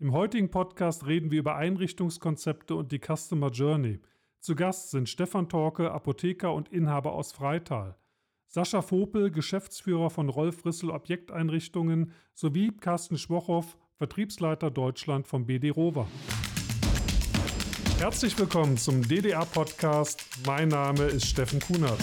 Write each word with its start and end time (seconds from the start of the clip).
Im 0.00 0.12
heutigen 0.12 0.48
Podcast 0.48 1.08
reden 1.08 1.32
wir 1.32 1.40
über 1.40 1.56
Einrichtungskonzepte 1.56 2.76
und 2.76 2.92
die 2.92 3.00
Customer 3.00 3.50
Journey. 3.50 3.98
Zu 4.38 4.54
Gast 4.54 4.92
sind 4.92 5.08
Stefan 5.08 5.48
Torke, 5.48 5.90
Apotheker 5.90 6.54
und 6.54 6.68
Inhaber 6.68 7.14
aus 7.14 7.32
Freital. 7.32 7.96
Sascha 8.46 8.80
Vopel, 8.80 9.32
Geschäftsführer 9.32 10.10
von 10.10 10.28
Rolf 10.28 10.64
Rissel 10.64 10.90
Objekteinrichtungen, 10.90 12.12
sowie 12.32 12.70
Carsten 12.76 13.18
Schwochow, 13.18 13.76
Vertriebsleiter 13.96 14.70
Deutschland 14.70 15.26
vom 15.26 15.46
BD 15.46 15.70
Rover. 15.70 16.06
Herzlich 17.98 18.38
willkommen 18.38 18.76
zum 18.76 19.02
DDA-Podcast. 19.02 20.24
Mein 20.46 20.68
Name 20.68 21.06
ist 21.06 21.26
Steffen 21.26 21.58
Kunert. 21.58 21.98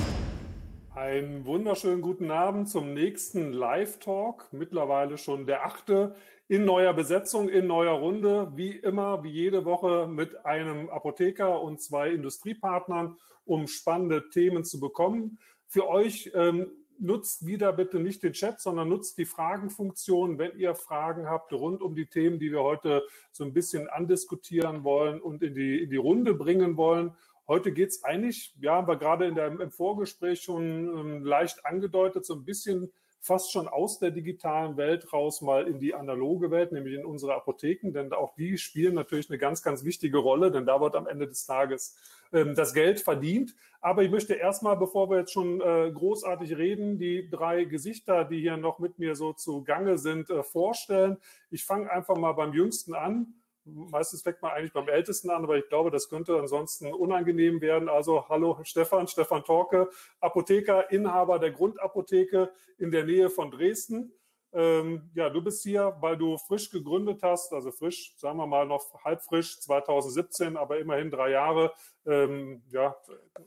Einen 0.96 1.46
wunderschönen 1.46 2.02
guten 2.02 2.32
Abend 2.32 2.70
zum 2.70 2.93
nächsten 2.93 3.54
Live-Talk. 3.54 4.48
Mittlerweile 4.52 5.18
schon 5.18 5.46
der 5.46 5.66
achte 5.66 6.16
in 6.48 6.66
neuer 6.66 6.93
Besetzung, 6.93 7.50
in 7.50 7.68
neuer 7.68 7.93
Runde. 7.93 8.52
Wie 8.55 8.71
immer, 8.71 9.23
wie 9.23 9.32
jede 9.32 9.66
Woche 9.66 10.07
mit 10.07 10.46
einem 10.46 10.89
Apotheker 10.89 11.61
und 11.61 11.82
zwei 11.82 12.11
Industriepartnern, 12.11 13.18
um 13.46 13.68
spannende 13.68 14.29
Themen 14.29 14.64
zu 14.64 14.79
bekommen. 14.79 15.39
Für 15.68 15.87
euch 15.87 16.32
ähm, 16.36 16.68
nutzt 17.00 17.46
wieder 17.46 17.73
bitte 17.73 18.00
nicht 18.00 18.23
den 18.23 18.34
Chat, 18.34 18.61
sondern 18.61 18.89
nutzt 18.89 19.18
die 19.18 19.25
Fragenfunktion, 19.25 20.37
wenn 20.37 20.57
ihr 20.57 20.75
Fragen 20.75 21.28
habt 21.28 21.51
rund 21.54 21.82
um 21.82 21.96
die 21.96 22.06
Themen, 22.06 22.39
die 22.39 22.51
wir 22.51 22.62
heute 22.62 23.04
so 23.32 23.43
ein 23.43 23.54
bisschen 23.54 23.89
andiskutieren 23.89 24.84
wollen 24.84 25.20
und 25.20 25.43
in 25.43 25.54
die, 25.56 25.84
in 25.84 25.89
die 25.89 25.98
Runde 25.98 26.34
bringen 26.34 26.78
wollen. 26.78 27.15
Heute 27.48 27.71
geht's 27.71 28.04
eigentlich, 28.04 28.56
ja, 28.59 28.75
haben 28.75 28.87
wir 28.87 28.98
gerade 28.98 29.25
in 29.25 29.36
der, 29.36 29.48
im 29.48 29.71
Vorgespräch 29.71 30.42
schon 30.42 30.64
ähm, 30.64 31.25
leicht 31.25 31.65
angedeutet, 31.65 32.25
so 32.25 32.34
ein 32.36 32.45
bisschen 32.45 32.92
fast 33.25 33.52
schon 33.52 33.67
aus 33.67 33.97
der 33.97 34.11
digitalen 34.11 34.78
Welt 34.78 35.11
raus 35.11 35.42
mal 35.42 35.67
in 35.67 35.80
die 35.80 35.95
analoge 35.95 36.52
Welt, 36.52 36.72
nämlich 36.72 36.94
in 36.94 37.06
unsere 37.06 37.34
Apotheken, 37.34 37.92
denn 37.92 38.14
auch 38.14 38.36
die 38.36 38.59
spielen 38.59 38.94
natürlich 38.94 39.30
eine 39.30 39.39
ganz, 39.39 39.64
ganz 39.64 39.84
wichtige 39.84 40.20
Rolle, 40.20 40.52
denn 40.52 40.67
da 40.67 40.80
wird 40.80 40.95
am 40.95 41.08
Ende 41.08 41.28
des 41.28 41.45
Tages 41.45 41.98
ähm, 42.31 42.53
das 42.53 42.76
Geld 42.76 43.00
verdient. 43.00 43.56
Aber 43.81 44.03
ich 44.03 44.12
möchte 44.12 44.36
erstmal, 44.36 44.78
bevor 44.78 45.09
wir 45.09 45.20
jetzt 45.20 45.34
schon 45.34 45.59
äh, 45.59 45.92
großartig 45.92 46.56
reden, 46.56 47.00
die 47.00 47.28
drei 47.30 47.66
Gesichter, 47.66 48.26
die 48.26 48.42
hier 48.42 48.58
noch 48.58 48.78
mit 48.78 49.00
mir 49.00 49.16
so 49.16 49.34
zu 49.34 49.64
Gange 49.64 49.98
sind, 49.98 50.30
äh, 50.30 50.44
vorstellen. 50.44 51.18
Ich 51.50 51.66
fange 51.66 51.92
einfach 51.92 52.18
mal 52.18 52.34
beim 52.34 52.53
Jüngsten 52.53 52.94
an 52.94 53.34
meistens 53.66 54.22
fängt 54.22 54.42
man 54.42 54.52
eigentlich 54.52 54.74
beim 54.74 54.88
Ältesten 54.88 55.30
an, 55.30 55.44
aber 55.44 55.58
ich 55.58 55.68
glaube, 55.68 55.92
das 55.92 56.10
könnte 56.10 56.38
ansonsten 56.38 56.94
unangenehm 56.94 57.62
werden. 57.62 57.90
Also 57.90 58.28
hallo 58.30 58.60
Stefan, 58.64 59.08
Stefan 59.08 59.44
Torke, 59.44 59.90
Apotheker, 60.20 60.92
Inhaber 60.92 61.40
der 61.40 61.52
Grundapotheke 61.52 62.52
in 62.78 62.92
der 62.92 63.06
Nähe 63.06 63.30
von 63.30 63.52
Dresden. 63.52 64.14
Ähm, 64.54 65.10
ja, 65.14 65.30
du 65.30 65.42
bist 65.42 65.64
hier, 65.64 65.98
weil 66.00 66.16
du 66.16 66.38
frisch 66.38 66.70
gegründet 66.70 67.22
hast, 67.24 67.52
also 67.52 67.72
frisch, 67.72 68.14
sagen 68.16 68.38
wir 68.38 68.48
mal 68.48 68.66
noch 68.66 69.04
halb 69.04 69.22
frisch, 69.22 69.60
2017, 69.60 70.56
aber 70.56 70.80
immerhin 70.80 71.12
drei 71.12 71.32
Jahre. 71.32 71.74
Ähm, 72.06 72.64
ja, 72.70 72.96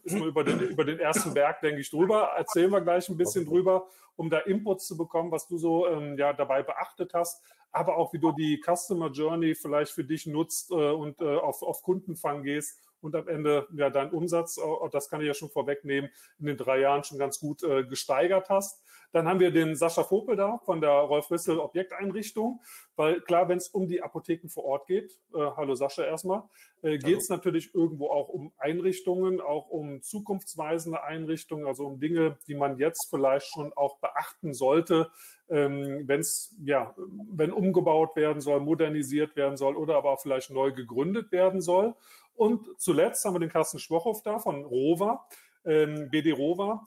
ist 0.02 0.18
man 0.18 0.28
über 0.28 0.44
den, 0.44 0.60
über 0.60 0.84
den 0.84 0.98
ersten 0.98 1.32
Berg, 1.32 1.62
denke 1.62 1.80
ich, 1.80 1.88
drüber. 1.88 2.32
Erzählen 2.36 2.70
wir 2.70 2.82
gleich 2.82 3.08
ein 3.08 3.16
bisschen 3.16 3.46
drüber, 3.46 3.86
um 4.16 4.28
da 4.28 4.40
Inputs 4.40 4.86
zu 4.86 4.98
bekommen, 4.98 5.30
was 5.30 5.46
du 5.46 5.56
so 5.56 5.86
ähm, 5.86 6.18
ja 6.18 6.34
dabei 6.34 6.62
beachtet 6.62 7.14
hast 7.14 7.42
aber 7.72 7.96
auch 7.96 8.12
wie 8.12 8.18
du 8.18 8.32
die 8.32 8.62
Customer 8.64 9.10
Journey 9.10 9.54
vielleicht 9.54 9.92
für 9.92 10.04
dich 10.04 10.26
nutzt 10.26 10.70
äh, 10.70 10.74
und 10.74 11.20
äh, 11.20 11.36
auf, 11.36 11.62
auf 11.62 11.82
Kundenfang 11.82 12.42
gehst 12.42 12.78
und 13.00 13.14
am 13.14 13.28
Ende 13.28 13.66
ja 13.74 13.90
deinen 13.90 14.10
Umsatz, 14.10 14.58
äh, 14.58 14.88
das 14.90 15.08
kann 15.08 15.20
ich 15.20 15.26
ja 15.26 15.34
schon 15.34 15.50
vorwegnehmen, 15.50 16.10
in 16.38 16.46
den 16.46 16.56
drei 16.56 16.80
Jahren 16.80 17.04
schon 17.04 17.18
ganz 17.18 17.38
gut 17.38 17.62
äh, 17.62 17.84
gesteigert 17.84 18.48
hast. 18.48 18.82
Dann 19.12 19.26
haben 19.26 19.40
wir 19.40 19.50
den 19.50 19.74
Sascha 19.74 20.08
Vopel 20.08 20.36
da 20.36 20.58
von 20.64 20.80
der 20.80 20.90
Rolf 20.90 21.30
Rissel 21.30 21.58
Objekteinrichtung, 21.58 22.60
weil 22.96 23.20
klar, 23.20 23.48
wenn 23.48 23.58
es 23.58 23.68
um 23.68 23.88
die 23.88 24.02
Apotheken 24.02 24.48
vor 24.48 24.64
Ort 24.64 24.86
geht, 24.86 25.18
äh, 25.34 25.38
hallo 25.56 25.74
Sascha 25.74 26.04
erstmal, 26.04 26.42
äh, 26.82 26.98
geht 26.98 27.18
es 27.18 27.28
natürlich 27.28 27.74
irgendwo 27.74 28.08
auch 28.08 28.28
um 28.28 28.52
Einrichtungen, 28.58 29.40
auch 29.40 29.68
um 29.68 30.02
zukunftsweisende 30.02 31.02
Einrichtungen, 31.02 31.66
also 31.66 31.86
um 31.86 32.00
Dinge, 32.00 32.38
die 32.46 32.54
man 32.54 32.78
jetzt 32.78 33.08
vielleicht 33.08 33.46
schon 33.46 33.72
auch 33.72 33.98
beachten 33.98 34.52
sollte, 34.52 35.10
ähm, 35.48 36.06
wenn 36.06 36.20
es 36.20 36.54
ja, 36.62 36.94
wenn 37.30 37.52
umgebaut 37.52 38.14
werden 38.14 38.40
soll, 38.40 38.60
modernisiert 38.60 39.36
werden 39.36 39.56
soll 39.56 39.76
oder 39.76 39.96
aber 39.96 40.12
auch 40.12 40.20
vielleicht 40.20 40.50
neu 40.50 40.72
gegründet 40.72 41.32
werden 41.32 41.60
soll. 41.60 41.94
Und 42.34 42.68
zuletzt 42.78 43.24
haben 43.24 43.34
wir 43.34 43.40
den 43.40 43.48
Carsten 43.48 43.78
Schwochow 43.78 44.22
da 44.22 44.38
von 44.38 44.64
Rover, 44.64 45.26
ähm, 45.64 46.08
BD 46.10 46.32
Rover, 46.32 46.86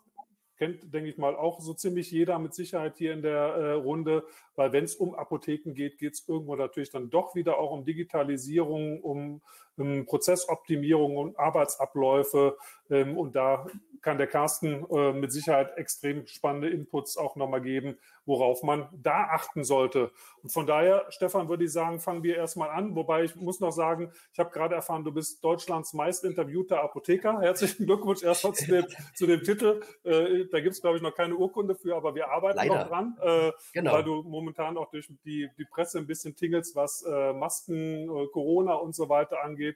kennt, 0.62 0.94
denke 0.94 1.10
ich 1.10 1.18
mal, 1.18 1.36
auch 1.36 1.60
so 1.60 1.74
ziemlich 1.74 2.12
jeder 2.12 2.38
mit 2.38 2.54
Sicherheit 2.54 2.96
hier 2.98 3.14
in 3.14 3.24
der 3.24 3.56
äh, 3.56 3.72
Runde, 3.72 4.24
weil 4.56 4.72
wenn 4.72 4.84
es 4.84 4.94
um 4.94 5.16
Apotheken 5.16 5.74
geht, 5.74 5.98
geht 5.98 6.14
es 6.14 6.30
irgendwo 6.30 6.56
natürlich 6.56 6.92
dann 6.92 7.10
doch 7.10 7.34
wieder 7.34 7.58
auch 7.58 7.72
um 7.72 7.84
Digitalisierung, 7.84 9.02
um, 9.02 9.42
um 9.82 10.06
Prozessoptimierung 10.06 11.18
und 11.18 11.40
Arbeitsabläufe. 11.40 12.58
Ähm, 12.90 13.18
und 13.18 13.36
da 13.36 13.66
kann 14.02 14.18
der 14.18 14.28
Carsten 14.28 14.86
äh, 14.92 15.14
mit 15.14 15.32
Sicherheit 15.32 15.78
extrem 15.78 16.26
spannende 16.26 16.70
Inputs 16.70 17.18
auch 17.18 17.36
nochmal 17.36 17.62
geben, 17.62 17.98
worauf 18.26 18.64
man 18.64 18.90
da 18.92 19.30
achten 19.32 19.64
sollte. 19.64 20.12
Und 20.42 20.52
von 20.52 20.66
daher, 20.66 21.06
Stefan, 21.10 21.50
würde 21.50 21.66
ich 21.66 21.72
sagen, 21.72 22.00
fangen 22.00 22.24
wir 22.24 22.36
erstmal 22.36 22.70
an. 22.70 22.96
Wobei 22.96 23.24
ich 23.24 23.36
muss 23.36 23.60
noch 23.60 23.72
sagen, 23.72 24.12
ich 24.34 24.40
habe 24.40 24.50
gerade 24.50 24.76
erfahren, 24.76 25.04
du 25.04 25.12
bist 25.12 25.44
Deutschlands 25.44 25.94
meist 25.94 26.24
interviewter 26.24 26.82
Apotheker. 26.82 27.42
Herzlichen 27.42 27.86
Glückwunsch 27.86 28.24
erstmal 28.24 28.54
zu 28.54 28.66
dem, 28.66 28.86
zu 29.16 29.28
dem 29.28 29.44
Titel. 29.44 29.82
Äh, 30.04 30.46
da 30.52 30.60
gibt 30.60 30.76
es, 30.76 30.82
glaube 30.82 30.98
ich, 30.98 31.04
noch 31.04 31.16
keine 31.16 31.36
Urkunde 31.36 31.76
für, 31.76 31.96
aber 31.96 32.16
wir 32.16 32.30
arbeiten 32.30 32.58
Leider. 32.58 32.76
noch 32.76 32.88
dran, 32.88 33.18
äh, 33.22 33.52
genau. 33.74 33.94
weil 33.94 34.04
du 34.04 34.24
momentan 34.24 34.78
auch 34.78 34.90
durch 34.90 35.12
die, 35.26 35.50
die 35.58 35.66
Presse 35.66 36.00
ein 36.00 36.08
bisschen 36.08 36.36
tingelst, 36.36 36.76
was 36.76 37.04
äh, 37.04 37.34
Masken, 37.34 38.10
äh, 38.10 38.28
Corona 38.28 38.74
und 38.74 38.96
so 38.96 39.10
weiter 39.10 39.44
angeht 39.44 39.71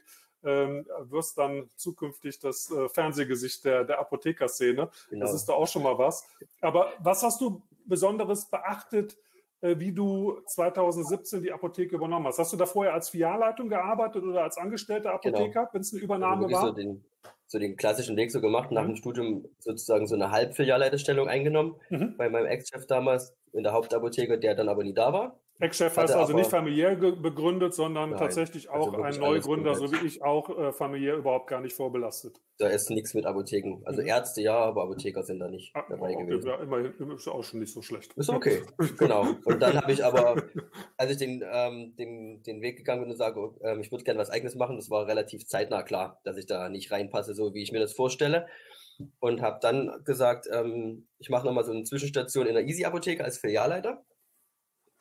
ähm, 0.45 0.85
wirst 1.09 1.37
dann 1.37 1.69
zukünftig 1.75 2.39
das 2.39 2.71
äh, 2.71 2.87
Fernsehgesicht 2.89 3.65
der, 3.65 3.83
der 3.83 3.99
Apothekerszene. 3.99 4.89
Genau. 5.09 5.25
Das 5.25 5.33
ist 5.33 5.45
da 5.45 5.53
auch 5.53 5.67
schon 5.67 5.83
mal 5.83 5.97
was. 5.97 6.27
Aber 6.61 6.93
was 6.99 7.23
hast 7.23 7.41
du 7.41 7.63
Besonderes 7.85 8.49
beachtet, 8.49 9.17
äh, 9.61 9.79
wie 9.79 9.91
du 9.91 10.39
2017 10.45 11.41
die 11.41 11.51
Apotheke 11.51 11.95
übernommen 11.95 12.27
hast? 12.27 12.39
Hast 12.39 12.53
du 12.53 12.57
da 12.57 12.65
vorher 12.65 12.93
als 12.93 13.09
Filialleitung 13.09 13.69
gearbeitet 13.69 14.23
oder 14.23 14.43
als 14.43 14.57
angestellter 14.57 15.13
Apotheker, 15.13 15.61
genau. 15.61 15.69
wenn 15.73 15.81
es 15.81 15.93
eine 15.93 16.01
Übernahme 16.03 16.45
also 16.45 16.55
war? 16.55 16.67
So 16.67 16.73
den, 16.73 17.05
so 17.47 17.59
den, 17.59 17.75
klassischen 17.75 18.15
Weg 18.15 18.31
so 18.31 18.41
gemacht, 18.41 18.71
nach 18.71 18.83
mhm. 18.83 18.89
dem 18.89 18.95
Studium 18.97 19.45
sozusagen 19.59 20.07
so 20.07 20.15
eine 20.15 20.31
Halbfilialleiterstellung 20.31 21.27
eingenommen 21.27 21.75
mhm. 21.89 22.15
bei 22.17 22.29
meinem 22.29 22.45
Ex-Chef 22.45 22.85
damals 22.85 23.33
in 23.53 23.63
der 23.63 23.73
Hauptapotheke, 23.73 24.37
der 24.37 24.53
dann 24.55 24.69
aber 24.69 24.83
nie 24.83 24.93
da 24.93 25.11
war. 25.13 25.39
Ex-Chef 25.57 25.95
heißt 25.95 26.13
also 26.13 26.33
nicht 26.33 26.49
familiär 26.49 26.95
begründet, 26.95 27.73
sondern 27.73 28.09
Nein, 28.09 28.19
tatsächlich 28.19 28.69
auch 28.69 28.93
ein 28.93 29.17
Neugründer, 29.17 29.75
so 29.75 29.89
wie 29.89 30.05
ich 30.05 30.21
auch, 30.21 30.49
äh, 30.49 30.73
familiär 30.73 31.15
überhaupt 31.15 31.47
gar 31.47 31.61
nicht 31.61 31.73
vorbelastet. 31.73 32.41
Da 32.57 32.67
ist 32.67 32.89
nichts 32.89 33.13
mit 33.13 33.25
Apotheken. 33.25 33.81
Also 33.85 34.01
mhm. 34.01 34.07
Ärzte 34.07 34.41
ja, 34.41 34.57
aber 34.57 34.83
Apotheker 34.83 35.23
sind 35.23 35.39
da 35.39 35.47
nicht 35.47 35.73
ah, 35.73 35.85
dabei 35.89 36.13
okay, 36.13 36.25
gewesen. 36.25 36.47
Ja, 36.47 36.61
immerhin 36.61 37.11
ist 37.11 37.27
auch 37.29 37.43
schon 37.43 37.61
nicht 37.61 37.71
so 37.71 37.81
schlecht. 37.81 38.11
Ist 38.17 38.29
okay, 38.29 38.63
genau. 38.97 39.27
Und 39.45 39.61
dann 39.61 39.77
habe 39.81 39.93
ich 39.93 40.03
aber, 40.03 40.43
als 40.97 41.11
ich 41.11 41.17
den, 41.17 41.41
ähm, 41.49 41.95
den, 41.97 42.43
den 42.43 42.61
Weg 42.61 42.77
gegangen 42.77 43.03
bin 43.03 43.11
und 43.11 43.17
sage, 43.17 43.53
ähm, 43.61 43.79
ich 43.79 43.91
würde 43.91 44.03
gerne 44.03 44.19
was 44.19 44.29
Eigenes 44.29 44.55
machen, 44.55 44.75
das 44.75 44.89
war 44.89 45.07
relativ 45.07 45.47
zeitnah 45.47 45.83
klar, 45.83 46.19
dass 46.25 46.35
ich 46.35 46.47
da 46.47 46.67
nicht 46.67 46.91
reinpasse, 46.91 47.33
so 47.33 47.53
wie 47.53 47.63
ich 47.63 47.71
mir 47.71 47.79
das 47.79 47.93
vorstelle. 47.93 48.47
Und 49.19 49.41
habe 49.41 49.59
dann 49.61 50.01
gesagt, 50.03 50.47
ähm, 50.51 51.07
ich 51.17 51.29
mache 51.29 51.45
nochmal 51.45 51.63
so 51.63 51.71
eine 51.71 51.83
Zwischenstation 51.83 52.45
in 52.45 52.55
der 52.55 52.65
Easy-Apotheke 52.65 53.23
als 53.23 53.37
Filialleiter 53.37 54.03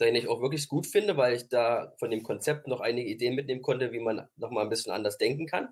den 0.00 0.14
ich 0.14 0.28
auch 0.28 0.40
wirklich 0.40 0.68
gut 0.68 0.86
finde, 0.86 1.16
weil 1.16 1.34
ich 1.34 1.48
da 1.48 1.94
von 1.98 2.10
dem 2.10 2.22
Konzept 2.22 2.66
noch 2.66 2.80
einige 2.80 3.08
Ideen 3.08 3.34
mitnehmen 3.34 3.62
konnte, 3.62 3.92
wie 3.92 4.00
man 4.00 4.28
nochmal 4.36 4.64
ein 4.64 4.70
bisschen 4.70 4.92
anders 4.92 5.18
denken 5.18 5.46
kann. 5.46 5.68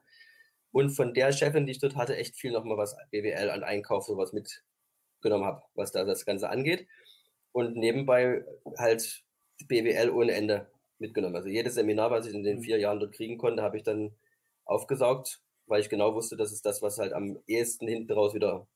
Und 0.70 0.90
von 0.90 1.12
der 1.12 1.32
Chefin, 1.32 1.66
die 1.66 1.72
ich 1.72 1.80
dort 1.80 1.96
hatte, 1.96 2.16
echt 2.16 2.36
viel 2.36 2.52
nochmal 2.52 2.78
was 2.78 2.96
BWL 3.10 3.50
an 3.50 3.62
Einkauf, 3.62 4.04
sowas 4.04 4.32
mitgenommen 4.32 5.44
habe, 5.44 5.62
was 5.74 5.92
da 5.92 6.04
das 6.04 6.24
Ganze 6.24 6.48
angeht. 6.48 6.86
Und 7.52 7.76
nebenbei 7.76 8.44
halt 8.78 9.22
BWL 9.68 10.10
ohne 10.10 10.32
Ende 10.32 10.70
mitgenommen. 10.98 11.36
Also 11.36 11.48
jedes 11.48 11.74
Seminar, 11.74 12.10
was 12.10 12.26
ich 12.26 12.34
in 12.34 12.42
den 12.42 12.62
vier 12.62 12.78
Jahren 12.78 13.00
dort 13.00 13.12
kriegen 13.12 13.36
konnte, 13.36 13.62
habe 13.62 13.76
ich 13.76 13.82
dann 13.82 14.14
aufgesaugt, 14.64 15.42
weil 15.66 15.80
ich 15.80 15.90
genau 15.90 16.14
wusste, 16.14 16.36
das 16.36 16.52
ist 16.52 16.64
das, 16.64 16.80
was 16.80 16.98
halt 16.98 17.12
am 17.12 17.38
ehesten 17.46 17.86
hinten 17.86 18.12
raus 18.12 18.32
wieder 18.34 18.66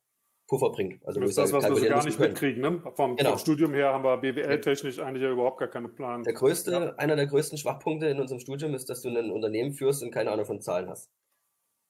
Puffer 0.46 0.70
bringt. 0.70 1.04
Also 1.04 1.20
das 1.20 1.31
ist 1.31 1.38
das, 1.38 1.52
was 1.52 1.69
wir 1.69 1.76
so 1.76 1.87
gar 1.87 2.04
nicht 2.04 2.20
mitkriegen. 2.20 2.62
Ne? 2.62 2.82
Vom, 2.94 3.16
genau. 3.16 3.31
vom, 3.31 3.38
Studium 3.38 3.75
her 3.75 3.93
haben 3.93 4.04
wir 4.04 4.16
BWL-technisch 4.19 5.00
eigentlich 5.00 5.22
ja 5.22 5.31
überhaupt 5.31 5.58
gar 5.58 5.69
keine 5.69 5.88
Plan. 5.88 6.22
Der 6.22 6.34
größte, 6.34 6.70
ja. 6.70 6.94
einer 6.96 7.16
der 7.16 7.26
größten 7.26 7.58
Schwachpunkte 7.58 8.06
in 8.06 8.20
unserem 8.20 8.40
Studium 8.40 8.75
ist, 8.75 8.88
dass 8.88 9.02
du 9.02 9.08
ein 9.08 9.31
Unternehmen 9.32 9.72
führst 9.72 10.02
und 10.02 10.12
keine 10.12 10.31
Ahnung 10.31 10.46
von 10.46 10.60
Zahlen 10.60 10.88
hast. 10.88 11.10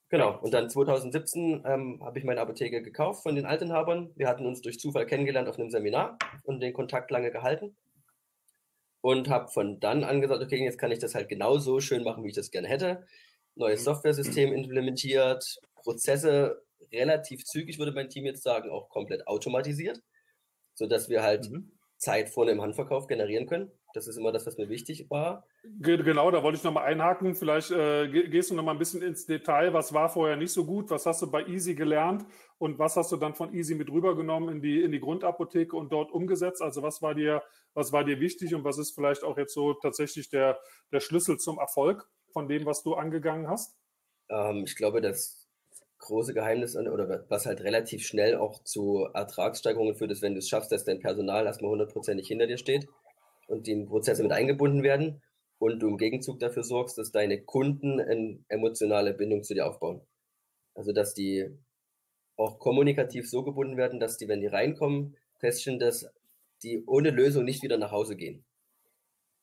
Genau. 0.08 0.30
Ja. 0.30 0.36
Und 0.36 0.54
dann 0.54 0.70
2017 0.70 1.64
ähm, 1.66 2.00
habe 2.02 2.18
ich 2.18 2.24
meine 2.24 2.40
Apotheke 2.40 2.82
gekauft 2.82 3.22
von 3.22 3.34
den 3.34 3.44
Altenhabern. 3.44 4.10
Wir 4.16 4.28
hatten 4.28 4.46
uns 4.46 4.62
durch 4.62 4.80
Zufall 4.80 5.04
kennengelernt 5.04 5.48
auf 5.48 5.58
einem 5.58 5.70
Seminar 5.70 6.16
und 6.44 6.60
den 6.60 6.72
Kontakt 6.72 7.10
lange 7.10 7.30
gehalten. 7.30 7.76
Und 9.02 9.28
habe 9.28 9.48
von 9.48 9.80
dann 9.80 10.02
an 10.02 10.20
gesagt, 10.20 10.42
okay, 10.42 10.64
jetzt 10.64 10.78
kann 10.78 10.90
ich 10.90 10.98
das 10.98 11.14
halt 11.14 11.28
genauso 11.28 11.80
schön 11.80 12.02
machen, 12.02 12.24
wie 12.24 12.28
ich 12.28 12.34
das 12.34 12.50
gerne 12.50 12.68
hätte. 12.68 13.06
Neues 13.54 13.84
Software-System 13.84 14.52
implementiert, 14.52 15.60
Prozesse 15.74 16.65
relativ 16.92 17.44
zügig, 17.44 17.78
würde 17.78 17.92
mein 17.92 18.08
Team 18.08 18.24
jetzt 18.24 18.42
sagen, 18.42 18.70
auch 18.70 18.88
komplett 18.88 19.26
automatisiert, 19.26 20.02
so 20.74 20.86
dass 20.86 21.08
wir 21.08 21.22
halt 21.22 21.50
mhm. 21.50 21.72
Zeit 21.98 22.28
vorne 22.30 22.52
im 22.52 22.62
Handverkauf 22.62 23.06
generieren 23.06 23.46
können. 23.46 23.70
Das 23.96 24.06
ist 24.06 24.18
immer 24.18 24.30
das, 24.30 24.46
was 24.46 24.58
mir 24.58 24.68
wichtig 24.68 25.08
war. 25.08 25.46
Genau, 25.80 26.30
da 26.30 26.42
wollte 26.42 26.58
ich 26.58 26.64
nochmal 26.64 26.84
einhaken. 26.84 27.34
Vielleicht 27.34 27.70
äh, 27.70 28.08
gehst 28.08 28.50
du 28.50 28.54
nochmal 28.54 28.74
ein 28.74 28.78
bisschen 28.78 29.00
ins 29.00 29.24
Detail. 29.24 29.72
Was 29.72 29.94
war 29.94 30.10
vorher 30.10 30.36
nicht 30.36 30.52
so 30.52 30.66
gut? 30.66 30.90
Was 30.90 31.06
hast 31.06 31.22
du 31.22 31.30
bei 31.30 31.46
Easy 31.46 31.74
gelernt? 31.74 32.26
Und 32.58 32.78
was 32.78 32.96
hast 32.96 33.10
du 33.12 33.16
dann 33.16 33.34
von 33.34 33.54
Easy 33.54 33.74
mit 33.74 33.90
rübergenommen 33.90 34.50
in 34.50 34.60
die, 34.60 34.82
in 34.82 34.92
die 34.92 35.00
Grundapotheke 35.00 35.74
und 35.74 35.92
dort 35.92 36.12
umgesetzt? 36.12 36.60
Also 36.60 36.82
was 36.82 37.00
war 37.00 37.14
dir, 37.14 37.42
was 37.72 37.90
war 37.90 38.04
dir 38.04 38.20
wichtig 38.20 38.54
und 38.54 38.64
was 38.64 38.76
ist 38.76 38.94
vielleicht 38.94 39.24
auch 39.24 39.38
jetzt 39.38 39.54
so 39.54 39.72
tatsächlich 39.72 40.28
der, 40.28 40.60
der 40.92 41.00
Schlüssel 41.00 41.38
zum 41.38 41.58
Erfolg 41.58 42.06
von 42.34 42.48
dem, 42.48 42.66
was 42.66 42.82
du 42.82 42.96
angegangen 42.96 43.48
hast? 43.48 43.78
Ähm, 44.28 44.64
ich 44.66 44.76
glaube, 44.76 45.00
das 45.00 45.45
große 45.98 46.34
Geheimnis 46.34 46.76
oder 46.76 47.24
was 47.28 47.46
halt 47.46 47.62
relativ 47.62 48.06
schnell 48.06 48.36
auch 48.36 48.62
zu 48.62 49.08
Ertragssteigerungen 49.12 49.94
führt, 49.94 50.12
ist, 50.12 50.22
wenn 50.22 50.34
du 50.34 50.38
es 50.38 50.48
schaffst, 50.48 50.72
dass 50.72 50.84
dein 50.84 51.00
Personal 51.00 51.46
erstmal 51.46 51.70
hundertprozentig 51.70 52.28
hinter 52.28 52.46
dir 52.46 52.58
steht 52.58 52.86
und 53.48 53.66
die 53.66 53.72
in 53.72 53.86
Prozesse 53.86 54.22
mit 54.22 54.32
eingebunden 54.32 54.82
werden 54.82 55.22
und 55.58 55.80
du 55.80 55.88
im 55.88 55.98
Gegenzug 55.98 56.38
dafür 56.38 56.62
sorgst, 56.62 56.98
dass 56.98 57.12
deine 57.12 57.42
Kunden 57.42 58.00
eine 58.00 58.38
emotionale 58.48 59.14
Bindung 59.14 59.42
zu 59.42 59.54
dir 59.54 59.66
aufbauen. 59.66 60.02
Also 60.74 60.92
dass 60.92 61.14
die 61.14 61.48
auch 62.36 62.58
kommunikativ 62.58 63.28
so 63.28 63.42
gebunden 63.42 63.76
werden, 63.76 63.98
dass 63.98 64.18
die, 64.18 64.28
wenn 64.28 64.40
die 64.40 64.46
reinkommen, 64.46 65.16
feststellen, 65.38 65.78
dass 65.78 66.10
die 66.62 66.84
ohne 66.86 67.10
Lösung 67.10 67.44
nicht 67.44 67.62
wieder 67.62 67.78
nach 67.78 67.92
Hause 67.92 68.16
gehen. 68.16 68.44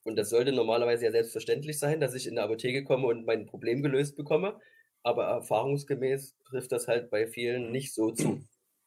Und 0.04 0.18
das 0.18 0.30
sollte 0.30 0.52
normalerweise 0.52 1.06
ja 1.06 1.12
selbstverständlich 1.12 1.80
sein, 1.80 2.00
dass 2.00 2.14
ich 2.14 2.28
in 2.28 2.36
der 2.36 2.44
Apotheke 2.44 2.84
komme 2.84 3.08
und 3.08 3.26
mein 3.26 3.46
Problem 3.46 3.82
gelöst 3.82 4.16
bekomme. 4.16 4.60
Aber 5.04 5.26
erfahrungsgemäß 5.26 6.36
trifft 6.46 6.72
das 6.72 6.88
halt 6.88 7.10
bei 7.10 7.28
vielen 7.28 7.72
nicht 7.72 7.94
so 7.94 8.12
zu. 8.12 8.44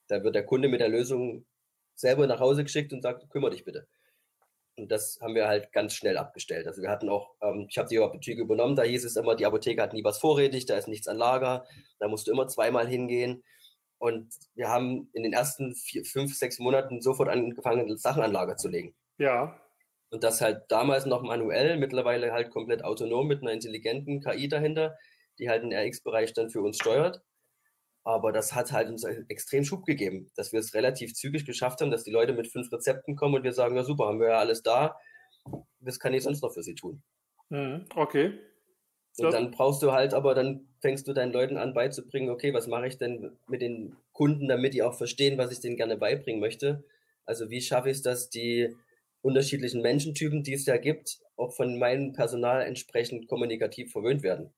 Da 0.09 0.23
wird 0.23 0.35
der 0.35 0.47
Kunde 0.47 0.69
mit 0.69 0.81
der 0.81 0.89
Lösung 0.89 1.47
selber 1.95 2.27
nach 2.27 2.41
Hause 2.41 2.63
geschickt 2.63 2.93
und 2.93 3.03
sagt, 3.03 3.29
kümmere 3.31 3.51
dich 3.51 3.65
bitte. 3.65 3.87
Und 4.79 4.93
das 4.93 5.19
haben 5.23 5.35
wir 5.35 5.49
halt 5.49 5.73
ganz 5.73 5.95
schnell 5.95 6.19
abgestellt. 6.19 6.67
Also 6.67 6.83
wir 6.83 6.91
hatten 6.91 7.09
auch, 7.09 7.35
ähm, 7.41 7.67
ich 7.69 7.79
habe 7.79 7.89
die 7.89 7.99
Apotheke 7.99 8.43
übernommen, 8.43 8.77
da 8.77 8.83
hieß 8.83 9.05
es 9.05 9.17
immer, 9.17 9.35
die 9.35 9.47
Apotheke 9.47 9.81
hat 9.81 9.95
nie 9.95 10.05
was 10.05 10.19
vorrätig, 10.19 10.67
da 10.67 10.77
ist 10.77 10.87
nichts 10.87 11.09
an 11.09 11.17
Lager, 11.17 11.67
da 11.99 12.09
musst 12.09 12.27
du 12.27 12.33
immer 12.33 12.47
zweimal 12.47 12.87
hingehen. 12.87 13.43
Und 13.99 14.29
wir 14.55 14.69
haben 14.69 15.09
in 15.15 15.23
den 15.23 15.33
ersten 15.33 15.75
vier, 15.75 16.05
fünf, 16.05 16.37
sechs 16.37 16.59
Monaten 16.59 17.01
sofort 17.01 17.31
angefangen, 17.31 17.97
Sachen 17.97 18.23
an 18.23 18.33
Lager 18.33 18.57
zu 18.57 18.69
legen. 18.69 18.95
Ja. 19.17 19.59
Und 20.11 20.23
das 20.23 20.43
halt 20.43 20.65
damals 20.69 21.07
noch 21.07 21.23
manuell, 21.23 21.79
mittlerweile 21.79 22.33
halt 22.33 22.51
komplett 22.51 22.85
autonom 22.85 23.27
mit 23.27 23.41
einer 23.41 23.53
intelligenten 23.53 24.21
KI 24.21 24.49
dahinter, 24.49 24.99
die 25.39 25.49
halt 25.49 25.63
den 25.63 25.73
RX-Bereich 25.73 26.33
dann 26.33 26.51
für 26.51 26.61
uns 26.61 26.77
steuert. 26.77 27.23
Aber 28.07 28.31
das 28.31 28.55
hat 28.55 28.71
halt 28.71 28.89
uns 28.89 29.03
extrem 29.03 29.65
Schub 29.65 29.85
gegeben, 29.85 30.31
dass 30.37 30.53
wir 30.53 30.61
es 30.61 30.75
relativ 30.75 31.15
zügig 31.15 31.45
geschafft 31.45 31.81
haben, 31.81 31.91
dass 31.91 32.05
die 32.05 32.13
Leute 32.13 32.35
mit 32.35 32.47
fünf 32.47 32.71
Rezepten 32.71 33.17
kommen 33.17 33.35
und 33.35 33.43
wir 33.43 33.53
sagen, 33.53 33.75
ja 33.75 33.83
super, 33.83 34.07
haben 34.07 34.21
wir 34.21 34.29
ja 34.29 34.39
alles 34.39 34.63
da. 34.63 34.97
Was 35.81 35.99
kann 35.99 36.15
ich 36.15 36.23
sonst 36.23 36.41
noch 36.41 36.55
für 36.55 36.63
sie 36.63 36.77
tun? 36.77 37.03
Mhm, 37.49 37.87
okay. 37.97 38.39
Und 39.19 39.33
dann 39.33 39.51
brauchst 39.51 39.83
du 39.83 39.91
halt, 39.91 40.15
aber 40.15 40.37
dann 40.37 40.69
fängst 40.81 41.09
du 41.09 41.15
deinen 41.15 41.33
Leuten 41.33 41.57
an 41.57 41.75
beizubringen, 41.75 42.31
okay, 42.31 42.55
was 42.55 42.69
mache 42.69 42.87
ich 42.87 42.97
denn 42.99 43.37
mit 43.49 43.61
den 43.61 43.97
Kunden, 44.13 44.47
damit 44.47 44.75
die 44.75 44.85
auch 44.85 44.95
verstehen, 44.95 45.37
was 45.37 45.51
ich 45.51 45.61
denen 45.61 45.77
gerne 45.77 45.97
beibringen 45.97 46.41
möchte. 46.41 46.85
Also 47.25 47.51
wie 47.51 47.61
schaffe 47.61 47.91
ich 47.91 47.97
es, 47.97 48.03
dass 48.03 48.31
die 48.31 48.77
unterschiedlichen 49.21 49.83
Menschentypen, 49.83 50.45
die 50.45 50.53
es 50.53 50.67
ja 50.67 50.77
gibt, 50.77 51.19
auch 51.37 51.53
von 51.53 51.77
meinem 51.79 52.13
Personal 52.13 52.63
entsprechend 52.63 53.27
kommunikativ 53.27 53.91
verwöhnt 53.91 54.23
werden 54.23 54.53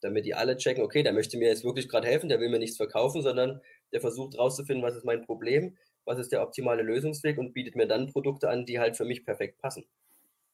damit 0.00 0.26
die 0.26 0.34
alle 0.34 0.56
checken, 0.56 0.82
okay, 0.82 1.02
der 1.02 1.12
möchte 1.12 1.38
mir 1.38 1.48
jetzt 1.48 1.64
wirklich 1.64 1.88
gerade 1.88 2.06
helfen, 2.08 2.28
der 2.28 2.40
will 2.40 2.48
mir 2.48 2.58
nichts 2.58 2.76
verkaufen, 2.76 3.22
sondern 3.22 3.60
der 3.92 4.00
versucht 4.00 4.38
rauszufinden, 4.38 4.84
was 4.84 4.96
ist 4.96 5.04
mein 5.04 5.22
Problem, 5.22 5.76
was 6.04 6.18
ist 6.18 6.32
der 6.32 6.42
optimale 6.42 6.82
Lösungsweg 6.82 7.38
und 7.38 7.52
bietet 7.54 7.76
mir 7.76 7.86
dann 7.86 8.12
Produkte 8.12 8.48
an, 8.48 8.66
die 8.66 8.78
halt 8.78 8.96
für 8.96 9.04
mich 9.04 9.24
perfekt 9.24 9.58
passen. 9.58 9.86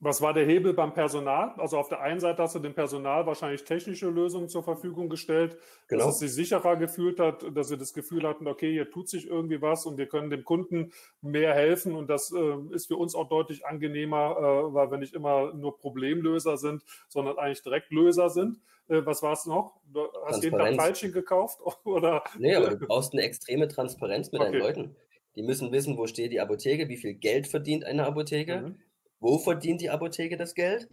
Was 0.05 0.21
war 0.21 0.35
der 0.35 0.45
Hebel 0.45 0.75
beim 0.75 0.93
Personal? 0.93 1.55
Also 1.59 1.79
auf 1.79 1.89
der 1.89 2.01
einen 2.01 2.19
Seite 2.19 2.43
hast 2.43 2.57
du 2.57 2.59
dem 2.59 2.75
Personal 2.75 3.25
wahrscheinlich 3.25 3.63
technische 3.63 4.09
Lösungen 4.09 4.49
zur 4.49 4.65
Verfügung 4.65 5.09
gestellt, 5.09 5.57
genau. 5.87 6.07
dass 6.07 6.15
es 6.15 6.19
sich 6.19 6.33
sicherer 6.33 6.75
gefühlt 6.75 7.21
hat, 7.21 7.45
dass 7.55 7.69
sie 7.69 7.79
das 7.79 7.93
Gefühl 7.95 8.27
hatten, 8.27 8.49
okay, 8.49 8.73
hier 8.73 8.91
tut 8.91 9.09
sich 9.09 9.29
irgendwie 9.29 9.63
was 9.63 9.87
und 9.87 9.99
wir 9.99 10.07
können 10.07 10.29
dem 10.29 10.43
Kunden 10.43 10.93
mehr 11.21 11.55
helfen 11.55 11.95
und 11.95 12.11
das 12.11 12.33
äh, 12.33 12.75
ist 12.75 12.89
für 12.89 12.97
uns 12.97 13.15
auch 13.15 13.29
deutlich 13.29 13.65
angenehmer, 13.65 14.35
äh, 14.39 14.75
weil 14.75 14.91
wir 14.91 14.99
nicht 14.99 15.15
immer 15.15 15.55
nur 15.55 15.79
Problemlöser 15.79 16.57
sind, 16.57 16.83
sondern 17.07 17.39
eigentlich 17.39 17.63
Direktlöser 17.63 18.29
sind. 18.29 18.59
Äh, 18.89 19.07
was 19.07 19.23
war 19.23 19.35
es 19.35 19.47
noch? 19.47 19.77
Du 19.85 20.09
hast 20.27 20.43
jeden 20.43 20.59
Tag 20.59 20.75
Falsching 20.75 21.13
gekauft? 21.13 21.61
Oder? 21.85 22.25
Nee, 22.41 22.57
aber 22.57 22.75
du 22.75 22.89
brauchst 22.89 23.13
eine 23.13 23.23
extreme 23.23 23.69
Transparenz 23.69 24.33
mit 24.33 24.41
okay. 24.41 24.51
deinen 24.51 24.61
Leuten. 24.61 24.97
Die 25.37 25.45
müssen 25.45 25.71
wissen, 25.71 25.97
wo 25.97 26.09
steht 26.09 26.33
die 26.33 26.41
Apotheke, 26.41 26.89
wie 26.89 26.97
viel 26.97 27.15
Geld 27.15 27.47
verdient 27.47 27.85
eine 27.85 28.05
Apotheke. 28.05 28.63
Mhm 28.63 28.79
wo 29.23 29.39
verdient 29.39 29.81
die 29.81 29.89
Apotheke 29.91 30.37
das 30.37 30.55
Geld 30.55 30.89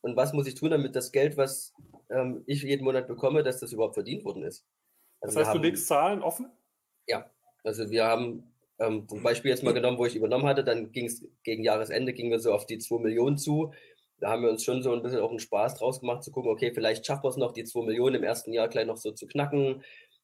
und 0.00 0.16
was 0.16 0.32
muss 0.32 0.46
ich 0.46 0.54
tun, 0.54 0.70
damit 0.70 0.94
das 0.96 1.12
Geld, 1.12 1.36
was 1.36 1.74
ähm, 2.08 2.44
ich 2.46 2.62
jeden 2.62 2.84
Monat 2.84 3.08
bekomme, 3.08 3.42
dass 3.42 3.60
das 3.60 3.72
überhaupt 3.72 3.94
verdient 3.94 4.24
worden 4.24 4.44
ist. 4.44 4.64
Also 5.20 5.34
das 5.34 5.36
heißt, 5.36 5.54
haben, 5.54 5.62
du 5.62 5.68
legst 5.68 5.86
Zahlen 5.86 6.22
offen? 6.22 6.50
Ja, 7.06 7.30
also 7.64 7.90
wir 7.90 8.04
haben 8.04 8.54
ähm, 8.78 9.08
zum 9.08 9.22
Beispiel 9.22 9.50
jetzt 9.50 9.64
mal 9.64 9.74
genommen, 9.74 9.98
wo 9.98 10.06
ich 10.06 10.14
übernommen 10.14 10.46
hatte, 10.46 10.62
dann 10.62 10.92
ging 10.92 11.06
es 11.06 11.26
gegen 11.42 11.64
Jahresende, 11.64 12.12
gingen 12.12 12.30
wir 12.30 12.38
so 12.38 12.52
auf 12.52 12.66
die 12.66 12.78
2 12.78 13.02
Millionen 13.02 13.38
zu. 13.38 13.72
Da 14.18 14.30
haben 14.30 14.42
wir 14.42 14.50
uns 14.50 14.62
schon 14.62 14.82
so 14.82 14.92
ein 14.92 15.02
bisschen 15.02 15.20
auch 15.20 15.30
einen 15.30 15.40
Spaß 15.40 15.74
draus 15.74 16.00
gemacht, 16.00 16.22
zu 16.22 16.30
gucken, 16.30 16.50
okay, 16.50 16.72
vielleicht 16.72 17.04
schaffen 17.04 17.24
wir 17.24 17.30
es 17.30 17.36
noch, 17.36 17.52
die 17.52 17.64
2 17.64 17.84
Millionen 17.84 18.16
im 18.16 18.22
ersten 18.22 18.52
Jahr 18.52 18.68
gleich 18.68 18.86
noch 18.86 18.96
so 18.96 19.10
zu 19.10 19.26
knacken. 19.26 19.82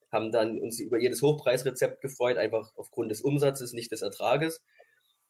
Haben 0.09 0.31
dann 0.31 0.59
uns 0.59 0.79
über 0.79 0.99
jedes 0.99 1.21
Hochpreisrezept 1.21 2.01
gefreut, 2.01 2.37
einfach 2.37 2.71
aufgrund 2.77 3.11
des 3.11 3.21
Umsatzes, 3.21 3.73
nicht 3.73 3.91
des 3.91 4.01
Ertrages 4.01 4.61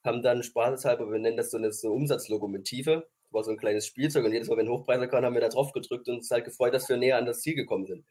haben 0.03 0.21
dann 0.21 0.43
spaßeshalber, 0.43 1.11
wir 1.11 1.19
nennen 1.19 1.37
das 1.37 1.51
so 1.51 1.57
eine, 1.57 1.71
so 1.71 1.87
eine 1.87 1.95
Umsatzlokomotive, 1.95 3.07
war 3.29 3.43
so 3.43 3.51
ein 3.51 3.57
kleines 3.57 3.85
Spielzeug 3.85 4.25
und 4.25 4.33
jedes 4.33 4.49
Mal, 4.49 4.57
wenn 4.57 4.69
Hochpreise 4.69 5.07
kamen, 5.07 5.25
haben 5.25 5.33
wir 5.33 5.41
da 5.41 5.49
drauf 5.49 5.71
gedrückt 5.71 6.07
und 6.07 6.17
uns 6.17 6.31
halt 6.31 6.45
gefreut, 6.45 6.73
dass 6.73 6.89
wir 6.89 6.97
näher 6.97 7.17
an 7.17 7.25
das 7.25 7.41
Ziel 7.41 7.55
gekommen 7.55 7.85
sind. 7.85 8.05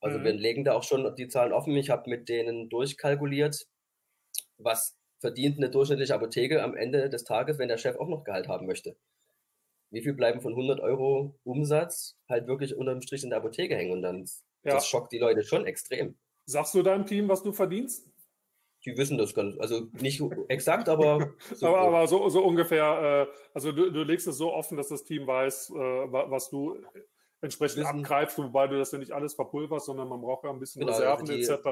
Also 0.00 0.18
mhm. 0.18 0.24
wir 0.24 0.32
legen 0.32 0.64
da 0.64 0.74
auch 0.74 0.84
schon 0.84 1.14
die 1.16 1.28
Zahlen 1.28 1.52
offen. 1.52 1.76
Ich 1.76 1.90
habe 1.90 2.08
mit 2.08 2.28
denen 2.28 2.68
durchkalkuliert, 2.68 3.66
was 4.58 4.96
verdient 5.18 5.56
eine 5.56 5.70
durchschnittliche 5.70 6.14
Apotheke 6.14 6.62
am 6.62 6.76
Ende 6.76 7.10
des 7.10 7.24
Tages, 7.24 7.58
wenn 7.58 7.68
der 7.68 7.78
Chef 7.78 7.96
auch 7.96 8.08
noch 8.08 8.24
Gehalt 8.24 8.48
haben 8.48 8.66
möchte. 8.66 8.96
Wie 9.90 10.02
viel 10.02 10.12
bleiben 10.12 10.40
von 10.40 10.52
100 10.52 10.80
Euro 10.80 11.34
Umsatz 11.44 12.16
halt 12.28 12.46
wirklich 12.46 12.76
unterm 12.76 13.00
Strich 13.00 13.24
in 13.24 13.30
der 13.30 13.38
Apotheke 13.38 13.74
hängen 13.74 13.92
und 13.92 14.02
dann 14.02 14.26
ja. 14.64 14.74
das 14.74 14.86
schockt 14.86 15.12
die 15.12 15.18
Leute 15.18 15.42
schon 15.42 15.66
extrem. 15.66 16.16
Sagst 16.44 16.74
du 16.74 16.82
deinem 16.82 17.06
Team, 17.06 17.28
was 17.28 17.42
du 17.42 17.52
verdienst? 17.52 18.08
Die 18.84 18.96
wissen 18.96 19.18
das 19.18 19.34
ganz, 19.34 19.58
also 19.58 19.88
nicht 20.00 20.22
exakt, 20.48 20.88
aber 20.88 21.34
so, 21.54 21.66
aber, 21.66 21.80
aber, 21.80 22.06
so, 22.06 22.28
so 22.28 22.44
ungefähr, 22.44 23.28
äh, 23.28 23.38
also 23.54 23.72
du, 23.72 23.90
du 23.90 24.02
legst 24.02 24.26
es 24.28 24.36
so 24.36 24.52
offen, 24.52 24.76
dass 24.76 24.88
das 24.88 25.04
Team 25.04 25.26
weiß, 25.26 25.70
äh, 25.70 25.74
was 25.74 26.50
du 26.50 26.78
entsprechend 27.40 27.78
wissen, 27.78 28.00
abgreifst, 28.00 28.38
wobei 28.38 28.66
du 28.66 28.78
das 28.78 28.90
ja 28.90 28.98
nicht 28.98 29.12
alles 29.12 29.34
verpulverst, 29.34 29.86
sondern 29.86 30.08
man 30.08 30.20
braucht 30.20 30.44
ja 30.44 30.50
ein 30.50 30.58
bisschen 30.58 30.80
genau, 30.80 30.92
Reserven 30.92 31.28
also 31.28 31.52
etc. 31.52 31.66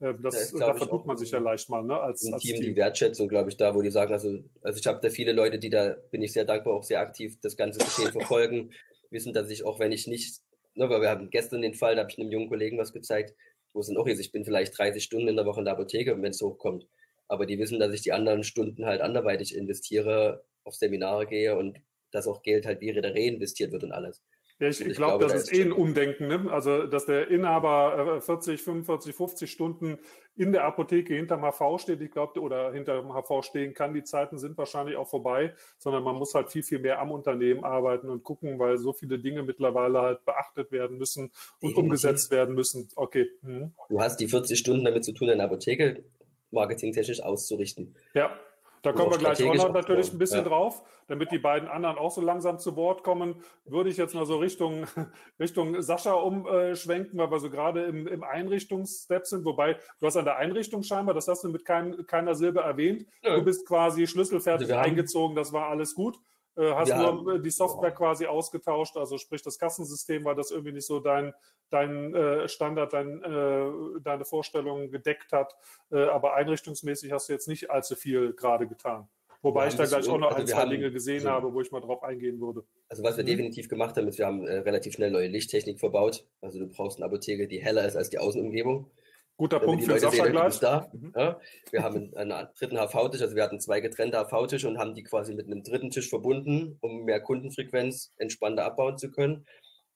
Äh, 0.00 0.14
das, 0.22 0.52
da, 0.52 0.66
da 0.66 0.74
vertut 0.74 1.06
man 1.06 1.16
sich 1.16 1.30
ja 1.30 1.38
leicht 1.38 1.68
mal, 1.70 1.82
ne? 1.82 1.98
Als, 1.98 2.30
als 2.30 2.42
Team, 2.42 2.56
Team, 2.56 2.64
die 2.64 2.76
Wertschätzung, 2.76 3.28
glaube 3.28 3.50
ich, 3.50 3.56
da, 3.56 3.74
wo 3.74 3.80
die 3.80 3.90
sagen, 3.90 4.12
also, 4.12 4.38
also 4.62 4.78
ich 4.78 4.86
habe 4.86 5.00
da 5.00 5.08
viele 5.08 5.32
Leute, 5.32 5.58
die 5.58 5.70
da, 5.70 5.96
bin 6.10 6.22
ich 6.22 6.32
sehr 6.32 6.44
dankbar, 6.44 6.74
auch 6.74 6.82
sehr 6.82 7.00
aktiv 7.00 7.38
das 7.40 7.56
ganze 7.56 7.78
Geschehen 7.78 8.12
verfolgen, 8.12 8.70
wissen, 9.10 9.32
dass 9.32 9.50
ich 9.50 9.64
auch, 9.64 9.78
wenn 9.78 9.92
ich 9.92 10.06
nicht, 10.06 10.40
ne, 10.74 10.90
weil 10.90 11.00
wir 11.00 11.08
haben 11.10 11.30
gestern 11.30 11.62
den 11.62 11.74
Fall, 11.74 11.94
da 11.94 12.02
habe 12.02 12.10
ich 12.10 12.18
einem 12.18 12.30
jungen 12.30 12.48
Kollegen 12.48 12.78
was 12.78 12.92
gezeigt, 12.92 13.34
wo 13.72 13.82
dann 13.82 13.96
auch 13.96 14.06
ist, 14.06 14.20
ich 14.20 14.32
bin 14.32 14.44
vielleicht 14.44 14.78
30 14.78 15.02
Stunden 15.02 15.28
in 15.28 15.36
der 15.36 15.46
Woche 15.46 15.60
in 15.60 15.64
der 15.64 15.74
Apotheke, 15.74 16.20
wenn 16.20 16.30
es 16.30 16.42
hochkommt. 16.42 16.86
Aber 17.28 17.46
die 17.46 17.58
wissen, 17.58 17.78
dass 17.78 17.92
ich 17.92 18.02
die 18.02 18.12
anderen 18.12 18.42
Stunden 18.44 18.86
halt 18.86 19.00
anderweitig 19.00 19.54
investiere, 19.54 20.44
auf 20.64 20.74
Seminare 20.74 21.26
gehe 21.26 21.56
und 21.56 21.78
dass 22.10 22.26
auch 22.26 22.42
Geld 22.42 22.66
halt 22.66 22.80
wieder 22.80 23.02
reinvestiert 23.02 23.72
wird 23.72 23.84
und 23.84 23.92
alles. 23.92 24.22
Ja, 24.60 24.68
ich, 24.68 24.80
ich, 24.80 24.96
glaube, 24.96 25.24
das 25.24 25.34
ist 25.34 25.52
eh 25.52 25.62
ein 25.62 25.72
Umdenken. 25.72 26.26
Ne? 26.26 26.50
Also, 26.50 26.86
dass 26.86 27.06
der 27.06 27.28
Inhaber 27.28 28.20
40, 28.20 28.60
45, 28.60 29.14
50 29.14 29.50
Stunden 29.50 29.98
in 30.36 30.50
der 30.52 30.64
Apotheke 30.64 31.14
hinterm 31.14 31.42
HV 31.42 31.80
steht, 31.80 32.00
ich 32.00 32.10
glaube, 32.10 32.40
oder 32.40 32.72
hinterm 32.72 33.12
HV 33.12 33.44
stehen 33.44 33.72
kann, 33.72 33.94
die 33.94 34.02
Zeiten 34.02 34.36
sind 34.36 34.58
wahrscheinlich 34.58 34.96
auch 34.96 35.08
vorbei, 35.08 35.54
sondern 35.78 36.02
man 36.02 36.16
muss 36.16 36.34
halt 36.34 36.50
viel, 36.50 36.64
viel 36.64 36.80
mehr 36.80 37.00
am 37.00 37.12
Unternehmen 37.12 37.62
arbeiten 37.64 38.08
und 38.08 38.24
gucken, 38.24 38.58
weil 38.58 38.78
so 38.78 38.92
viele 38.92 39.20
Dinge 39.20 39.44
mittlerweile 39.44 40.00
halt 40.00 40.24
beachtet 40.24 40.72
werden 40.72 40.98
müssen 40.98 41.24
und 41.26 41.32
Definitiv. 41.62 41.78
umgesetzt 41.78 42.30
werden 42.32 42.54
müssen. 42.56 42.88
Okay. 42.96 43.30
Mhm. 43.42 43.72
Du 43.88 44.00
hast 44.00 44.18
die 44.18 44.26
40 44.26 44.58
Stunden 44.58 44.84
damit 44.84 45.04
zu 45.04 45.12
tun, 45.12 45.30
eine 45.30 45.44
Apotheke 45.44 46.02
marketingtechnisch 46.50 47.22
auszurichten. 47.22 47.94
Ja. 48.14 48.36
Da 48.82 48.92
kommen 48.92 49.10
wir 49.10 49.18
gleich 49.18 49.42
auch 49.44 49.54
noch 49.54 49.72
natürlich 49.72 50.12
ein 50.12 50.18
bisschen 50.18 50.44
ja. 50.44 50.48
drauf, 50.48 50.82
damit 51.06 51.30
die 51.32 51.38
beiden 51.38 51.68
anderen 51.68 51.98
auch 51.98 52.10
so 52.10 52.20
langsam 52.20 52.58
zu 52.58 52.76
Wort 52.76 53.02
kommen. 53.02 53.42
Würde 53.64 53.90
ich 53.90 53.96
jetzt 53.96 54.14
mal 54.14 54.26
so 54.26 54.36
Richtung, 54.38 54.86
Richtung 55.40 55.80
Sascha 55.82 56.12
umschwenken, 56.12 57.18
weil 57.18 57.30
wir 57.30 57.40
so 57.40 57.50
gerade 57.50 57.84
im, 57.84 58.06
im 58.06 58.22
Einrichtungsstep 58.22 59.26
sind. 59.26 59.44
Wobei, 59.44 59.78
du 60.00 60.06
hast 60.06 60.16
an 60.16 60.24
der 60.24 60.36
Einrichtung 60.36 60.82
scheinbar, 60.82 61.14
das 61.14 61.28
hast 61.28 61.44
du 61.44 61.48
mit 61.48 61.64
kein, 61.64 62.06
keiner 62.06 62.34
Silbe 62.34 62.60
erwähnt. 62.60 63.06
Ja. 63.22 63.36
Du 63.36 63.44
bist 63.44 63.66
quasi 63.66 64.06
schlüsselfertig 64.06 64.68
also 64.72 64.88
eingezogen, 64.88 65.36
das 65.36 65.52
war 65.52 65.68
alles 65.68 65.94
gut. 65.94 66.18
Äh, 66.58 66.74
hast 66.74 66.88
ja, 66.88 67.12
nur 67.12 67.38
die 67.38 67.50
Software 67.50 67.92
quasi 67.92 68.26
ausgetauscht, 68.26 68.96
also 68.96 69.16
sprich 69.16 69.42
das 69.42 69.58
Kassensystem, 69.58 70.24
weil 70.24 70.34
das 70.34 70.50
irgendwie 70.50 70.72
nicht 70.72 70.86
so 70.86 70.98
dein, 70.98 71.32
dein 71.70 72.12
äh, 72.14 72.48
Standard, 72.48 72.92
dein, 72.92 73.22
äh, 73.22 74.00
deine 74.02 74.24
Vorstellungen 74.24 74.90
gedeckt 74.90 75.32
hat. 75.32 75.54
Äh, 75.92 76.04
aber 76.06 76.34
einrichtungsmäßig 76.34 77.12
hast 77.12 77.28
du 77.28 77.32
jetzt 77.32 77.46
nicht 77.46 77.70
allzu 77.70 77.94
viel 77.94 78.32
gerade 78.32 78.66
getan. 78.66 79.08
Wobei 79.40 79.68
ich 79.68 79.76
da 79.76 79.84
gleich 79.84 80.08
auch 80.08 80.18
noch 80.18 80.30
also 80.30 80.40
ein, 80.40 80.46
zwei 80.48 80.62
haben, 80.62 80.70
Dinge 80.70 80.90
gesehen 80.90 81.18
also, 81.18 81.30
habe, 81.30 81.54
wo 81.54 81.60
ich 81.60 81.70
mal 81.70 81.80
drauf 81.80 82.02
eingehen 82.02 82.40
würde. 82.40 82.64
Also 82.88 83.04
was 83.04 83.16
wir 83.16 83.22
mhm. 83.22 83.28
definitiv 83.28 83.68
gemacht 83.68 83.96
haben, 83.96 84.08
ist, 84.08 84.18
wir 84.18 84.26
haben 84.26 84.44
äh, 84.44 84.58
relativ 84.58 84.94
schnell 84.94 85.12
neue 85.12 85.28
Lichttechnik 85.28 85.78
verbaut. 85.78 86.26
Also 86.40 86.58
du 86.58 86.66
brauchst 86.66 86.98
eine 86.98 87.06
Apotheke, 87.06 87.46
die 87.46 87.62
heller 87.62 87.86
ist 87.86 87.94
als 87.94 88.10
die 88.10 88.18
Außenumgebung. 88.18 88.90
Guter 89.38 89.60
Punkt 89.60 89.84
für 89.84 89.98
Sascha 90.00 90.24
sehen, 90.24 90.32
gleich. 90.32 90.58
Da. 90.58 90.90
Mhm. 90.92 91.12
Ja, 91.16 91.40
wir 91.70 91.82
haben 91.84 92.12
einen, 92.16 92.48
dritten 92.58 92.76
HV-Tisch, 92.76 93.22
also 93.22 93.36
wir 93.36 93.44
hatten 93.44 93.60
zwei 93.60 93.80
getrennte 93.80 94.18
HV-Tische 94.18 94.66
und 94.68 94.78
haben 94.78 94.94
die 94.94 95.04
quasi 95.04 95.32
mit 95.32 95.46
einem 95.46 95.62
dritten 95.62 95.90
Tisch 95.90 96.10
verbunden, 96.10 96.76
um 96.80 97.04
mehr 97.04 97.20
Kundenfrequenz 97.20 98.12
entspannter 98.16 98.64
abbauen 98.64 98.98
zu 98.98 99.12
können. 99.12 99.46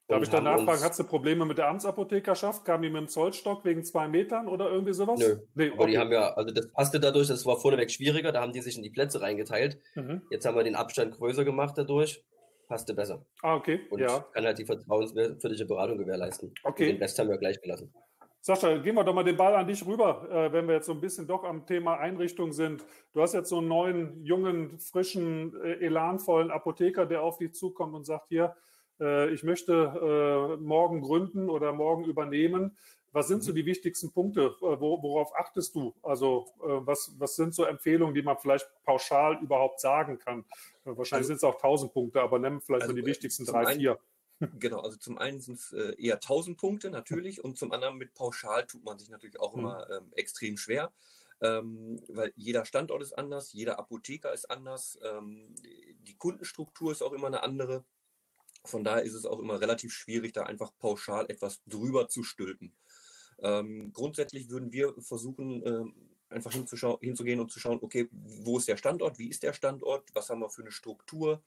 Darf 0.07 0.23
ich 0.23 0.29
da 0.29 0.41
nachfragen, 0.41 0.83
hast 0.83 0.99
du 0.99 1.05
Probleme 1.05 1.45
mit 1.45 1.59
der 1.59 1.69
Amtsapothekerschaft? 1.69 2.65
Kam 2.65 2.83
die 2.83 2.91
mit 2.91 3.01
dem 3.01 3.09
Zollstock 3.09 3.65
wegen 3.65 3.83
zwei 3.83 4.07
Metern 4.07 4.47
oder 4.47 4.71
irgendwie 4.71 4.93
sowas? 4.93 5.19
Nö, 5.19 5.39
nee, 5.55 5.73
aber 5.73 5.87
die 5.87 5.99
haben 5.99 6.13
ja, 6.13 6.35
also 6.35 6.55
das 6.55 6.71
passte 6.71 7.01
dadurch, 7.01 7.27
das 7.27 7.45
war 7.45 7.59
vorneweg 7.59 7.91
schwieriger, 7.91 8.31
da 8.31 8.43
haben 8.43 8.53
die 8.53 8.61
sich 8.61 8.77
in 8.77 8.85
die 8.85 8.91
Plätze 8.91 9.23
reingeteilt. 9.23 9.79
Mhm. 9.97 10.23
Jetzt 10.31 10.47
haben 10.47 10.57
wir 10.57 10.63
den 10.63 10.77
Abstand 10.77 11.17
größer 11.17 11.45
gemacht 11.45 11.77
dadurch, 11.77 12.23
passte 12.69 12.95
besser. 12.95 13.27
Ah, 13.43 13.57
okay, 13.57 13.81
Und 13.91 14.01
ja. 14.01 14.25
kann 14.33 14.45
halt 14.45 14.59
die 14.59 14.67
vertrauenswürdige 14.67 15.65
Beratung 15.65 15.99
gewährleisten. 15.99 16.55
Okay. 16.63 16.85
Und 16.85 16.95
den 16.97 17.03
Rest 17.03 17.19
haben 17.19 17.29
wir 17.29 17.39
gleich 17.39 17.61
gelassen. 17.61 17.93
Sascha, 18.45 18.77
gehen 18.79 18.97
wir 18.97 19.05
doch 19.05 19.15
mal 19.15 19.23
den 19.23 19.37
Ball 19.37 19.55
an 19.55 19.69
dich 19.69 19.87
rüber, 19.87 20.29
äh, 20.29 20.53
wenn 20.53 20.67
wir 20.67 20.75
jetzt 20.75 20.87
so 20.87 20.93
ein 20.93 21.01
bisschen 21.01 21.29
doch 21.29 21.45
am 21.45 21.65
Thema 21.65 21.99
Einrichtung 21.99 22.53
sind. 22.53 22.85
Du 23.13 23.23
hast 23.23 23.35
jetzt 23.35 23.49
so 23.49 23.59
einen 23.59 23.69
neuen, 23.69 24.25
jungen, 24.25 24.81
frischen, 24.81 25.55
äh, 25.63 25.75
elanvollen 25.75 26.51
Apotheker, 26.51 27.07
der 27.07 27.23
auf 27.23 27.39
dich 27.39 27.55
zukommt 27.55 27.95
und 27.95 28.05
sagt, 28.05 28.27
hier, 28.31 28.57
äh, 28.99 29.33
ich 29.33 29.45
möchte 29.45 30.59
morgen 30.61 31.03
gründen 31.03 31.49
oder 31.49 31.73
morgen 31.73 32.05
übernehmen. 32.05 32.77
Was 33.13 33.29
sind 33.29 33.45
so 33.45 33.53
mhm. 33.53 33.57
die 33.57 33.67
wichtigsten 33.67 34.11
Punkte? 34.11 34.57
worauf 34.61 35.37
achtest 35.37 35.77
du? 35.77 35.95
Also 36.03 36.47
was, 36.59 37.15
was 37.19 37.37
sind 37.37 37.55
so 37.55 37.65
Empfehlungen, 37.65 38.15
die 38.15 38.23
man 38.23 38.39
vielleicht 38.39 38.67
pauschal 38.85 39.39
überhaupt 39.41 39.81
sagen 39.81 40.19
kann? 40.19 40.45
Wahrscheinlich 40.85 41.13
also, 41.13 41.27
sind 41.29 41.37
es 41.37 41.45
auch 41.45 41.61
tausend 41.61 41.93
Punkte, 41.93 42.21
aber 42.21 42.41
nennen 42.41 42.61
vielleicht 42.61 42.85
also, 42.85 42.95
so 42.95 43.01
die 43.01 43.07
wichtigsten 43.07 43.45
drei, 43.45 43.77
vier. 43.77 43.99
Genau, 44.59 44.81
also 44.81 44.97
zum 44.97 45.19
einen 45.19 45.41
sind 45.41 45.59
es 45.59 45.73
äh, 45.73 45.95
eher 45.99 46.15
1000 46.15 46.57
Punkte 46.57 46.91
natürlich 46.91 47.43
und 47.45 47.59
zum 47.59 47.73
anderen 47.73 47.97
mit 47.97 48.15
Pauschal 48.15 48.67
tut 48.67 48.85
man 48.85 48.99
sich 48.99 49.09
natürlich 49.09 49.39
auch 49.39 49.55
mhm. 49.55 49.61
immer 49.61 49.91
ähm, 49.91 50.13
extrem 50.13 50.57
schwer, 50.57 50.93
ähm, 51.41 52.03
weil 52.09 52.33
jeder 52.37 52.65
Standort 52.65 53.03
ist 53.03 53.13
anders, 53.13 53.53
jeder 53.53 53.79
Apotheker 53.79 54.33
ist 54.33 54.51
anders, 54.51 54.99
ähm, 55.03 55.55
die 56.07 56.17
Kundenstruktur 56.17 56.93
ist 56.93 57.03
auch 57.03 57.13
immer 57.13 57.29
eine 57.29 57.43
andere. 57.43 57.85
Von 58.65 58.85
daher 58.85 59.03
ist 59.03 59.15
es 59.15 59.27
auch 59.27 59.41
immer 59.41 59.61
relativ 59.61 59.93
schwierig, 59.93 60.33
da 60.33 60.45
einfach 60.45 60.73
pauschal 60.79 61.27
etwas 61.29 61.63
drüber 61.67 62.09
zu 62.09 62.23
stülpen. 62.23 62.73
Ähm, 63.41 63.93
grundsätzlich 63.93 64.51
würden 64.51 64.73
wir 64.73 64.95
versuchen, 65.01 65.67
ähm, 65.67 65.95
einfach 66.29 66.53
hinzugehen 66.53 67.41
und 67.41 67.51
zu 67.51 67.61
schauen, 67.61 67.79
okay, 67.83 68.09
wo 68.13 68.59
ist 68.59 68.69
der 68.69 68.77
Standort, 68.77 69.19
wie 69.19 69.29
ist 69.29 69.43
der 69.43 69.53
Standort, 69.53 70.09
was 70.15 70.31
haben 70.31 70.41
wir 70.41 70.51
für 70.51 70.63
eine 70.63 70.71
Struktur, 70.71 71.43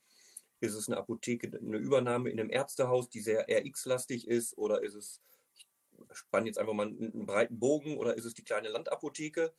ist 0.59 0.73
es 0.73 0.87
eine 0.87 0.97
Apotheke, 0.97 1.57
eine 1.57 1.77
Übernahme 1.77 2.29
in 2.29 2.39
einem 2.39 2.49
Ärztehaus, 2.49 3.09
die 3.09 3.21
sehr 3.21 3.47
RX-lastig 3.49 4.27
ist? 4.27 4.57
Oder 4.57 4.83
ist 4.83 4.95
es, 4.95 5.21
ich 5.55 5.67
spanne 6.11 6.47
jetzt 6.47 6.57
einfach 6.57 6.73
mal 6.73 6.87
einen, 6.87 7.25
breiten 7.25 7.59
Bogen, 7.59 7.97
oder 7.97 8.15
ist 8.15 8.25
es 8.25 8.33
die 8.33 8.43
kleine 8.43 8.69
Landapotheke 8.69 9.53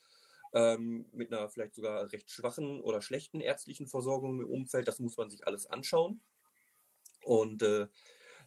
ähm, 0.52 1.06
mit 1.12 1.32
einer 1.32 1.48
vielleicht 1.48 1.74
sogar 1.74 2.10
recht 2.12 2.30
schwachen 2.30 2.80
oder 2.80 3.02
schlechten 3.02 3.40
ärztlichen 3.40 3.86
Versorgung 3.86 4.40
im 4.40 4.48
Umfeld? 4.48 4.88
Das 4.88 4.98
muss 4.98 5.16
man 5.16 5.30
sich 5.30 5.46
alles 5.46 5.66
anschauen. 5.66 6.20
Und 7.24 7.62
äh, 7.62 7.88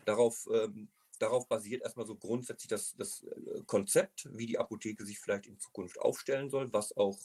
darauf, 0.06 0.48
ähm, 0.52 0.90
darauf 1.20 1.48
basiert 1.48 1.84
erstmal 1.84 2.06
so 2.06 2.16
grundsätzlich 2.16 2.70
das, 2.70 2.96
das 2.98 3.24
äh, 3.24 3.62
Konzept, 3.66 4.30
wie 4.34 4.46
die 4.46 4.58
Apotheke 4.58 5.06
sich 5.06 5.20
vielleicht 5.20 5.48
in 5.48 5.60
Zukunft 5.60 6.00
aufstellen 6.00 6.50
soll, 6.50 6.72
was 6.74 6.96
auch 6.96 7.20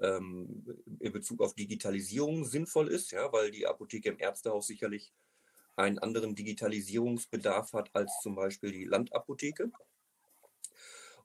ähm, 0.00 0.64
in 0.98 1.12
Bezug 1.12 1.40
auf 1.40 1.54
Digitalisierung 1.54 2.44
sinnvoll 2.44 2.88
ist, 2.88 3.12
ja, 3.12 3.32
weil 3.32 3.50
die 3.50 3.66
Apotheke 3.66 4.10
im 4.10 4.18
Ärztehaus 4.18 4.66
sicherlich 4.66 5.12
einen 5.76 5.98
anderen 5.98 6.34
Digitalisierungsbedarf 6.34 7.72
hat 7.72 7.90
als 7.94 8.20
zum 8.22 8.34
Beispiel 8.34 8.72
die 8.72 8.84
Landapotheke. 8.84 9.70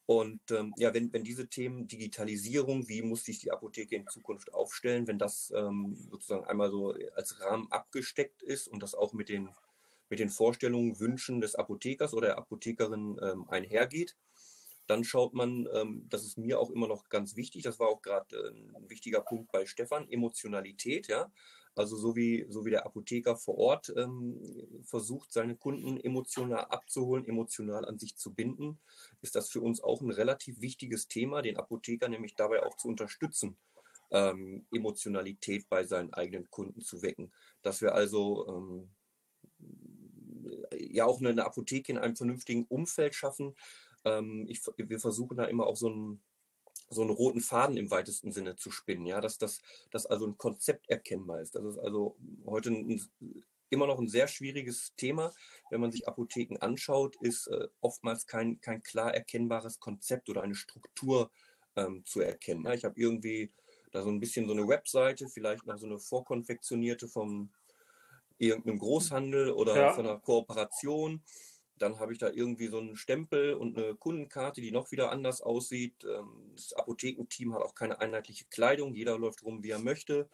Und 0.06 0.40
ähm, 0.52 0.74
ja, 0.78 0.94
wenn, 0.94 1.12
wenn 1.14 1.24
diese 1.24 1.48
Themen 1.48 1.88
Digitalisierung, 1.88 2.88
wie 2.88 3.02
muss 3.02 3.26
sich 3.26 3.40
die 3.40 3.52
Apotheke 3.52 3.96
in 3.96 4.08
Zukunft 4.08 4.54
aufstellen, 4.54 5.08
wenn 5.08 5.18
das 5.18 5.52
ähm, 5.56 5.96
sozusagen 6.12 6.46
einmal 6.46 6.70
so 6.70 6.96
als 7.16 7.42
Rahmen 7.42 7.72
abgesteckt 7.72 8.44
ist 8.44 8.68
und 8.68 8.84
das 8.84 8.94
auch 8.94 9.14
mit 9.14 9.30
den, 9.30 9.50
mit 10.10 10.20
den 10.20 10.30
Vorstellungen, 10.30 11.00
Wünschen 11.00 11.42
des 11.42 11.56
Apothekers 11.56 12.14
oder 12.14 12.28
der 12.28 12.38
Apothekerin 12.38 13.18
ähm, 13.22 13.50
einhergeht, 13.50 14.16
dann 14.88 15.04
schaut 15.04 15.34
man, 15.34 15.68
ähm, 15.74 16.06
das 16.10 16.24
ist 16.24 16.38
mir 16.38 16.60
auch 16.60 16.70
immer 16.70 16.88
noch 16.88 17.10
ganz 17.10 17.36
wichtig, 17.36 17.64
das 17.64 17.80
war 17.80 17.90
auch 17.90 18.02
gerade 18.02 18.36
äh, 18.36 18.78
ein 18.78 18.90
wichtiger 18.90 19.22
Punkt 19.22 19.52
bei 19.52 19.66
Stefan, 19.66 20.10
Emotionalität, 20.10 21.08
ja. 21.08 21.32
Also 21.78 21.98
so 21.98 22.16
wie, 22.16 22.46
so 22.48 22.64
wie 22.66 22.70
der 22.70 22.86
Apotheker 22.86 23.36
vor 23.36 23.58
Ort 23.58 23.94
ähm, 23.98 24.40
versucht, 24.86 25.34
seine 25.34 25.58
Kunden 25.58 25.98
emotional 25.98 26.66
abzuholen, 26.66 27.28
emotional 27.28 27.84
an 27.86 28.00
sich 28.00 28.16
zu 28.16 28.34
binden, 28.34 28.80
ist 29.22 29.36
das 29.36 29.50
für 29.50 29.60
uns 29.60 29.84
auch 29.84 30.00
ein 30.00 30.12
relativ 30.12 30.62
wichtiges 30.62 31.10
Thema, 31.10 31.42
den 31.42 31.58
Apotheker 31.58 32.08
nämlich 32.08 32.36
dabei 32.36 32.64
auch 32.64 32.78
zu 32.78 32.88
unterstützen, 32.88 33.58
ähm, 34.12 34.66
Emotionalität 34.72 35.68
bei 35.68 35.84
seinen 35.84 36.14
eigenen 36.14 36.50
Kunden 36.50 36.80
zu 36.80 37.02
wecken. 37.02 37.34
Dass 37.62 37.82
wir 37.82 37.94
also 37.94 38.48
ähm, 38.48 38.90
ja 40.78 41.06
auch 41.06 41.20
eine 41.20 41.46
Apotheke 41.46 41.92
in 41.92 41.98
einem 41.98 42.16
vernünftigen 42.16 42.66
Umfeld 42.68 43.16
schaffen, 43.16 43.54
ähm, 44.06 44.46
ich, 44.48 44.62
wir 44.78 45.00
versuchen 45.00 45.38
da 45.38 45.46
immer 45.46 45.68
auch 45.68 45.76
so 45.76 45.88
einen, 45.88 46.24
so 46.90 47.02
einen 47.02 47.12
roten 47.12 47.42
Faden 47.42 47.78
im 47.78 47.92
weitesten 47.92 48.32
Sinne 48.32 48.56
zu 48.56 48.72
spinnen, 48.72 49.06
ja, 49.06 49.20
dass 49.20 49.38
das 49.38 49.62
dass 49.92 50.06
also 50.06 50.28
ein 50.28 50.38
Konzept 50.38 50.90
erkennbar 50.90 51.42
ist. 51.42 51.56
Das 51.56 51.66
ist 51.66 51.80
also 51.80 52.16
heute 52.46 52.70
ein, 52.70 53.02
immer 53.70 53.88
noch 53.88 54.00
ein 54.00 54.08
sehr 54.08 54.28
schwieriges 54.28 54.94
Thema. 54.96 55.34
Wenn 55.70 55.82
man 55.82 55.92
sich 55.92 56.08
Apotheken 56.08 56.58
anschaut, 56.60 57.16
ist 57.22 57.48
äh, 57.48 57.68
oftmals 57.82 58.28
kein, 58.28 58.62
kein 58.62 58.84
klar 58.84 59.14
erkennbares 59.14 59.80
Konzept 59.80 60.30
oder 60.30 60.44
eine 60.44 60.56
Struktur 60.56 61.32
ähm, 61.76 62.04
zu 62.06 62.22
erkennen. 62.22 62.64
Ja, 62.66 62.74
ich 62.74 62.86
habe 62.86 63.00
irgendwie 63.00 63.52
da 63.92 64.04
so 64.04 64.10
ein 64.10 64.20
bisschen 64.20 64.46
so 64.46 64.54
eine 64.54 64.68
Webseite, 64.68 65.28
vielleicht 65.28 65.66
noch 65.66 65.78
so 65.78 65.88
eine 65.88 66.00
vorkonfektionierte 66.00 67.08
vom 67.08 67.52
irgendeinem 68.38 68.80
Großhandel 68.80 69.52
oder 69.52 69.76
ja. 69.76 69.94
von 69.94 70.06
einer 70.06 70.20
Kooperation 70.20 71.24
dann 71.78 72.00
habe 72.00 72.14
ich 72.14 72.20
da 72.20 72.30
irgendwie 72.30 72.68
so 72.68 72.80
einen 72.80 72.96
Stempel 72.96 73.54
und 73.54 73.78
eine 73.78 73.96
Kundenkarte, 73.96 74.62
die 74.62 74.72
noch 74.72 74.92
wieder 74.92 75.12
anders 75.12 75.42
aussieht. 75.42 76.06
Ähm, 76.06 76.52
das 76.56 76.74
Apothekenteam 76.74 77.54
hat 77.54 77.62
auch 77.62 77.76
keine 77.76 78.00
einheitliche 78.00 78.46
Kleidung. 78.50 78.96
Jeder 78.96 79.18
läuft 79.18 79.44
rum, 79.44 79.64
wie 79.64 79.72
er 79.72 79.80
möchte. 79.80 80.30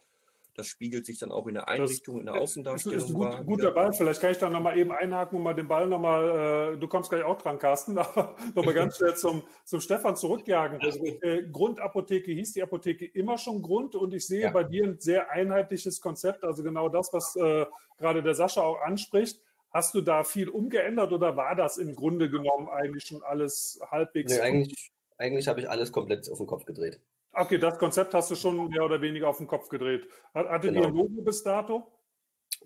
Das 0.54 0.66
spiegelt 0.66 1.06
sich 1.06 1.18
dann 1.18 1.32
auch 1.32 1.46
in 1.46 1.54
der 1.54 1.66
Einrichtung, 1.66 2.16
das, 2.16 2.20
in 2.20 2.26
der 2.26 2.42
Außendarstellung. 2.42 2.98
Das 2.98 3.08
ist 3.08 3.14
ein 3.14 3.46
gut, 3.46 3.46
guter 3.46 3.70
Ball. 3.70 3.92
Vielleicht 3.94 4.20
kann 4.20 4.32
ich 4.32 4.38
da 4.38 4.50
nochmal 4.50 4.76
eben 4.76 4.92
einhaken 4.92 5.38
und 5.38 5.44
mal 5.44 5.54
den 5.54 5.66
Ball 5.66 5.86
nochmal, 5.86 6.74
äh, 6.74 6.78
du 6.78 6.88
kommst 6.88 7.08
gleich 7.08 7.24
auch 7.24 7.40
dran, 7.40 7.58
Carsten, 7.58 7.96
aber 7.98 8.36
nochmal 8.54 8.74
ganz 8.74 8.98
schnell 8.98 9.16
zum, 9.16 9.42
zum 9.64 9.80
Stefan 9.80 10.14
zurückjagen. 10.14 10.78
Äh, 11.22 11.44
Grundapotheke 11.50 12.32
hieß 12.32 12.52
die 12.52 12.62
Apotheke 12.62 13.06
immer 13.06 13.38
schon 13.38 13.62
Grund 13.62 13.94
und 13.94 14.12
ich 14.12 14.26
sehe 14.26 14.42
ja. 14.42 14.50
bei 14.50 14.62
dir 14.62 14.84
ein 14.84 15.00
sehr 15.00 15.30
einheitliches 15.30 16.02
Konzept, 16.02 16.44
also 16.44 16.62
genau 16.62 16.90
das, 16.90 17.14
was 17.14 17.34
äh, 17.36 17.64
gerade 17.96 18.22
der 18.22 18.34
Sascha 18.34 18.60
auch 18.60 18.82
anspricht. 18.82 19.40
Hast 19.72 19.94
du 19.94 20.02
da 20.02 20.22
viel 20.22 20.50
umgeändert 20.50 21.12
oder 21.12 21.36
war 21.36 21.56
das 21.56 21.78
im 21.78 21.96
Grunde 21.96 22.28
genommen 22.28 22.68
eigentlich 22.68 23.04
schon 23.04 23.22
alles 23.22 23.80
halbwegs? 23.90 24.32
Nee, 24.32 24.40
eigentlich, 24.40 24.92
eigentlich 25.16 25.48
habe 25.48 25.60
ich 25.60 25.70
alles 25.70 25.92
komplett 25.92 26.30
auf 26.30 26.38
den 26.38 26.46
Kopf 26.46 26.66
gedreht. 26.66 27.00
Okay, 27.32 27.56
das 27.56 27.78
Konzept 27.78 28.12
hast 28.12 28.30
du 28.30 28.34
schon 28.34 28.68
mehr 28.68 28.84
oder 28.84 29.00
weniger 29.00 29.28
auf 29.28 29.38
den 29.38 29.46
Kopf 29.46 29.70
gedreht. 29.70 30.06
Hattet 30.34 30.74
genau. 30.74 30.82
ihr 30.82 30.86
ein 30.88 30.94
Logo 30.94 31.22
bis 31.22 31.42
dato? 31.42 31.90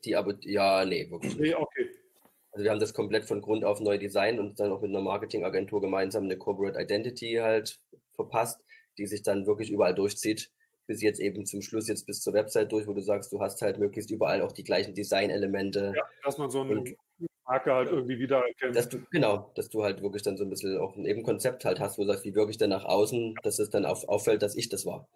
Die 0.05 0.17
aber, 0.17 0.35
ja, 0.41 0.85
nee, 0.85 1.09
wirklich. 1.09 1.39
Nee, 1.39 1.55
okay. 1.55 1.91
Also 2.51 2.65
wir 2.65 2.71
haben 2.73 2.81
das 2.81 2.93
komplett 2.93 3.27
von 3.27 3.41
Grund 3.41 3.65
auf 3.65 3.81
neu 3.81 3.99
designt 3.99 4.41
und 4.41 4.59
dann 4.59 4.73
auch 4.73 4.81
mit 4.81 4.91
einer 4.91 5.03
Marketingagentur 5.03 5.81
gemeinsam 5.81 6.25
eine 6.25 6.37
Corporate 6.37 6.81
Identity 6.81 7.35
halt 7.41 7.79
verpasst, 8.15 8.61
die 8.99 9.07
sich 9.07 9.23
dann 9.23 9.47
wirklich 9.47 9.71
überall 9.71 9.95
durchzieht 9.95 10.51
bis 10.87 11.03
jetzt 11.03 11.21
eben 11.21 11.45
zum 11.47 11.63
Schluss 11.63 11.89
jetzt 11.89 12.07
bis 12.07 12.21
zur 12.21 12.33
Website 12.33 12.73
durch, 12.73 12.87
wo 12.87 12.93
du 12.93 13.01
sagst, 13.01 13.33
du 13.33 13.41
hast 13.41 13.61
halt 13.63 13.79
möglichst 13.79 14.11
überall 14.11 14.43
auch 14.43 14.53
die 14.53 14.65
gleichen 14.65 14.95
Designelemente. 14.95 15.93
Ja, 15.97 16.03
dass 16.25 16.39
man 16.39 16.51
so 16.51 16.61
eine 16.61 16.85
Marke 17.47 17.73
halt 17.73 17.91
irgendwie 17.91 18.19
wiedererkennt. 18.19 18.75
Dass 18.75 18.89
du, 18.89 18.99
genau, 19.11 19.51
dass 19.55 19.69
du 19.69 19.83
halt 19.83 20.03
wirklich 20.03 20.23
dann 20.23 20.37
so 20.37 20.45
ein 20.45 20.51
bisschen 20.51 20.79
auch 20.79 20.97
ein 20.97 21.05
eben 21.05 21.23
Konzept 21.23 21.65
halt 21.65 21.81
hast, 21.81 21.99
wo 21.99 22.03
du 22.03 22.09
sagst, 22.09 22.25
wie 22.25 22.35
wirklich 22.35 22.59
dann 22.59 22.71
nach 22.71 22.85
außen, 22.85 23.37
dass 23.43 23.59
es 23.59 23.71
dann 23.71 23.87
auf, 23.87 24.09
auffällt, 24.09 24.43
dass 24.43 24.57
ich 24.57 24.69
das 24.69 24.87
war. 24.87 25.09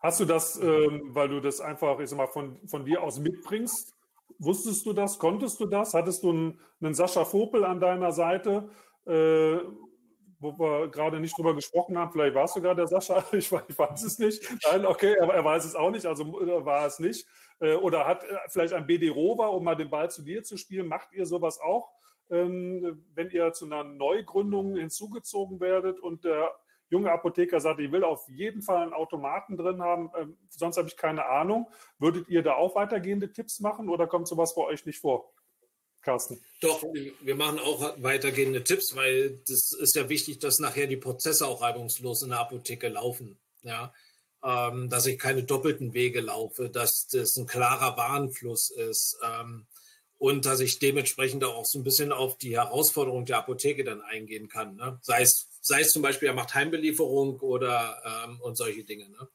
Hast 0.00 0.20
du 0.20 0.24
das, 0.24 0.60
ähm, 0.60 1.02
weil 1.08 1.28
du 1.28 1.40
das 1.40 1.60
einfach, 1.60 1.98
ich 2.00 2.08
sag 2.08 2.18
mal, 2.18 2.28
von, 2.28 2.60
von 2.68 2.84
dir 2.84 3.02
aus 3.02 3.18
mitbringst? 3.18 3.94
Wusstest 4.38 4.86
du 4.86 4.92
das? 4.92 5.18
Konntest 5.18 5.58
du 5.60 5.66
das? 5.66 5.94
Hattest 5.94 6.22
du 6.22 6.30
einen, 6.30 6.60
einen 6.80 6.94
Sascha 6.94 7.24
Vopel 7.24 7.64
an 7.64 7.80
deiner 7.80 8.12
Seite? 8.12 8.70
Äh, 9.06 9.58
wo 10.38 10.58
wir 10.58 10.88
gerade 10.88 11.20
nicht 11.20 11.36
drüber 11.36 11.54
gesprochen 11.54 11.98
haben, 11.98 12.12
vielleicht 12.12 12.34
war 12.34 12.44
es 12.44 12.54
sogar 12.54 12.74
der 12.74 12.86
Sascha, 12.86 13.24
ich 13.32 13.50
weiß, 13.50 13.62
ich 13.68 13.78
weiß 13.78 14.02
es 14.02 14.18
nicht. 14.18 14.42
Nein, 14.64 14.86
okay, 14.86 15.18
aber 15.20 15.34
er 15.34 15.44
weiß 15.44 15.64
es 15.64 15.74
auch 15.74 15.90
nicht, 15.90 16.06
also 16.06 16.24
äh, 16.40 16.64
war 16.64 16.86
es 16.86 16.98
nicht. 16.98 17.26
Äh, 17.60 17.74
oder 17.74 18.06
hat 18.06 18.24
äh, 18.24 18.36
vielleicht 18.48 18.72
ein 18.72 18.86
BD 18.86 19.08
Rover, 19.08 19.52
um 19.52 19.64
mal 19.64 19.74
den 19.74 19.90
Ball 19.90 20.10
zu 20.10 20.22
dir 20.22 20.42
zu 20.42 20.56
spielen, 20.56 20.86
macht 20.86 21.12
ihr 21.12 21.26
sowas 21.26 21.60
auch, 21.60 21.90
ähm, 22.30 23.04
wenn 23.14 23.30
ihr 23.30 23.52
zu 23.52 23.66
einer 23.66 23.84
Neugründung 23.84 24.76
hinzugezogen 24.76 25.60
werdet 25.60 25.98
und 26.00 26.24
der 26.24 26.52
junge 26.90 27.12
Apotheker 27.12 27.60
sagt, 27.60 27.80
ich 27.80 27.92
will 27.92 28.04
auf 28.04 28.28
jeden 28.28 28.62
Fall 28.62 28.82
einen 28.82 28.92
Automaten 28.92 29.56
drin 29.56 29.82
haben, 29.82 30.10
äh, 30.14 30.26
sonst 30.48 30.76
habe 30.76 30.88
ich 30.88 30.96
keine 30.96 31.26
Ahnung. 31.26 31.68
Würdet 31.98 32.28
ihr 32.28 32.42
da 32.42 32.54
auch 32.54 32.76
weitergehende 32.76 33.32
Tipps 33.32 33.60
machen 33.60 33.88
oder 33.88 34.06
kommt 34.06 34.28
sowas 34.28 34.54
bei 34.54 34.62
euch 34.62 34.86
nicht 34.86 35.00
vor? 35.00 35.32
Carsten. 36.02 36.40
Doch, 36.60 36.82
wir 37.20 37.34
machen 37.34 37.58
auch 37.58 37.94
weitergehende 37.98 38.64
Tipps, 38.64 38.94
weil 38.94 39.40
das 39.48 39.72
ist 39.72 39.96
ja 39.96 40.08
wichtig, 40.08 40.38
dass 40.38 40.58
nachher 40.58 40.86
die 40.86 40.96
Prozesse 40.96 41.46
auch 41.46 41.60
reibungslos 41.60 42.22
in 42.22 42.30
der 42.30 42.40
Apotheke 42.40 42.88
laufen. 42.88 43.38
Ja, 43.62 43.92
ähm, 44.44 44.88
dass 44.88 45.06
ich 45.06 45.18
keine 45.18 45.42
doppelten 45.42 45.94
Wege 45.94 46.20
laufe, 46.20 46.70
dass 46.70 47.08
das 47.08 47.36
ein 47.36 47.46
klarer 47.46 47.96
Warenfluss 47.96 48.70
ist 48.70 49.18
ähm, 49.24 49.66
und 50.16 50.46
dass 50.46 50.60
ich 50.60 50.78
dementsprechend 50.78 51.44
auch 51.44 51.64
so 51.64 51.78
ein 51.78 51.84
bisschen 51.84 52.12
auf 52.12 52.38
die 52.38 52.56
Herausforderung 52.56 53.24
der 53.24 53.38
Apotheke 53.38 53.84
dann 53.84 54.00
eingehen 54.00 54.48
kann. 54.48 54.76
Ne? 54.76 54.98
Sei, 55.02 55.22
es, 55.22 55.48
sei 55.60 55.80
es 55.80 55.90
zum 55.90 56.02
Beispiel, 56.02 56.28
er 56.28 56.34
macht 56.34 56.54
Heimbelieferung 56.54 57.40
oder 57.40 58.00
ähm, 58.26 58.40
und 58.40 58.56
solche 58.56 58.84
Dinge. 58.84 59.08
Ne? 59.08 59.28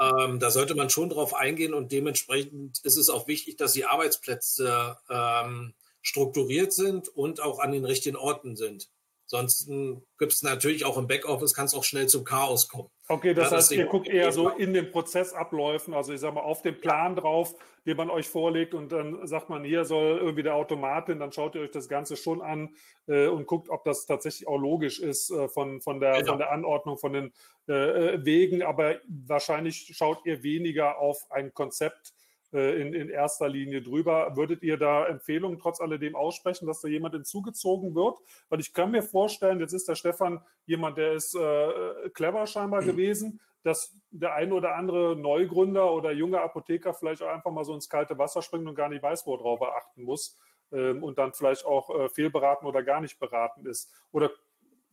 Ähm, 0.00 0.38
da 0.38 0.50
sollte 0.50 0.74
man 0.74 0.88
schon 0.88 1.10
drauf 1.10 1.34
eingehen 1.34 1.74
und 1.74 1.92
dementsprechend 1.92 2.78
ist 2.84 2.96
es 2.96 3.10
auch 3.10 3.28
wichtig, 3.28 3.56
dass 3.56 3.72
die 3.72 3.84
Arbeitsplätze 3.84 4.96
ähm, 5.10 5.74
strukturiert 6.02 6.72
sind 6.72 7.08
und 7.08 7.40
auch 7.42 7.58
an 7.58 7.72
den 7.72 7.84
richtigen 7.84 8.16
Orten 8.16 8.56
sind. 8.56 8.88
Sonst 9.30 9.70
gibt 10.18 10.32
es 10.32 10.42
natürlich 10.42 10.84
auch 10.84 10.98
im 10.98 11.06
Backoffice, 11.06 11.54
kann 11.54 11.66
es 11.66 11.74
auch 11.74 11.84
schnell 11.84 12.08
zum 12.08 12.24
Chaos 12.24 12.66
kommen. 12.66 12.90
Okay, 13.06 13.32
das 13.32 13.52
ja, 13.52 13.58
heißt, 13.58 13.70
ihr 13.72 13.86
guckt 13.86 14.08
eher 14.08 14.32
so 14.32 14.48
in 14.48 14.74
den 14.74 14.90
Prozessabläufen, 14.90 15.94
also 15.94 16.12
ich 16.12 16.18
sage 16.18 16.34
mal 16.34 16.40
auf 16.40 16.62
den 16.62 16.80
Plan 16.80 17.14
drauf, 17.14 17.54
den 17.86 17.96
man 17.96 18.10
euch 18.10 18.28
vorlegt 18.28 18.74
und 18.74 18.90
dann 18.90 19.24
sagt 19.28 19.48
man, 19.48 19.62
hier 19.62 19.84
soll 19.84 20.18
irgendwie 20.18 20.42
der 20.42 20.56
Automat 20.56 21.06
hin, 21.06 21.20
dann 21.20 21.30
schaut 21.30 21.54
ihr 21.54 21.60
euch 21.60 21.70
das 21.70 21.88
Ganze 21.88 22.16
schon 22.16 22.42
an 22.42 22.74
äh, 23.06 23.28
und 23.28 23.46
guckt, 23.46 23.68
ob 23.68 23.84
das 23.84 24.04
tatsächlich 24.04 24.48
auch 24.48 24.58
logisch 24.58 24.98
ist 24.98 25.30
äh, 25.30 25.48
von, 25.48 25.80
von, 25.80 26.00
der, 26.00 26.14
genau. 26.14 26.32
von 26.32 26.38
der 26.38 26.50
Anordnung, 26.50 26.98
von 26.98 27.12
den 27.12 27.32
äh, 27.68 28.14
äh 28.14 28.24
Wegen, 28.24 28.64
aber 28.64 28.96
wahrscheinlich 29.06 29.92
schaut 29.94 30.26
ihr 30.26 30.42
weniger 30.42 30.98
auf 30.98 31.30
ein 31.30 31.54
Konzept, 31.54 32.14
in, 32.52 32.94
in 32.94 33.08
erster 33.08 33.48
Linie 33.48 33.82
drüber. 33.82 34.36
Würdet 34.36 34.62
ihr 34.62 34.76
da 34.76 35.06
Empfehlungen 35.06 35.58
trotz 35.58 35.80
alledem 35.80 36.16
aussprechen, 36.16 36.66
dass 36.66 36.80
da 36.80 36.88
jemand 36.88 37.14
hinzugezogen 37.14 37.94
wird? 37.94 38.18
Weil 38.48 38.60
ich 38.60 38.72
kann 38.72 38.90
mir 38.90 39.02
vorstellen, 39.02 39.60
jetzt 39.60 39.72
ist 39.72 39.88
der 39.88 39.94
Stefan 39.94 40.42
jemand, 40.66 40.98
der 40.98 41.12
ist 41.12 41.34
äh, 41.34 42.10
clever 42.12 42.46
scheinbar 42.46 42.82
mhm. 42.82 42.86
gewesen, 42.86 43.40
dass 43.62 43.94
der 44.10 44.34
ein 44.34 44.52
oder 44.52 44.74
andere 44.74 45.16
Neugründer 45.16 45.92
oder 45.92 46.12
junge 46.12 46.40
Apotheker 46.40 46.94
vielleicht 46.94 47.22
auch 47.22 47.28
einfach 47.28 47.50
mal 47.50 47.64
so 47.64 47.74
ins 47.74 47.88
kalte 47.88 48.18
Wasser 48.18 48.42
springt 48.42 48.66
und 48.66 48.74
gar 48.74 48.88
nicht 48.88 49.02
weiß, 49.02 49.26
worauf 49.26 49.60
er 49.60 49.76
achten 49.76 50.02
muss 50.02 50.38
ähm, 50.72 51.02
und 51.02 51.18
dann 51.18 51.32
vielleicht 51.32 51.64
auch 51.64 51.90
äh, 51.90 52.08
fehlberaten 52.08 52.66
oder 52.66 52.82
gar 52.82 53.00
nicht 53.00 53.18
beraten 53.18 53.66
ist. 53.66 53.92
Oder 54.12 54.30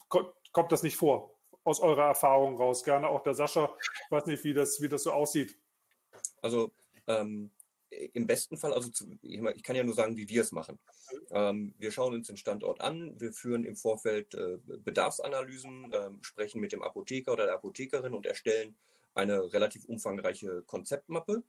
ko 0.09 0.33
kommt 0.51 0.71
das 0.71 0.83
nicht 0.83 0.97
vor? 0.97 1.33
Aus 1.63 1.79
eurer 1.79 2.05
Erfahrung 2.05 2.57
raus. 2.57 2.83
Gerne 2.83 3.09
auch 3.09 3.21
der 3.23 3.33
Sascha. 3.33 3.69
Ich 4.05 4.11
weiß 4.11 4.25
nicht, 4.25 4.43
wie 4.43 4.53
das, 4.53 4.81
wie 4.81 4.89
das 4.89 5.03
so 5.03 5.11
aussieht. 5.11 5.57
Also 6.41 6.71
ähm, 7.07 7.51
Im 7.89 8.27
besten 8.27 8.57
Fall, 8.57 8.73
also 8.73 8.89
zu, 8.89 9.05
ich 9.21 9.63
kann 9.63 9.75
ja 9.75 9.83
nur 9.83 9.95
sagen, 9.95 10.17
wie 10.17 10.27
wir 10.27 10.41
es 10.41 10.51
machen. 10.51 10.77
Ähm, 11.31 11.73
wir 11.77 11.91
schauen 11.91 12.13
uns 12.13 12.27
den 12.27 12.37
Standort 12.37 12.81
an, 12.81 13.19
wir 13.19 13.31
führen 13.31 13.63
im 13.63 13.75
Vorfeld 13.75 14.33
äh, 14.35 14.57
Bedarfsanalysen, 14.65 15.93
äh, 15.93 16.09
sprechen 16.21 16.59
mit 16.59 16.73
dem 16.73 16.83
Apotheker 16.83 17.33
oder 17.33 17.45
der 17.45 17.55
Apothekerin 17.55 18.13
und 18.13 18.25
erstellen 18.25 18.75
eine 19.13 19.51
relativ 19.53 19.85
umfangreiche 19.85 20.63
Konzeptmappe. 20.63 21.43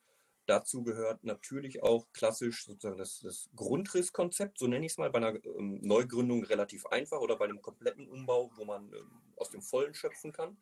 Dazu 0.47 0.83
gehört 0.83 1.25
natürlich 1.25 1.83
auch 1.83 2.07
klassisch 2.13 2.65
sozusagen 2.65 2.97
das, 2.97 3.21
das 3.21 3.51
Grundrisskonzept, 3.55 4.59
so 4.59 4.67
nenne 4.67 4.87
ich 4.87 4.93
es 4.93 4.99
mal, 4.99 5.11
bei 5.11 5.19
einer 5.19 5.45
ähm, 5.45 5.79
Neugründung 5.83 6.43
relativ 6.45 6.87
einfach 6.87 7.21
oder 7.21 7.37
bei 7.37 7.45
einem 7.45 7.61
kompletten 7.61 8.09
Umbau, 8.09 8.51
wo 8.57 8.65
man 8.65 8.91
ähm, 8.95 9.11
aus 9.37 9.51
dem 9.51 9.61
Vollen 9.61 9.93
schöpfen 9.93 10.33
kann. 10.33 10.57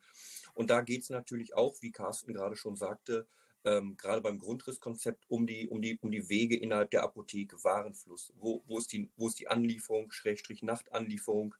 Und 0.55 0.69
da 0.69 0.81
geht 0.81 1.03
es 1.03 1.09
natürlich 1.09 1.55
auch, 1.55 1.75
wie 1.81 1.91
Carsten 1.91 2.33
gerade 2.33 2.57
schon 2.57 2.75
sagte, 2.75 3.27
ähm, 3.67 3.97
gerade 3.97 4.21
beim 4.21 4.39
Grundrisskonzept 4.39 5.25
um 5.27 5.45
die, 5.45 5.67
um, 5.67 5.81
die, 5.81 5.99
um 6.01 6.09
die 6.09 6.29
Wege 6.29 6.55
innerhalb 6.55 6.89
der 6.91 7.03
Apotheke, 7.03 7.61
Warenfluss. 7.63 8.33
Wo, 8.39 8.63
wo, 8.65 8.77
ist, 8.77 8.93
die, 8.93 9.09
wo 9.17 9.27
ist 9.27 9.39
die 9.39 9.49
Anlieferung, 9.49 10.11
Schrägstrich 10.11 10.63
Nachtanlieferung? 10.63 11.53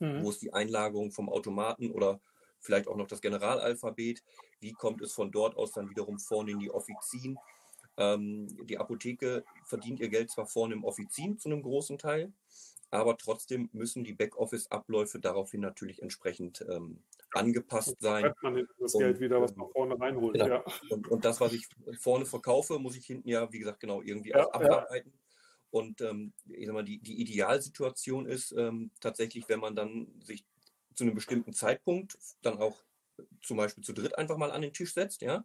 Mhm. 0.00 0.22
Wo 0.22 0.30
ist 0.30 0.42
die 0.42 0.52
Einlagerung 0.52 1.12
vom 1.12 1.28
Automaten 1.28 1.90
oder 1.92 2.20
vielleicht 2.58 2.88
auch 2.88 2.96
noch 2.96 3.06
das 3.06 3.20
Generalalphabet? 3.20 4.24
Wie 4.60 4.72
kommt 4.72 5.00
es 5.02 5.12
von 5.12 5.30
dort 5.30 5.56
aus 5.56 5.72
dann 5.72 5.88
wiederum 5.88 6.18
vorne 6.18 6.50
in 6.50 6.58
die 6.58 6.70
Offizien? 6.70 7.38
Ähm, 7.96 8.48
die 8.66 8.78
Apotheke 8.78 9.44
verdient 9.64 10.00
ihr 10.00 10.08
Geld 10.08 10.30
zwar 10.30 10.46
vorne 10.46 10.74
im 10.74 10.84
Offizien 10.84 11.38
zu 11.38 11.48
einem 11.48 11.62
großen 11.62 11.96
Teil, 11.96 12.32
aber 12.90 13.16
trotzdem 13.18 13.68
müssen 13.72 14.04
die 14.04 14.14
Backoffice-Abläufe 14.14 15.18
daraufhin 15.18 15.60
natürlich 15.60 16.02
entsprechend 16.02 16.64
ähm, 16.68 17.02
angepasst 17.32 17.96
sein. 18.00 18.32
man 18.42 18.66
das 18.78 18.94
und, 18.94 19.00
Geld 19.00 19.20
wieder, 19.20 19.40
was 19.40 19.56
man 19.56 19.68
vorne 19.70 19.98
reinholt. 19.98 20.34
Genau. 20.34 20.46
Ja. 20.46 20.64
Und, 20.90 21.08
und, 21.08 21.24
das, 21.24 21.40
was 21.40 21.52
ich 21.52 21.68
vorne 21.98 22.26
verkaufe, 22.26 22.78
muss 22.78 22.96
ich 22.96 23.06
hinten 23.06 23.28
ja, 23.28 23.52
wie 23.52 23.58
gesagt, 23.58 23.80
genau 23.80 24.02
irgendwie 24.02 24.30
ja, 24.30 24.46
auch 24.46 24.52
abarbeiten. 24.52 25.12
Ja. 25.12 25.20
Und 25.70 26.00
ähm, 26.00 26.32
ich 26.48 26.66
sag 26.66 26.74
mal, 26.74 26.84
die, 26.84 26.98
die 26.98 27.20
Idealsituation 27.20 28.26
ist 28.26 28.52
ähm, 28.52 28.90
tatsächlich, 29.00 29.48
wenn 29.48 29.60
man 29.60 29.74
dann 29.74 30.06
sich 30.22 30.46
zu 30.94 31.04
einem 31.04 31.14
bestimmten 31.14 31.52
Zeitpunkt 31.52 32.16
dann 32.42 32.58
auch 32.58 32.82
zum 33.42 33.56
Beispiel 33.56 33.84
zu 33.84 33.92
dritt 33.92 34.16
einfach 34.16 34.36
mal 34.36 34.50
an 34.50 34.62
den 34.62 34.72
Tisch 34.72 34.94
setzt, 34.94 35.22
ja, 35.22 35.44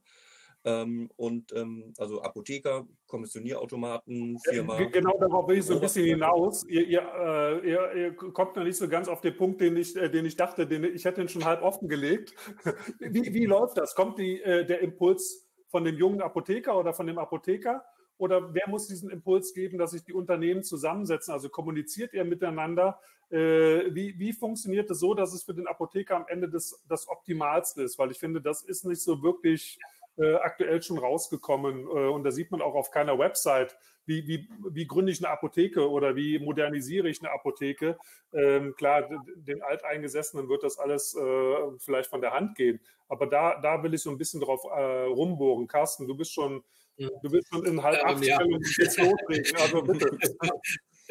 ähm, 0.64 1.10
und 1.16 1.52
ähm, 1.54 1.94
also 1.98 2.22
Apotheker, 2.22 2.86
Kommissionierautomaten, 3.08 4.38
Firma. 4.40 4.78
Genau 4.86 5.18
darauf 5.18 5.48
will 5.48 5.58
ich 5.58 5.66
so 5.66 5.76
ein 5.76 5.82
bisschen 5.82 6.06
hinaus. 6.06 6.64
Ihr, 6.68 6.86
ihr, 6.88 7.02
äh, 7.02 7.68
ihr, 7.68 7.94
ihr, 7.96 8.16
kommt 8.16 8.56
noch 8.56 8.64
nicht 8.64 8.78
so 8.78 8.88
ganz 8.88 9.08
auf 9.08 9.22
den 9.22 9.36
Punkt, 9.36 9.60
den 9.60 9.76
ich, 9.76 9.96
äh, 9.96 10.10
den 10.10 10.26
ich 10.26 10.36
dachte, 10.36 10.68
den 10.68 10.84
ich 10.84 11.06
hätte 11.06 11.22
ihn 11.22 11.30
schon 11.30 11.46
halb 11.46 11.64
offengelegt. 11.64 12.36
wie, 13.00 13.34
wie 13.34 13.46
läuft 13.46 13.78
das? 13.78 13.96
Kommt 13.96 14.20
die, 14.20 14.42
äh, 14.42 14.66
der 14.66 14.82
Impuls 14.82 15.48
von 15.70 15.84
dem 15.84 15.98
jungen 15.98 16.22
Apotheker 16.22 16.78
oder 16.78 16.94
von 16.94 17.08
dem 17.08 17.18
Apotheker? 17.18 17.84
Oder 18.18 18.54
wer 18.54 18.70
muss 18.70 18.88
diesen 18.88 19.10
Impuls 19.10 19.52
geben, 19.56 19.80
dass 19.80 19.92
sich 19.92 20.04
die 20.04 20.14
Unternehmen 20.14 20.62
zusammensetzen? 20.62 21.34
Also 21.34 21.50
kommuniziert 21.50 22.14
ihr 22.14 22.24
miteinander? 22.24 23.00
Äh, 23.32 23.96
wie, 23.96 24.20
wie 24.20 24.32
funktioniert 24.32 24.92
das 24.92 25.00
so, 25.00 25.16
dass 25.16 25.34
es 25.34 25.42
für 25.42 25.56
den 25.56 25.66
Apotheker 25.66 26.18
am 26.18 26.26
Ende 26.28 26.48
das, 26.48 26.84
das 26.88 27.08
Optimalste 27.08 27.82
ist? 27.82 27.98
Weil 27.98 28.12
ich 28.12 28.20
finde, 28.20 28.40
das 28.40 28.62
ist 28.62 28.86
nicht 28.86 29.02
so 29.02 29.24
wirklich 29.24 29.80
äh, 30.18 30.36
aktuell 30.36 30.82
schon 30.82 30.98
rausgekommen. 30.98 31.86
Äh, 31.88 32.10
und 32.10 32.24
da 32.24 32.32
sieht 32.32 32.52
man 32.52 32.62
auch 32.62 32.76
auf 32.76 32.92
keiner 32.92 33.18
Website, 33.18 33.78
wie, 34.06 34.28
wie, 34.28 34.50
wie 34.70 34.88
gründe 34.88 35.12
ich 35.12 35.24
eine 35.24 35.32
Apotheke 35.32 35.90
oder 35.90 36.16
wie 36.16 36.40
modernisiere 36.40 37.10
ich 37.10 37.22
eine 37.22 37.32
Apotheke. 37.32 37.98
Ähm, 38.34 38.76
klar, 38.76 39.08
den 39.36 39.62
Alteingesessenen 39.62 40.50
wird 40.50 40.64
das 40.64 40.78
alles 40.78 41.16
äh, 41.16 41.78
vielleicht 41.78 42.10
von 42.10 42.22
der 42.22 42.32
Hand 42.32 42.56
gehen. 42.56 42.80
Aber 43.08 43.28
da, 43.28 43.60
da 43.62 43.84
will 43.84 43.94
ich 43.94 44.02
so 44.02 44.10
ein 44.10 44.18
bisschen 44.18 44.42
drauf 44.42 44.64
äh, 44.66 45.06
rumbohren. 45.06 45.68
Carsten, 45.68 46.08
du 46.08 46.16
bist 46.16 46.34
schon, 46.34 46.64
du 46.98 47.30
bist 47.30 47.48
schon 47.50 47.66
in 47.66 47.84
halb 47.84 48.04
acht 48.04 48.24
ja. 48.26 48.40
Also 49.60 49.82
bitte. 49.82 50.18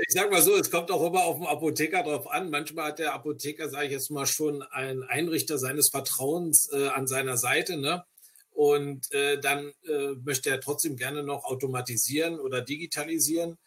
Ich 0.06 0.14
sage 0.14 0.30
mal 0.30 0.40
so, 0.40 0.56
es 0.56 0.70
kommt 0.70 0.90
auch 0.90 1.06
immer 1.06 1.24
auf 1.24 1.36
den 1.36 1.46
Apotheker 1.46 2.02
drauf 2.02 2.30
an. 2.30 2.48
Manchmal 2.48 2.86
hat 2.86 2.98
der 3.00 3.12
Apotheker, 3.12 3.68
sage 3.68 3.86
ich 3.86 3.92
jetzt 3.92 4.10
mal, 4.10 4.24
schon 4.24 4.62
einen 4.62 5.02
Einrichter 5.02 5.58
seines 5.58 5.90
Vertrauens 5.90 6.72
äh, 6.72 6.88
an 6.88 7.06
seiner 7.06 7.36
Seite. 7.36 7.76
Ne? 7.76 8.02
Und 8.50 9.10
äh, 9.12 9.40
dann 9.40 9.72
äh, 9.88 10.14
möchte 10.22 10.50
er 10.50 10.60
trotzdem 10.60 10.96
gerne 10.96 11.22
noch 11.22 11.44
automatisieren 11.44 12.38
oder 12.38 12.60
digitalisieren. 12.60 13.58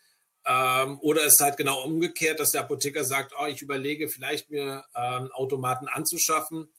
Ähm, 0.46 1.00
oder 1.00 1.26
es 1.26 1.34
ist 1.34 1.42
halt 1.42 1.58
genau 1.58 1.84
umgekehrt, 1.84 2.40
dass 2.40 2.52
der 2.52 2.62
Apotheker 2.62 3.04
sagt, 3.04 3.34
oh, 3.40 3.46
ich 3.46 3.62
überlege 3.62 4.10
vielleicht 4.10 4.50
mir 4.50 4.84
ähm, 4.96 5.32
Automaten 5.32 5.88
anzuschaffen 5.88 6.70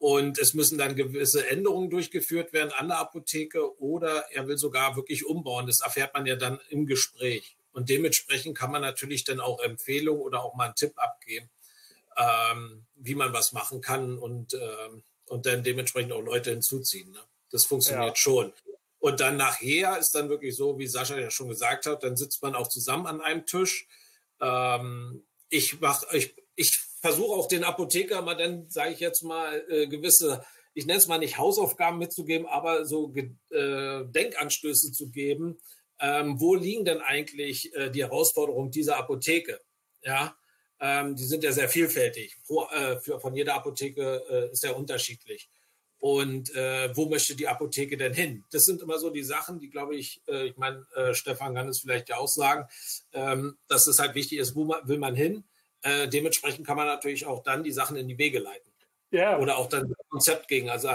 und 0.00 0.38
es 0.38 0.54
müssen 0.54 0.78
dann 0.78 0.96
gewisse 0.96 1.46
Änderungen 1.46 1.90
durchgeführt 1.90 2.54
werden 2.54 2.72
an 2.72 2.88
der 2.88 2.98
Apotheke 2.98 3.78
oder 3.78 4.24
er 4.30 4.48
will 4.48 4.56
sogar 4.56 4.96
wirklich 4.96 5.26
umbauen. 5.26 5.66
Das 5.66 5.80
erfährt 5.80 6.14
man 6.14 6.24
ja 6.24 6.36
dann 6.36 6.58
im 6.70 6.86
Gespräch. 6.86 7.58
Und 7.72 7.90
dementsprechend 7.90 8.56
kann 8.56 8.72
man 8.72 8.80
natürlich 8.80 9.24
dann 9.24 9.40
auch 9.40 9.60
Empfehlungen 9.60 10.22
oder 10.22 10.42
auch 10.42 10.54
mal 10.54 10.64
einen 10.64 10.74
Tipp 10.74 10.94
abgeben, 10.96 11.50
ähm, 12.16 12.86
wie 12.96 13.14
man 13.14 13.34
was 13.34 13.52
machen 13.52 13.82
kann 13.82 14.18
und, 14.18 14.54
ähm, 14.54 15.02
und 15.26 15.44
dann 15.44 15.62
dementsprechend 15.62 16.12
auch 16.12 16.22
Leute 16.22 16.50
hinzuziehen. 16.50 17.10
Ne? 17.10 17.20
Das 17.50 17.64
funktioniert 17.64 18.10
ja. 18.10 18.16
schon. 18.16 18.52
Und 19.00 19.20
dann 19.20 19.38
nachher 19.38 19.98
ist 19.98 20.12
dann 20.12 20.28
wirklich 20.28 20.54
so, 20.54 20.78
wie 20.78 20.86
Sascha 20.86 21.18
ja 21.18 21.30
schon 21.30 21.48
gesagt 21.48 21.86
hat, 21.86 22.02
dann 22.02 22.16
sitzt 22.16 22.42
man 22.42 22.54
auch 22.54 22.68
zusammen 22.68 23.06
an 23.06 23.20
einem 23.20 23.46
Tisch. 23.46 23.88
Ähm, 24.40 25.24
ich 25.48 25.80
mach, 25.80 26.04
ich, 26.12 26.34
ich 26.54 26.78
versuche 27.00 27.32
auch 27.32 27.48
den 27.48 27.64
Apotheker 27.64 28.20
mal 28.20 28.36
dann, 28.36 28.68
sage 28.68 28.92
ich 28.92 29.00
jetzt 29.00 29.22
mal, 29.22 29.64
äh, 29.70 29.86
gewisse, 29.86 30.44
ich 30.74 30.84
nenne 30.84 30.98
es 30.98 31.08
mal 31.08 31.18
nicht 31.18 31.38
Hausaufgaben 31.38 31.98
mitzugeben, 31.98 32.46
aber 32.46 32.84
so 32.84 33.12
äh, 33.14 34.04
Denkanstöße 34.04 34.92
zu 34.92 35.10
geben. 35.10 35.58
Ähm, 35.98 36.40
wo 36.40 36.54
liegen 36.54 36.84
denn 36.84 37.00
eigentlich 37.00 37.74
äh, 37.74 37.90
die 37.90 38.02
Herausforderungen 38.02 38.70
dieser 38.70 38.96
Apotheke? 38.96 39.60
Ja, 40.02 40.36
ähm, 40.78 41.16
die 41.16 41.24
sind 41.24 41.42
ja 41.42 41.52
sehr 41.52 41.68
vielfältig. 41.68 42.36
Pro, 42.46 42.66
äh, 42.68 42.98
für, 43.00 43.20
von 43.20 43.34
jeder 43.34 43.54
Apotheke 43.54 44.22
äh, 44.30 44.52
ist 44.52 44.62
ja 44.62 44.72
unterschiedlich 44.72 45.50
und 46.00 46.54
äh, 46.54 46.96
wo 46.96 47.08
möchte 47.08 47.36
die 47.36 47.46
Apotheke 47.46 47.96
denn 47.96 48.14
hin? 48.14 48.44
Das 48.50 48.64
sind 48.64 48.80
immer 48.80 48.98
so 48.98 49.10
die 49.10 49.22
Sachen, 49.22 49.60
die, 49.60 49.68
glaube 49.68 49.94
ich, 49.94 50.22
äh, 50.26 50.46
ich 50.46 50.56
meine, 50.56 50.86
äh, 50.96 51.14
Stefan 51.14 51.54
kann 51.54 51.68
es 51.68 51.80
vielleicht 51.80 52.08
ja 52.08 52.16
auch 52.16 52.28
sagen, 52.28 52.66
ähm, 53.12 53.58
dass 53.68 53.86
es 53.86 53.98
halt 53.98 54.14
wichtig 54.14 54.38
ist, 54.38 54.54
wo 54.54 54.64
man, 54.64 54.88
will 54.88 54.98
man 54.98 55.14
hin. 55.14 55.44
Äh, 55.82 56.08
dementsprechend 56.08 56.66
kann 56.66 56.76
man 56.76 56.86
natürlich 56.86 57.26
auch 57.26 57.42
dann 57.42 57.62
die 57.62 57.72
Sachen 57.72 57.96
in 57.96 58.08
die 58.08 58.18
Wege 58.18 58.38
leiten. 58.38 58.69
Ja. 59.12 59.38
Oder 59.38 59.58
auch 59.58 59.68
dann 59.68 59.92
Konzept 60.08 60.46
gegen 60.46 60.70
also 60.70 60.88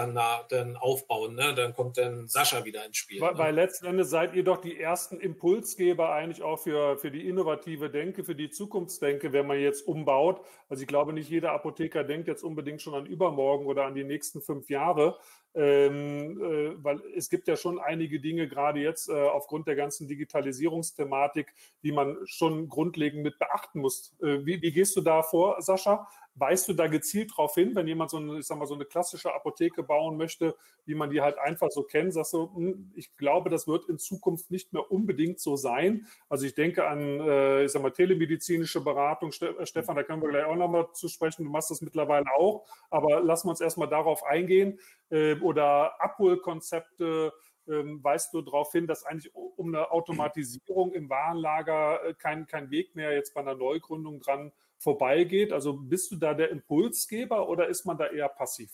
dann 0.48 0.76
aufbauen, 0.76 1.34
ne? 1.34 1.54
Dann 1.54 1.74
kommt 1.74 1.98
dann 1.98 2.28
Sascha 2.28 2.64
wieder 2.64 2.84
ins 2.86 2.96
Spiel. 2.96 3.20
Weil, 3.20 3.32
ne? 3.32 3.38
weil 3.38 3.54
letzten 3.54 3.86
Endes 3.86 4.08
seid 4.08 4.34
ihr 4.34 4.42
doch 4.42 4.58
die 4.58 4.80
ersten 4.80 5.20
Impulsgeber 5.20 6.12
eigentlich 6.12 6.42
auch 6.42 6.58
für, 6.58 6.96
für 6.98 7.10
die 7.10 7.28
innovative 7.28 7.90
Denke, 7.90 8.24
für 8.24 8.34
die 8.34 8.48
Zukunftsdenke, 8.48 9.32
wenn 9.32 9.46
man 9.46 9.60
jetzt 9.60 9.86
umbaut. 9.86 10.40
Also 10.68 10.82
ich 10.82 10.88
glaube, 10.88 11.12
nicht 11.12 11.28
jeder 11.28 11.52
Apotheker 11.52 12.04
denkt 12.04 12.26
jetzt 12.26 12.42
unbedingt 12.42 12.80
schon 12.80 12.94
an 12.94 13.06
übermorgen 13.06 13.66
oder 13.66 13.84
an 13.84 13.94
die 13.94 14.04
nächsten 14.04 14.40
fünf 14.40 14.70
Jahre, 14.70 15.18
ähm, 15.54 16.40
äh, 16.40 16.84
weil 16.84 17.00
es 17.14 17.28
gibt 17.28 17.48
ja 17.48 17.56
schon 17.56 17.78
einige 17.78 18.20
Dinge, 18.20 18.48
gerade 18.48 18.80
jetzt 18.80 19.08
äh, 19.08 19.12
aufgrund 19.12 19.68
der 19.68 19.76
ganzen 19.76 20.08
Digitalisierungsthematik, 20.08 21.52
die 21.82 21.92
man 21.92 22.16
schon 22.24 22.68
grundlegend 22.68 23.22
mit 23.22 23.38
beachten 23.38 23.80
muss. 23.80 24.14
Äh, 24.22 24.44
wie, 24.44 24.60
wie, 24.60 24.72
gehst 24.72 24.96
du 24.96 25.00
da 25.00 25.22
vor, 25.22 25.60
Sascha? 25.60 26.06
Weißt 26.38 26.68
du 26.68 26.74
da 26.74 26.86
gezielt 26.86 27.30
darauf 27.32 27.54
hin, 27.54 27.74
wenn 27.74 27.86
jemand 27.86 28.10
so 28.10 28.18
eine, 28.18 28.38
ich 28.38 28.46
sag 28.46 28.58
mal, 28.58 28.66
so 28.66 28.74
eine 28.74 28.84
klassische 28.84 29.34
Apotheke 29.34 29.82
bauen 29.82 30.18
möchte, 30.18 30.54
wie 30.84 30.94
man 30.94 31.08
die 31.08 31.22
halt 31.22 31.38
einfach 31.38 31.70
so 31.70 31.82
kennt, 31.82 32.12
sagst 32.12 32.34
du, 32.34 32.54
hm, 32.54 32.92
ich 32.94 33.16
glaube, 33.16 33.48
das 33.48 33.66
wird 33.66 33.88
in 33.88 33.98
Zukunft 33.98 34.50
nicht 34.50 34.72
mehr 34.74 34.90
unbedingt 34.92 35.40
so 35.40 35.56
sein. 35.56 36.06
Also 36.28 36.44
ich 36.44 36.54
denke 36.54 36.86
an, 36.86 37.00
äh, 37.20 37.64
ich 37.64 37.72
sag 37.72 37.80
mal, 37.80 37.90
telemedizinische 37.90 38.82
Beratung. 38.82 39.32
Ste 39.32 39.56
Stefan, 39.66 39.96
da 39.96 40.02
können 40.02 40.20
wir 40.20 40.28
gleich 40.28 40.44
auch 40.44 40.56
nochmal 40.56 40.88
zu 40.92 41.08
sprechen. 41.08 41.44
Du 41.44 41.50
machst 41.50 41.70
das 41.70 41.80
mittlerweile 41.80 42.26
auch. 42.36 42.66
Aber 42.90 43.20
lassen 43.20 43.46
wir 43.46 43.52
uns 43.52 43.60
erstmal 43.62 43.88
darauf 43.88 44.22
eingehen. 44.22 44.78
Äh, 45.08 45.36
oder 45.40 46.00
Abholkonzepte, 46.02 47.32
ähm, 47.68 48.02
weist 48.02 48.32
du 48.34 48.42
darauf 48.42 48.72
hin, 48.72 48.86
dass 48.86 49.04
eigentlich 49.04 49.34
um 49.34 49.74
eine 49.74 49.90
Automatisierung 49.90 50.92
im 50.92 51.08
Warenlager 51.08 52.04
äh, 52.04 52.14
kein, 52.14 52.46
kein 52.46 52.70
Weg 52.70 52.94
mehr 52.94 53.12
jetzt 53.12 53.34
bei 53.34 53.40
einer 53.40 53.54
Neugründung 53.54 54.20
dran 54.20 54.52
vorbeigeht. 54.78 55.52
Also 55.52 55.74
bist 55.74 56.10
du 56.10 56.16
da 56.16 56.34
der 56.34 56.50
Impulsgeber 56.50 57.48
oder 57.48 57.68
ist 57.68 57.84
man 57.84 57.98
da 57.98 58.06
eher 58.06 58.28
passiv? 58.28 58.70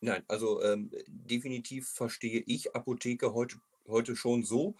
Nein, 0.00 0.22
also 0.28 0.62
ähm, 0.62 0.90
definitiv 1.08 1.88
verstehe 1.88 2.42
ich 2.46 2.74
Apotheke 2.74 3.34
heute, 3.34 3.56
heute 3.88 4.14
schon 4.14 4.44
so, 4.44 4.76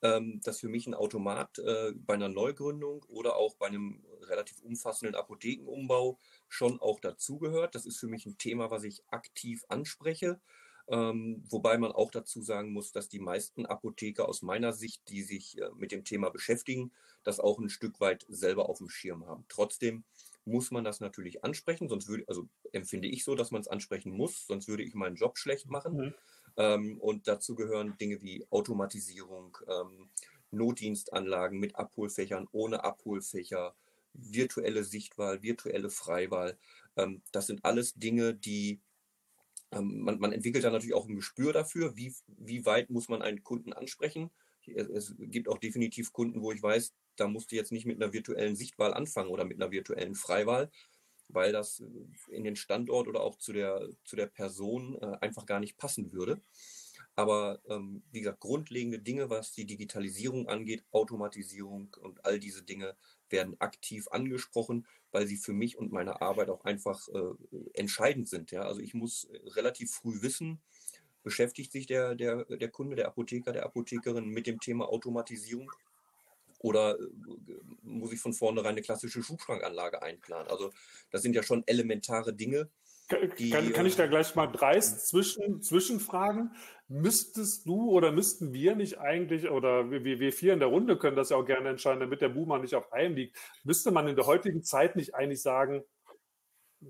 ähm, 0.00 0.40
dass 0.42 0.60
für 0.60 0.68
mich 0.68 0.86
ein 0.86 0.94
Automat 0.94 1.58
äh, 1.58 1.92
bei 1.94 2.14
einer 2.14 2.30
Neugründung 2.30 3.04
oder 3.08 3.36
auch 3.36 3.54
bei 3.56 3.66
einem 3.66 4.02
relativ 4.22 4.60
umfassenden 4.62 5.14
Apothekenumbau 5.14 6.18
schon 6.48 6.80
auch 6.80 7.00
dazugehört. 7.00 7.74
Das 7.74 7.84
ist 7.84 7.98
für 7.98 8.06
mich 8.06 8.24
ein 8.24 8.38
Thema, 8.38 8.70
was 8.70 8.84
ich 8.84 9.02
aktiv 9.08 9.64
anspreche. 9.68 10.40
Ähm, 10.88 11.44
wobei 11.48 11.78
man 11.78 11.92
auch 11.92 12.10
dazu 12.10 12.42
sagen 12.42 12.72
muss, 12.72 12.92
dass 12.92 13.08
die 13.08 13.20
meisten 13.20 13.66
Apotheker 13.66 14.28
aus 14.28 14.42
meiner 14.42 14.72
Sicht, 14.72 15.08
die 15.08 15.22
sich 15.22 15.58
äh, 15.60 15.70
mit 15.76 15.92
dem 15.92 16.04
Thema 16.04 16.30
beschäftigen, 16.30 16.92
das 17.24 17.40
auch 17.40 17.58
ein 17.58 17.68
Stück 17.68 18.00
weit 18.00 18.24
selber 18.28 18.68
auf 18.68 18.78
dem 18.78 18.88
Schirm 18.88 19.26
haben. 19.26 19.44
Trotzdem 19.48 20.04
muss 20.44 20.70
man 20.70 20.84
das 20.84 21.00
natürlich 21.00 21.44
ansprechen, 21.44 21.88
sonst 21.88 22.08
würde, 22.08 22.24
also 22.26 22.48
empfinde 22.72 23.08
ich 23.08 23.24
so, 23.24 23.34
dass 23.34 23.50
man 23.50 23.60
es 23.60 23.68
ansprechen 23.68 24.12
muss, 24.12 24.46
sonst 24.46 24.68
würde 24.68 24.82
ich 24.82 24.94
meinen 24.94 25.16
Job 25.16 25.38
schlecht 25.38 25.70
machen. 25.70 25.96
Mhm. 25.96 26.14
Ähm, 26.56 27.00
und 27.00 27.28
dazu 27.28 27.54
gehören 27.54 27.96
Dinge 27.98 28.22
wie 28.22 28.46
Automatisierung, 28.50 29.56
ähm, 29.68 30.10
Notdienstanlagen 30.50 31.58
mit 31.58 31.76
Abholfächern, 31.76 32.48
ohne 32.52 32.84
Abholfächer, 32.84 33.74
virtuelle 34.12 34.84
Sichtwahl, 34.84 35.42
virtuelle 35.42 35.90
Freiwahl. 35.90 36.58
Ähm, 36.96 37.22
das 37.32 37.46
sind 37.46 37.64
alles 37.64 37.94
Dinge, 37.94 38.34
die 38.34 38.80
ähm, 39.70 40.00
man, 40.00 40.18
man, 40.18 40.32
entwickelt 40.32 40.64
dann 40.64 40.72
natürlich 40.72 40.94
auch 40.94 41.08
ein 41.08 41.16
Gespür 41.16 41.52
dafür, 41.52 41.96
wie, 41.96 42.14
wie 42.26 42.66
weit 42.66 42.90
muss 42.90 43.08
man 43.08 43.22
einen 43.22 43.42
Kunden 43.42 43.72
ansprechen. 43.72 44.30
Es 44.66 45.14
gibt 45.18 45.48
auch 45.48 45.58
definitiv 45.58 46.12
Kunden, 46.12 46.42
wo 46.42 46.52
ich 46.52 46.62
weiß, 46.62 46.92
da 47.16 47.28
musst 47.28 47.52
du 47.52 47.56
jetzt 47.56 47.72
nicht 47.72 47.86
mit 47.86 48.02
einer 48.02 48.12
virtuellen 48.12 48.56
Sichtwahl 48.56 48.94
anfangen 48.94 49.30
oder 49.30 49.44
mit 49.44 49.60
einer 49.60 49.70
virtuellen 49.70 50.14
Freiwahl, 50.14 50.70
weil 51.28 51.52
das 51.52 51.82
in 52.28 52.44
den 52.44 52.56
Standort 52.56 53.08
oder 53.08 53.22
auch 53.22 53.36
zu 53.36 53.52
der, 53.52 53.88
zu 54.04 54.16
der 54.16 54.26
Person 54.26 54.98
äh, 55.00 55.16
einfach 55.20 55.46
gar 55.46 55.60
nicht 55.60 55.76
passen 55.76 56.12
würde. 56.12 56.40
Aber 57.14 57.60
ähm, 57.68 58.02
wie 58.10 58.20
gesagt, 58.20 58.40
grundlegende 58.40 58.98
Dinge, 58.98 59.28
was 59.28 59.52
die 59.52 59.66
Digitalisierung 59.66 60.48
angeht, 60.48 60.84
Automatisierung 60.92 61.94
und 62.00 62.24
all 62.24 62.40
diese 62.40 62.62
Dinge 62.62 62.96
werden 63.28 63.60
aktiv 63.60 64.08
angesprochen, 64.08 64.86
weil 65.10 65.26
sie 65.26 65.36
für 65.36 65.52
mich 65.52 65.76
und 65.76 65.92
meine 65.92 66.22
Arbeit 66.22 66.48
auch 66.48 66.64
einfach 66.64 67.06
äh, 67.08 67.58
entscheidend 67.74 68.28
sind. 68.28 68.50
Ja? 68.50 68.62
Also 68.62 68.80
ich 68.80 68.94
muss 68.94 69.28
relativ 69.54 69.92
früh 69.92 70.22
wissen, 70.22 70.62
beschäftigt 71.22 71.70
sich 71.70 71.86
der, 71.86 72.14
der, 72.14 72.44
der 72.44 72.70
Kunde, 72.70 72.96
der 72.96 73.08
Apotheker, 73.08 73.52
der 73.52 73.64
Apothekerin 73.64 74.28
mit 74.28 74.46
dem 74.46 74.58
Thema 74.58 74.88
Automatisierung 74.88 75.70
oder 76.62 76.98
äh, 76.98 77.02
muss 77.82 78.12
ich 78.12 78.20
von 78.20 78.32
vornherein 78.32 78.72
eine 78.72 78.82
klassische 78.82 79.22
Schubschrankanlage 79.22 80.02
einplanen? 80.02 80.48
Also 80.48 80.72
das 81.10 81.22
sind 81.22 81.34
ja 81.34 81.42
schon 81.42 81.62
elementare 81.66 82.32
Dinge. 82.32 82.68
Die, 83.38 83.50
kann, 83.50 83.70
kann, 83.72 83.84
ich 83.84 83.96
da 83.96 84.06
gleich 84.06 84.34
mal 84.34 84.46
dreist 84.46 85.08
zwischen, 85.08 85.60
zwischenfragen? 85.60 86.52
Müsstest 86.88 87.66
du 87.66 87.90
oder 87.90 88.10
müssten 88.10 88.52
wir 88.54 88.74
nicht 88.74 88.98
eigentlich, 89.00 89.50
oder 89.50 89.90
wir, 89.90 90.04
wir 90.04 90.32
vier 90.32 90.54
in 90.54 90.60
der 90.60 90.68
Runde 90.68 90.96
können 90.96 91.16
das 91.16 91.30
ja 91.30 91.36
auch 91.36 91.44
gerne 91.44 91.68
entscheiden, 91.68 92.00
damit 92.00 92.20
der 92.20 92.30
Boomer 92.30 92.58
nicht 92.58 92.74
auf 92.74 92.92
einem 92.92 93.16
liegt, 93.16 93.36
müsste 93.64 93.90
man 93.90 94.08
in 94.08 94.16
der 94.16 94.26
heutigen 94.26 94.62
Zeit 94.62 94.96
nicht 94.96 95.14
eigentlich 95.14 95.42
sagen, 95.42 95.84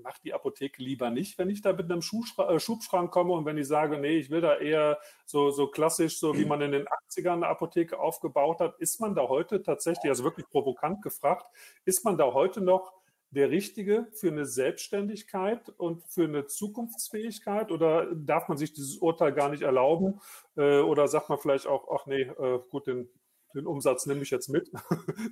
mach 0.02 0.18
die 0.18 0.32
Apotheke 0.32 0.82
lieber 0.82 1.10
nicht, 1.10 1.38
wenn 1.38 1.50
ich 1.50 1.62
da 1.62 1.72
mit 1.72 1.90
einem 1.90 2.00
äh, 2.00 2.60
Schubschrank 2.60 3.10
komme 3.10 3.32
und 3.32 3.44
wenn 3.44 3.58
ich 3.58 3.66
sage, 3.66 3.98
nee, 3.98 4.16
ich 4.16 4.30
will 4.30 4.40
da 4.40 4.56
eher 4.56 4.98
so, 5.26 5.50
so 5.50 5.66
klassisch, 5.66 6.18
so 6.18 6.36
wie 6.36 6.44
man 6.44 6.60
in 6.60 6.72
den 6.72 6.86
80ern 6.86 7.32
eine 7.32 7.48
Apotheke 7.48 7.98
aufgebaut 7.98 8.60
hat, 8.60 8.78
ist 8.78 9.00
man 9.00 9.14
da 9.14 9.28
heute 9.28 9.62
tatsächlich, 9.62 10.10
also 10.10 10.24
wirklich 10.24 10.48
provokant 10.48 11.02
gefragt, 11.02 11.46
ist 11.84 12.04
man 12.04 12.16
da 12.16 12.32
heute 12.32 12.60
noch 12.60 12.92
der 13.32 13.50
Richtige 13.50 14.08
für 14.12 14.28
eine 14.28 14.44
Selbstständigkeit 14.44 15.70
und 15.78 16.04
für 16.04 16.24
eine 16.24 16.46
Zukunftsfähigkeit? 16.46 17.70
Oder 17.70 18.14
darf 18.14 18.48
man 18.48 18.58
sich 18.58 18.74
dieses 18.74 18.98
Urteil 18.98 19.32
gar 19.32 19.48
nicht 19.48 19.62
erlauben? 19.62 20.20
Äh, 20.56 20.80
oder 20.80 21.08
sagt 21.08 21.30
man 21.30 21.38
vielleicht 21.38 21.66
auch, 21.66 21.88
ach 21.94 22.06
nee, 22.06 22.22
äh, 22.22 22.60
gut, 22.70 22.86
den, 22.86 23.08
den 23.54 23.66
Umsatz 23.66 24.06
nehme 24.06 24.22
ich 24.22 24.30
jetzt 24.30 24.48
mit. 24.48 24.70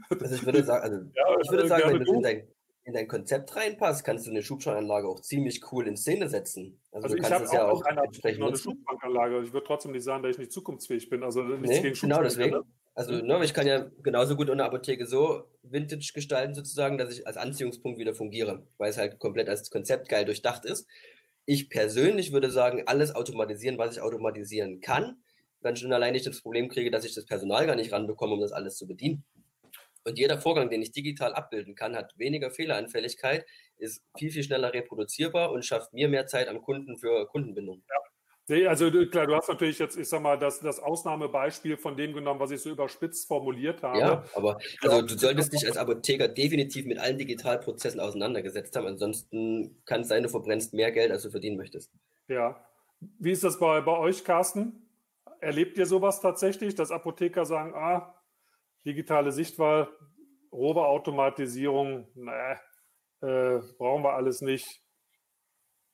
Also 0.08 0.34
ich 0.34 0.44
würde 0.44 0.64
sagen, 0.64 0.82
also 0.82 0.96
ja, 1.14 1.40
ich 1.42 1.50
würde 1.50 1.68
sagen, 1.68 1.94
wenn 1.94 2.04
du 2.04 2.22
in 2.90 2.94
dein, 2.94 3.04
in 3.04 3.08
dein 3.08 3.08
Konzept 3.08 3.56
reinpasst, 3.56 4.04
kannst 4.04 4.26
du 4.26 4.30
eine 4.30 4.42
Schubschrankanlage 4.42 5.08
auch 5.08 5.20
ziemlich 5.20 5.60
cool 5.72 5.86
in 5.86 5.96
Szene 5.96 6.28
setzen. 6.28 6.80
Also, 6.92 7.04
also 7.04 7.16
ich 7.16 7.30
habe 7.30 7.48
auch, 7.48 7.52
ja 7.52 7.68
auch 7.68 7.82
eine, 7.82 8.02
eine 8.02 8.56
Schubschrankanlage. 8.56 9.42
Ich 9.44 9.52
würde 9.52 9.66
trotzdem 9.66 9.92
nicht 9.92 10.04
sagen, 10.04 10.22
dass 10.22 10.32
ich 10.32 10.38
nicht 10.38 10.52
zukunftsfähig 10.52 11.08
bin. 11.08 11.22
Also 11.22 11.42
nichts 11.42 11.68
nee, 11.68 11.82
gegen 11.82 11.94
Genau 11.94 12.22
deswegen. 12.22 12.50
Ne? 12.50 12.62
Also 12.94 13.12
ne, 13.12 13.44
ich 13.44 13.54
kann 13.54 13.66
ja 13.66 13.88
genauso 14.02 14.36
gut 14.36 14.50
eine 14.50 14.64
Apotheke 14.64 15.06
so 15.06 15.44
vintage 15.62 16.12
gestalten 16.14 16.54
sozusagen, 16.54 16.98
dass 16.98 17.16
ich 17.16 17.26
als 17.26 17.36
Anziehungspunkt 17.36 17.98
wieder 17.98 18.14
fungiere, 18.14 18.66
weil 18.78 18.90
es 18.90 18.98
halt 18.98 19.18
komplett 19.18 19.48
als 19.48 19.70
Konzept 19.70 20.08
geil 20.08 20.24
durchdacht 20.24 20.64
ist. 20.64 20.86
Ich 21.46 21.70
persönlich 21.70 22.32
würde 22.32 22.50
sagen, 22.50 22.82
alles 22.86 23.14
automatisieren, 23.14 23.78
was 23.78 23.96
ich 23.96 24.02
automatisieren 24.02 24.80
kann, 24.80 25.22
wenn 25.60 25.76
schon 25.76 25.92
allein 25.92 26.14
ich 26.14 26.24
das 26.24 26.42
Problem 26.42 26.68
kriege, 26.68 26.90
dass 26.90 27.04
ich 27.04 27.14
das 27.14 27.26
Personal 27.26 27.66
gar 27.66 27.76
nicht 27.76 27.92
ranbekomme, 27.92 28.34
um 28.34 28.40
das 28.40 28.52
alles 28.52 28.76
zu 28.76 28.86
bedienen. 28.86 29.24
Und 30.10 30.18
jeder 30.18 30.38
Vorgang, 30.38 30.68
den 30.70 30.82
ich 30.82 30.92
digital 30.92 31.34
abbilden 31.34 31.74
kann, 31.74 31.96
hat 31.96 32.18
weniger 32.18 32.50
Fehleranfälligkeit, 32.50 33.46
ist 33.78 34.02
viel, 34.18 34.30
viel 34.30 34.42
schneller 34.42 34.74
reproduzierbar 34.74 35.52
und 35.52 35.64
schafft 35.64 35.92
mir 35.92 36.08
mehr 36.08 36.26
Zeit 36.26 36.48
am 36.48 36.60
Kunden 36.62 36.98
für 36.98 37.26
Kundenbindung. 37.28 37.82
Ja. 37.88 37.96
Nee, 38.48 38.66
also 38.66 38.90
klar, 39.06 39.28
du 39.28 39.36
hast 39.36 39.48
natürlich 39.48 39.78
jetzt, 39.78 39.96
ich 39.96 40.08
sag 40.08 40.22
mal, 40.22 40.36
das, 40.36 40.58
das 40.58 40.80
Ausnahmebeispiel 40.80 41.76
von 41.76 41.96
dem 41.96 42.12
genommen, 42.12 42.40
was 42.40 42.50
ich 42.50 42.60
so 42.60 42.70
überspitzt 42.70 43.28
formuliert 43.28 43.80
habe. 43.84 43.98
Ja, 44.00 44.24
aber 44.34 44.58
also 44.82 45.02
du 45.02 45.16
solltest 45.16 45.52
dich 45.52 45.64
als 45.64 45.76
Apotheker 45.76 46.26
definitiv 46.26 46.84
mit 46.84 46.98
allen 46.98 47.16
Digitalprozessen 47.16 48.00
auseinandergesetzt 48.00 48.74
haben. 48.74 48.88
Ansonsten 48.88 49.80
kann 49.84 50.00
es 50.00 50.08
sein, 50.08 50.24
du 50.24 50.28
verbrennst 50.28 50.74
mehr 50.74 50.90
Geld, 50.90 51.12
als 51.12 51.22
du 51.22 51.30
verdienen 51.30 51.58
möchtest. 51.58 51.92
Ja. 52.26 52.60
Wie 53.20 53.30
ist 53.30 53.44
das 53.44 53.60
bei, 53.60 53.80
bei 53.82 53.96
euch, 53.96 54.24
Carsten? 54.24 54.84
Erlebt 55.38 55.78
ihr 55.78 55.86
sowas 55.86 56.20
tatsächlich, 56.20 56.74
dass 56.74 56.90
Apotheker 56.90 57.46
sagen, 57.46 57.72
ah, 57.76 58.19
digitale 58.84 59.32
Sichtwahl, 59.32 59.88
Rohbauautomatisierung, 60.52 62.08
nee, 62.14 62.52
äh, 63.22 63.60
brauchen 63.78 64.02
wir 64.02 64.14
alles 64.14 64.40
nicht. 64.40 64.66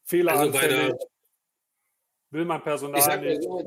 Fehleranfällig. 0.05 0.92
Also 0.92 1.11
will 2.31 2.44
man 2.44 2.62
Personal 2.62 3.20
nicht. 3.20 3.42
So, 3.42 3.66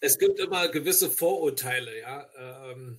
es 0.00 0.18
gibt 0.18 0.38
immer 0.40 0.68
gewisse 0.68 1.10
Vorurteile, 1.10 1.98
ja, 2.00 2.26
ähm, 2.36 2.98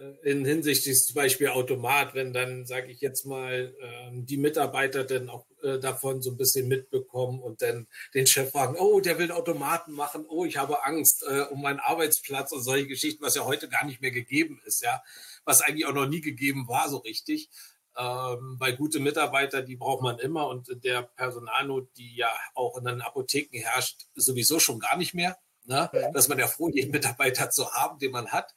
äh, 0.00 0.30
in 0.30 0.44
hinsichtlich 0.44 1.04
zum 1.04 1.14
Beispiel 1.14 1.48
Automat, 1.48 2.14
wenn 2.14 2.32
dann, 2.32 2.66
sage 2.66 2.90
ich 2.90 3.00
jetzt 3.00 3.26
mal, 3.26 3.74
ähm, 3.80 4.26
die 4.26 4.36
Mitarbeiter 4.36 5.04
dann 5.04 5.28
auch 5.28 5.46
äh, 5.62 5.78
davon 5.78 6.22
so 6.22 6.30
ein 6.30 6.36
bisschen 6.36 6.68
mitbekommen 6.68 7.40
und 7.40 7.62
dann 7.62 7.86
den 8.14 8.26
Chef 8.26 8.50
fragen, 8.50 8.76
oh, 8.78 9.00
der 9.00 9.18
will 9.18 9.32
Automaten 9.32 9.92
machen, 9.92 10.26
oh, 10.28 10.44
ich 10.44 10.56
habe 10.56 10.84
Angst 10.84 11.24
äh, 11.28 11.42
um 11.50 11.62
meinen 11.62 11.80
Arbeitsplatz 11.80 12.52
und 12.52 12.62
solche 12.62 12.86
Geschichten, 12.86 13.22
was 13.22 13.34
ja 13.34 13.44
heute 13.44 13.68
gar 13.68 13.84
nicht 13.84 14.00
mehr 14.00 14.10
gegeben 14.10 14.60
ist, 14.64 14.82
ja, 14.82 15.02
was 15.44 15.62
eigentlich 15.62 15.86
auch 15.86 15.94
noch 15.94 16.08
nie 16.08 16.20
gegeben 16.20 16.68
war, 16.68 16.88
so 16.88 16.98
richtig. 16.98 17.48
Ähm, 17.96 18.56
bei 18.58 18.72
gute 18.72 19.00
Mitarbeiter, 19.00 19.62
die 19.62 19.76
braucht 19.76 20.02
man 20.02 20.18
immer 20.18 20.46
und 20.48 20.68
der 20.84 21.02
Personalnot, 21.02 21.88
die 21.96 22.14
ja 22.14 22.32
auch 22.54 22.78
in 22.78 22.84
den 22.84 23.00
Apotheken 23.00 23.58
herrscht, 23.58 24.06
sowieso 24.14 24.60
schon 24.60 24.78
gar 24.78 24.96
nicht 24.96 25.14
mehr. 25.14 25.36
Ne? 25.64 25.90
Dass 26.14 26.28
man 26.28 26.38
ja 26.38 26.46
froh, 26.46 26.68
jeden 26.68 26.92
Mitarbeiter 26.92 27.50
zu 27.50 27.72
haben, 27.72 27.98
den 27.98 28.12
man 28.12 28.28
hat. 28.28 28.54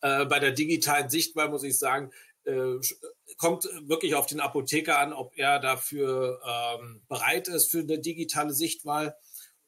Äh, 0.00 0.26
bei 0.26 0.38
der 0.38 0.52
digitalen 0.52 1.08
Sichtwahl 1.10 1.48
muss 1.48 1.62
ich 1.62 1.78
sagen, 1.78 2.10
äh, 2.44 2.78
kommt 3.38 3.64
wirklich 3.82 4.14
auf 4.14 4.26
den 4.26 4.40
Apotheker 4.40 4.98
an, 4.98 5.12
ob 5.12 5.36
er 5.36 5.58
dafür 5.58 6.40
ähm, 6.46 7.02
bereit 7.08 7.48
ist 7.48 7.70
für 7.70 7.80
eine 7.80 7.98
digitale 7.98 8.52
Sichtwahl. 8.52 9.16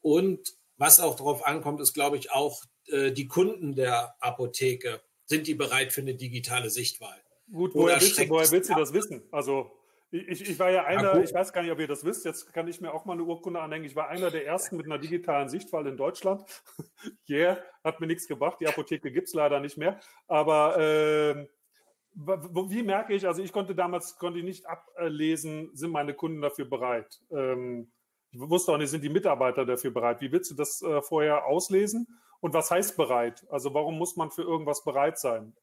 Und 0.00 0.54
was 0.76 1.00
auch 1.00 1.16
darauf 1.16 1.44
ankommt, 1.46 1.80
ist, 1.80 1.92
glaube 1.92 2.16
ich, 2.16 2.30
auch 2.30 2.62
äh, 2.86 3.10
die 3.10 3.26
Kunden 3.26 3.74
der 3.74 4.14
Apotheke. 4.20 5.00
Sind 5.26 5.46
die 5.46 5.54
bereit 5.54 5.92
für 5.92 6.00
eine 6.00 6.14
digitale 6.14 6.70
Sichtwahl? 6.70 7.20
Gut, 7.52 7.74
woher 7.74 8.00
willst, 8.00 8.18
du, 8.18 8.28
woher 8.28 8.50
willst 8.50 8.70
du 8.70 8.74
das 8.74 8.92
wissen? 8.92 9.22
Also 9.30 9.70
ich, 10.10 10.48
ich, 10.48 10.58
war 10.58 10.70
ja 10.70 10.84
einer, 10.84 11.16
ja, 11.16 11.20
ich 11.20 11.34
weiß 11.34 11.52
gar 11.52 11.62
nicht, 11.62 11.70
ob 11.70 11.78
ihr 11.78 11.86
das 11.86 12.04
wisst, 12.04 12.24
jetzt 12.24 12.52
kann 12.52 12.66
ich 12.66 12.80
mir 12.80 12.94
auch 12.94 13.04
mal 13.04 13.12
eine 13.12 13.24
Urkunde 13.24 13.60
anhängen. 13.60 13.84
Ich 13.84 13.96
war 13.96 14.08
einer 14.08 14.30
der 14.30 14.46
ersten 14.46 14.76
mit 14.76 14.86
einer 14.86 14.98
digitalen 14.98 15.48
Sichtwahl 15.48 15.86
in 15.86 15.96
Deutschland. 15.96 16.44
yeah, 17.28 17.58
hat 17.84 18.00
mir 18.00 18.06
nichts 18.06 18.26
gebracht. 18.26 18.58
Die 18.60 18.66
Apotheke 18.66 19.12
gibt 19.12 19.28
es 19.28 19.34
leider 19.34 19.60
nicht 19.60 19.76
mehr. 19.76 20.00
Aber 20.26 20.78
äh, 20.78 21.46
wie 22.14 22.82
merke 22.82 23.14
ich, 23.14 23.26
also 23.26 23.42
ich 23.42 23.52
konnte 23.52 23.74
damals 23.74 24.18
konnte 24.18 24.38
ich 24.38 24.44
nicht 24.44 24.66
ablesen, 24.66 25.70
sind 25.74 25.92
meine 25.92 26.14
Kunden 26.14 26.40
dafür 26.40 26.64
bereit? 26.64 27.20
Ähm, 27.30 27.92
ich 28.30 28.40
wusste 28.40 28.72
auch 28.72 28.78
nicht, 28.78 28.90
sind 28.90 29.04
die 29.04 29.08
Mitarbeiter 29.08 29.64
dafür 29.64 29.90
bereit? 29.90 30.20
Wie 30.20 30.32
willst 30.32 30.50
du 30.50 30.54
das 30.54 30.82
äh, 30.82 31.02
vorher 31.02 31.46
auslesen? 31.46 32.06
Und 32.40 32.54
was 32.54 32.70
heißt 32.70 32.96
bereit? 32.96 33.46
Also 33.50 33.74
warum 33.74 33.98
muss 33.98 34.16
man 34.16 34.30
für 34.30 34.42
irgendwas 34.42 34.84
bereit 34.84 35.18
sein? 35.18 35.54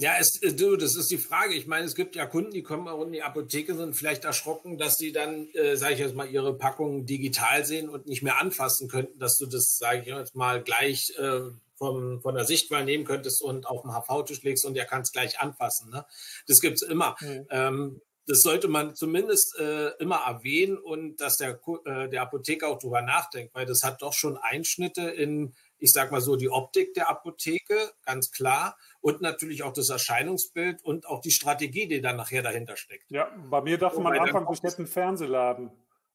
Ja, 0.00 0.12
es, 0.20 0.40
äh, 0.42 0.52
du, 0.52 0.76
das 0.76 0.94
ist 0.94 1.10
die 1.10 1.18
Frage. 1.18 1.54
Ich 1.54 1.66
meine, 1.66 1.84
es 1.84 1.96
gibt 1.96 2.14
ja 2.14 2.24
Kunden, 2.24 2.52
die 2.52 2.62
kommen 2.62 2.86
auch 2.86 3.02
in 3.04 3.10
die 3.10 3.22
Apotheke, 3.22 3.74
sind 3.74 3.96
vielleicht 3.96 4.24
erschrocken, 4.24 4.78
dass 4.78 4.96
sie 4.96 5.10
dann, 5.10 5.48
äh, 5.54 5.76
sage 5.76 5.94
ich 5.94 5.98
jetzt 5.98 6.14
mal, 6.14 6.30
ihre 6.30 6.56
Packungen 6.56 7.04
digital 7.04 7.64
sehen 7.64 7.88
und 7.88 8.06
nicht 8.06 8.22
mehr 8.22 8.38
anfassen 8.38 8.88
könnten, 8.88 9.18
dass 9.18 9.38
du 9.38 9.46
das, 9.46 9.76
sage 9.76 10.02
ich 10.02 10.06
jetzt 10.06 10.36
mal, 10.36 10.62
gleich 10.62 11.12
äh, 11.18 11.40
vom, 11.74 12.20
von 12.22 12.36
der 12.36 12.44
Sichtwahl 12.44 12.84
nehmen 12.84 13.04
könntest 13.04 13.42
und 13.42 13.66
auf 13.66 13.82
dem 13.82 13.90
HV-Tisch 13.90 14.42
legst 14.44 14.64
und 14.64 14.76
er 14.76 14.84
kann 14.84 15.02
es 15.02 15.10
gleich 15.10 15.40
anfassen. 15.40 15.90
Ne? 15.90 16.06
Das 16.46 16.60
gibt's 16.60 16.82
immer. 16.82 17.16
Mhm. 17.20 17.46
Ähm, 17.50 18.00
das 18.28 18.42
sollte 18.42 18.68
man 18.68 18.94
zumindest 18.94 19.58
äh, 19.58 19.88
immer 19.98 20.18
erwähnen 20.26 20.76
und 20.76 21.16
dass 21.16 21.38
der, 21.38 21.58
äh, 21.86 22.08
der 22.08 22.22
Apotheker 22.22 22.68
auch 22.68 22.78
drüber 22.78 23.00
nachdenkt, 23.00 23.54
weil 23.54 23.66
das 23.66 23.82
hat 23.82 24.02
doch 24.02 24.12
schon 24.12 24.36
Einschnitte 24.36 25.08
in, 25.08 25.54
ich 25.78 25.92
sag 25.92 26.10
mal 26.10 26.20
so, 26.20 26.36
die 26.36 26.50
Optik 26.50 26.94
der 26.94 27.08
Apotheke, 27.08 27.92
ganz 28.04 28.30
klar, 28.30 28.76
und 29.00 29.20
natürlich 29.20 29.62
auch 29.62 29.72
das 29.72 29.90
Erscheinungsbild 29.90 30.84
und 30.84 31.06
auch 31.06 31.20
die 31.20 31.30
Strategie, 31.30 31.86
die 31.86 32.00
dann 32.00 32.16
nachher 32.16 32.42
dahinter 32.42 32.76
steckt. 32.76 33.10
Ja, 33.10 33.30
bei 33.50 33.60
mir 33.60 33.78
dachte 33.78 34.00
man 34.00 34.16
am 34.16 34.24
Anfang, 34.24 34.46
ich 34.52 34.62
hätte 34.62 34.78
einen 34.78 34.86
Fernsehladen. 34.86 35.70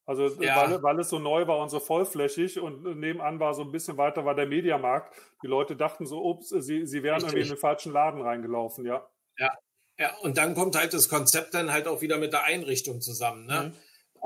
Also 0.05 0.27
ja. 0.41 0.69
weil, 0.69 0.83
weil, 0.83 0.99
es 0.99 1.09
so 1.09 1.17
neu 1.17 1.47
war 1.47 1.59
und 1.59 1.69
so 1.69 1.79
vollflächig 1.79 2.59
und 2.59 2.83
nebenan 2.99 3.39
war 3.39 3.53
so 3.53 3.61
ein 3.61 3.71
bisschen 3.71 3.97
weiter 3.97 4.25
war 4.25 4.35
der 4.35 4.45
Mediamarkt. 4.45 5.15
Die 5.41 5.47
Leute 5.47 5.77
dachten 5.77 6.05
so, 6.05 6.21
ups, 6.25 6.49
sie, 6.49 6.85
sie 6.85 7.03
wären 7.03 7.15
Richtig. 7.15 7.31
irgendwie 7.31 7.49
in 7.49 7.55
den 7.55 7.57
falschen 7.57 7.93
Laden 7.93 8.21
reingelaufen, 8.21 8.85
ja. 8.85 9.07
Ja, 9.37 9.57
ja, 9.97 10.15
und 10.21 10.37
dann 10.37 10.55
kommt 10.55 10.75
halt 10.75 10.93
das 10.93 11.07
Konzept 11.07 11.53
dann 11.53 11.71
halt 11.71 11.87
auch 11.87 12.01
wieder 12.01 12.17
mit 12.17 12.33
der 12.33 12.43
Einrichtung 12.43 13.01
zusammen. 13.01 13.45
Ne? 13.45 13.73
Mhm. 13.73 13.73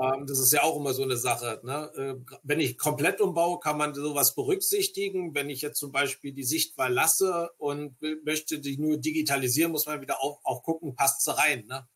Ähm, 0.00 0.26
das 0.26 0.38
ist 0.38 0.52
ja 0.52 0.62
auch 0.62 0.76
immer 0.76 0.92
so 0.92 1.02
eine 1.02 1.16
Sache. 1.16 1.60
Ne? 1.64 1.90
Äh, 1.96 2.34
wenn 2.42 2.60
ich 2.60 2.78
komplett 2.78 3.20
umbaue, 3.20 3.58
kann 3.58 3.78
man 3.78 3.94
sowas 3.94 4.34
berücksichtigen. 4.34 5.34
Wenn 5.34 5.50
ich 5.50 5.62
jetzt 5.62 5.78
zum 5.78 5.92
Beispiel 5.92 6.32
die 6.32 6.44
Sichtwahl 6.44 6.92
lasse 6.92 7.50
und 7.58 7.96
möchte 8.24 8.60
die 8.60 8.78
nur 8.78 8.98
digitalisieren, 8.98 9.72
muss 9.72 9.86
man 9.86 10.00
wieder 10.00 10.22
auch, 10.22 10.40
auch 10.44 10.62
gucken, 10.62 10.94
passt 10.94 11.24
sie 11.24 11.36
rein. 11.36 11.66
Ne? 11.66 11.86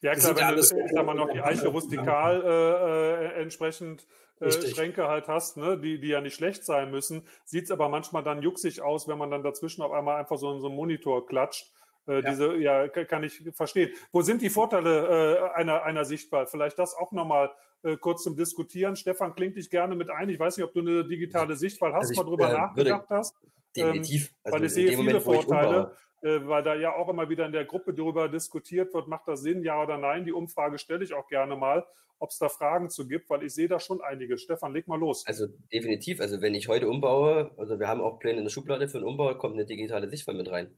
Ja, 0.00 0.14
klar, 0.14 0.36
wenn 0.36 0.54
du, 0.54 0.60
ich 0.60 0.92
sag 0.92 1.06
mal, 1.06 1.14
noch 1.14 1.30
die 1.30 1.40
Eiche 1.40 1.68
rustikal 1.68 2.42
äh, 2.44 3.38
äh, 3.38 3.42
entsprechend 3.42 4.06
äh, 4.40 4.50
Schränke 4.50 5.08
halt 5.08 5.26
hast, 5.26 5.56
ne, 5.56 5.76
die, 5.76 5.98
die 5.98 6.08
ja 6.08 6.20
nicht 6.20 6.34
schlecht 6.34 6.64
sein 6.64 6.92
müssen, 6.92 7.26
sieht 7.44 7.64
es 7.64 7.70
aber 7.72 7.88
manchmal 7.88 8.22
dann 8.22 8.42
jucksig 8.42 8.80
aus, 8.80 9.08
wenn 9.08 9.18
man 9.18 9.30
dann 9.30 9.42
dazwischen 9.42 9.82
auf 9.82 9.90
einmal 9.90 10.20
einfach 10.20 10.38
so, 10.38 10.56
so 10.60 10.68
einen 10.68 10.76
Monitor 10.76 11.26
klatscht. 11.26 11.72
Äh, 12.08 12.22
ja. 12.22 12.30
Diese, 12.30 12.56
ja, 12.56 12.88
kann 12.88 13.22
ich 13.22 13.42
verstehen. 13.52 13.92
Wo 14.10 14.22
sind 14.22 14.40
die 14.40 14.50
Vorteile 14.50 15.50
äh, 15.54 15.58
einer, 15.58 15.82
einer 15.82 16.04
Sichtwahl? 16.04 16.46
Vielleicht 16.46 16.78
das 16.78 16.94
auch 16.94 17.12
nochmal 17.12 17.50
äh, 17.82 17.96
kurz 17.96 18.22
zum 18.22 18.34
Diskutieren. 18.34 18.96
Stefan, 18.96 19.34
klingt 19.34 19.56
dich 19.56 19.68
gerne 19.68 19.94
mit 19.94 20.10
ein. 20.10 20.28
Ich 20.30 20.38
weiß 20.38 20.56
nicht, 20.56 20.64
ob 20.64 20.72
du 20.72 20.80
eine 20.80 21.04
digitale 21.04 21.54
Sichtwahl 21.54 21.92
hast, 21.92 22.08
also 22.08 22.12
ich, 22.12 22.16
mal 22.18 22.24
drüber 22.24 22.50
äh, 22.50 22.52
nachgedacht 22.54 23.06
hast. 23.10 23.36
Definitiv. 23.76 24.28
Ähm, 24.28 24.34
also 24.42 24.56
weil 24.56 24.64
ich 24.64 24.72
sehe 24.72 24.88
viele 24.88 25.02
Moment, 25.02 25.22
Vorteile, 25.22 25.96
äh, 26.22 26.40
weil 26.44 26.62
da 26.62 26.74
ja 26.74 26.94
auch 26.94 27.08
immer 27.10 27.28
wieder 27.28 27.44
in 27.44 27.52
der 27.52 27.66
Gruppe 27.66 27.92
darüber 27.92 28.28
diskutiert 28.28 28.94
wird, 28.94 29.06
macht 29.06 29.28
das 29.28 29.42
Sinn, 29.42 29.62
ja 29.62 29.80
oder 29.82 29.98
nein? 29.98 30.24
Die 30.24 30.32
Umfrage 30.32 30.78
stelle 30.78 31.04
ich 31.04 31.12
auch 31.12 31.28
gerne 31.28 31.56
mal, 31.56 31.86
ob 32.18 32.30
es 32.30 32.38
da 32.38 32.48
Fragen 32.48 32.88
zu 32.88 33.06
gibt, 33.06 33.28
weil 33.28 33.42
ich 33.42 33.54
sehe 33.54 33.68
da 33.68 33.78
schon 33.78 34.00
einige. 34.00 34.38
Stefan, 34.38 34.72
leg 34.72 34.88
mal 34.88 34.98
los. 34.98 35.26
Also 35.26 35.46
definitiv. 35.70 36.20
Also 36.20 36.40
wenn 36.40 36.54
ich 36.54 36.68
heute 36.68 36.88
umbaue, 36.88 37.50
also 37.58 37.78
wir 37.78 37.86
haben 37.86 38.00
auch 38.00 38.18
Pläne 38.18 38.38
in 38.38 38.44
der 38.44 38.50
Schublade 38.50 38.88
für 38.88 38.96
einen 38.96 39.06
Umbau, 39.06 39.34
kommt 39.34 39.54
eine 39.54 39.66
digitale 39.66 40.08
Sichtwahl 40.08 40.34
mit 40.34 40.50
rein. 40.50 40.74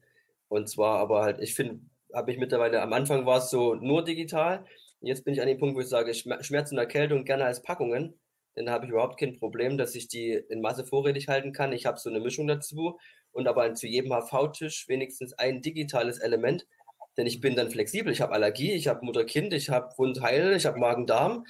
Und 0.51 0.67
zwar 0.67 0.99
aber 0.99 1.21
halt, 1.21 1.39
ich 1.39 1.55
finde, 1.55 1.79
habe 2.13 2.29
ich 2.29 2.37
mittlerweile, 2.37 2.81
am 2.81 2.91
Anfang 2.91 3.25
war 3.25 3.37
es 3.37 3.49
so 3.49 3.73
nur 3.73 4.03
digital. 4.03 4.65
Jetzt 4.99 5.23
bin 5.23 5.33
ich 5.33 5.41
an 5.41 5.47
dem 5.47 5.57
Punkt, 5.57 5.77
wo 5.77 5.79
ich 5.79 5.87
sage, 5.87 6.13
Schmerzen 6.13 6.75
und 6.75 6.79
Erkältung 6.79 7.23
gerne 7.23 7.45
als 7.45 7.61
Packungen. 7.61 8.19
Dann 8.55 8.69
habe 8.69 8.83
ich 8.83 8.91
überhaupt 8.91 9.17
kein 9.17 9.39
Problem, 9.39 9.77
dass 9.77 9.95
ich 9.95 10.09
die 10.09 10.33
in 10.33 10.59
Masse 10.59 10.85
vorrätig 10.85 11.29
halten 11.29 11.53
kann. 11.53 11.71
Ich 11.71 11.85
habe 11.85 11.97
so 11.97 12.09
eine 12.09 12.19
Mischung 12.19 12.47
dazu 12.47 12.99
und 13.31 13.47
aber 13.47 13.73
zu 13.75 13.87
jedem 13.87 14.11
HV-Tisch 14.11 14.89
wenigstens 14.89 15.31
ein 15.31 15.61
digitales 15.61 16.19
Element. 16.19 16.67
Denn 17.15 17.27
ich 17.27 17.39
bin 17.39 17.55
dann 17.55 17.71
flexibel. 17.71 18.11
Ich 18.11 18.19
habe 18.19 18.33
Allergie, 18.33 18.73
ich 18.73 18.89
habe 18.89 19.05
Mutter-Kind, 19.05 19.53
ich 19.53 19.69
habe 19.69 19.93
Wundheil, 19.97 20.53
ich 20.57 20.65
habe 20.65 20.79
Magen-Darm, 20.79 21.45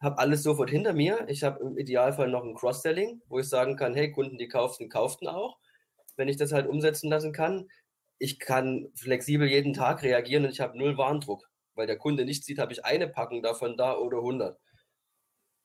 habe 0.00 0.18
alles 0.18 0.44
sofort 0.44 0.70
hinter 0.70 0.92
mir. 0.92 1.26
Ich 1.26 1.42
habe 1.42 1.58
im 1.60 1.76
Idealfall 1.76 2.28
noch 2.28 2.44
ein 2.44 2.54
Cross-Selling, 2.54 3.20
wo 3.26 3.40
ich 3.40 3.48
sagen 3.48 3.74
kann, 3.74 3.96
hey, 3.96 4.12
Kunden, 4.12 4.38
die 4.38 4.46
kauften, 4.46 4.88
kauften 4.88 5.26
auch, 5.26 5.58
wenn 6.16 6.28
ich 6.28 6.36
das 6.36 6.52
halt 6.52 6.68
umsetzen 6.68 7.10
lassen 7.10 7.32
kann 7.32 7.66
ich 8.24 8.38
kann 8.38 8.90
flexibel 8.96 9.46
jeden 9.46 9.74
Tag 9.74 10.02
reagieren 10.02 10.46
und 10.46 10.50
ich 10.50 10.60
habe 10.60 10.78
null 10.78 10.96
Warndruck. 10.96 11.46
Weil 11.74 11.86
der 11.86 11.98
Kunde 11.98 12.24
nicht 12.24 12.44
sieht, 12.44 12.58
habe 12.58 12.72
ich 12.72 12.84
eine 12.84 13.06
Packung 13.06 13.42
davon 13.42 13.76
da 13.76 13.98
oder 13.98 14.18
100. 14.18 14.58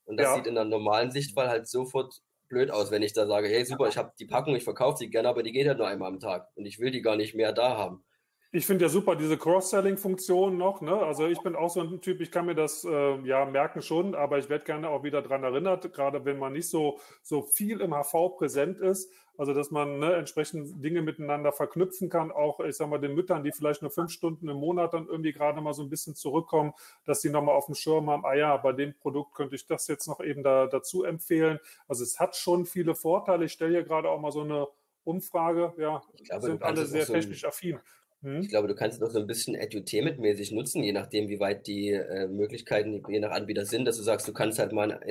Und 0.04 0.18
das 0.18 0.26
ja. 0.26 0.36
sieht 0.36 0.48
in 0.48 0.56
der 0.56 0.66
normalen 0.66 1.12
Sichtwahl 1.12 1.48
halt 1.48 1.70
sofort 1.70 2.20
blöd 2.50 2.70
aus, 2.70 2.92
wenn 2.92 3.04
ich 3.04 3.14
da 3.14 3.28
sage, 3.28 3.48
hey 3.48 3.64
super, 3.64 3.88
ich 3.88 3.98
habe 3.98 4.12
die 4.20 4.26
Packung, 4.26 4.56
ich 4.56 4.64
verkaufe 4.64 4.98
sie 4.98 5.10
gerne, 5.10 5.30
aber 5.30 5.44
die 5.44 5.52
geht 5.52 5.68
ja 5.68 5.76
nur 5.76 5.88
einmal 5.88 6.10
am 6.10 6.20
Tag 6.20 6.50
und 6.56 6.66
ich 6.66 6.80
will 6.80 6.92
die 6.92 7.02
gar 7.02 7.16
nicht 7.16 7.36
mehr 7.36 7.54
da 7.54 7.78
haben. 7.78 8.04
Ich 8.52 8.66
finde 8.66 8.86
ja 8.86 8.90
super 8.90 9.16
diese 9.16 9.38
Cross-Selling-Funktion 9.38 10.58
noch. 10.58 10.82
Ne? 10.82 10.98
Also 10.98 11.28
ich 11.28 11.40
bin 11.42 11.56
auch 11.56 11.70
so 11.70 11.82
ein 11.82 12.02
Typ, 12.02 12.20
ich 12.20 12.32
kann 12.32 12.48
mir 12.48 12.56
das 12.56 12.84
äh, 12.84 13.22
ja 13.22 13.46
merken 13.46 13.84
schon, 13.84 14.16
aber 14.16 14.40
ich 14.40 14.50
werde 14.50 14.66
gerne 14.66 14.90
auch 14.90 15.04
wieder 15.04 15.22
daran 15.22 15.44
erinnert, 15.44 15.94
gerade 15.94 16.26
wenn 16.26 16.40
man 16.40 16.54
nicht 16.54 16.68
so, 16.68 17.00
so 17.22 17.44
viel 17.44 17.80
im 17.80 17.94
HV 17.94 18.36
präsent 18.36 18.80
ist. 18.80 19.14
Also 19.40 19.54
dass 19.54 19.72
man 19.72 20.00
ne, 20.00 20.16
entsprechend 20.16 20.84
Dinge 20.84 21.02
miteinander 21.02 21.54
verknüpfen 21.54 22.10
kann, 22.10 22.30
auch 22.30 22.60
ich 22.60 22.76
sag 22.76 22.90
mal 22.90 23.00
den 23.00 23.16
Müttern, 23.16 23.42
die 23.42 23.54
vielleicht 23.54 23.82
nur 23.82 23.90
fünf 23.90 24.12
Stunden 24.12 24.50
im 24.50 24.58
Monat 24.58 24.94
dann 24.94 25.08
irgendwie 25.08 25.32
gerade 25.32 25.62
mal 25.62 25.74
so 25.74 25.82
ein 25.82 25.90
bisschen 25.90 26.14
zurückkommen, 26.14 26.74
dass 27.06 27.22
die 27.22 27.30
nochmal 27.30 27.56
auf 27.56 27.68
dem 27.68 27.76
Schirm 27.76 28.10
haben, 28.10 28.26
ah 28.26 28.34
ja, 28.34 28.58
bei 28.58 28.74
dem 28.74 28.94
Produkt 28.96 29.34
könnte 29.34 29.56
ich 29.56 29.66
das 29.66 29.88
jetzt 29.88 30.08
noch 30.08 30.20
eben 30.20 30.44
da, 30.44 30.68
dazu 30.68 31.06
empfehlen. 31.06 31.60
Also 31.88 32.04
es 32.04 32.20
hat 32.20 32.36
schon 32.36 32.66
viele 32.66 32.96
Vorteile. 32.96 33.46
Ich 33.46 33.54
stelle 33.54 33.72
hier 33.72 33.84
gerade 33.84 34.10
auch 34.10 34.20
mal 34.20 34.34
so 34.34 34.42
eine 34.42 34.68
Umfrage, 35.06 35.74
ja, 35.78 36.02
ich 36.16 36.26
glaube, 36.26 36.46
sind 36.46 36.62
alle 36.62 36.86
sehr 36.86 37.06
so 37.06 37.14
technisch 37.14 37.46
affin. 37.46 37.80
Hm? 38.22 38.42
Ich 38.42 38.50
glaube, 38.50 38.68
du 38.68 38.76
kannst 38.76 39.02
es 39.02 39.08
auch 39.08 39.12
so 39.12 39.20
ein 39.20 39.28
bisschen 39.28 39.56
edutainment-mäßig 39.56 40.54
nutzen, 40.54 40.84
je 40.84 40.92
nachdem, 40.92 41.30
wie 41.30 41.40
weit 41.40 41.66
die 41.66 41.92
äh, 41.92 42.28
Möglichkeiten 42.28 43.02
je 43.08 43.22
nach 43.22 43.32
Anbieter 43.32 43.66
sind, 43.66 43.86
dass 43.86 43.96
du 43.96 44.04
sagst, 44.04 44.28
du 44.28 44.34
kannst 44.34 44.60
halt 44.60 44.74
mal 44.74 44.92
ein 44.92 45.02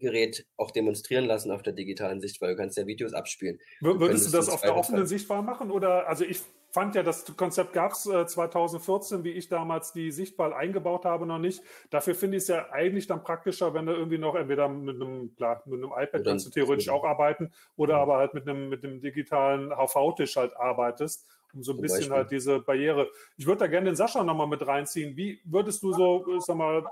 Inhalationsgerät 0.00 0.46
auch 0.56 0.70
demonstrieren 0.70 1.24
lassen 1.24 1.50
auf 1.50 1.62
der 1.62 1.72
digitalen 1.72 2.20
Sichtwahl. 2.20 2.50
Du 2.50 2.56
kannst 2.56 2.76
ja 2.76 2.86
Videos 2.86 3.12
abspielen. 3.12 3.58
Würdest 3.80 4.28
du 4.28 4.36
das 4.36 4.48
auf 4.48 4.60
der 4.62 4.76
offenen 4.76 5.06
Sichtwahl 5.06 5.42
machen? 5.42 5.70
Oder 5.70 6.08
also 6.08 6.24
ich 6.24 6.40
fand 6.72 6.94
ja, 6.94 7.02
das 7.02 7.24
Konzept 7.36 7.72
gab 7.72 7.92
es 7.92 8.06
äh, 8.06 8.26
2014, 8.26 9.24
wie 9.24 9.30
ich 9.30 9.48
damals 9.48 9.92
die 9.92 10.12
Sichtwahl 10.12 10.52
eingebaut 10.52 11.04
habe, 11.04 11.26
noch 11.26 11.38
nicht. 11.38 11.62
Dafür 11.90 12.14
finde 12.14 12.36
ich 12.36 12.44
es 12.44 12.48
ja 12.48 12.70
eigentlich 12.70 13.06
dann 13.08 13.22
praktischer, 13.24 13.74
wenn 13.74 13.86
du 13.86 13.92
irgendwie 13.92 14.18
noch 14.18 14.36
entweder 14.36 14.68
mit 14.68 14.96
einem, 14.96 15.34
klar, 15.34 15.62
mit 15.66 15.82
einem 15.82 15.92
iPad 15.96 16.24
kannst 16.24 16.46
du 16.46 16.50
theoretisch 16.50 16.88
auch 16.88 17.04
arbeiten 17.04 17.52
oder 17.76 17.94
ja. 17.94 18.02
aber 18.02 18.18
halt 18.18 18.34
mit 18.34 18.48
einem, 18.48 18.68
mit 18.68 18.84
einem 18.84 19.00
digitalen 19.00 19.70
HV-Tisch 19.70 20.36
halt 20.36 20.56
arbeitest 20.56 21.26
um 21.52 21.64
so 21.64 21.72
ein 21.72 21.74
Zum 21.74 21.82
bisschen 21.82 21.98
Beispiel. 21.98 22.16
halt 22.16 22.30
diese 22.30 22.60
Barriere. 22.60 23.10
Ich 23.36 23.44
würde 23.44 23.58
da 23.58 23.66
gerne 23.66 23.86
den 23.86 23.96
Sascha 23.96 24.22
nochmal 24.22 24.46
mit 24.46 24.64
reinziehen. 24.64 25.16
Wie 25.16 25.40
würdest 25.42 25.82
du 25.82 25.92
so, 25.92 26.24
ich 26.36 26.44
sag 26.44 26.54
mal, 26.56 26.84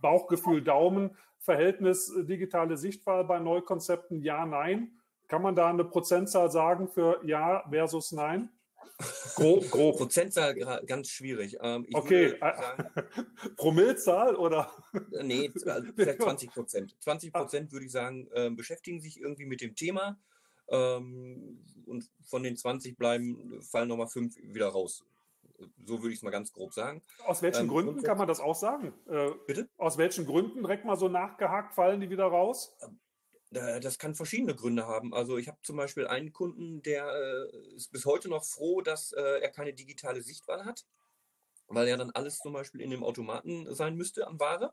Bauchgefühl, 0.00 0.62
Daumen, 0.62 1.16
Verhältnis 1.40 2.14
äh, 2.14 2.24
digitale 2.24 2.76
Sichtwahl 2.76 3.24
bei 3.24 3.38
Neukonzepten, 3.38 4.22
ja, 4.22 4.46
nein? 4.46 4.92
Kann 5.28 5.42
man 5.42 5.54
da 5.54 5.68
eine 5.68 5.84
Prozentzahl 5.84 6.50
sagen 6.50 6.88
für 6.88 7.20
ja 7.24 7.64
versus 7.70 8.12
nein? 8.12 8.50
Grob, 9.34 9.70
grob. 9.70 9.96
Prozentzahl 9.96 10.54
ganz 10.84 11.08
schwierig. 11.08 11.56
Ähm, 11.62 11.86
okay, 11.92 12.36
sagen, 12.38 12.90
Promillzahl 13.56 14.36
oder? 14.36 14.70
Äh, 15.12 15.22
nee, 15.22 15.50
vielleicht 15.96 16.22
20 16.22 16.50
Prozent. 16.50 16.96
20 17.00 17.32
Prozent 17.32 17.72
würde 17.72 17.86
ich 17.86 17.92
sagen, 17.92 18.28
äh, 18.34 18.50
beschäftigen 18.50 19.00
sich 19.00 19.20
irgendwie 19.20 19.46
mit 19.46 19.60
dem 19.60 19.74
Thema. 19.74 20.18
Ähm, 20.68 21.64
und 21.86 22.10
von 22.22 22.42
den 22.42 22.56
20 22.56 22.96
bleiben, 22.96 23.60
fallen 23.62 23.88
nochmal 23.88 24.08
fünf 24.08 24.36
wieder 24.36 24.68
raus. 24.68 25.04
So 25.84 26.02
würde 26.02 26.10
ich 26.10 26.18
es 26.18 26.22
mal 26.22 26.30
ganz 26.30 26.52
grob 26.52 26.72
sagen. 26.72 27.02
Aus 27.24 27.42
welchen 27.42 27.62
ähm, 27.62 27.68
Gründen 27.68 28.02
kann 28.02 28.18
man 28.18 28.28
das 28.28 28.40
auch 28.40 28.54
sagen? 28.54 28.94
Äh, 29.08 29.30
Bitte? 29.46 29.68
Aus 29.76 29.98
welchen 29.98 30.26
Gründen 30.26 30.62
direkt 30.62 30.84
mal 30.84 30.96
so 30.96 31.08
nachgehakt 31.08 31.74
fallen 31.74 32.00
die 32.00 32.10
wieder 32.10 32.26
raus? 32.26 32.76
Das 33.50 33.98
kann 33.98 34.14
verschiedene 34.14 34.54
Gründe 34.54 34.86
haben. 34.86 35.12
Also 35.12 35.36
ich 35.36 35.48
habe 35.48 35.58
zum 35.62 35.76
Beispiel 35.76 36.06
einen 36.06 36.32
Kunden, 36.32 36.82
der 36.82 37.12
äh, 37.12 37.74
ist 37.74 37.90
bis 37.90 38.06
heute 38.06 38.28
noch 38.28 38.44
froh, 38.44 38.80
dass 38.80 39.12
äh, 39.12 39.40
er 39.40 39.50
keine 39.50 39.72
digitale 39.72 40.22
Sichtwahl 40.22 40.64
hat, 40.64 40.86
weil 41.66 41.88
ja 41.88 41.96
dann 41.96 42.12
alles 42.12 42.38
zum 42.38 42.52
Beispiel 42.52 42.80
in 42.80 42.90
dem 42.90 43.02
Automaten 43.02 43.74
sein 43.74 43.96
müsste 43.96 44.28
an 44.28 44.38
Ware. 44.38 44.72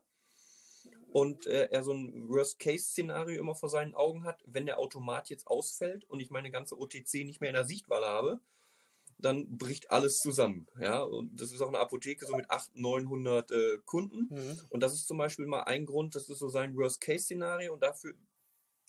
Und 1.11 1.47
äh, 1.47 1.69
er 1.71 1.83
so 1.83 1.93
ein 1.93 2.29
Worst-Case-Szenario 2.29 3.39
immer 3.39 3.55
vor 3.55 3.69
seinen 3.69 3.95
Augen 3.95 4.23
hat, 4.25 4.43
wenn 4.45 4.67
der 4.67 4.77
Automat 4.77 5.29
jetzt 5.29 5.47
ausfällt 5.47 6.03
und 6.05 6.19
ich 6.19 6.29
meine 6.29 6.51
ganze 6.51 6.77
OTC 6.77 7.25
nicht 7.25 7.41
mehr 7.41 7.49
in 7.49 7.55
der 7.55 7.65
Sichtwahl 7.65 8.05
habe, 8.05 8.39
dann 9.19 9.57
bricht 9.57 9.91
alles 9.91 10.19
zusammen. 10.19 10.67
Ja, 10.79 11.01
und 11.01 11.39
das 11.39 11.51
ist 11.51 11.61
auch 11.61 11.69
eine 11.69 11.79
Apotheke 11.79 12.25
so 12.25 12.35
mit 12.35 12.49
800, 12.49 12.75
900 12.75 13.51
äh, 13.51 13.77
Kunden. 13.85 14.27
Mhm. 14.29 14.59
Und 14.69 14.81
das 14.81 14.93
ist 14.93 15.07
zum 15.07 15.17
Beispiel 15.17 15.45
mal 15.45 15.63
ein 15.63 15.85
Grund, 15.85 16.15
das 16.15 16.29
ist 16.29 16.39
so 16.39 16.49
sein 16.49 16.75
Worst-Case-Szenario 16.75 17.73
und 17.73 17.83
dafür, 17.83 18.13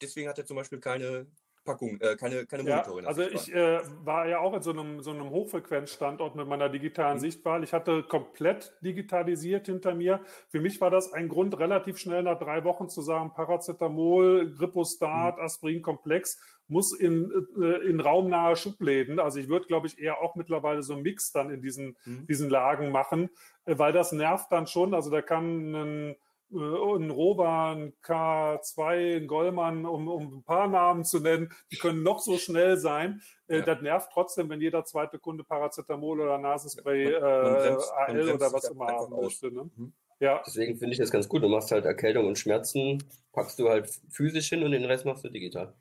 deswegen 0.02 0.28
hat 0.28 0.38
er 0.38 0.44
zum 0.44 0.56
Beispiel 0.56 0.80
keine 0.80 1.26
Packung, 1.68 2.00
äh, 2.00 2.16
keine, 2.16 2.46
keine 2.46 2.62
Monitore. 2.62 3.02
Ja, 3.02 3.08
also 3.08 3.22
ich 3.22 3.52
äh, 3.52 3.80
war 4.02 4.26
ja 4.26 4.38
auch 4.38 4.54
in 4.54 4.62
so 4.62 4.70
einem, 4.70 5.02
so 5.02 5.10
einem 5.10 5.28
Hochfrequenzstandort 5.28 6.34
mit 6.34 6.48
meiner 6.48 6.70
digitalen 6.70 7.18
mhm. 7.18 7.20
Sichtwahl. 7.20 7.62
Ich 7.62 7.74
hatte 7.74 8.02
komplett 8.04 8.74
digitalisiert 8.82 9.66
hinter 9.66 9.94
mir. 9.94 10.20
Für 10.48 10.60
mich 10.60 10.80
war 10.80 10.90
das 10.90 11.12
ein 11.12 11.28
Grund, 11.28 11.58
relativ 11.58 11.98
schnell 11.98 12.22
nach 12.22 12.38
drei 12.38 12.64
Wochen 12.64 12.88
zu 12.88 13.02
sagen, 13.02 13.34
Paracetamol, 13.34 14.54
Grippostat, 14.54 15.36
mhm. 15.36 15.42
Aspirin-Komplex 15.42 16.38
muss 16.68 16.92
in, 16.92 17.30
äh, 17.60 17.88
in 17.88 18.00
raumnahe 18.00 18.56
Schubläden. 18.56 19.18
Also 19.18 19.38
ich 19.40 19.48
würde, 19.48 19.66
glaube 19.66 19.86
ich, 19.86 19.98
eher 19.98 20.20
auch 20.20 20.36
mittlerweile 20.36 20.82
so 20.82 20.94
einen 20.94 21.02
Mix 21.02 21.32
dann 21.32 21.50
in 21.50 21.62
diesen, 21.62 21.96
mhm. 22.04 22.26
diesen 22.26 22.50
Lagen 22.50 22.90
machen, 22.90 23.30
äh, 23.64 23.78
weil 23.78 23.92
das 23.92 24.12
nervt 24.12 24.52
dann 24.52 24.66
schon. 24.66 24.94
Also 24.94 25.10
da 25.10 25.22
kann 25.22 25.74
ein 25.74 26.16
äh, 26.50 26.56
ein 26.56 27.10
Roba, 27.10 27.72
ein 27.72 27.92
K2, 28.02 29.16
ein 29.16 29.26
Gollmann, 29.26 29.84
um, 29.84 30.08
um 30.08 30.38
ein 30.38 30.42
paar 30.42 30.68
Namen 30.68 31.04
zu 31.04 31.20
nennen, 31.20 31.52
die 31.70 31.76
können 31.76 32.02
noch 32.02 32.20
so 32.20 32.38
schnell 32.38 32.76
sein. 32.76 33.20
Ja. 33.48 33.60
Das 33.60 33.82
nervt 33.82 34.10
trotzdem, 34.12 34.48
wenn 34.48 34.60
jeder 34.60 34.84
zweite 34.84 35.18
Kunde 35.18 35.44
Paracetamol 35.44 36.20
oder 36.20 36.38
Nasenspray, 36.38 37.12
äh, 37.12 37.16
AL 37.16 38.30
oder 38.30 38.52
was 38.52 38.64
immer 38.64 38.86
haben 38.86 39.14
möchte. 39.20 39.52
Ne? 39.52 39.70
Mhm. 39.76 39.92
Ja. 40.20 40.42
Deswegen 40.46 40.76
finde 40.76 40.92
ich 40.94 40.98
das 40.98 41.10
ganz 41.10 41.28
gut. 41.28 41.42
Du 41.42 41.48
machst 41.48 41.70
halt 41.70 41.84
Erkältung 41.84 42.26
und 42.26 42.38
Schmerzen, 42.38 43.02
packst 43.32 43.58
du 43.58 43.68
halt 43.68 43.88
physisch 44.10 44.48
hin 44.48 44.62
und 44.62 44.72
den 44.72 44.84
Rest 44.84 45.04
machst 45.04 45.24
du 45.24 45.28
digital. 45.28 45.74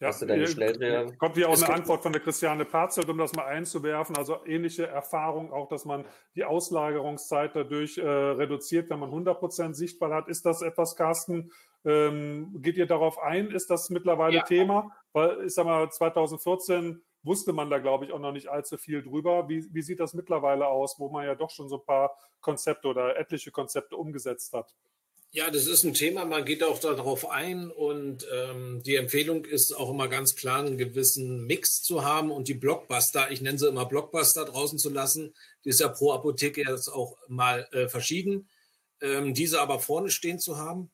Ja, 0.00 0.08
Hast 0.08 0.22
du 0.22 0.26
deine 0.26 0.46
Schnelldreher? 0.46 1.12
Kommt 1.18 1.34
hier 1.34 1.48
auch 1.48 1.60
eine 1.60 1.74
Antwort 1.74 2.04
von 2.04 2.12
der 2.12 2.22
Christiane 2.22 2.64
Parzelt, 2.64 3.08
um 3.08 3.18
das 3.18 3.32
mal 3.34 3.46
einzuwerfen. 3.46 4.16
Also 4.16 4.38
ähnliche 4.46 4.86
Erfahrung 4.86 5.52
auch, 5.52 5.68
dass 5.68 5.84
man 5.84 6.04
die 6.36 6.44
Auslagerungszeit 6.44 7.56
dadurch 7.56 7.98
äh, 7.98 8.06
reduziert, 8.06 8.90
wenn 8.90 9.00
man 9.00 9.10
100% 9.10 9.74
Sichtbar 9.74 10.14
hat. 10.14 10.28
Ist 10.28 10.46
das 10.46 10.62
etwas, 10.62 10.94
Carsten? 10.94 11.50
Ähm, 11.84 12.60
geht 12.62 12.76
ihr 12.76 12.86
darauf 12.86 13.18
ein? 13.18 13.50
Ist 13.50 13.70
das 13.70 13.90
mittlerweile 13.90 14.36
ja. 14.36 14.42
Thema? 14.42 14.92
Weil, 15.12 15.46
ich 15.46 15.54
sag 15.54 15.64
mal, 15.64 15.90
2014 15.90 17.02
wusste 17.24 17.52
man 17.52 17.68
da, 17.68 17.78
glaube 17.78 18.04
ich, 18.04 18.12
auch 18.12 18.20
noch 18.20 18.32
nicht 18.32 18.46
allzu 18.46 18.76
viel 18.76 19.02
drüber. 19.02 19.48
Wie, 19.48 19.66
wie 19.74 19.82
sieht 19.82 19.98
das 19.98 20.14
mittlerweile 20.14 20.68
aus, 20.68 21.00
wo 21.00 21.08
man 21.08 21.26
ja 21.26 21.34
doch 21.34 21.50
schon 21.50 21.68
so 21.68 21.78
ein 21.78 21.84
paar 21.84 22.16
Konzepte 22.40 22.86
oder 22.86 23.16
etliche 23.16 23.50
Konzepte 23.50 23.96
umgesetzt 23.96 24.52
hat? 24.52 24.76
Ja, 25.30 25.50
das 25.50 25.66
ist 25.66 25.84
ein 25.84 25.92
Thema, 25.92 26.24
man 26.24 26.46
geht 26.46 26.62
auch 26.62 26.78
darauf 26.78 27.28
ein 27.28 27.70
und 27.70 28.26
ähm, 28.32 28.82
die 28.82 28.94
Empfehlung 28.94 29.44
ist 29.44 29.76
auch 29.76 29.90
immer 29.90 30.08
ganz 30.08 30.34
klar, 30.36 30.60
einen 30.60 30.78
gewissen 30.78 31.44
Mix 31.46 31.82
zu 31.82 32.02
haben 32.02 32.30
und 32.30 32.48
die 32.48 32.54
Blockbuster, 32.54 33.30
ich 33.30 33.42
nenne 33.42 33.58
sie 33.58 33.68
immer 33.68 33.84
Blockbuster, 33.84 34.46
draußen 34.46 34.78
zu 34.78 34.88
lassen. 34.88 35.34
Die 35.64 35.68
ist 35.68 35.80
ja 35.80 35.88
pro 35.88 36.12
Apotheke 36.12 36.62
jetzt 36.62 36.88
auch 36.88 37.18
mal 37.28 37.68
äh, 37.72 37.88
verschieden. 37.88 38.48
Ähm, 39.02 39.34
diese 39.34 39.60
aber 39.60 39.80
vorne 39.80 40.10
stehen 40.10 40.38
zu 40.38 40.56
haben 40.56 40.90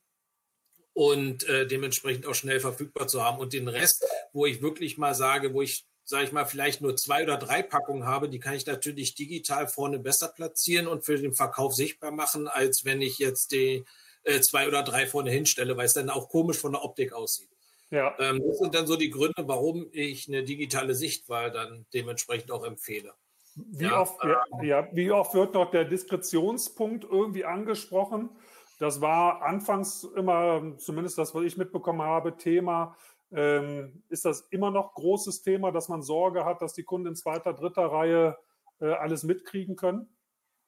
und 0.95 1.49
äh, 1.49 1.69
dementsprechend 1.69 2.27
auch 2.27 2.35
schnell 2.35 2.59
verfügbar 2.59 3.07
zu 3.07 3.25
haben. 3.25 3.39
Und 3.39 3.53
den 3.53 3.69
Rest, 3.69 4.05
wo 4.33 4.47
ich 4.47 4.61
wirklich 4.63 4.99
mal 4.99 5.15
sage, 5.15 5.55
wo 5.55 5.63
ich, 5.63 5.87
sage 6.05 6.25
ich 6.25 6.33
mal, 6.33 6.45
vielleicht 6.45 6.81
nur 6.81 6.97
zwei 6.97 7.23
oder 7.23 7.37
drei 7.37 7.63
Packungen 7.63 8.05
habe, 8.05 8.29
die 8.29 8.41
kann 8.41 8.55
ich 8.55 8.67
natürlich 8.67 9.15
digital 9.15 9.69
vorne 9.69 10.01
besser 10.01 10.27
platzieren 10.27 10.89
und 10.89 11.05
für 11.05 11.19
den 11.19 11.35
Verkauf 11.35 11.73
sichtbar 11.73 12.11
machen, 12.11 12.49
als 12.49 12.85
wenn 12.85 13.01
ich 13.01 13.19
jetzt 13.19 13.53
die 13.53 13.85
äh, 14.25 14.41
zwei 14.41 14.69
oder 14.69 14.83
drei 14.83 15.07
vorne 15.07 15.31
hinstelle, 15.31 15.77
weil 15.77 15.87
es 15.87 15.95
dann 15.95 16.11
auch 16.11 16.29
komisch 16.29 16.59
von 16.59 16.73
der 16.73 16.85
Optik 16.85 17.13
aussieht. 17.13 17.51
Ja. 17.91 18.15
Ähm, 18.19 18.43
das 18.47 18.59
sind 18.59 18.75
dann 18.75 18.87
so 18.87 18.97
die 18.97 19.11
Gründe, 19.11 19.47
warum 19.47 19.87
ich 19.93 20.29
eine 20.29 20.43
digitale 20.43 20.95
Sichtwahl 20.95 21.51
dann 21.51 21.87
dementsprechend 21.95 22.51
auch 22.51 22.65
empfehle. 22.65 23.13
Wie, 23.55 23.85
ja, 23.85 24.01
oft, 24.01 24.23
ja, 24.25 24.43
ähm, 24.53 24.67
ja, 24.67 24.89
wie 24.93 25.13
oft 25.13 25.35
wird 25.35 25.55
noch 25.55 25.71
der 25.71 25.85
Diskretionspunkt 25.85 27.05
irgendwie 27.05 27.45
angesprochen? 27.45 28.31
Das 28.81 29.01
war 29.01 29.43
anfangs 29.43 30.05
immer, 30.17 30.77
zumindest 30.79 31.19
das, 31.19 31.35
was 31.35 31.45
ich 31.45 31.57
mitbekommen 31.57 32.03
habe, 32.03 32.37
Thema. 32.37 32.97
Ähm, 33.33 34.03
ist 34.09 34.25
das 34.25 34.41
immer 34.51 34.71
noch 34.71 34.95
großes 34.95 35.43
Thema, 35.43 35.71
dass 35.71 35.89
man 35.89 36.03
Sorge 36.03 36.45
hat, 36.45 36.63
dass 36.63 36.75
die 36.75 36.83
Kunden 36.83 37.09
in 37.09 37.17
zweiter, 37.17 37.53
dritter 37.53 37.87
Reihe 37.87 38.37
äh, 38.81 38.87
alles 38.87 39.23
mitkriegen 39.23 39.77
können? 39.77 40.09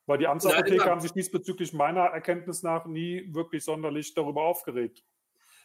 Weil 0.07 0.19
die 0.19 0.27
Amtsapotheker 0.29 0.85
ja, 0.85 0.90
haben 0.90 1.01
sich 1.01 1.12
diesbezüglich 1.12 1.73
meiner 1.73 2.03
Erkenntnis 2.03 2.62
nach 2.62 2.87
nie 2.87 3.29
wirklich 3.35 3.64
sonderlich 3.64 4.14
darüber 4.14 4.42
aufgeregt. 4.42 5.03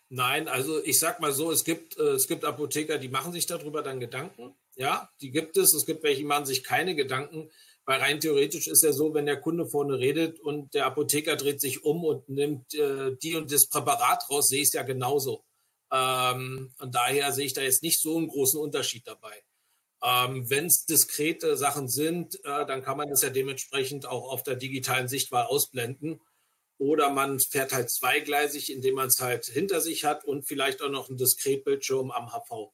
Nein, 0.09 0.47
also 0.47 0.83
ich 0.83 0.99
sag 0.99 1.21
mal 1.21 1.31
so, 1.31 1.51
es 1.51 1.63
gibt, 1.63 1.97
äh, 1.97 2.11
es 2.11 2.27
gibt 2.27 2.43
Apotheker, 2.43 2.97
die 2.97 3.07
machen 3.07 3.31
sich 3.31 3.45
darüber 3.45 3.81
dann 3.81 3.99
Gedanken. 3.99 4.55
Ja, 4.75 5.09
die 5.21 5.31
gibt 5.31 5.57
es. 5.57 5.73
Es 5.73 5.85
gibt 5.85 6.03
welche, 6.03 6.19
die 6.19 6.25
machen 6.25 6.45
sich 6.45 6.63
keine 6.63 6.95
Gedanken. 6.95 7.49
Weil 7.85 7.99
rein 7.99 8.19
theoretisch 8.19 8.67
ist 8.67 8.83
ja 8.83 8.91
so, 8.91 9.13
wenn 9.13 9.25
der 9.25 9.39
Kunde 9.39 9.65
vorne 9.65 9.97
redet 9.97 10.39
und 10.39 10.73
der 10.73 10.85
Apotheker 10.85 11.35
dreht 11.35 11.61
sich 11.61 11.83
um 11.83 12.03
und 12.03 12.27
nimmt 12.29 12.73
äh, 12.75 13.15
die 13.21 13.35
und 13.35 13.51
das 13.51 13.67
Präparat 13.67 14.29
raus, 14.29 14.49
sehe 14.49 14.61
ich 14.61 14.67
es 14.67 14.73
ja 14.73 14.83
genauso. 14.83 15.43
Ähm, 15.91 16.73
und 16.79 16.95
daher 16.95 17.31
sehe 17.31 17.45
ich 17.45 17.53
da 17.53 17.61
jetzt 17.61 17.83
nicht 17.83 18.01
so 18.01 18.17
einen 18.17 18.27
großen 18.27 18.59
Unterschied 18.59 19.07
dabei. 19.07 19.43
Ähm, 20.03 20.49
Wenn 20.49 20.65
es 20.65 20.85
diskrete 20.85 21.55
Sachen 21.57 21.87
sind, 21.87 22.35
äh, 22.43 22.65
dann 22.65 22.81
kann 22.81 22.97
man 22.97 23.09
das 23.09 23.21
ja 23.21 23.29
dementsprechend 23.29 24.07
auch 24.07 24.31
auf 24.31 24.43
der 24.43 24.55
digitalen 24.55 25.07
Sichtwahl 25.07 25.45
ausblenden. 25.45 26.21
Oder 26.77 27.11
man 27.11 27.39
fährt 27.39 27.73
halt 27.73 27.91
zweigleisig, 27.91 28.73
indem 28.73 28.95
man 28.95 29.07
es 29.07 29.19
halt 29.19 29.45
hinter 29.45 29.81
sich 29.81 30.03
hat 30.03 30.25
und 30.25 30.47
vielleicht 30.47 30.81
auch 30.81 30.89
noch 30.89 31.09
einen 31.09 31.17
Diskretbildschirm 31.17 32.09
am 32.09 32.31
HV. 32.31 32.71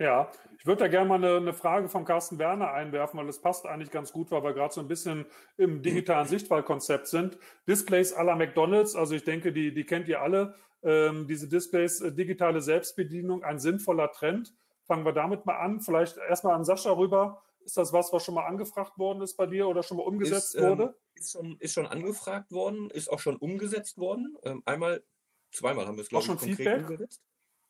Ja, 0.00 0.32
ich 0.58 0.64
würde 0.64 0.84
da 0.84 0.88
gerne 0.88 1.06
mal 1.06 1.16
eine, 1.16 1.36
eine, 1.36 1.52
Frage 1.52 1.90
von 1.90 2.06
Carsten 2.06 2.38
Werner 2.38 2.72
einwerfen, 2.72 3.20
weil 3.20 3.26
das 3.26 3.42
passt 3.42 3.66
eigentlich 3.66 3.90
ganz 3.90 4.12
gut, 4.12 4.30
weil 4.30 4.42
wir 4.42 4.54
gerade 4.54 4.72
so 4.72 4.80
ein 4.80 4.88
bisschen 4.88 5.26
im 5.58 5.82
digitalen 5.82 6.26
Sichtwahlkonzept 6.26 7.06
sind. 7.06 7.36
Displays 7.68 8.16
à 8.16 8.22
la 8.22 8.34
McDonalds, 8.34 8.96
also 8.96 9.14
ich 9.14 9.24
denke, 9.24 9.52
die, 9.52 9.74
die 9.74 9.84
kennt 9.84 10.08
ihr 10.08 10.22
alle. 10.22 10.54
Ähm, 10.82 11.26
diese 11.26 11.46
Displays, 11.46 12.00
äh, 12.00 12.12
digitale 12.12 12.62
Selbstbedienung, 12.62 13.44
ein 13.44 13.58
sinnvoller 13.58 14.10
Trend. 14.10 14.54
Fangen 14.90 15.04
wir 15.04 15.12
damit 15.12 15.46
mal 15.46 15.56
an. 15.56 15.80
Vielleicht 15.80 16.16
erstmal 16.16 16.56
an 16.56 16.64
Sascha 16.64 16.90
rüber. 16.90 17.44
Ist 17.64 17.76
das 17.76 17.92
was, 17.92 18.12
was 18.12 18.24
schon 18.24 18.34
mal 18.34 18.46
angefragt 18.46 18.98
worden 18.98 19.22
ist 19.22 19.36
bei 19.36 19.46
dir 19.46 19.68
oder 19.68 19.84
schon 19.84 19.98
mal 19.98 20.02
umgesetzt 20.02 20.56
ist, 20.56 20.60
ähm, 20.60 20.68
wurde? 20.70 20.96
ist, 21.14 21.30
schon, 21.30 21.56
ist 21.60 21.74
schon 21.74 21.86
angefragt 21.86 22.50
worden, 22.50 22.90
ist 22.90 23.08
auch 23.08 23.20
schon 23.20 23.36
umgesetzt 23.36 23.98
worden. 23.98 24.36
Ähm, 24.42 24.64
einmal, 24.66 25.04
zweimal 25.52 25.86
haben 25.86 25.96
wir 25.96 26.02
es, 26.02 26.08
glaube 26.08 26.24
ich, 26.24 26.28
konkret 26.28 26.56
Feedback? 26.56 26.80
umgesetzt. 26.80 27.22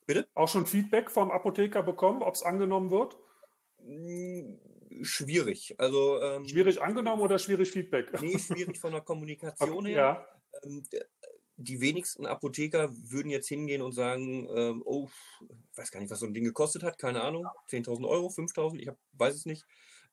Bitte? 0.06 0.28
Auch 0.32 0.48
schon 0.48 0.64
Feedback 0.64 1.10
vom 1.10 1.30
Apotheker 1.30 1.82
bekommen, 1.82 2.22
ob 2.22 2.34
es 2.34 2.42
angenommen 2.42 2.90
wird? 2.90 3.18
Hm, 3.84 4.58
schwierig. 5.02 5.74
Also, 5.76 6.22
ähm, 6.22 6.48
schwierig 6.48 6.80
angenommen 6.80 7.20
oder 7.20 7.38
schwierig 7.38 7.70
Feedback? 7.70 8.18
Nee, 8.22 8.38
schwierig 8.38 8.78
von 8.78 8.92
der 8.92 9.02
Kommunikation 9.02 9.76
okay, 9.80 9.92
her. 9.92 10.26
Ja. 10.62 11.00
Die 11.62 11.80
wenigsten 11.80 12.26
Apotheker 12.26 12.90
würden 13.10 13.30
jetzt 13.30 13.48
hingehen 13.48 13.82
und 13.82 13.92
sagen, 13.92 14.48
ähm, 14.54 14.82
oh, 14.84 15.08
ich 15.42 15.78
weiß 15.78 15.90
gar 15.90 16.00
nicht, 16.00 16.10
was 16.10 16.20
so 16.20 16.26
ein 16.26 16.32
Ding 16.32 16.44
gekostet 16.44 16.82
hat, 16.82 16.98
keine 16.98 17.22
Ahnung, 17.22 17.46
10.000 17.68 18.08
Euro, 18.08 18.28
5.000, 18.28 18.78
ich 18.78 18.88
hab, 18.88 18.96
weiß 19.12 19.34
es 19.34 19.46
nicht. 19.46 19.66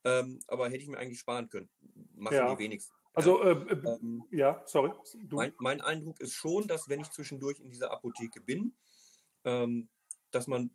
Ähm, 0.04 0.40
aber 0.46 0.66
hätte 0.66 0.82
ich 0.82 0.88
mir 0.88 0.98
eigentlich 0.98 1.18
sparen 1.18 1.48
können. 1.48 1.68
Machen 2.14 2.36
ja. 2.36 2.54
die 2.54 2.62
wenigsten. 2.62 2.92
Also, 3.14 3.42
äh, 3.42 3.52
äh, 3.52 3.82
ähm, 3.84 4.24
ja, 4.30 4.62
sorry. 4.66 4.92
Mein, 5.30 5.52
mein, 5.58 5.80
Eindruck 5.80 6.20
ist 6.20 6.34
schon, 6.34 6.68
dass 6.68 6.88
wenn 6.88 7.00
ich 7.00 7.10
zwischendurch 7.10 7.58
in 7.60 7.70
dieser 7.70 7.90
Apotheke 7.90 8.40
bin, 8.40 8.76
ähm, 9.44 9.88
dass 10.30 10.46
man 10.46 10.70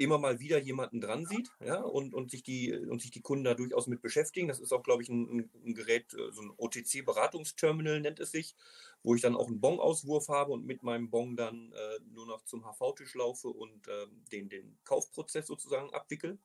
immer 0.00 0.18
mal 0.18 0.40
wieder 0.40 0.58
jemanden 0.58 1.02
dran 1.02 1.26
sieht 1.26 1.50
ja, 1.62 1.80
und, 1.82 2.14
und, 2.14 2.30
sich 2.30 2.42
die, 2.42 2.72
und 2.72 3.02
sich 3.02 3.10
die 3.10 3.20
Kunden 3.20 3.44
da 3.44 3.52
durchaus 3.52 3.86
mit 3.86 4.00
beschäftigen. 4.00 4.48
Das 4.48 4.58
ist 4.58 4.72
auch, 4.72 4.82
glaube 4.82 5.02
ich, 5.02 5.10
ein, 5.10 5.50
ein 5.62 5.74
Gerät, 5.74 6.14
äh, 6.14 6.32
so 6.32 6.40
ein 6.40 6.52
OTC-Beratungsterminal 6.56 8.00
nennt 8.00 8.18
es 8.18 8.30
sich, 8.30 8.56
wo 9.02 9.14
ich 9.14 9.20
dann 9.20 9.36
auch 9.36 9.48
einen 9.48 9.60
Bon-Auswurf 9.60 10.28
habe 10.28 10.52
und 10.52 10.64
mit 10.64 10.82
meinem 10.82 11.10
Bon 11.10 11.36
dann 11.36 11.72
äh, 11.72 11.98
nur 12.14 12.26
noch 12.26 12.44
zum 12.46 12.64
HV-Tisch 12.64 13.14
laufe 13.14 13.48
und 13.48 13.88
äh, 13.88 14.06
den, 14.32 14.48
den 14.48 14.78
Kaufprozess 14.84 15.46
sozusagen 15.46 15.92
abwickel. 15.92 16.38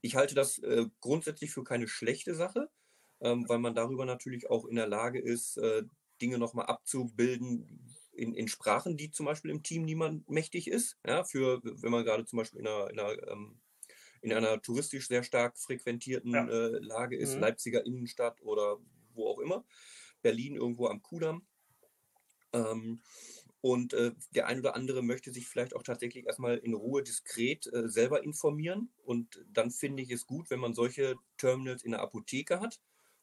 Ich 0.00 0.14
halte 0.14 0.36
das 0.36 0.58
äh, 0.60 0.86
grundsätzlich 1.00 1.50
für 1.50 1.64
keine 1.64 1.88
schlechte 1.88 2.36
Sache, 2.36 2.70
ähm, 3.20 3.48
weil 3.48 3.58
man 3.58 3.74
darüber 3.74 4.04
natürlich 4.04 4.48
auch 4.48 4.66
in 4.66 4.76
der 4.76 4.86
Lage 4.86 5.18
ist, 5.18 5.56
äh, 5.56 5.82
Dinge 6.22 6.38
nochmal 6.38 6.66
abzubilden, 6.66 7.66
in, 8.20 8.34
in 8.34 8.48
Sprachen, 8.48 8.96
die 8.96 9.10
zum 9.10 9.26
Beispiel 9.26 9.50
im 9.50 9.62
Team 9.62 9.84
niemand 9.84 10.28
mächtig 10.28 10.68
ist. 10.68 10.98
Ja, 11.06 11.24
für, 11.24 11.60
wenn 11.64 11.90
man 11.90 12.04
gerade 12.04 12.24
zum 12.24 12.38
Beispiel 12.38 12.60
in 12.60 12.66
einer, 12.66 12.90
in 12.90 13.00
einer, 13.00 13.28
ähm, 13.28 13.60
in 14.22 14.32
einer 14.32 14.60
touristisch 14.60 15.08
sehr 15.08 15.22
stark 15.22 15.58
frequentierten 15.58 16.32
ja. 16.32 16.46
äh, 16.46 16.78
Lage 16.78 17.16
ist, 17.16 17.34
mhm. 17.34 17.40
Leipziger 17.40 17.84
Innenstadt 17.86 18.42
oder 18.42 18.78
wo 19.14 19.28
auch 19.28 19.38
immer, 19.38 19.64
Berlin 20.22 20.56
irgendwo 20.56 20.86
am 20.86 21.00
Kudamm. 21.02 21.46
Ähm, 22.52 23.00
Und 23.62 23.92
äh, 23.92 24.12
der 24.34 24.46
ein 24.46 24.58
oder 24.58 24.74
andere 24.74 25.02
möchte 25.02 25.32
sich 25.32 25.46
vielleicht 25.46 25.76
auch 25.76 25.82
tatsächlich 25.82 26.24
erstmal 26.26 26.56
in 26.56 26.72
Ruhe 26.72 27.02
diskret 27.02 27.66
äh, 27.72 27.88
selber 27.88 28.22
informieren. 28.24 28.90
Und 29.04 29.44
dann 29.52 29.70
finde 29.70 30.02
ich 30.02 30.10
es 30.10 30.24
gut, 30.24 30.48
wenn 30.48 30.60
man 30.60 30.74
solche 30.74 31.16
Terminals 31.36 31.82
in 31.82 31.90
der 31.90 32.00
Apotheke 32.00 32.60
hat, 32.60 32.80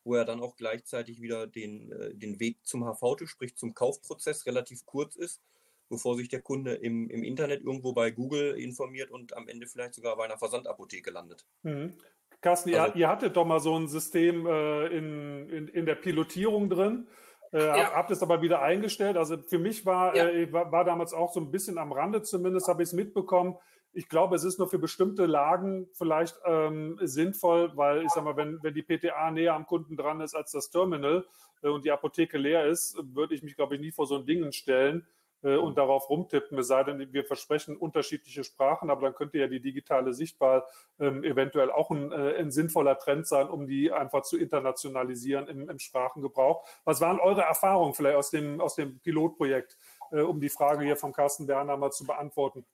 wo 0.08 0.16
er 0.16 0.26
dann 0.26 0.42
auch 0.42 0.56
gleichzeitig 0.56 1.22
wieder 1.22 1.46
den, 1.46 1.92
äh, 1.92 2.16
den 2.16 2.40
Weg 2.40 2.58
zum 2.64 2.84
HV, 2.84 3.28
sprich 3.28 3.56
zum 3.56 3.74
Kaufprozess, 3.74 4.46
relativ 4.46 4.86
kurz 4.86 5.16
ist, 5.16 5.42
bevor 5.90 6.16
sich 6.16 6.30
der 6.30 6.42
Kunde 6.42 6.76
im, 6.76 7.10
im 7.10 7.24
Internet 7.24 7.62
irgendwo 7.64 7.94
bei 7.94 8.10
Google 8.12 8.58
informiert 8.58 9.12
und 9.12 9.36
am 9.36 9.48
Ende 9.48 9.68
vielleicht 9.68 9.94
sogar 9.94 10.16
bei 10.16 10.26
einer 10.26 10.38
Versandapotheke 10.38 11.12
landet. 11.12 11.46
Mhm. 11.64 11.94
Carsten, 12.42 12.74
also, 12.74 12.94
ihr, 12.94 13.02
ihr, 13.02 13.08
hattet 13.10 13.36
doch 13.36 13.46
mal 13.46 13.60
so 13.60 13.78
ein 13.78 13.88
System 13.88 14.46
äh, 14.46 14.88
in, 14.88 15.50
in, 15.50 15.68
in 15.68 15.86
der 15.86 15.96
Pilotierung 15.96 16.70
drin. 16.70 17.08
Äh, 17.52 17.66
ja. 17.66 17.92
Habt 17.94 18.12
es 18.12 18.22
aber 18.22 18.42
wieder 18.42 18.62
eingestellt. 18.62 19.18
Also 19.18 19.38
für 19.38 19.60
mich 19.60 19.86
war, 19.86 20.16
ja. 20.16 20.30
äh, 20.30 20.52
war, 20.52 20.72
war, 20.72 20.86
damals 20.86 21.14
auch 21.14 21.34
so 21.34 21.40
ein 21.40 21.52
bisschen 21.52 21.78
am 21.78 21.92
Rande 21.92 22.22
zumindest, 22.22 22.68
habe 22.68 22.84
ich 22.84 22.90
es 22.90 22.94
mitbekommen. 22.94 23.56
Ich 23.94 24.10
glaube, 24.10 24.36
es 24.36 24.44
ist 24.44 24.60
nur 24.60 24.70
für 24.70 24.80
bestimmte 24.80 25.26
Lagen 25.26 25.88
vielleicht 25.94 26.40
ähm, 26.46 27.00
sinnvoll, 27.02 27.76
weil 27.76 28.04
ich 28.04 28.10
sag 28.10 28.24
mal, 28.24 28.38
wenn, 28.38 28.62
wenn 28.62 28.74
die 28.74 28.84
PTA 28.84 29.32
näher 29.32 29.56
am 29.56 29.66
Kunden 29.66 29.98
dran 29.98 30.22
ist 30.22 30.36
als 30.36 30.52
das 30.52 30.70
Terminal 30.70 31.26
äh, 31.64 31.70
und 31.70 31.86
die 31.86 31.92
Apotheke 31.92 32.38
leer 32.38 32.66
ist, 32.66 32.98
würde 33.16 33.34
ich 33.34 33.44
mich, 33.44 33.56
glaube 33.56 33.76
ich, 33.76 33.82
nie 33.82 33.92
vor 33.92 34.06
so 34.06 34.16
ein 34.16 34.26
Ding 34.26 34.52
stellen 34.52 35.08
äh, 35.44 35.56
und 35.56 35.78
darauf 35.78 36.10
rumtippen, 36.10 36.58
es 36.58 36.68
sei 36.68 36.84
denn, 36.84 37.14
wir 37.14 37.24
versprechen 37.24 37.78
unterschiedliche 37.78 38.44
Sprachen, 38.44 38.90
aber 38.90 39.02
dann 39.02 39.16
könnte 39.16 39.38
ja 39.38 39.48
die 39.48 39.60
digitale 39.60 40.14
Sichtwahl 40.14 40.64
ähm, 41.00 41.24
eventuell 41.24 41.72
auch 41.72 41.92
ein, 41.92 42.12
äh, 42.12 42.36
ein, 42.38 42.52
sinnvoller 42.52 42.98
Trend 42.98 43.28
sein, 43.28 43.48
um 43.50 43.68
die 43.68 43.92
einfach 43.92 44.24
zu 44.24 44.38
internationalisieren 44.38 45.48
im, 45.48 45.70
im, 45.70 45.80
Sprachengebrauch. 45.80 46.68
Was 46.86 47.02
waren 47.02 47.20
eure 47.20 47.42
Erfahrungen 47.42 47.94
vielleicht 47.94 48.18
aus 48.18 48.32
dem, 48.32 48.60
aus 48.60 48.76
dem 48.76 49.00
Pilotprojekt, 49.00 49.78
äh, 50.12 50.22
um 50.22 50.40
die 50.40 50.50
Frage 50.50 50.86
hier 50.86 50.98
von 50.98 51.14
Carsten 51.14 51.48
Werner 51.48 51.78
mal 51.78 51.92
zu 51.92 52.06
beantworten? 52.06 52.66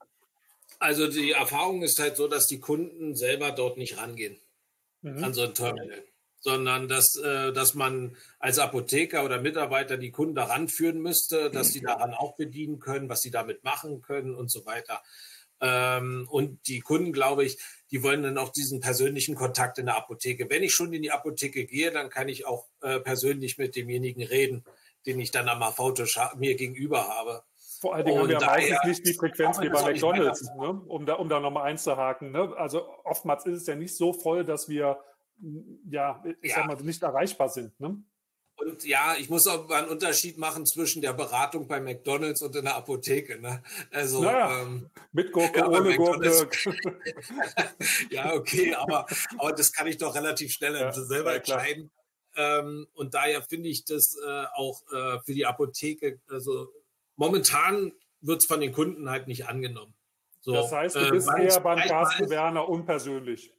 Also 0.78 1.08
die 1.08 1.32
Erfahrung 1.32 1.82
ist 1.82 1.98
halt 1.98 2.16
so, 2.16 2.28
dass 2.28 2.46
die 2.46 2.60
Kunden 2.60 3.14
selber 3.14 3.52
dort 3.52 3.78
nicht 3.78 3.98
rangehen 3.98 4.38
mhm. 5.02 5.24
an 5.24 5.34
so 5.34 5.42
ein 5.42 5.54
Terminal 5.54 6.04
sondern 6.44 6.88
dass, 6.88 7.16
äh, 7.16 7.54
dass 7.54 7.72
man 7.72 8.16
als 8.38 8.58
Apotheker 8.58 9.24
oder 9.24 9.40
Mitarbeiter 9.40 9.96
die 9.96 10.10
Kunden 10.10 10.34
daran 10.34 10.68
führen 10.68 11.00
müsste, 11.00 11.50
dass 11.50 11.68
sie 11.68 11.80
daran 11.80 12.12
auch 12.12 12.36
bedienen 12.36 12.80
können, 12.80 13.08
was 13.08 13.22
sie 13.22 13.30
damit 13.30 13.64
machen 13.64 14.02
können 14.02 14.34
und 14.34 14.50
so 14.52 14.66
weiter. 14.66 15.02
Ähm, 15.62 16.28
und 16.30 16.68
die 16.68 16.80
Kunden, 16.80 17.14
glaube 17.14 17.46
ich, 17.46 17.56
die 17.90 18.02
wollen 18.02 18.22
dann 18.22 18.36
auch 18.36 18.50
diesen 18.50 18.80
persönlichen 18.80 19.34
Kontakt 19.34 19.78
in 19.78 19.86
der 19.86 19.96
Apotheke. 19.96 20.50
Wenn 20.50 20.62
ich 20.62 20.74
schon 20.74 20.92
in 20.92 21.00
die 21.00 21.12
Apotheke 21.12 21.64
gehe, 21.64 21.90
dann 21.90 22.10
kann 22.10 22.28
ich 22.28 22.44
auch 22.44 22.66
äh, 22.82 23.00
persönlich 23.00 23.56
mit 23.56 23.74
demjenigen 23.74 24.22
reden, 24.22 24.64
den 25.06 25.18
ich 25.20 25.30
dann 25.30 25.48
am 25.48 25.62
AV-Tisch 25.62 26.18
mir 26.36 26.56
gegenüber 26.56 27.08
habe. 27.08 27.42
Vor 27.84 27.94
allen 27.94 28.06
Dingen 28.06 28.18
und 28.18 28.34
haben 28.34 28.40
wir 28.40 28.46
meistens 28.46 28.84
nicht 28.86 29.06
die 29.06 29.12
Frequenz 29.12 29.60
wie 29.60 29.68
bei 29.68 29.92
McDonalds, 29.92 30.42
ne? 30.58 30.70
um 30.86 31.04
da, 31.04 31.14
um 31.16 31.28
da 31.28 31.38
nochmal 31.38 31.64
einzuhaken. 31.64 32.32
Ne? 32.32 32.50
Also 32.56 32.88
oftmals 33.04 33.44
ist 33.44 33.60
es 33.60 33.66
ja 33.66 33.74
nicht 33.74 33.94
so 33.94 34.14
voll, 34.14 34.42
dass 34.42 34.70
wir 34.70 34.98
ja, 35.90 36.24
ich 36.40 36.48
ja. 36.48 36.56
sag 36.56 36.66
mal, 36.66 36.76
nicht 36.76 37.02
erreichbar 37.02 37.50
sind. 37.50 37.78
Ne? 37.78 38.02
Und 38.56 38.84
ja, 38.86 39.16
ich 39.18 39.28
muss 39.28 39.46
auch 39.46 39.68
mal 39.68 39.82
einen 39.82 39.90
Unterschied 39.90 40.38
machen 40.38 40.64
zwischen 40.64 41.02
der 41.02 41.12
Beratung 41.12 41.68
bei 41.68 41.78
McDonalds 41.78 42.40
und 42.40 42.56
in 42.56 42.64
der 42.64 42.76
Apotheke. 42.76 43.38
Ne? 43.38 43.62
Also 43.90 44.22
naja, 44.22 44.62
ähm, 44.62 44.88
mit 45.12 45.30
Gurke, 45.30 45.58
ja, 45.58 45.68
ohne 45.68 45.94
Gurke. 45.94 46.48
ja, 48.08 48.32
okay, 48.32 48.74
aber, 48.74 49.04
aber 49.36 49.52
das 49.52 49.74
kann 49.74 49.88
ich 49.88 49.98
doch 49.98 50.14
relativ 50.14 50.52
schnell 50.52 50.74
ja, 50.74 50.90
selber 50.90 51.34
entscheiden. 51.34 51.90
Ähm, 52.34 52.86
und 52.94 53.12
daher 53.12 53.42
finde 53.42 53.68
ich 53.68 53.84
das 53.84 54.16
äh, 54.26 54.44
auch 54.54 54.80
äh, 54.90 55.18
für 55.20 55.34
die 55.34 55.44
Apotheke, 55.44 56.18
also 56.30 56.72
momentan 57.16 57.92
wird 58.20 58.40
es 58.40 58.46
von 58.46 58.60
den 58.60 58.72
Kunden 58.72 59.10
halt 59.10 59.28
nicht 59.28 59.48
angenommen. 59.48 59.94
So, 60.40 60.52
das 60.52 60.72
heißt, 60.72 60.96
du 60.96 61.00
äh, 61.00 61.10
bist 61.10 61.28
äh, 61.28 61.44
eher 61.44 61.60
beim 61.60 61.78
Carsten 61.78 62.28
Werner 62.30 62.68
unpersönlich 62.68 63.54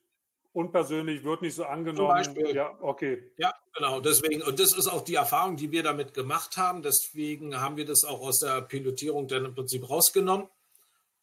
unpersönlich, 0.56 1.24
wird 1.24 1.42
nicht 1.42 1.56
so 1.56 1.66
angenommen. 1.66 2.24
Ja, 2.54 2.78
okay. 2.82 3.30
Ja, 3.38 3.54
genau. 3.76 4.00
Deswegen, 4.00 4.42
und 4.42 4.60
das 4.60 4.76
ist 4.76 4.88
auch 4.88 5.04
die 5.04 5.16
Erfahrung, 5.16 5.58
die 5.58 5.72
wir 5.72 5.84
damit 5.84 6.14
gemacht 6.14 6.56
haben. 6.58 6.82
Deswegen 6.82 7.60
haben 7.60 7.76
wir 7.76 7.86
das 7.86 8.06
auch 8.06 8.22
aus 8.22 8.40
der 8.40 8.62
Pilotierung 8.62 9.28
dann 9.28 9.46
im 9.46 9.54
Prinzip 9.54 9.88
rausgenommen 9.90 10.48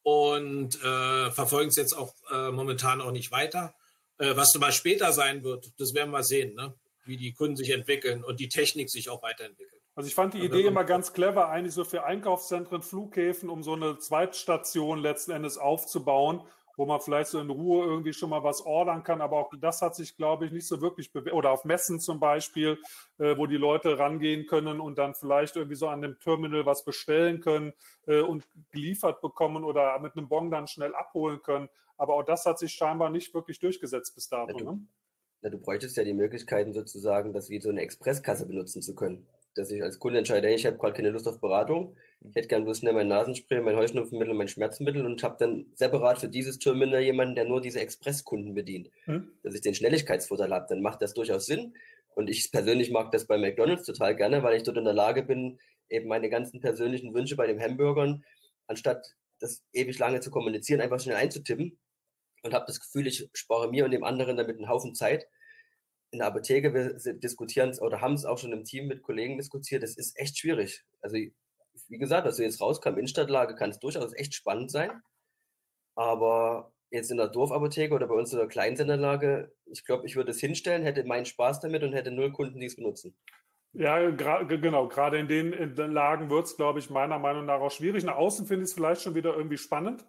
und 0.03 0.77
äh, 0.83 1.31
verfolgen 1.31 1.71
es 1.71 1.77
jetzt 1.77 1.95
auch 1.95 2.15
äh, 2.31 2.51
momentan 2.51 3.01
auch 3.01 3.11
nicht 3.11 3.33
weiter. 3.33 3.75
Äh, 4.19 4.37
was 4.37 4.55
mal 4.59 4.73
später 4.73 5.13
sein 5.13 5.43
wird, 5.43 5.73
das 5.79 5.95
werden 5.95 6.11
wir 6.11 6.23
sehen, 6.23 6.55
ne? 6.55 6.75
wie 7.05 7.17
die 7.17 7.33
Kunden 7.33 7.57
sich 7.57 7.71
entwickeln 7.71 8.23
und 8.23 8.39
die 8.39 8.49
Technik 8.49 8.91
sich 8.91 9.09
auch 9.09 9.23
weiterentwickelt. 9.23 9.82
Also 9.95 10.09
ich 10.09 10.15
fand 10.15 10.35
die 10.35 10.45
Idee 10.45 10.63
immer 10.63 10.85
ganz 10.85 11.13
clever, 11.13 11.49
eigentlich 11.49 11.75
so 11.75 11.85
für 11.85 12.05
Einkaufszentren, 12.05 12.83
Flughäfen, 12.83 13.51
um 13.51 13.63
so 13.63 13.75
eine 13.75 13.99
Zweitstation 13.99 14.99
letzten 14.99 15.33
Endes 15.33 15.59
aufzubauen 15.59 16.43
wo 16.77 16.87
man 16.87 17.01
vielleicht 17.01 17.31
so 17.31 17.41
in 17.41 17.51
Ruhe 17.51 17.85
irgendwie 17.87 18.13
schon 18.13 18.31
mal 18.31 18.43
was 18.43 18.65
ordern 18.65 19.03
kann. 19.03 19.21
Aber 19.21 19.39
auch 19.39 19.53
das 19.61 19.83
hat 19.83 19.95
sich, 19.95 20.17
glaube 20.17 20.47
ich, 20.47 20.53
nicht 20.53 20.67
so 20.67 20.81
wirklich 20.81 21.13
bewegt. 21.13 21.35
Oder 21.35 21.51
auf 21.51 21.65
Messen 21.65 22.01
zum 22.01 22.21
Beispiel, 22.21 22.79
äh, 23.19 23.37
wo 23.37 23.47
die 23.47 23.57
Leute 23.57 23.99
rangehen 23.99 24.47
können 24.47 24.81
und 24.81 24.99
dann 24.99 25.15
vielleicht 25.15 25.57
irgendwie 25.57 25.77
so 25.77 25.89
an 25.89 26.03
dem 26.03 26.19
Terminal 26.19 26.67
was 26.67 26.85
bestellen 26.85 27.41
können 27.41 27.73
äh, 28.07 28.21
und 28.21 28.47
geliefert 28.71 29.21
bekommen 29.21 29.65
oder 29.65 29.99
mit 30.01 30.17
einem 30.17 30.29
Bon 30.29 30.51
dann 30.51 30.67
schnell 30.67 30.95
abholen 30.95 31.43
können. 31.43 31.69
Aber 31.97 32.15
auch 32.15 32.25
das 32.25 32.47
hat 32.47 32.59
sich 32.59 32.73
scheinbar 32.73 33.11
nicht 33.11 33.35
wirklich 33.35 33.59
durchgesetzt 33.59 34.15
bis 34.15 34.29
dato. 34.29 34.53
Ja, 34.53 34.65
du, 34.65 34.65
ne? 34.65 34.81
ja, 35.43 35.51
du 35.51 35.59
bräuchtest 35.59 35.97
ja 35.97 36.05
die 36.05 36.15
Möglichkeiten 36.15 36.73
sozusagen, 36.73 37.33
das 37.33 37.51
wie 37.51 37.61
so 37.61 37.69
eine 37.69 37.83
Expresskasse 37.83 38.47
benutzen 38.47 38.83
zu 38.83 38.95
können 38.95 39.27
dass 39.55 39.71
ich 39.71 39.83
als 39.83 39.99
Kunde 39.99 40.19
entscheide, 40.19 40.53
ich 40.53 40.67
habe 40.67 40.79
gerade 40.79 40.95
keine 40.95 41.11
Lust 41.11 41.29
auf 41.29 41.41
Beratung, 41.41 41.97
ich 42.21 42.35
hätte 42.35 42.49
gern 42.49 42.65
bloß 42.65 42.79
schnell 42.79 42.93
mein 42.93 43.09
Nasenspray, 43.09 43.61
mein 43.61 43.77
Heuschnupfenmittel, 43.77 44.35
mein 44.35 44.49
Schmerzmittel 44.49 45.05
und 45.05 45.23
habe 45.23 45.37
dann 45.39 45.67
separat 45.75 46.19
für 46.19 46.29
dieses 46.29 46.59
Terminal 46.59 47.03
jemanden, 47.03 47.35
der 47.35 47.45
nur 47.45 47.61
diese 47.61 47.81
Expresskunden 47.81 48.55
bedient, 48.55 48.91
hm. 49.05 49.31
dass 49.43 49.55
ich 49.55 49.61
den 49.61 49.75
Schnelligkeitsvorteil 49.75 50.53
habe, 50.53 50.67
dann 50.69 50.83
macht 50.83 51.03
das 51.03 51.15
durchaus 51.15 51.47
Sinn. 51.47 51.75
Und 52.15 52.29
ich 52.29 52.53
persönlich 52.53 52.91
mag 52.91 53.11
das 53.11 53.27
bei 53.27 53.39
McDonalds 53.39 53.85
total 53.85 54.15
gerne, 54.15 54.43
weil 54.43 54.57
ich 54.57 54.63
dort 54.63 54.77
in 54.77 54.85
der 54.85 54.93
Lage 54.93 55.23
bin, 55.23 55.59
eben 55.89 56.09
meine 56.09 56.29
ganzen 56.29 56.61
persönlichen 56.61 57.15
Wünsche 57.15 57.37
bei 57.37 57.47
den 57.47 57.61
Hamburgern, 57.61 58.25
anstatt 58.67 59.15
das 59.41 59.63
ewig 59.73 59.99
lange 59.99 60.21
zu 60.21 60.31
kommunizieren, 60.31 60.81
einfach 60.81 61.01
schnell 61.01 61.17
einzutippen 61.17 61.79
und 62.43 62.55
habe 62.55 62.67
das 62.67 62.81
Gefühl, 62.81 63.07
ich 63.07 63.29
spare 63.35 63.71
mir 63.71 63.85
und 63.85 63.91
dem 63.91 64.05
anderen 64.05 64.37
damit 64.37 64.57
einen 64.57 64.69
Haufen 64.69 64.95
Zeit 64.95 65.27
in 66.13 66.19
der 66.19 66.29
Apotheke, 66.29 66.75
wir 66.75 67.15
diskutieren 67.15 67.71
es 67.71 67.81
oder 67.81 68.01
haben 68.01 68.15
es 68.15 68.25
auch 68.25 68.39
schon 68.39 68.53
im 68.53 68.65
Team 68.65 68.87
mit 68.87 69.03
Kollegen 69.03 69.39
diskutiert, 69.39 69.83
das 69.83 69.97
ist 69.97 70.19
echt 70.19 70.39
schwierig. 70.39 70.85
Also, 71.01 71.17
wie 71.17 71.99
gesagt, 71.99 72.27
dass 72.27 72.39
wir 72.39 72.45
jetzt 72.45 72.61
rauskamen, 72.61 72.99
Innenstadtlage 72.99 73.55
kann 73.55 73.71
es 73.71 73.79
durchaus 73.79 74.13
echt 74.15 74.35
spannend 74.35 74.71
sein. 74.71 75.03
Aber 75.95 76.73
jetzt 76.91 77.11
in 77.11 77.17
der 77.17 77.29
Dorfapotheke 77.29 77.95
oder 77.95 78.07
bei 78.07 78.15
uns 78.15 78.33
in 78.33 78.39
der 78.39 78.47
Kleinsenderlage, 78.47 79.53
ich 79.65 79.85
glaube, 79.85 80.07
ich 80.07 80.15
würde 80.15 80.31
es 80.31 80.41
hinstellen, 80.41 80.83
hätte 80.83 81.05
meinen 81.05 81.25
Spaß 81.25 81.61
damit 81.61 81.83
und 81.83 81.95
hätte 81.95 82.11
null 82.11 82.31
Kunden, 82.33 82.61
die 82.61 82.67
es 82.67 82.77
benutzen. 82.77 83.17
Ja, 83.73 84.11
genau. 84.11 84.89
Gerade 84.89 85.19
in 85.19 85.29
den, 85.29 85.55
in 85.55 85.75
den 85.75 85.93
Lagen 85.93 86.29
wird 86.29 86.45
es, 86.45 86.57
glaube 86.57 86.79
ich, 86.79 86.91
meiner 86.91 87.19
Meinung 87.19 87.47
nach 87.47 87.61
auch 87.61 87.71
schwierig. 87.71 88.05
Nach 88.05 88.17
außen 88.17 88.47
finde 88.47 88.65
ich 88.65 88.71
es 88.71 88.75
vielleicht 88.75 89.01
schon 89.01 89.15
wieder 89.15 89.35
irgendwie 89.35 89.57
spannend. 89.57 90.05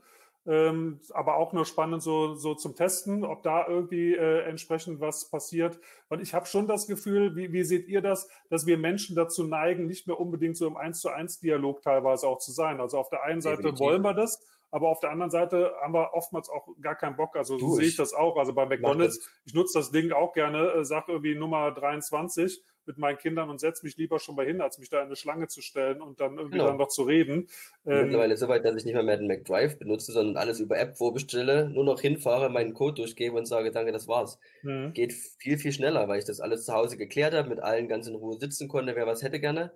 Ähm, 0.45 0.99
aber 1.11 1.37
auch 1.37 1.53
nur 1.53 1.65
spannend 1.65 2.03
so, 2.03 2.35
so 2.35 2.53
zum 2.53 2.75
Testen, 2.75 3.23
ob 3.23 3.43
da 3.43 3.65
irgendwie 3.65 4.13
äh, 4.13 4.41
entsprechend 4.41 4.99
was 4.99 5.29
passiert. 5.29 5.79
Und 6.09 6.21
ich 6.21 6.33
habe 6.33 6.45
schon 6.47 6.67
das 6.67 6.85
Gefühl, 6.85 7.35
wie, 7.37 7.53
wie 7.53 7.63
seht 7.63 7.87
ihr 7.87 8.01
das, 8.01 8.27
dass 8.49 8.65
wir 8.65 8.77
Menschen 8.77 9.15
dazu 9.15 9.45
neigen, 9.45 9.87
nicht 9.87 10.05
mehr 10.05 10.19
unbedingt 10.19 10.57
so 10.57 10.67
im 10.67 10.75
Eins 10.75 10.99
zu 10.99 11.09
eins 11.09 11.39
Dialog 11.39 11.81
teilweise 11.81 12.27
auch 12.27 12.39
zu 12.39 12.51
sein. 12.51 12.81
Also 12.81 12.97
auf 12.97 13.09
der 13.09 13.23
einen 13.23 13.39
Seite 13.39 13.57
Definitiv. 13.57 13.79
wollen 13.79 14.01
wir 14.01 14.13
das, 14.13 14.45
aber 14.69 14.89
auf 14.89 14.99
der 14.99 15.11
anderen 15.11 15.31
Seite 15.31 15.71
haben 15.81 15.93
wir 15.93 16.13
oftmals 16.13 16.49
auch 16.49 16.67
gar 16.81 16.95
keinen 16.95 17.15
Bock. 17.15 17.37
Also 17.37 17.57
so 17.57 17.75
sehe 17.75 17.87
ich 17.87 17.95
das 17.95 18.13
auch. 18.13 18.35
Also 18.35 18.53
bei 18.53 18.65
McDonalds, 18.65 19.29
ich 19.45 19.53
nutze 19.53 19.79
das 19.79 19.91
Ding 19.91 20.11
auch 20.11 20.33
gerne, 20.33 20.73
äh, 20.73 20.83
sage 20.83 21.13
irgendwie 21.13 21.35
Nummer 21.35 21.71
23 21.71 22.61
mit 22.85 22.97
meinen 22.97 23.17
Kindern 23.17 23.49
und 23.49 23.59
setze 23.59 23.85
mich 23.85 23.97
lieber 23.97 24.19
schon 24.19 24.35
mal 24.35 24.45
hin, 24.45 24.61
als 24.61 24.77
mich 24.77 24.89
da 24.89 24.99
in 24.99 25.07
eine 25.07 25.15
Schlange 25.15 25.47
zu 25.47 25.61
stellen 25.61 26.01
und 26.01 26.19
dann 26.19 26.37
irgendwie 26.37 26.57
genau. 26.57 26.67
dann 26.67 26.77
noch 26.77 26.89
zu 26.89 27.03
reden. 27.03 27.47
Ähm, 27.85 28.03
Mittlerweile 28.03 28.37
so 28.37 28.47
weit, 28.47 28.65
dass 28.65 28.75
ich 28.75 28.85
nicht 28.85 28.93
mehr, 28.93 29.03
mehr 29.03 29.17
den 29.17 29.27
McDrive 29.27 29.79
benutze, 29.79 30.11
sondern 30.11 30.37
alles 30.37 30.59
über 30.59 30.77
App 30.77 30.97
vorbestelle, 30.97 31.69
nur 31.69 31.83
noch 31.83 32.01
hinfahre, 32.01 32.49
meinen 32.49 32.73
Code 32.73 32.95
durchgebe 32.95 33.37
und 33.37 33.45
sage, 33.45 33.71
danke, 33.71 33.91
das 33.91 34.07
war's. 34.07 34.39
Mhm. 34.63 34.93
Geht 34.93 35.13
viel, 35.13 35.57
viel 35.57 35.71
schneller, 35.71 36.07
weil 36.07 36.19
ich 36.19 36.25
das 36.25 36.39
alles 36.39 36.65
zu 36.65 36.73
Hause 36.73 36.97
geklärt 36.97 37.33
habe, 37.33 37.49
mit 37.49 37.59
allen 37.59 37.87
ganz 37.87 38.07
in 38.07 38.15
Ruhe 38.15 38.37
sitzen 38.39 38.67
konnte, 38.67 38.95
wer 38.95 39.07
was 39.07 39.23
hätte 39.23 39.39
gerne. 39.39 39.71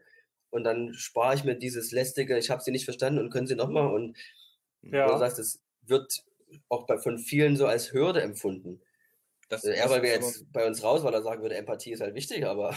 Und 0.50 0.64
dann 0.64 0.94
spare 0.94 1.36
ich 1.36 1.44
mir 1.44 1.56
dieses 1.56 1.92
lästige, 1.92 2.38
ich 2.38 2.50
habe 2.50 2.62
sie 2.62 2.72
nicht 2.72 2.86
verstanden 2.86 3.20
und 3.20 3.30
können 3.30 3.48
sie 3.48 3.56
nochmal. 3.56 3.94
Und 3.94 4.18
ja. 4.82 5.08
du 5.08 5.18
sagst, 5.18 5.40
es 5.40 5.62
wird 5.84 6.24
auch 6.70 6.86
bei, 6.86 6.98
von 6.98 7.18
vielen 7.18 7.56
so 7.56 7.66
als 7.66 7.94
Hürde 7.94 8.22
empfunden. 8.22 8.82
Das, 9.50 9.64
also 9.64 9.76
er, 9.76 9.90
weil 9.90 10.04
wir 10.04 10.10
jetzt 10.10 10.52
bei 10.52 10.66
uns 10.68 10.84
raus, 10.84 11.04
weil 11.04 11.14
er 11.14 11.22
sagen 11.22 11.42
würde, 11.42 11.56
Empathie 11.56 11.92
ist 11.92 12.02
halt 12.02 12.16
wichtig, 12.16 12.46
aber 12.46 12.76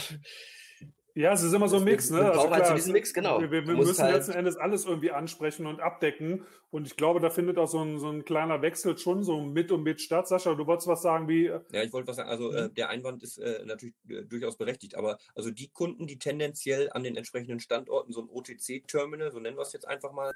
Ja, 1.14 1.32
es 1.32 1.42
ist 1.42 1.52
immer 1.52 1.68
so 1.68 1.78
ein 1.78 1.84
Mix, 1.84 2.10
ne? 2.10 2.30
Also 2.30 2.46
klar, 2.46 2.62
halt 2.62 2.76
diesen 2.76 2.92
Mix, 2.92 3.12
genau. 3.12 3.40
Wir, 3.40 3.50
wir 3.50 3.62
müssen 3.74 4.02
halt 4.02 4.14
letzten 4.14 4.32
Endes 4.32 4.56
alles 4.56 4.84
irgendwie 4.84 5.10
ansprechen 5.10 5.66
und 5.66 5.80
abdecken. 5.80 6.44
Und 6.70 6.86
ich 6.86 6.96
glaube, 6.96 7.18
da 7.18 7.30
findet 7.30 7.58
auch 7.58 7.66
so 7.66 7.82
ein, 7.82 7.98
so 7.98 8.08
ein 8.08 8.24
kleiner 8.24 8.62
Wechsel 8.62 8.96
schon 8.96 9.24
so 9.24 9.40
mit 9.40 9.72
und 9.72 9.82
mit 9.82 10.00
statt. 10.00 10.28
Sascha, 10.28 10.54
du 10.54 10.66
wolltest 10.66 10.86
was 10.86 11.02
sagen 11.02 11.28
wie. 11.28 11.46
Äh, 11.46 11.60
ja, 11.72 11.82
ich 11.82 11.92
wollte 11.92 12.08
was 12.08 12.16
sagen. 12.16 12.28
Also 12.28 12.52
äh, 12.52 12.68
mhm. 12.68 12.74
der 12.74 12.90
Einwand 12.90 13.22
ist 13.22 13.38
äh, 13.38 13.64
natürlich 13.64 13.94
äh, 14.08 14.22
durchaus 14.22 14.56
berechtigt, 14.56 14.94
aber 14.94 15.18
also 15.34 15.50
die 15.50 15.68
Kunden, 15.68 16.06
die 16.06 16.18
tendenziell 16.18 16.90
an 16.92 17.02
den 17.02 17.16
entsprechenden 17.16 17.58
Standorten 17.58 18.12
so 18.12 18.22
ein 18.22 18.28
OTC-Terminal, 18.28 19.32
so 19.32 19.40
nennen 19.40 19.56
wir 19.56 19.62
es 19.62 19.72
jetzt 19.72 19.88
einfach 19.88 20.12
mal, 20.12 20.32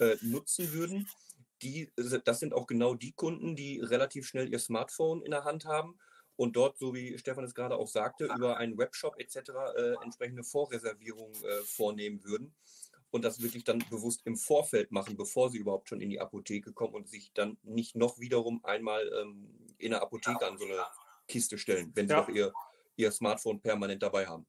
äh, 0.00 0.16
nutzen 0.20 0.72
würden, 0.72 1.08
die, 1.62 1.92
das 1.96 2.40
sind 2.40 2.54
auch 2.54 2.66
genau 2.66 2.94
die 2.94 3.12
Kunden, 3.12 3.56
die 3.56 3.80
relativ 3.80 4.26
schnell 4.26 4.50
ihr 4.50 4.58
Smartphone 4.58 5.22
in 5.22 5.30
der 5.30 5.44
Hand 5.44 5.64
haben 5.64 5.98
und 6.36 6.56
dort, 6.56 6.78
so 6.78 6.94
wie 6.94 7.18
Stefan 7.18 7.44
es 7.44 7.54
gerade 7.54 7.76
auch 7.76 7.88
sagte, 7.88 8.24
über 8.24 8.56
einen 8.56 8.78
Webshop 8.78 9.18
etc. 9.18 9.50
Äh, 9.76 9.94
entsprechende 10.02 10.42
Vorreservierungen 10.42 11.34
äh, 11.44 11.60
vornehmen 11.64 12.24
würden 12.24 12.54
und 13.10 13.24
das 13.24 13.42
wirklich 13.42 13.64
dann 13.64 13.84
bewusst 13.90 14.22
im 14.24 14.36
Vorfeld 14.36 14.90
machen, 14.92 15.16
bevor 15.16 15.50
sie 15.50 15.58
überhaupt 15.58 15.88
schon 15.88 16.00
in 16.00 16.10
die 16.10 16.20
Apotheke 16.20 16.72
kommen 16.72 16.94
und 16.94 17.08
sich 17.08 17.32
dann 17.34 17.58
nicht 17.62 17.96
noch 17.96 18.18
wiederum 18.18 18.64
einmal 18.64 19.10
ähm, 19.20 19.50
in 19.78 19.90
der 19.90 20.02
Apotheke 20.02 20.46
an 20.46 20.58
so 20.58 20.64
eine 20.64 20.84
Kiste 21.28 21.58
stellen, 21.58 21.92
wenn 21.94 22.08
sie 22.08 22.14
ja. 22.14 22.20
doch 22.20 22.28
ihr, 22.28 22.52
ihr 22.96 23.10
Smartphone 23.10 23.60
permanent 23.60 24.02
dabei 24.02 24.26
haben. 24.26 24.46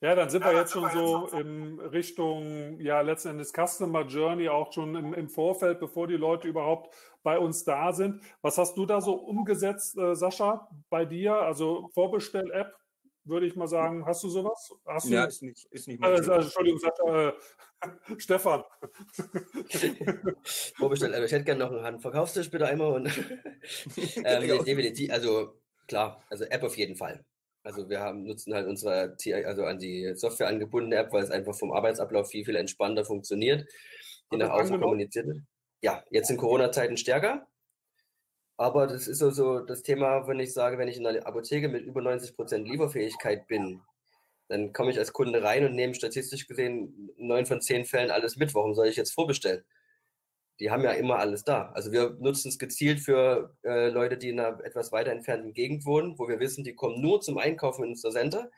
Ja, 0.00 0.14
dann 0.14 0.30
sind 0.30 0.44
wir 0.44 0.54
jetzt 0.54 0.72
schon 0.72 0.88
so 0.90 1.26
in 1.36 1.80
Richtung, 1.80 2.80
ja, 2.80 3.00
letzten 3.00 3.30
Endes 3.30 3.52
Customer 3.52 4.02
Journey, 4.06 4.48
auch 4.48 4.72
schon 4.72 4.94
im, 4.94 5.12
im, 5.12 5.28
Vorfeld, 5.28 5.80
bevor 5.80 6.06
die 6.06 6.14
Leute 6.14 6.46
überhaupt 6.46 6.94
bei 7.24 7.36
uns 7.36 7.64
da 7.64 7.92
sind. 7.92 8.22
Was 8.40 8.58
hast 8.58 8.76
du 8.76 8.86
da 8.86 9.00
so 9.00 9.14
umgesetzt, 9.14 9.98
äh, 9.98 10.14
Sascha, 10.14 10.68
bei 10.88 11.04
dir? 11.04 11.34
Also 11.34 11.90
Vorbestell-App, 11.94 12.76
würde 13.24 13.46
ich 13.46 13.56
mal 13.56 13.66
sagen. 13.66 14.06
Hast 14.06 14.22
du 14.22 14.28
sowas? 14.28 14.72
Hast 14.86 15.08
ja, 15.08 15.22
du, 15.22 15.28
ist 15.28 15.42
nicht, 15.42 15.64
ist 15.72 15.88
nicht 15.88 16.00
äh, 16.00 16.06
also, 16.06 16.32
Entschuldigung, 16.32 16.78
Sascha, 16.78 17.30
äh, 17.30 17.32
Stefan. 18.18 18.62
Vorbestell-App, 20.76 21.24
ich 21.24 21.32
hätte 21.32 21.44
gerne 21.44 21.64
noch 21.64 21.72
einen 21.72 21.82
Handverkaufstisch 21.82 22.52
bitte 22.52 22.66
einmal. 22.66 22.92
Und, 22.92 23.06
ähm, 24.24 24.64
definitiv, 24.64 25.10
also 25.10 25.54
klar, 25.88 26.22
also 26.30 26.44
App 26.44 26.62
auf 26.62 26.76
jeden 26.76 26.94
Fall. 26.94 27.24
Also 27.62 27.88
wir 27.88 28.00
haben, 28.00 28.24
nutzen 28.24 28.54
halt 28.54 28.66
unsere, 28.66 29.16
also 29.44 29.64
an 29.64 29.78
die 29.78 30.12
Software 30.14 30.48
angebundene 30.48 30.96
App, 30.96 31.12
weil 31.12 31.22
es 31.22 31.30
einfach 31.30 31.54
vom 31.54 31.72
Arbeitsablauf 31.72 32.30
viel, 32.30 32.44
viel 32.44 32.56
entspannter 32.56 33.04
funktioniert, 33.04 33.68
die 34.32 34.36
nach 34.36 34.50
außen 34.50 34.80
kommuniziert 34.80 35.26
wird. 35.26 35.40
Ja, 35.82 36.02
jetzt 36.10 36.30
in 36.30 36.36
Corona-Zeiten 36.36 36.96
stärker. 36.96 37.46
Aber 38.56 38.88
das 38.88 39.06
ist 39.06 39.18
so 39.18 39.26
also 39.26 39.60
das 39.60 39.82
Thema, 39.82 40.26
wenn 40.26 40.40
ich 40.40 40.52
sage, 40.52 40.78
wenn 40.78 40.88
ich 40.88 40.96
in 40.96 41.06
einer 41.06 41.24
Apotheke 41.26 41.68
mit 41.68 41.84
über 41.84 42.02
90 42.02 42.34
Prozent 42.34 42.68
Lieferfähigkeit 42.68 43.46
bin, 43.46 43.80
dann 44.48 44.72
komme 44.72 44.90
ich 44.90 44.98
als 44.98 45.12
Kunde 45.12 45.42
rein 45.42 45.64
und 45.64 45.74
nehme 45.74 45.94
statistisch 45.94 46.48
gesehen 46.48 47.10
neun 47.16 47.46
von 47.46 47.60
zehn 47.60 47.84
Fällen 47.84 48.10
alles 48.10 48.36
mit. 48.36 48.54
Warum 48.54 48.74
soll 48.74 48.88
ich 48.88 48.96
jetzt 48.96 49.12
vorbestellen? 49.12 49.64
Die 50.60 50.70
haben 50.70 50.82
ja 50.82 50.92
immer 50.92 51.18
alles 51.18 51.44
da. 51.44 51.70
Also 51.72 51.92
wir 51.92 52.16
nutzen 52.20 52.48
es 52.48 52.58
gezielt 52.58 53.00
für 53.00 53.54
äh, 53.64 53.88
Leute, 53.90 54.18
die 54.18 54.30
in 54.30 54.40
einer 54.40 54.64
etwas 54.64 54.92
weiter 54.92 55.12
entfernten 55.12 55.52
Gegend 55.52 55.84
wohnen, 55.86 56.18
wo 56.18 56.28
wir 56.28 56.40
wissen, 56.40 56.64
die 56.64 56.74
kommen 56.74 57.00
nur 57.00 57.20
zum 57.20 57.38
Einkaufen 57.38 57.84
in 57.84 57.90
unser 57.90 58.10
Center 58.10 58.50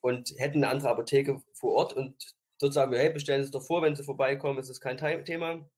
und 0.00 0.32
hätten 0.36 0.62
eine 0.62 0.68
andere 0.68 0.90
Apotheke 0.90 1.42
vor 1.52 1.72
Ort 1.74 1.92
und 1.94 2.34
dort 2.60 2.72
sagen 2.72 2.92
wir, 2.92 2.98
hey, 2.98 3.10
bestellen 3.10 3.42
Sie 3.42 3.46
es 3.46 3.50
doch 3.50 3.66
vor, 3.66 3.82
wenn 3.82 3.96
Sie 3.96 4.04
vorbeikommen, 4.04 4.58
ist 4.58 4.68
es 4.68 4.80
kein 4.80 4.96
Thema. 5.24 5.68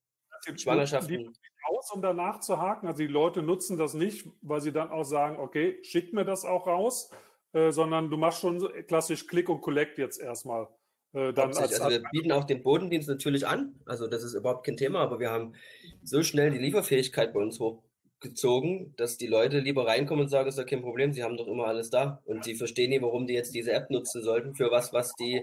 Schwangerschaften. 0.57 1.37
aus, 1.69 1.91
um 1.91 2.03
danach 2.03 2.41
zu 2.41 2.59
haken. 2.59 2.87
Also 2.87 2.99
die 2.99 3.09
Leute 3.09 3.43
nutzen 3.43 3.77
das 3.77 3.95
nicht, 3.95 4.29
weil 4.43 4.61
sie 4.61 4.73
dann 4.73 4.91
auch 4.91 5.05
sagen, 5.05 5.39
okay, 5.39 5.83
schickt 5.83 6.13
mir 6.13 6.25
das 6.25 6.45
auch 6.45 6.67
raus, 6.67 7.11
äh, 7.53 7.73
sondern 7.73 8.11
du 8.11 8.17
machst 8.17 8.41
schon 8.41 8.69
klassisch 8.87 9.27
Click 9.27 9.49
und 9.49 9.61
Collect 9.61 9.99
jetzt 9.99 10.21
erstmal. 10.21 10.69
Äh, 11.17 11.33
dann 11.33 11.57
als, 11.57 11.81
also 11.81 11.89
wir 11.89 12.03
bieten 12.13 12.31
auch 12.31 12.45
den 12.45 12.63
Bodendienst 12.63 13.09
natürlich 13.09 13.47
an, 13.47 13.75
also 13.87 14.07
das 14.07 14.23
ist 14.23 14.35
überhaupt 14.35 14.67
kein 14.67 14.77
Thema, 14.77 15.01
aber 15.01 15.19
wir 15.19 15.31
haben 15.31 15.55
so 16.03 16.23
schnell 16.23 16.51
die 16.51 16.59
Lieferfähigkeit 16.59 17.33
bei 17.33 17.41
uns 17.41 17.59
hochgezogen, 17.59 18.93
dass 18.99 19.17
die 19.17 19.27
Leute 19.27 19.61
lieber 19.61 19.87
reinkommen 19.87 20.25
und 20.25 20.29
sagen, 20.29 20.47
ist 20.47 20.59
ja 20.59 20.65
kein 20.65 20.83
Problem, 20.83 21.15
sie 21.15 21.25
haben 21.25 21.39
doch 21.39 21.47
immer 21.47 21.69
alles 21.69 21.89
da 21.89 22.21
und 22.27 22.45
sie 22.45 22.55
verstehen 22.55 22.91
nicht, 22.91 23.01
warum 23.01 23.27
die 23.27 23.33
jetzt 23.33 23.55
diese 23.55 23.73
App 23.73 23.89
nutzen 23.89 24.23
sollten 24.23 24.55
für 24.55 24.71
was, 24.71 24.93
was 24.93 25.15
die 25.15 25.41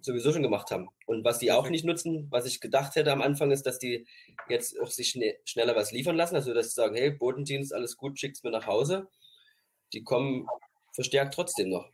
sowieso 0.00 0.32
schon 0.32 0.42
gemacht 0.42 0.70
haben. 0.70 0.88
Und 1.04 1.24
was 1.24 1.40
die 1.40 1.52
auch 1.52 1.68
nicht 1.68 1.84
nutzen, 1.84 2.28
was 2.30 2.46
ich 2.46 2.60
gedacht 2.60 2.94
hätte 2.96 3.12
am 3.12 3.20
Anfang, 3.20 3.50
ist, 3.50 3.66
dass 3.66 3.78
die 3.78 4.06
jetzt 4.48 4.80
auch 4.80 4.90
sich 4.90 5.08
schne 5.08 5.34
schneller 5.44 5.76
was 5.76 5.92
liefern 5.92 6.16
lassen, 6.16 6.36
also 6.36 6.54
dass 6.54 6.68
sie 6.68 6.74
sagen, 6.74 6.94
hey, 6.94 7.10
Bodendienst, 7.10 7.74
alles 7.74 7.98
gut, 7.98 8.18
schickt's 8.18 8.42
mir 8.42 8.50
nach 8.50 8.66
Hause. 8.66 9.08
Die 9.92 10.04
kommen 10.04 10.46
verstärkt 10.94 11.34
trotzdem 11.34 11.68
noch. 11.68 11.90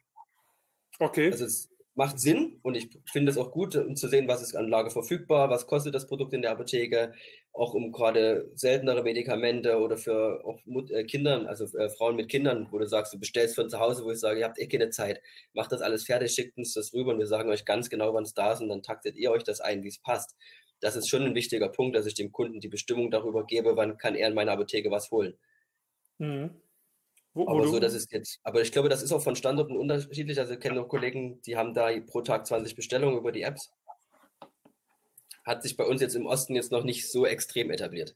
Okay. 1.00 1.32
Also 1.32 1.46
es, 1.46 1.71
macht 1.94 2.18
Sinn 2.18 2.58
und 2.62 2.74
ich 2.74 2.88
finde 3.10 3.30
es 3.30 3.38
auch 3.38 3.50
gut, 3.50 3.76
um 3.76 3.96
zu 3.96 4.08
sehen, 4.08 4.26
was 4.26 4.42
ist 4.42 4.56
an 4.56 4.68
Lager 4.68 4.90
verfügbar, 4.90 5.50
was 5.50 5.66
kostet 5.66 5.94
das 5.94 6.06
Produkt 6.06 6.32
in 6.32 6.40
der 6.42 6.52
Apotheke, 6.52 7.12
auch 7.52 7.74
um 7.74 7.92
gerade 7.92 8.50
seltenere 8.54 9.02
Medikamente 9.02 9.78
oder 9.78 9.98
für 9.98 10.42
auch 10.44 10.58
Mut, 10.64 10.90
äh, 10.90 11.04
Kindern, 11.04 11.46
also 11.46 11.66
äh, 11.76 11.90
Frauen 11.90 12.16
mit 12.16 12.30
Kindern, 12.30 12.68
wo 12.70 12.78
du 12.78 12.86
sagst, 12.86 13.12
du 13.12 13.18
bestellst 13.18 13.56
von 13.56 13.68
zu 13.68 13.78
Hause, 13.78 14.04
wo 14.04 14.10
ich 14.10 14.20
sage, 14.20 14.40
ihr 14.40 14.46
habt 14.46 14.58
eh 14.58 14.68
keine 14.68 14.88
Zeit, 14.88 15.20
macht 15.52 15.70
das 15.72 15.82
alles 15.82 16.04
fertig, 16.04 16.32
schickt 16.32 16.56
uns 16.56 16.72
das 16.72 16.94
rüber 16.94 17.12
und 17.12 17.18
wir 17.18 17.26
sagen 17.26 17.50
euch 17.50 17.66
ganz 17.66 17.90
genau, 17.90 18.14
wann 18.14 18.24
es 18.24 18.32
da 18.32 18.52
ist 18.52 18.60
und 18.60 18.70
dann 18.70 18.82
taktet 18.82 19.16
ihr 19.16 19.30
euch 19.30 19.44
das 19.44 19.60
ein, 19.60 19.82
wie 19.82 19.88
es 19.88 19.98
passt. 19.98 20.34
Das 20.80 20.96
ist 20.96 21.08
schon 21.08 21.22
ein 21.22 21.34
wichtiger 21.34 21.68
Punkt, 21.68 21.94
dass 21.94 22.06
ich 22.06 22.14
dem 22.14 22.32
Kunden 22.32 22.60
die 22.60 22.68
Bestimmung 22.68 23.10
darüber 23.10 23.44
gebe, 23.46 23.76
wann 23.76 23.98
kann 23.98 24.14
er 24.14 24.28
in 24.28 24.34
meiner 24.34 24.52
Apotheke 24.52 24.90
was 24.90 25.10
holen. 25.10 25.34
Mhm. 26.18 26.50
Wo, 27.34 27.48
aber 27.48 27.66
so, 27.66 27.80
das 27.80 27.94
ist 27.94 28.12
jetzt, 28.12 28.40
aber 28.42 28.60
ich 28.60 28.72
glaube, 28.72 28.90
das 28.90 29.02
ist 29.02 29.12
auch 29.12 29.22
von 29.22 29.36
Standorten 29.36 29.76
unterschiedlich. 29.76 30.38
Also 30.38 30.54
ich 30.54 30.60
kenne 30.60 30.76
noch 30.76 30.88
Kollegen, 30.88 31.40
die 31.42 31.56
haben 31.56 31.72
da 31.72 31.88
pro 32.06 32.20
Tag 32.20 32.46
20 32.46 32.76
Bestellungen 32.76 33.16
über 33.16 33.32
die 33.32 33.42
Apps. 33.42 33.72
Hat 35.44 35.62
sich 35.62 35.76
bei 35.76 35.84
uns 35.84 36.00
jetzt 36.00 36.14
im 36.14 36.26
Osten 36.26 36.54
jetzt 36.54 36.72
noch 36.72 36.84
nicht 36.84 37.10
so 37.10 37.26
extrem 37.26 37.70
etabliert. 37.70 38.14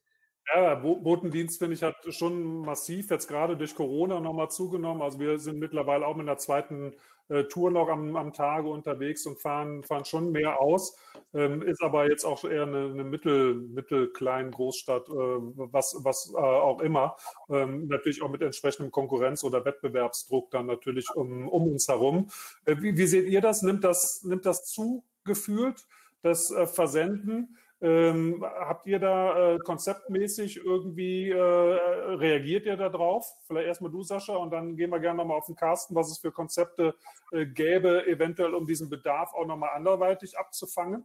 Ja, 0.55 0.75
Botendienst, 0.77 1.59
finde 1.59 1.75
ich, 1.75 1.83
hat 1.83 1.97
schon 2.11 2.61
massiv 2.61 3.11
jetzt 3.11 3.27
gerade 3.27 3.57
durch 3.57 3.75
Corona 3.75 4.21
nochmal 4.21 4.51
zugenommen. 4.51 5.03
Also 5.03 5.19
wir 5.19 5.39
sind 5.39 5.59
mittlerweile 5.59 6.07
auch 6.07 6.15
mit 6.15 6.29
einer 6.29 6.39
zweiten 6.39 6.95
äh, 7.29 7.45
Tour 7.45 7.71
noch 7.71 7.89
am, 7.89 8.17
am 8.17 8.33
Tage 8.33 8.69
unterwegs 8.69 9.27
und 9.27 9.41
fahren, 9.41 9.83
fahren 9.83 10.05
schon 10.05 10.33
mehr 10.33 10.61
aus. 10.61 10.97
Ähm, 11.35 11.63
ist 11.63 11.83
aber 11.83 12.09
jetzt 12.09 12.25
auch 12.25 12.45
eher 12.45 12.63
eine, 12.63 12.87
eine 12.87 13.05
mittel, 13.05 13.55
mittelkleinen 13.55 14.53
Großstadt, 14.53 15.09
äh, 15.09 15.13
was, 15.13 15.97
was 16.01 16.33
äh, 16.33 16.37
auch 16.37 16.81
immer. 16.81 17.17
Ähm, 17.49 17.89
natürlich 17.89 18.23
auch 18.23 18.31
mit 18.31 18.43
entsprechendem 18.43 18.93
Konkurrenz- 18.93 19.45
oder 19.45 19.65
Wettbewerbsdruck 19.65 20.51
dann 20.51 20.67
natürlich 20.67 21.11
um, 21.15 21.49
um 21.49 21.69
uns 21.73 21.89
herum. 21.89 22.31
Äh, 22.65 22.77
wie, 22.81 22.97
wie 22.97 23.07
seht 23.07 23.29
ihr 23.29 23.41
das? 23.41 23.63
Nimmt 23.63 23.85
das, 23.85 24.23
nimmt 24.23 24.47
das 24.47 24.65
zu 24.65 25.05
gefühlt, 25.25 25.87
das 26.23 26.51
äh, 26.51 26.67
Versenden? 26.67 27.57
Ähm, 27.83 28.43
habt 28.43 28.87
ihr 28.87 28.99
da 28.99 29.55
äh, 29.55 29.59
konzeptmäßig 29.59 30.57
irgendwie, 30.65 31.31
äh, 31.31 31.37
reagiert 31.37 32.65
ihr 32.65 32.77
da 32.77 32.89
drauf? 32.89 33.31
Vielleicht 33.47 33.67
erstmal 33.67 33.91
du, 33.91 34.03
Sascha, 34.03 34.35
und 34.35 34.51
dann 34.51 34.77
gehen 34.77 34.91
wir 34.91 34.99
gerne 34.99 35.19
nochmal 35.19 35.37
auf 35.37 35.47
den 35.47 35.57
Carsten, 35.57 35.95
was 35.95 36.11
es 36.11 36.19
für 36.19 36.33
Konzepte 36.33 36.95
äh, 37.33 37.45
gäbe, 37.45 38.07
eventuell 38.07 38.55
um 38.55 38.67
diesen 38.67 38.89
Bedarf 38.89 39.35
auch 39.35 39.47
nochmal 39.47 39.71
anderweitig 39.75 40.39
abzufangen. 40.39 41.05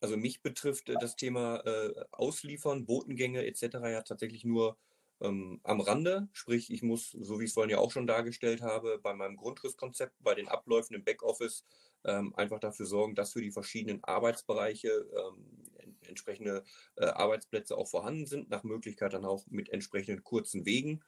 Also 0.00 0.16
mich 0.16 0.42
betrifft 0.42 0.88
äh, 0.88 0.94
das 1.00 1.16
Thema 1.16 1.56
äh, 1.66 1.92
Ausliefern, 2.12 2.86
Botengänge 2.86 3.46
etc. 3.46 3.62
ja 3.84 4.02
tatsächlich 4.02 4.44
nur 4.44 4.78
ähm, 5.20 5.60
am 5.62 5.80
Rande. 5.80 6.28
Sprich, 6.32 6.70
ich 6.70 6.82
muss, 6.82 7.10
so 7.10 7.38
wie 7.38 7.44
ich 7.44 7.50
es 7.50 7.54
vorhin 7.54 7.70
ja 7.70 7.78
auch 7.78 7.90
schon 7.90 8.06
dargestellt 8.06 8.62
habe, 8.62 8.98
bei 9.02 9.14
meinem 9.14 9.36
Grundrisskonzept, 9.36 10.14
bei 10.20 10.34
den 10.34 10.48
Abläufen 10.48 10.94
im 10.94 11.04
Backoffice 11.04 11.64
ähm, 12.04 12.34
einfach 12.36 12.60
dafür 12.60 12.86
sorgen, 12.86 13.14
dass 13.14 13.32
für 13.32 13.42
die 13.42 13.50
verschiedenen 13.50 14.02
Arbeitsbereiche 14.04 14.88
ähm, 14.88 15.66
entsprechende 16.06 16.64
äh, 16.96 17.06
Arbeitsplätze 17.06 17.76
auch 17.76 17.88
vorhanden 17.88 18.26
sind, 18.26 18.50
nach 18.50 18.62
Möglichkeit 18.62 19.12
dann 19.12 19.24
auch 19.24 19.44
mit 19.48 19.70
entsprechenden 19.70 20.22
kurzen 20.22 20.64
Wegen, 20.64 21.02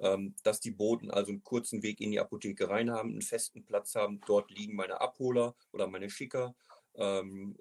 ähm, 0.00 0.34
dass 0.42 0.60
die 0.60 0.70
Boten 0.70 1.10
also 1.10 1.32
einen 1.32 1.44
kurzen 1.44 1.82
Weg 1.82 2.00
in 2.00 2.10
die 2.10 2.20
Apotheke 2.20 2.68
rein 2.68 2.90
haben, 2.90 3.10
einen 3.10 3.22
festen 3.22 3.64
Platz 3.64 3.94
haben, 3.94 4.20
dort 4.26 4.50
liegen 4.50 4.76
meine 4.76 5.00
Abholer 5.00 5.54
oder 5.72 5.86
meine 5.86 6.10
Schicker, 6.10 6.54
ähm, 6.98 7.56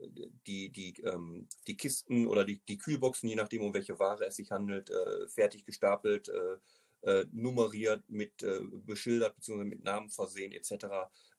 die, 0.47 0.69
die, 0.69 0.99
ähm, 1.03 1.47
die 1.67 1.77
Kisten 1.77 2.27
oder 2.27 2.43
die, 2.43 2.59
die 2.67 2.77
Kühlboxen, 2.77 3.29
je 3.29 3.35
nachdem, 3.35 3.61
um 3.61 3.73
welche 3.73 3.99
Ware 3.99 4.25
es 4.25 4.35
sich 4.35 4.51
handelt, 4.51 4.89
äh, 4.89 5.27
fertig 5.27 5.65
gestapelt, 5.65 6.29
äh, 6.29 6.57
äh, 7.03 7.25
nummeriert, 7.31 8.03
mit 8.09 8.41
äh, 8.41 8.59
beschildert 8.85 9.35
bzw. 9.35 9.63
mit 9.63 9.83
Namen 9.83 10.09
versehen 10.09 10.51
etc. 10.51 10.87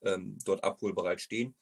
Ähm, 0.02 0.38
dort 0.44 0.62
abholbereit 0.62 1.20
stehen. 1.20 1.56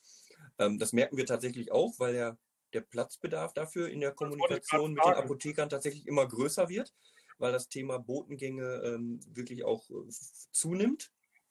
Ähm, 0.58 0.78
das 0.78 0.92
merken 0.92 1.16
wir 1.16 1.26
tatsächlich 1.26 1.72
auch, 1.72 1.94
weil 1.98 2.12
der, 2.12 2.38
der 2.74 2.82
Platzbedarf 2.82 3.54
dafür 3.54 3.88
in 3.88 4.00
der 4.00 4.12
Kommunikation 4.12 4.92
mit 4.92 5.04
den 5.04 5.14
Apothekern 5.14 5.70
tatsächlich 5.70 6.06
immer 6.06 6.26
größer 6.26 6.68
wird, 6.68 6.94
weil 7.38 7.52
das 7.52 7.68
Thema 7.68 7.98
Botengänge 7.98 8.82
ähm, 8.84 9.20
wirklich 9.34 9.64
auch 9.64 9.88
äh, 9.88 10.08
zunimmt. 10.52 11.10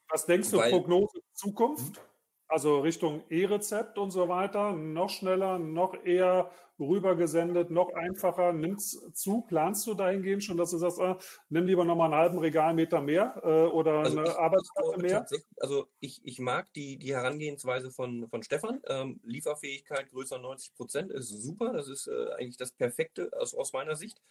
Was 0.09 0.27
denkst 0.27 0.51
du, 0.51 0.57
weil, 0.57 0.69
Prognose 0.69 1.19
Zukunft? 1.33 1.99
Also 2.47 2.79
Richtung 2.79 3.23
E-Rezept 3.29 3.97
und 3.97 4.11
so 4.11 4.29
weiter, 4.29 4.73
noch 4.73 5.09
schneller, 5.09 5.57
noch 5.57 6.05
eher 6.05 6.51
rübergesendet, 6.79 7.71
noch 7.71 7.93
einfacher. 7.93 8.53
Nimm's 8.53 9.01
zu? 9.13 9.41
Planst 9.41 9.87
du 9.87 9.93
dahingehend 9.93 10.43
schon, 10.43 10.57
dass 10.57 10.71
du 10.71 10.77
sagst, 10.77 10.99
ah, 10.99 11.17
nimm 11.49 11.65
lieber 11.65 11.85
nochmal 11.85 12.11
einen 12.11 12.21
halben 12.21 12.37
Regalmeter 12.37 13.01
mehr 13.01 13.41
äh, 13.43 13.71
oder 13.71 13.99
also 13.99 14.19
eine 14.19 14.37
Arbeitsplatte 14.37 15.01
mehr? 15.01 15.25
Also 15.59 15.87
ich, 15.99 16.21
ich 16.23 16.39
mag 16.39 16.71
die, 16.73 16.97
die 16.97 17.13
Herangehensweise 17.13 17.91
von, 17.91 18.27
von 18.29 18.43
Stefan. 18.43 18.81
Ähm, 18.87 19.19
Lieferfähigkeit 19.23 20.09
größer 20.11 20.37
90 20.37 20.75
Prozent 20.75 21.11
ist 21.11 21.29
super. 21.29 21.73
Das 21.73 21.87
ist 21.87 22.07
äh, 22.07 22.33
eigentlich 22.37 22.57
das 22.57 22.71
Perfekte 22.71 23.31
aus, 23.39 23.53
aus 23.55 23.73
meiner 23.73 23.95
Sicht. 23.95 24.21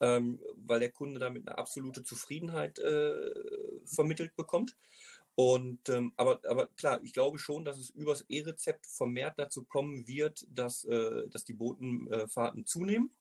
Ähm, 0.00 0.38
weil 0.54 0.78
der 0.78 0.92
Kunde 0.92 1.18
damit 1.18 1.48
eine 1.48 1.58
absolute 1.58 2.04
Zufriedenheit 2.04 2.78
äh, 2.78 3.12
vermittelt 3.84 4.36
bekommt. 4.36 4.76
Und 5.38 5.88
ähm, 5.88 6.12
aber, 6.16 6.40
aber 6.48 6.66
klar, 6.76 6.98
ich 7.04 7.12
glaube 7.12 7.38
schon, 7.38 7.64
dass 7.64 7.78
es 7.78 7.90
übers 7.90 8.22
E-Rezept 8.22 8.84
vermehrt 8.86 9.34
dazu 9.36 9.62
kommen 9.62 10.08
wird, 10.08 10.44
dass, 10.50 10.82
äh, 10.82 11.28
dass 11.28 11.44
die 11.44 11.52
Botenfahrten 11.52 12.62
äh, 12.62 12.64
zunehmen, 12.64 13.12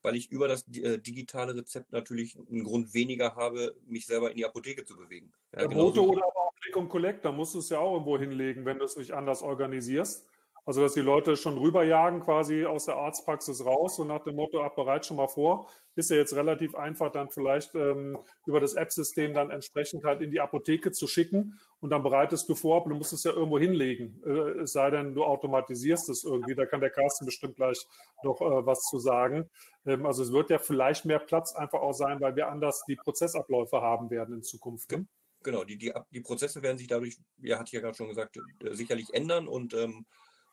weil 0.00 0.16
ich 0.16 0.30
über 0.30 0.48
das 0.48 0.66
äh, 0.68 0.96
digitale 0.96 1.54
Rezept 1.54 1.92
natürlich 1.92 2.38
einen 2.38 2.64
Grund 2.64 2.94
weniger 2.94 3.36
habe, 3.36 3.76
mich 3.86 4.06
selber 4.06 4.30
in 4.30 4.38
die 4.38 4.46
Apotheke 4.46 4.86
zu 4.86 4.96
bewegen. 4.96 5.34
Ja, 5.54 5.66
Bote 5.66 6.02
oder 6.02 6.24
aber 6.24 6.46
auch 6.46 6.54
Click 6.62 6.76
und 6.76 6.88
Collect, 6.88 7.26
da 7.26 7.30
musst 7.30 7.52
du 7.52 7.58
es 7.58 7.68
ja 7.68 7.78
auch 7.78 7.92
irgendwo 7.92 8.18
hinlegen, 8.18 8.64
wenn 8.64 8.78
du 8.78 8.86
es 8.86 8.96
nicht 8.96 9.12
anders 9.12 9.42
organisierst. 9.42 10.26
Also, 10.70 10.82
dass 10.82 10.94
die 10.94 11.00
Leute 11.00 11.36
schon 11.36 11.58
rüberjagen 11.58 12.20
quasi 12.20 12.64
aus 12.64 12.84
der 12.84 12.94
Arztpraxis 12.94 13.64
raus 13.64 13.98
und 13.98 14.06
nach 14.06 14.22
dem 14.22 14.36
Motto, 14.36 14.62
ab 14.62 14.76
bereit 14.76 15.04
schon 15.04 15.16
mal 15.16 15.26
vor, 15.26 15.68
ist 15.96 16.10
ja 16.10 16.16
jetzt 16.16 16.32
relativ 16.36 16.76
einfach, 16.76 17.10
dann 17.10 17.28
vielleicht 17.28 17.74
ähm, 17.74 18.16
über 18.46 18.60
das 18.60 18.74
App-System 18.74 19.34
dann 19.34 19.50
entsprechend 19.50 20.04
halt 20.04 20.20
in 20.20 20.30
die 20.30 20.38
Apotheke 20.38 20.92
zu 20.92 21.08
schicken 21.08 21.58
und 21.80 21.90
dann 21.90 22.04
bereitest 22.04 22.48
du 22.48 22.54
vor, 22.54 22.76
aber 22.76 22.90
du 22.90 22.94
musst 22.94 23.12
es 23.12 23.24
ja 23.24 23.32
irgendwo 23.32 23.58
hinlegen. 23.58 24.22
Äh, 24.24 24.60
es 24.60 24.70
sei 24.70 24.92
denn, 24.92 25.12
du 25.12 25.24
automatisierst 25.24 26.08
es 26.08 26.22
irgendwie. 26.22 26.54
Da 26.54 26.66
kann 26.66 26.80
der 26.80 26.90
Carsten 26.90 27.26
bestimmt 27.26 27.56
gleich 27.56 27.84
noch 28.22 28.40
äh, 28.40 28.64
was 28.64 28.82
zu 28.82 29.00
sagen. 29.00 29.50
Ähm, 29.86 30.06
also 30.06 30.22
es 30.22 30.30
wird 30.30 30.50
ja 30.50 30.60
vielleicht 30.60 31.04
mehr 31.04 31.18
Platz 31.18 31.52
einfach 31.52 31.80
auch 31.80 31.94
sein, 31.94 32.20
weil 32.20 32.36
wir 32.36 32.46
anders 32.46 32.84
die 32.86 32.94
Prozessabläufe 32.94 33.80
haben 33.80 34.08
werden 34.10 34.36
in 34.36 34.42
Zukunft. 34.44 34.92
Ne? 34.92 35.04
Genau, 35.42 35.64
die, 35.64 35.78
die, 35.78 35.92
die 36.12 36.20
Prozesse 36.20 36.62
werden 36.62 36.78
sich 36.78 36.86
dadurch, 36.86 37.16
ja, 37.38 37.58
hat 37.58 37.72
ja 37.72 37.80
gerade 37.80 37.96
schon 37.96 38.08
gesagt, 38.08 38.36
äh, 38.36 38.72
sicherlich 38.76 39.12
ändern 39.12 39.48
und 39.48 39.74
ähm, 39.74 40.06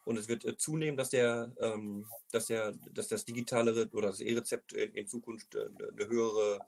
und 0.08 0.16
es 0.18 0.30
wird 0.30 0.46
äh, 0.46 0.56
zunehmen, 0.56 0.96
dass 0.96 1.10
der, 1.10 1.52
ähm, 1.60 2.06
dass 2.32 2.46
der, 2.46 2.72
dass 2.94 3.10
das 3.10 3.26
digitale 3.26 3.90
oder 3.92 4.08
das 4.08 4.22
E-Rezept 4.22 4.72
in 4.72 5.06
Zukunft 5.06 5.54
äh, 5.54 5.68
eine 5.92 6.08
höhere, 6.08 6.60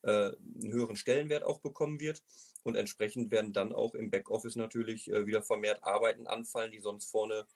äh, 0.00 0.32
einen 0.62 0.72
höheren 0.72 0.96
Stellenwert 0.96 1.44
auch 1.44 1.60
bekommen 1.60 2.00
wird. 2.00 2.22
Und 2.62 2.74
entsprechend 2.74 3.30
werden 3.30 3.52
dann 3.52 3.74
auch 3.74 3.94
im 3.94 4.10
Backoffice 4.10 4.56
natürlich 4.56 5.10
äh, 5.10 5.26
wieder 5.26 5.42
vermehrt 5.42 5.84
Arbeiten 5.84 6.26
anfallen, 6.26 6.72
die 6.72 6.80
sonst 6.80 7.10
vorne 7.10 7.46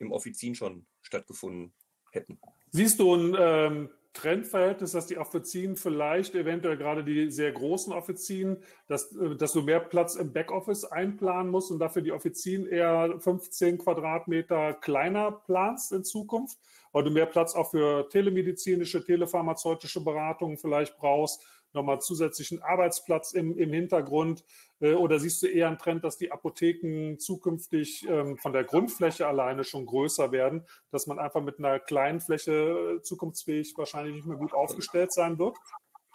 im 0.00 0.10
Offizin 0.10 0.56
schon 0.56 0.84
stattgefunden 1.02 1.72
hätten. 2.10 2.40
Siehst 2.72 3.00
du 3.00 3.14
ein 3.14 3.36
ähm, 3.38 3.90
Trendverhältnis, 4.12 4.92
dass 4.92 5.06
die 5.06 5.18
Offizien 5.18 5.76
vielleicht 5.76 6.34
eventuell 6.34 6.76
gerade 6.76 7.04
die 7.04 7.30
sehr 7.30 7.52
großen 7.52 7.92
Offizien, 7.92 8.58
dass, 8.86 9.14
äh, 9.16 9.36
dass 9.36 9.52
du 9.52 9.62
mehr 9.62 9.80
Platz 9.80 10.16
im 10.16 10.32
Backoffice 10.32 10.84
einplanen 10.84 11.50
musst 11.50 11.70
und 11.70 11.78
dafür 11.78 12.02
die 12.02 12.12
Offizien 12.12 12.66
eher 12.66 13.14
15 13.18 13.78
Quadratmeter 13.78 14.74
kleiner 14.74 15.32
planst 15.32 15.92
in 15.92 16.04
Zukunft, 16.04 16.58
weil 16.92 17.04
du 17.04 17.10
mehr 17.10 17.26
Platz 17.26 17.54
auch 17.54 17.70
für 17.70 18.08
telemedizinische, 18.08 19.04
telepharmazeutische 19.04 20.02
Beratungen 20.02 20.58
vielleicht 20.58 20.96
brauchst 20.98 21.44
nochmal 21.72 22.00
zusätzlichen 22.00 22.62
Arbeitsplatz 22.62 23.32
im, 23.32 23.56
im 23.56 23.72
Hintergrund? 23.72 24.44
Äh, 24.80 24.94
oder 24.94 25.18
siehst 25.18 25.42
du 25.42 25.46
eher 25.46 25.68
einen 25.68 25.78
Trend, 25.78 26.04
dass 26.04 26.18
die 26.18 26.32
Apotheken 26.32 27.18
zukünftig 27.18 28.06
ähm, 28.08 28.36
von 28.38 28.52
der 28.52 28.64
Grundfläche 28.64 29.26
alleine 29.26 29.64
schon 29.64 29.86
größer 29.86 30.32
werden, 30.32 30.64
dass 30.90 31.06
man 31.06 31.18
einfach 31.18 31.42
mit 31.42 31.58
einer 31.58 31.78
kleinen 31.78 32.20
Fläche 32.20 32.96
äh, 32.98 33.02
zukunftsfähig 33.02 33.74
wahrscheinlich 33.76 34.14
nicht 34.14 34.26
mehr 34.26 34.36
gut 34.36 34.52
aufgestellt 34.52 35.12
sein 35.12 35.38
wird? 35.38 35.56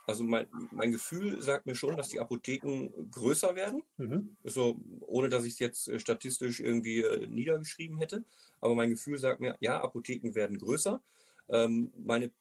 Also 0.08 0.24
mein, 0.24 0.46
mein 0.72 0.92
Gefühl 0.92 1.42
sagt 1.42 1.66
mir 1.66 1.74
schon, 1.74 1.98
dass 1.98 2.10
die 2.10 2.20
Apotheken 2.20 2.90
größer 3.10 3.56
werden. 3.56 3.82
Mhm. 3.98 4.38
So, 4.44 4.78
ohne 5.02 5.30
dass 5.30 5.46
ich 5.46 5.54
es 5.54 5.60
jetzt 5.60 5.88
äh, 5.88 6.00
statistisch 6.00 6.60
irgendwie 6.60 7.04
niedergeschrieben 7.28 7.98
hätte. 7.98 8.24
Aber 8.62 8.76
mein 8.76 8.92
Gefühl 8.92 9.18
sagt 9.18 9.40
mir, 9.40 9.56
ja, 9.60 9.82
Apotheken 9.82 10.36
werden 10.36 10.58
größer. 10.58 11.02
Ähm, 11.50 11.92
meine 11.98 12.32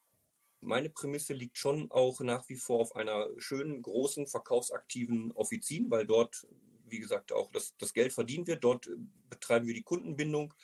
meine 0.65 0.91
Prämisse 0.91 1.33
liegt 1.33 1.59
schon 1.59 1.91
auch 1.91 2.21
nach 2.21 2.49
wie 2.49 2.57
vor 2.57 2.81
auf 2.81 2.97
einer 2.97 3.29
schönen, 3.39 3.83
großen, 3.83 4.27
verkaufsaktiven 4.27 5.33
Offizin, 5.33 5.91
weil 5.91 6.07
dort, 6.07 6.47
wie 6.89 6.99
gesagt, 6.99 7.33
auch 7.33 7.51
das, 7.51 7.75
das 7.79 7.93
Geld 7.93 8.13
verdient 8.13 8.49
wird. 8.49 8.65
Dort 8.65 8.87
äh, 8.87 8.97
betreiben 9.31 9.67
wir 9.67 9.75
die 9.75 9.83
Kundenbindung. 9.83 10.55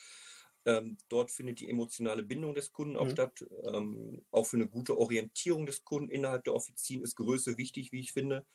Ähm, 0.65 0.97
dort 1.09 1.31
findet 1.31 1.59
die 1.59 1.69
emotionale 1.69 2.23
Bindung 2.23 2.53
des 2.53 2.71
Kunden 2.71 2.97
auch 2.97 3.05
mhm. 3.05 3.11
statt. 3.11 3.45
Ähm, 3.63 4.21
auch 4.31 4.45
für 4.45 4.57
eine 4.57 4.67
gute 4.67 4.97
Orientierung 4.97 5.65
des 5.65 5.83
Kunden 5.83 6.11
innerhalb 6.11 6.43
der 6.43 6.53
Offizin 6.53 7.01
ist 7.01 7.15
Größe 7.15 7.57
wichtig, 7.57 7.91
wie 7.91 7.99
ich 7.99 8.11
finde. 8.11 8.45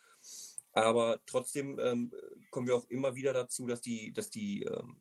Aber 0.73 1.21
trotzdem 1.27 1.79
ähm, 1.79 2.13
kommen 2.51 2.67
wir 2.67 2.77
auch 2.77 2.89
immer 2.91 3.15
wieder 3.15 3.33
dazu, 3.33 3.67
dass 3.67 3.81
die, 3.81 4.13
dass 4.13 4.31
die 4.31 4.63
ähm, 4.63 4.97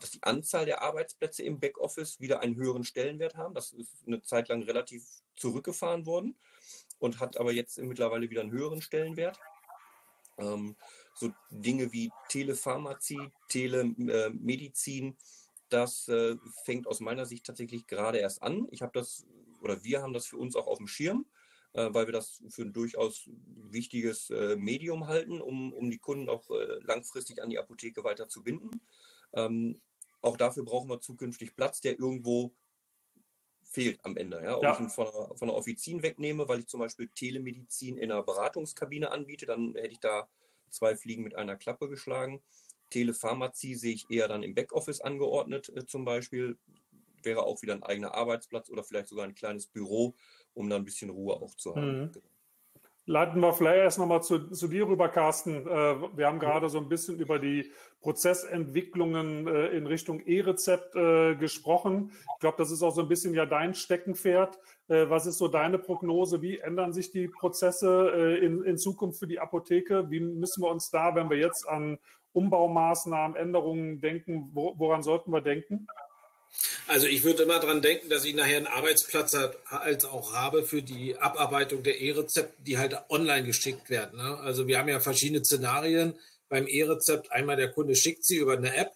dass 0.00 0.10
die 0.10 0.22
Anzahl 0.22 0.66
der 0.66 0.82
Arbeitsplätze 0.82 1.42
im 1.42 1.60
Backoffice 1.60 2.20
wieder 2.20 2.40
einen 2.40 2.56
höheren 2.56 2.84
Stellenwert 2.84 3.36
haben. 3.36 3.54
Das 3.54 3.72
ist 3.72 4.06
eine 4.06 4.22
Zeit 4.22 4.48
lang 4.48 4.62
relativ 4.62 5.04
zurückgefahren 5.36 6.06
worden 6.06 6.36
und 6.98 7.20
hat 7.20 7.36
aber 7.36 7.52
jetzt 7.52 7.78
mittlerweile 7.78 8.30
wieder 8.30 8.40
einen 8.40 8.50
höheren 8.50 8.82
Stellenwert. 8.82 9.38
Ähm, 10.38 10.76
so 11.14 11.32
Dinge 11.50 11.92
wie 11.92 12.10
Telepharmazie, 12.28 13.30
Telemedizin, 13.48 15.16
das 15.68 16.08
äh, 16.08 16.36
fängt 16.64 16.86
aus 16.86 17.00
meiner 17.00 17.26
Sicht 17.26 17.46
tatsächlich 17.46 17.86
gerade 17.86 18.18
erst 18.18 18.42
an. 18.42 18.66
Ich 18.70 18.82
habe 18.82 18.92
das 18.94 19.26
oder 19.60 19.82
wir 19.84 20.02
haben 20.02 20.12
das 20.12 20.26
für 20.26 20.38
uns 20.38 20.56
auch 20.56 20.66
auf 20.66 20.78
dem 20.78 20.88
Schirm, 20.88 21.26
äh, 21.72 21.88
weil 21.92 22.06
wir 22.06 22.12
das 22.12 22.42
für 22.48 22.62
ein 22.62 22.72
durchaus 22.72 23.28
wichtiges 23.70 24.30
äh, 24.30 24.56
Medium 24.56 25.06
halten, 25.06 25.40
um, 25.40 25.72
um 25.72 25.90
die 25.90 25.98
Kunden 25.98 26.28
auch 26.28 26.50
äh, 26.50 26.78
langfristig 26.82 27.42
an 27.42 27.50
die 27.50 27.58
Apotheke 27.58 28.02
weiter 28.04 28.28
zu 28.28 28.42
binden. 28.42 28.80
Ähm, 29.32 29.80
auch 30.22 30.36
dafür 30.36 30.64
brauchen 30.64 30.88
wir 30.88 31.00
zukünftig 31.00 31.54
Platz, 31.56 31.80
der 31.80 31.98
irgendwo 31.98 32.52
fehlt 33.62 34.04
am 34.04 34.16
Ende. 34.16 34.42
Ja? 34.42 34.56
Ob 34.56 34.62
ja. 34.62 34.74
ich 34.74 34.80
ihn 34.80 34.90
von, 34.90 35.06
von 35.36 35.48
der 35.48 35.56
Offizin 35.56 36.02
wegnehme, 36.02 36.48
weil 36.48 36.60
ich 36.60 36.66
zum 36.66 36.80
Beispiel 36.80 37.08
Telemedizin 37.08 37.96
in 37.96 38.10
einer 38.10 38.22
Beratungskabine 38.22 39.10
anbiete, 39.10 39.46
dann 39.46 39.74
hätte 39.74 39.92
ich 39.92 40.00
da 40.00 40.28
zwei 40.70 40.96
Fliegen 40.96 41.22
mit 41.22 41.34
einer 41.36 41.56
Klappe 41.56 41.88
geschlagen. 41.88 42.42
Telepharmazie 42.90 43.76
sehe 43.76 43.94
ich 43.94 44.10
eher 44.10 44.28
dann 44.28 44.42
im 44.42 44.54
Backoffice 44.54 45.00
angeordnet, 45.00 45.68
äh, 45.74 45.86
zum 45.86 46.04
Beispiel. 46.04 46.58
Wäre 47.22 47.42
auch 47.42 47.60
wieder 47.60 47.74
ein 47.74 47.82
eigener 47.82 48.14
Arbeitsplatz 48.14 48.70
oder 48.70 48.82
vielleicht 48.82 49.08
sogar 49.08 49.26
ein 49.26 49.34
kleines 49.34 49.66
Büro, 49.66 50.14
um 50.54 50.70
da 50.70 50.76
ein 50.76 50.84
bisschen 50.84 51.10
Ruhe 51.10 51.34
auch 51.34 51.54
zu 51.54 51.76
haben. 51.76 52.04
Mhm. 52.04 52.12
Genau. 52.12 52.29
Leiten 53.10 53.40
wir 53.40 53.52
vielleicht 53.52 53.78
erst 53.78 53.98
nochmal 53.98 54.22
zu, 54.22 54.52
zu 54.52 54.68
dir 54.68 54.86
rüber, 54.86 55.08
Carsten. 55.08 55.66
Äh, 55.66 56.16
wir 56.16 56.28
haben 56.28 56.38
gerade 56.38 56.68
so 56.68 56.78
ein 56.78 56.88
bisschen 56.88 57.18
über 57.18 57.40
die 57.40 57.72
Prozessentwicklungen 58.02 59.48
äh, 59.48 59.66
in 59.70 59.88
Richtung 59.88 60.20
E-Rezept 60.20 60.94
äh, 60.94 61.34
gesprochen. 61.34 62.12
Ich 62.34 62.38
glaube, 62.38 62.56
das 62.58 62.70
ist 62.70 62.84
auch 62.84 62.94
so 62.94 63.00
ein 63.00 63.08
bisschen 63.08 63.34
ja 63.34 63.46
dein 63.46 63.74
Steckenpferd. 63.74 64.58
Was 64.86 65.26
ist 65.26 65.38
so 65.38 65.46
deine 65.46 65.78
Prognose? 65.78 66.42
Wie 66.42 66.58
ändern 66.58 66.92
sich 66.92 67.12
die 67.12 67.28
Prozesse 67.28 68.38
in, 68.42 68.64
in 68.64 68.76
Zukunft 68.76 69.20
für 69.20 69.28
die 69.28 69.38
Apotheke? 69.38 70.10
Wie 70.10 70.18
müssen 70.18 70.64
wir 70.64 70.68
uns 70.68 70.90
da, 70.90 71.14
wenn 71.14 71.30
wir 71.30 71.36
jetzt 71.36 71.68
an 71.68 71.96
Umbaumaßnahmen, 72.32 73.36
Änderungen 73.36 74.00
denken, 74.00 74.50
woran 74.52 75.04
sollten 75.04 75.32
wir 75.32 75.42
denken? 75.42 75.86
Also 76.86 77.06
ich 77.06 77.22
würde 77.22 77.44
immer 77.44 77.60
daran 77.60 77.82
denken, 77.82 78.08
dass 78.08 78.24
ich 78.24 78.34
nachher 78.34 78.56
einen 78.56 78.66
Arbeitsplatz 78.66 79.36
halt 79.66 80.04
auch 80.04 80.34
habe 80.34 80.64
für 80.64 80.82
die 80.82 81.16
Abarbeitung 81.16 81.82
der 81.82 82.00
E-Rezepte, 82.00 82.54
die 82.62 82.78
halt 82.78 82.96
online 83.08 83.46
geschickt 83.46 83.90
werden. 83.90 84.18
Ne? 84.18 84.38
Also 84.38 84.66
wir 84.66 84.78
haben 84.78 84.88
ja 84.88 85.00
verschiedene 85.00 85.44
Szenarien 85.44 86.18
beim 86.48 86.66
E-Rezept. 86.66 87.32
Einmal 87.32 87.56
der 87.56 87.70
Kunde 87.70 87.94
schickt 87.94 88.24
sie 88.24 88.36
über 88.36 88.54
eine 88.54 88.74
App 88.74 88.92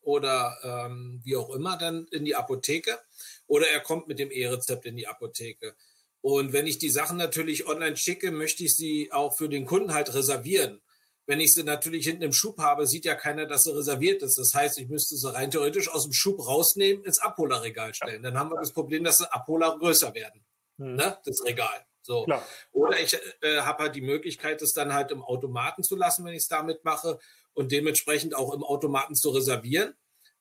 oder 0.00 0.58
ähm, 0.62 1.20
wie 1.24 1.36
auch 1.36 1.50
immer 1.54 1.76
dann 1.76 2.06
in 2.10 2.24
die 2.24 2.34
Apotheke 2.34 2.98
oder 3.46 3.68
er 3.68 3.80
kommt 3.80 4.08
mit 4.08 4.18
dem 4.18 4.30
E-Rezept 4.30 4.84
in 4.86 4.96
die 4.96 5.06
Apotheke. 5.06 5.74
Und 6.20 6.52
wenn 6.52 6.66
ich 6.66 6.78
die 6.78 6.90
Sachen 6.90 7.16
natürlich 7.16 7.66
online 7.66 7.96
schicke, 7.96 8.32
möchte 8.32 8.64
ich 8.64 8.76
sie 8.76 9.12
auch 9.12 9.36
für 9.36 9.48
den 9.48 9.66
Kunden 9.66 9.94
halt 9.94 10.12
reservieren. 10.14 10.80
Wenn 11.28 11.40
ich 11.40 11.52
sie 11.52 11.62
natürlich 11.62 12.06
hinten 12.06 12.22
im 12.22 12.32
Schub 12.32 12.58
habe, 12.58 12.86
sieht 12.86 13.04
ja 13.04 13.14
keiner, 13.14 13.44
dass 13.44 13.64
sie 13.64 13.76
reserviert 13.76 14.22
ist. 14.22 14.38
Das 14.38 14.54
heißt, 14.54 14.78
ich 14.78 14.88
müsste 14.88 15.14
sie 15.14 15.30
rein 15.30 15.50
theoretisch 15.50 15.90
aus 15.90 16.04
dem 16.04 16.14
Schub 16.14 16.44
rausnehmen, 16.44 17.04
ins 17.04 17.18
Abholerregal 17.18 17.92
stellen. 17.92 18.22
Dann 18.22 18.38
haben 18.38 18.50
wir 18.50 18.58
das 18.58 18.72
Problem, 18.72 19.04
dass 19.04 19.18
die 19.18 19.26
Abholer 19.26 19.78
größer 19.78 20.14
werden. 20.14 20.42
Mhm. 20.78 20.94
Ne? 20.94 21.18
Das 21.26 21.44
Regal. 21.44 21.84
So. 22.00 22.26
Oder 22.72 22.98
ich 22.98 23.14
äh, 23.42 23.58
habe 23.58 23.82
halt 23.82 23.94
die 23.94 24.00
Möglichkeit, 24.00 24.62
es 24.62 24.72
dann 24.72 24.94
halt 24.94 25.10
im 25.10 25.22
Automaten 25.22 25.82
zu 25.82 25.96
lassen, 25.96 26.24
wenn 26.24 26.32
ich 26.32 26.44
es 26.44 26.48
damit 26.48 26.82
mache 26.82 27.18
und 27.52 27.72
dementsprechend 27.72 28.34
auch 28.34 28.54
im 28.54 28.64
Automaten 28.64 29.14
zu 29.14 29.28
reservieren. 29.28 29.92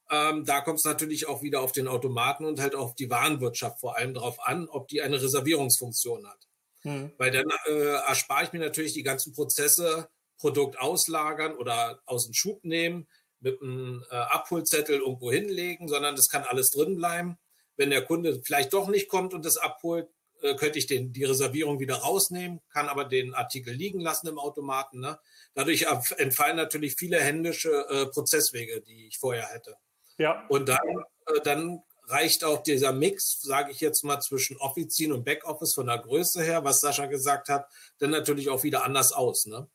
Ähm, 0.09 0.45
da 0.45 0.61
kommt 0.61 0.79
es 0.79 0.85
natürlich 0.85 1.27
auch 1.27 1.41
wieder 1.41 1.59
auf 1.59 1.73
den 1.73 1.89
Automaten 1.89 2.45
und 2.45 2.61
halt 2.61 2.75
auf 2.75 2.95
die 2.95 3.09
Warenwirtschaft 3.09 3.81
vor 3.81 3.97
allem 3.97 4.13
darauf 4.13 4.39
an, 4.39 4.69
ob 4.69 4.88
die 4.88 5.01
eine 5.01 5.21
Reservierungsfunktion 5.21 6.25
hat. 6.25 6.47
Mhm. 6.83 7.11
Weil 7.17 7.31
dann 7.31 7.47
äh, 7.65 7.95
erspare 8.07 8.45
ich 8.45 8.53
mir 8.53 8.59
natürlich 8.59 8.93
die 8.93 9.03
ganzen 9.03 9.33
Prozesse, 9.33 10.07
Produkt 10.38 10.79
auslagern 10.79 11.55
oder 11.55 12.01
aus 12.05 12.25
dem 12.25 12.33
Schub 12.33 12.63
nehmen, 12.63 13.07
mit 13.39 13.61
einem 13.61 14.03
äh, 14.09 14.15
Abholzettel 14.15 14.99
irgendwo 14.99 15.31
hinlegen, 15.31 15.88
sondern 15.88 16.15
das 16.15 16.29
kann 16.29 16.43
alles 16.43 16.71
drin 16.71 16.95
bleiben. 16.95 17.38
Wenn 17.75 17.91
der 17.91 18.03
Kunde 18.03 18.41
vielleicht 18.43 18.73
doch 18.73 18.88
nicht 18.88 19.09
kommt 19.09 19.33
und 19.33 19.45
das 19.45 19.57
abholt, 19.57 20.09
äh, 20.41 20.55
könnte 20.55 20.79
ich 20.79 20.88
den, 20.88 21.13
die 21.13 21.23
Reservierung 21.23 21.79
wieder 21.79 21.95
rausnehmen, 21.95 22.61
kann 22.71 22.89
aber 22.89 23.05
den 23.05 23.33
Artikel 23.33 23.73
liegen 23.73 23.99
lassen 23.99 24.27
im 24.27 24.39
Automaten. 24.39 24.99
Ne? 24.99 25.19
Dadurch 25.53 25.85
entfallen 26.17 26.57
natürlich 26.57 26.95
viele 26.95 27.19
händische 27.19 27.88
äh, 27.89 28.05
Prozesswege, 28.07 28.81
die 28.81 29.07
ich 29.07 29.17
vorher 29.17 29.47
hätte. 29.47 29.75
Ja. 30.17 30.45
Und 30.49 30.69
dann, 30.69 30.79
äh, 31.27 31.41
dann 31.43 31.83
reicht 32.07 32.43
auch 32.43 32.63
dieser 32.63 32.93
Mix, 32.93 33.41
sage 33.41 33.71
ich 33.71 33.81
jetzt 33.81 34.03
mal, 34.03 34.19
zwischen 34.19 34.57
Offizien 34.57 35.11
und 35.11 35.25
Backoffice 35.25 35.73
von 35.73 35.88
der 35.88 35.99
Größe 35.99 36.41
her, 36.41 36.63
was 36.63 36.79
Sascha 36.79 37.05
gesagt 37.05 37.49
hat, 37.49 37.67
dann 37.99 38.11
natürlich 38.11 38.49
auch 38.49 38.63
wieder 38.63 38.83
anders 38.83 39.11
aus. 39.11 39.45
Ne? 39.45 39.67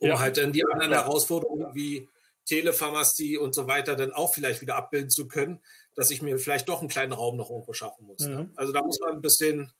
Um 0.00 0.08
ja. 0.08 0.18
halt 0.18 0.36
dann 0.36 0.52
die 0.52 0.64
anderen 0.64 0.92
Herausforderungen 0.92 1.74
wie 1.74 2.08
Telepharmazie 2.46 3.38
und 3.38 3.54
so 3.54 3.66
weiter 3.68 3.94
dann 3.96 4.12
auch 4.12 4.34
vielleicht 4.34 4.60
wieder 4.60 4.76
abbilden 4.76 5.10
zu 5.10 5.28
können, 5.28 5.60
dass 5.94 6.10
ich 6.10 6.22
mir 6.22 6.38
vielleicht 6.38 6.68
doch 6.68 6.80
einen 6.80 6.88
kleinen 6.88 7.12
Raum 7.12 7.36
noch 7.36 7.50
irgendwo 7.50 7.72
schaffen 7.72 8.06
muss. 8.06 8.20
Ne? 8.20 8.28
Mhm. 8.28 8.36
Ne? 8.36 8.50
Also 8.56 8.72
da 8.72 8.82
muss 8.82 8.98
man 9.00 9.12
ein 9.12 9.20
bisschen, 9.20 9.72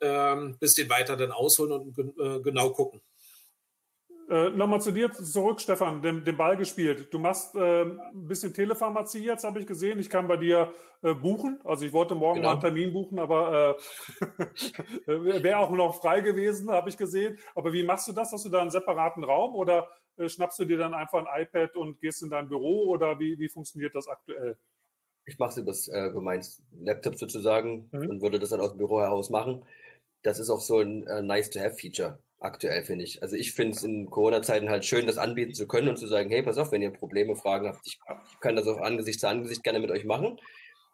ähm, 0.00 0.56
bisschen 0.58 0.88
weiter 0.88 1.16
dann 1.16 1.32
ausholen 1.32 1.72
und 1.72 1.98
äh, 1.98 2.40
genau 2.40 2.70
gucken. 2.70 3.02
Äh, 4.30 4.50
Nochmal 4.50 4.80
zu 4.80 4.92
dir 4.92 5.10
zurück, 5.10 5.60
Stefan, 5.60 6.00
den, 6.00 6.24
den 6.24 6.36
Ball 6.36 6.56
gespielt. 6.56 7.12
Du 7.12 7.18
machst 7.18 7.56
äh, 7.56 7.82
ein 7.82 7.98
bisschen 8.12 8.54
Telepharmazie 8.54 9.24
jetzt, 9.24 9.42
habe 9.42 9.58
ich 9.58 9.66
gesehen. 9.66 9.98
Ich 9.98 10.08
kann 10.08 10.28
bei 10.28 10.36
dir 10.36 10.72
äh, 11.02 11.14
buchen. 11.14 11.58
Also 11.64 11.84
ich 11.84 11.92
wollte 11.92 12.14
morgen 12.14 12.36
genau. 12.36 12.50
mal 12.50 12.52
einen 12.52 12.60
Termin 12.60 12.92
buchen, 12.92 13.18
aber 13.18 13.76
äh, 15.06 15.42
wäre 15.42 15.58
auch 15.58 15.70
noch 15.70 16.00
frei 16.00 16.20
gewesen, 16.20 16.70
habe 16.70 16.88
ich 16.88 16.96
gesehen. 16.96 17.40
Aber 17.56 17.72
wie 17.72 17.82
machst 17.82 18.06
du 18.06 18.12
das? 18.12 18.30
Hast 18.30 18.44
du 18.44 18.50
da 18.50 18.60
einen 18.60 18.70
separaten 18.70 19.24
Raum 19.24 19.56
oder 19.56 19.88
äh, 20.16 20.28
schnappst 20.28 20.60
du 20.60 20.64
dir 20.64 20.78
dann 20.78 20.94
einfach 20.94 21.26
ein 21.26 21.42
iPad 21.42 21.74
und 21.74 22.00
gehst 22.00 22.22
in 22.22 22.30
dein 22.30 22.48
Büro 22.48 22.84
oder 22.84 23.18
wie, 23.18 23.36
wie 23.36 23.48
funktioniert 23.48 23.96
das 23.96 24.06
aktuell? 24.06 24.56
Ich 25.24 25.40
mache 25.40 25.50
es 25.50 25.56
über 25.56 25.72
das 25.72 25.88
äh, 25.88 26.08
gemeint 26.12 26.48
Laptop 26.80 27.16
sozusagen 27.16 27.88
mhm. 27.90 28.08
und 28.10 28.22
würde 28.22 28.38
das 28.38 28.50
dann 28.50 28.60
aus 28.60 28.70
dem 28.70 28.78
Büro 28.78 29.00
heraus 29.00 29.28
machen. 29.28 29.64
Das 30.22 30.38
ist 30.38 30.50
auch 30.50 30.60
so 30.60 30.78
ein 30.78 31.04
äh, 31.08 31.20
Nice-to-have-Feature 31.20 32.20
aktuell, 32.40 32.82
finde 32.82 33.04
ich. 33.04 33.22
Also 33.22 33.36
ich 33.36 33.52
finde 33.52 33.76
es 33.76 33.84
in 33.84 34.08
Corona-Zeiten 34.10 34.70
halt 34.70 34.84
schön, 34.84 35.06
das 35.06 35.18
anbieten 35.18 35.54
zu 35.54 35.68
können 35.68 35.88
und 35.88 35.98
zu 35.98 36.06
sagen, 36.06 36.30
hey, 36.30 36.42
pass 36.42 36.58
auf, 36.58 36.72
wenn 36.72 36.82
ihr 36.82 36.90
Probleme, 36.90 37.36
Fragen 37.36 37.68
habt, 37.68 37.86
ich, 37.86 38.00
ich 38.32 38.40
kann 38.40 38.56
das 38.56 38.66
auch 38.66 38.80
Angesicht 38.80 39.20
zu 39.20 39.28
Angesicht 39.28 39.62
gerne 39.62 39.78
mit 39.78 39.90
euch 39.90 40.04
machen. 40.04 40.40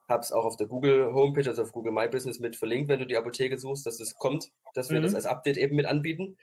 Habe 0.08 0.20
es 0.20 0.32
auch 0.32 0.44
auf 0.44 0.56
der 0.56 0.66
Google 0.66 1.12
Homepage, 1.12 1.48
also 1.48 1.62
auf 1.62 1.72
Google 1.72 1.92
My 1.92 2.08
Business 2.08 2.38
mit 2.38 2.56
verlinkt, 2.56 2.88
wenn 2.88 3.00
du 3.00 3.06
die 3.06 3.16
Apotheke 3.16 3.58
suchst, 3.58 3.86
dass 3.86 4.00
es 4.00 4.14
kommt, 4.16 4.50
dass 4.74 4.90
wir 4.90 4.98
mhm. 4.98 5.04
das 5.04 5.14
als 5.14 5.26
Update 5.26 5.56
eben 5.56 5.76
mit 5.76 5.86
anbieten 5.86 6.36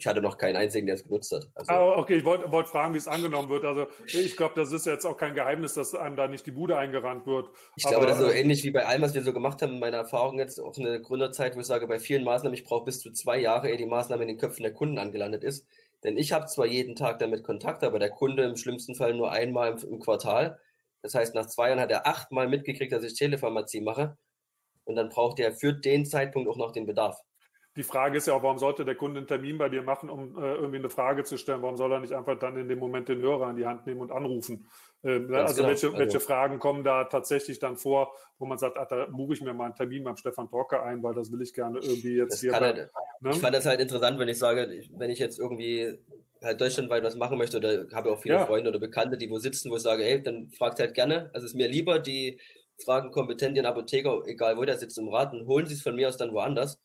ich 0.00 0.06
hatte 0.06 0.22
noch 0.22 0.38
keinen 0.38 0.54
einzigen, 0.54 0.86
der 0.86 0.94
es 0.94 1.02
genutzt 1.02 1.32
hat. 1.32 1.48
Also, 1.56 1.72
ah, 1.72 1.98
okay, 1.98 2.18
ich 2.18 2.24
wollte 2.24 2.50
wollt 2.52 2.68
fragen, 2.68 2.94
wie 2.94 2.98
es 2.98 3.08
angenommen 3.08 3.48
wird. 3.48 3.64
Also 3.64 3.88
ich 4.06 4.36
glaube, 4.36 4.54
das 4.54 4.70
ist 4.70 4.86
jetzt 4.86 5.04
auch 5.04 5.16
kein 5.16 5.34
Geheimnis, 5.34 5.74
dass 5.74 5.92
einem 5.92 6.14
da 6.14 6.28
nicht 6.28 6.46
die 6.46 6.52
Bude 6.52 6.78
eingerannt 6.78 7.26
wird. 7.26 7.50
Ich 7.74 7.84
Aber, 7.84 7.96
glaube, 7.96 8.06
das 8.06 8.20
ist 8.20 8.26
so 8.26 8.30
ähnlich 8.30 8.62
wie 8.62 8.70
bei 8.70 8.86
allem, 8.86 9.02
was 9.02 9.14
wir 9.14 9.24
so 9.24 9.32
gemacht 9.32 9.60
haben, 9.60 9.80
meine 9.80 9.96
Erfahrung 9.96 10.38
jetzt 10.38 10.60
auch 10.60 10.76
eine 10.78 11.02
Gründerzeit, 11.02 11.56
wo 11.56 11.60
ich 11.60 11.66
sage, 11.66 11.88
bei 11.88 11.98
vielen 11.98 12.22
Maßnahmen, 12.22 12.54
ich 12.54 12.62
brauche 12.62 12.84
bis 12.84 13.00
zu 13.00 13.10
zwei 13.10 13.40
Jahre, 13.40 13.70
ehe 13.70 13.76
die 13.76 13.86
Maßnahme 13.86 14.22
in 14.22 14.28
den 14.28 14.38
Köpfen 14.38 14.62
der 14.62 14.72
Kunden 14.72 14.98
angelandet 14.98 15.42
ist. 15.42 15.66
Denn 16.04 16.16
ich 16.16 16.32
habe 16.32 16.46
zwar 16.46 16.66
jeden 16.66 16.94
Tag 16.94 17.18
damit 17.18 17.42
Kontakt, 17.42 17.82
aber 17.82 17.98
der 17.98 18.10
Kunde 18.10 18.44
im 18.44 18.54
schlimmsten 18.54 18.94
Fall 18.94 19.14
nur 19.14 19.32
einmal 19.32 19.72
im, 19.72 19.78
im 19.94 19.98
Quartal. 19.98 20.60
Das 21.02 21.14
heißt, 21.14 21.34
nach 21.34 21.46
zwei 21.46 21.70
Jahren 21.70 21.80
hat 21.80 21.90
er 21.90 22.06
achtmal 22.06 22.46
mitgekriegt, 22.46 22.92
dass 22.92 23.02
ich 23.02 23.14
Telepharmazie 23.14 23.80
mache. 23.80 24.16
Und 24.84 24.94
dann 24.94 25.08
braucht 25.08 25.40
er 25.40 25.52
für 25.52 25.72
den 25.72 26.06
Zeitpunkt 26.06 26.48
auch 26.48 26.56
noch 26.56 26.70
den 26.70 26.86
Bedarf 26.86 27.20
die 27.78 27.84
Frage 27.84 28.18
ist 28.18 28.26
ja 28.26 28.34
auch, 28.34 28.42
warum 28.42 28.58
sollte 28.58 28.84
der 28.84 28.96
Kunde 28.96 29.18
einen 29.18 29.28
Termin 29.28 29.56
bei 29.56 29.68
dir 29.68 29.82
machen, 29.82 30.10
um 30.10 30.36
äh, 30.36 30.54
irgendwie 30.54 30.78
eine 30.78 30.90
Frage 30.90 31.22
zu 31.22 31.38
stellen? 31.38 31.62
Warum 31.62 31.76
soll 31.76 31.92
er 31.92 32.00
nicht 32.00 32.12
einfach 32.12 32.36
dann 32.36 32.56
in 32.56 32.68
dem 32.68 32.80
Moment 32.80 33.08
den 33.08 33.22
Hörer 33.22 33.50
in 33.50 33.56
die 33.56 33.66
Hand 33.66 33.86
nehmen 33.86 34.00
und 34.00 34.10
anrufen? 34.10 34.66
Ähm, 35.04 35.28
ne? 35.28 35.38
also 35.38 35.54
genau. 35.54 35.68
welche, 35.68 35.86
also, 35.86 35.98
welche 35.98 36.18
Fragen 36.18 36.58
kommen 36.58 36.82
da 36.82 37.04
tatsächlich 37.04 37.60
dann 37.60 37.76
vor, 37.76 38.12
wo 38.40 38.46
man 38.46 38.58
sagt, 38.58 38.76
ach, 38.78 38.88
da 38.88 39.06
buche 39.06 39.34
ich 39.34 39.42
mir 39.42 39.54
mal 39.54 39.66
einen 39.66 39.76
Termin 39.76 40.02
beim 40.02 40.16
Stefan 40.16 40.50
Torke 40.50 40.82
ein, 40.82 41.04
weil 41.04 41.14
das 41.14 41.30
will 41.30 41.40
ich 41.40 41.54
gerne 41.54 41.78
irgendwie 41.78 42.16
jetzt 42.16 42.40
hier. 42.40 42.50
Bei, 42.50 42.58
halt, 42.58 42.90
ne? 43.20 43.30
Ich 43.30 43.38
fand 43.38 43.54
das 43.54 43.64
halt 43.64 43.80
interessant, 43.80 44.18
wenn 44.18 44.28
ich 44.28 44.38
sage, 44.38 44.68
wenn 44.96 45.10
ich 45.10 45.20
jetzt 45.20 45.38
irgendwie 45.38 46.00
halt 46.42 46.60
deutschlandweit 46.60 47.04
was 47.04 47.14
machen 47.14 47.38
möchte 47.38 47.58
oder 47.58 47.86
habe 47.94 48.10
auch 48.10 48.20
viele 48.20 48.34
ja. 48.34 48.46
Freunde 48.46 48.70
oder 48.70 48.80
Bekannte, 48.80 49.16
die 49.16 49.30
wo 49.30 49.38
sitzen, 49.38 49.70
wo 49.70 49.76
ich 49.76 49.82
sage, 49.82 50.04
ey, 50.04 50.20
dann 50.20 50.50
fragt 50.50 50.80
halt 50.80 50.94
gerne. 50.94 51.30
Also 51.32 51.46
es 51.46 51.52
ist 51.52 51.56
mir 51.56 51.68
lieber, 51.68 52.00
die 52.00 52.40
fragen 52.84 53.12
kompetent 53.12 53.56
ihren 53.56 53.66
Apotheker, 53.66 54.22
egal 54.26 54.56
wo 54.56 54.64
der 54.64 54.78
sitzt 54.78 54.98
im 54.98 55.08
Rat, 55.08 55.32
und 55.32 55.46
holen 55.46 55.66
sie 55.66 55.74
es 55.74 55.82
von 55.82 55.94
mir 55.94 56.08
aus 56.08 56.16
dann 56.16 56.32
woanders 56.32 56.80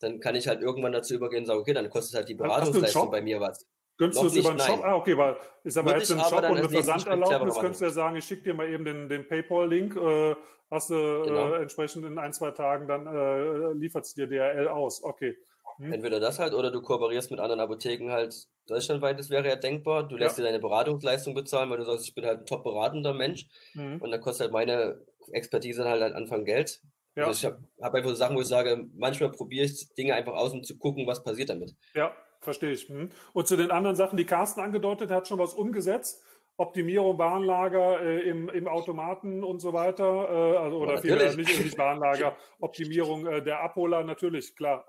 dann 0.00 0.20
kann 0.20 0.34
ich 0.34 0.48
halt 0.48 0.62
irgendwann 0.62 0.92
dazu 0.92 1.14
übergehen 1.14 1.40
und 1.42 1.46
sagen, 1.46 1.60
okay, 1.60 1.72
dann 1.72 1.88
kostet 1.90 2.16
halt 2.16 2.28
die 2.28 2.34
Beratungsleistung 2.34 3.10
bei 3.10 3.22
mir 3.22 3.40
was. 3.40 3.66
Könntest 3.96 4.22
du 4.22 4.26
es 4.26 4.36
über 4.36 4.50
einen 4.50 4.58
Shop? 4.58 4.80
Ah, 4.82 4.96
okay, 4.96 5.16
weil 5.16 5.36
ist 5.62 5.78
aber 5.78 5.96
jetzt 5.96 6.10
ein 6.10 6.18
Shop 6.18 6.38
und 6.38 6.44
eine 6.44 6.68
Versanderlaubnis, 6.68 7.54
könntest 7.54 7.80
du 7.80 7.84
ja 7.84 7.90
sagen, 7.90 8.16
ich 8.16 8.24
schicke 8.24 8.42
dir 8.42 8.54
mal 8.54 8.68
eben 8.68 8.84
den, 8.84 9.08
den 9.08 9.26
PayPal-Link, 9.26 9.96
äh, 9.96 10.34
hast 10.70 10.90
du 10.90 11.22
genau. 11.22 11.54
äh, 11.54 11.62
entsprechend 11.62 12.04
in 12.04 12.18
ein, 12.18 12.32
zwei 12.32 12.50
Tagen, 12.50 12.88
dann 12.88 13.06
äh, 13.06 13.72
liefert 13.74 14.04
es 14.04 14.14
dir 14.14 14.26
DRL 14.26 14.68
aus. 14.68 15.02
Okay. 15.02 15.36
Hm. 15.78 15.92
Entweder 15.92 16.20
das 16.20 16.38
halt 16.38 16.54
oder 16.54 16.70
du 16.70 16.82
kooperierst 16.82 17.30
mit 17.30 17.40
anderen 17.40 17.60
Apotheken 17.60 18.10
halt 18.10 18.34
deutschlandweit, 18.66 19.18
das 19.18 19.30
wäre 19.30 19.48
ja 19.48 19.56
denkbar. 19.56 20.06
Du 20.06 20.16
lässt 20.16 20.38
ja. 20.38 20.44
dir 20.44 20.50
deine 20.50 20.60
Beratungsleistung 20.60 21.34
bezahlen, 21.34 21.70
weil 21.70 21.78
du 21.78 21.84
sagst, 21.84 22.06
ich 22.06 22.14
bin 22.14 22.24
halt 22.24 22.40
ein 22.40 22.46
top 22.46 22.64
beratender 22.64 23.12
Mensch 23.12 23.46
mhm. 23.74 24.00
und 24.00 24.10
dann 24.10 24.20
kostet 24.20 24.44
halt 24.44 24.52
meine 24.52 25.00
Expertise 25.32 25.84
halt, 25.84 26.02
halt 26.02 26.14
Anfang 26.14 26.44
Geld. 26.44 26.80
Ja. 27.16 27.26
Also 27.26 27.38
ich 27.38 27.52
habe 27.52 27.62
hab 27.80 27.94
einfach 27.94 28.10
so 28.10 28.16
Sachen, 28.16 28.36
wo 28.36 28.40
ich 28.40 28.48
sage, 28.48 28.88
manchmal 28.94 29.30
probiere 29.30 29.66
ich 29.66 29.94
Dinge 29.94 30.14
einfach 30.14 30.34
aus, 30.34 30.52
um 30.52 30.62
zu 30.62 30.76
gucken, 30.76 31.06
was 31.06 31.22
passiert 31.22 31.50
damit. 31.50 31.74
Ja, 31.94 32.12
verstehe 32.40 32.72
ich. 32.72 32.88
Hm. 32.88 33.10
Und 33.32 33.46
zu 33.46 33.56
den 33.56 33.70
anderen 33.70 33.96
Sachen, 33.96 34.16
die 34.16 34.26
Carsten 34.26 34.60
angedeutet 34.60 35.10
hat, 35.10 35.28
schon 35.28 35.38
was 35.38 35.54
umgesetzt. 35.54 36.22
Optimierung 36.56 37.18
Warenlager 37.18 38.00
äh, 38.00 38.20
im, 38.28 38.48
im 38.48 38.68
Automaten 38.68 39.42
und 39.42 39.58
so 39.60 39.72
weiter, 39.72 40.04
äh, 40.04 40.56
also, 40.58 40.78
oder 40.78 41.04
ja, 41.04 41.34
nicht, 41.34 41.64
nicht 41.64 41.76
Warenlager, 41.76 42.36
Optimierung 42.60 43.26
äh, 43.26 43.42
der 43.42 43.60
Abholer, 43.60 44.04
natürlich, 44.04 44.54
klar. 44.54 44.86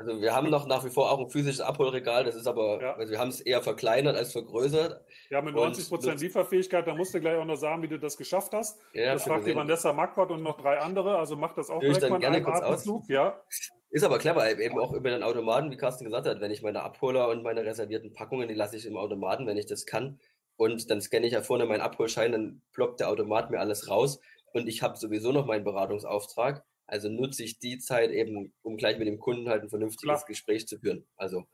Also 0.00 0.18
wir 0.18 0.34
haben 0.34 0.48
noch 0.48 0.66
nach 0.66 0.82
wie 0.82 0.88
vor 0.88 1.12
auch 1.12 1.20
ein 1.20 1.28
physisches 1.28 1.60
Abholregal, 1.60 2.24
das 2.24 2.34
ist 2.34 2.46
aber, 2.46 2.80
ja. 2.80 2.94
also 2.94 3.12
wir 3.12 3.18
haben 3.18 3.28
es 3.28 3.42
eher 3.42 3.60
verkleinert 3.60 4.16
als 4.16 4.32
vergrößert. 4.32 4.98
Ja, 5.28 5.42
mit 5.42 5.54
90 5.54 5.90
Prozent 5.90 6.22
Lieferfähigkeit, 6.22 6.86
da 6.86 6.94
musst 6.94 7.12
du 7.12 7.20
gleich 7.20 7.36
auch 7.36 7.44
noch 7.44 7.56
sagen, 7.56 7.82
wie 7.82 7.88
du 7.88 7.98
das 7.98 8.16
geschafft 8.16 8.54
hast. 8.54 8.80
Ja, 8.94 9.12
das 9.12 9.24
fragt 9.24 9.46
die 9.46 9.54
Vanessa 9.54 9.92
Marquardt 9.92 10.30
und 10.30 10.42
noch 10.42 10.58
drei 10.58 10.78
andere, 10.78 11.18
also 11.18 11.36
mach 11.36 11.52
das 11.52 11.68
auch 11.68 11.80
direkt 11.80 12.08
mal 12.08 12.18
gerne 12.18 12.42
kurz 12.42 12.62
Atemzug, 12.62 13.10
ja. 13.10 13.42
Ist 13.90 14.02
aber 14.02 14.16
clever, 14.16 14.58
eben 14.58 14.78
auch 14.78 14.94
über 14.94 15.10
den 15.10 15.22
Automaten, 15.22 15.70
wie 15.70 15.76
Carsten 15.76 16.06
gesagt 16.06 16.26
hat, 16.26 16.40
wenn 16.40 16.50
ich 16.50 16.62
meine 16.62 16.82
Abholer 16.82 17.28
und 17.28 17.42
meine 17.42 17.66
reservierten 17.66 18.14
Packungen, 18.14 18.48
die 18.48 18.54
lasse 18.54 18.78
ich 18.78 18.86
im 18.86 18.96
Automaten, 18.96 19.46
wenn 19.46 19.58
ich 19.58 19.66
das 19.66 19.84
kann. 19.84 20.18
Und 20.56 20.90
dann 20.90 21.02
scanne 21.02 21.26
ich 21.26 21.34
ja 21.34 21.42
vorne 21.42 21.66
meinen 21.66 21.82
Abholschein, 21.82 22.32
dann 22.32 22.62
ploppt 22.72 23.00
der 23.00 23.10
Automat 23.10 23.50
mir 23.50 23.60
alles 23.60 23.90
raus 23.90 24.18
und 24.54 24.66
ich 24.66 24.82
habe 24.82 24.96
sowieso 24.96 25.30
noch 25.30 25.44
meinen 25.44 25.64
Beratungsauftrag 25.64 26.64
also 26.90 27.08
nutze 27.08 27.44
ich 27.44 27.58
die 27.58 27.78
Zeit 27.78 28.10
eben, 28.10 28.52
um 28.62 28.76
gleich 28.76 28.98
mit 28.98 29.06
dem 29.06 29.18
Kunden 29.18 29.48
halt 29.48 29.62
ein 29.62 29.70
vernünftiges 29.70 30.02
Klar. 30.02 30.24
Gespräch 30.26 30.66
zu 30.66 30.78
führen. 30.78 31.06
Also, 31.16 31.44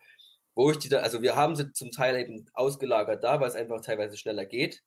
wo 0.55 0.71
ich 0.71 0.79
die 0.79 0.89
da, 0.89 0.99
also 1.01 1.21
wir 1.23 1.37
haben 1.37 1.55
sie 1.55 1.73
zum 1.73 1.91
Teil 1.91 2.17
eben 2.17 2.47
ausgelagert 2.55 3.23
da, 3.23 3.41
weil 3.41 3.49
es 3.49 3.55
einfach 3.55 3.83
teilweise 3.83 4.17
schneller 4.17 4.47
geht. 4.47 4.83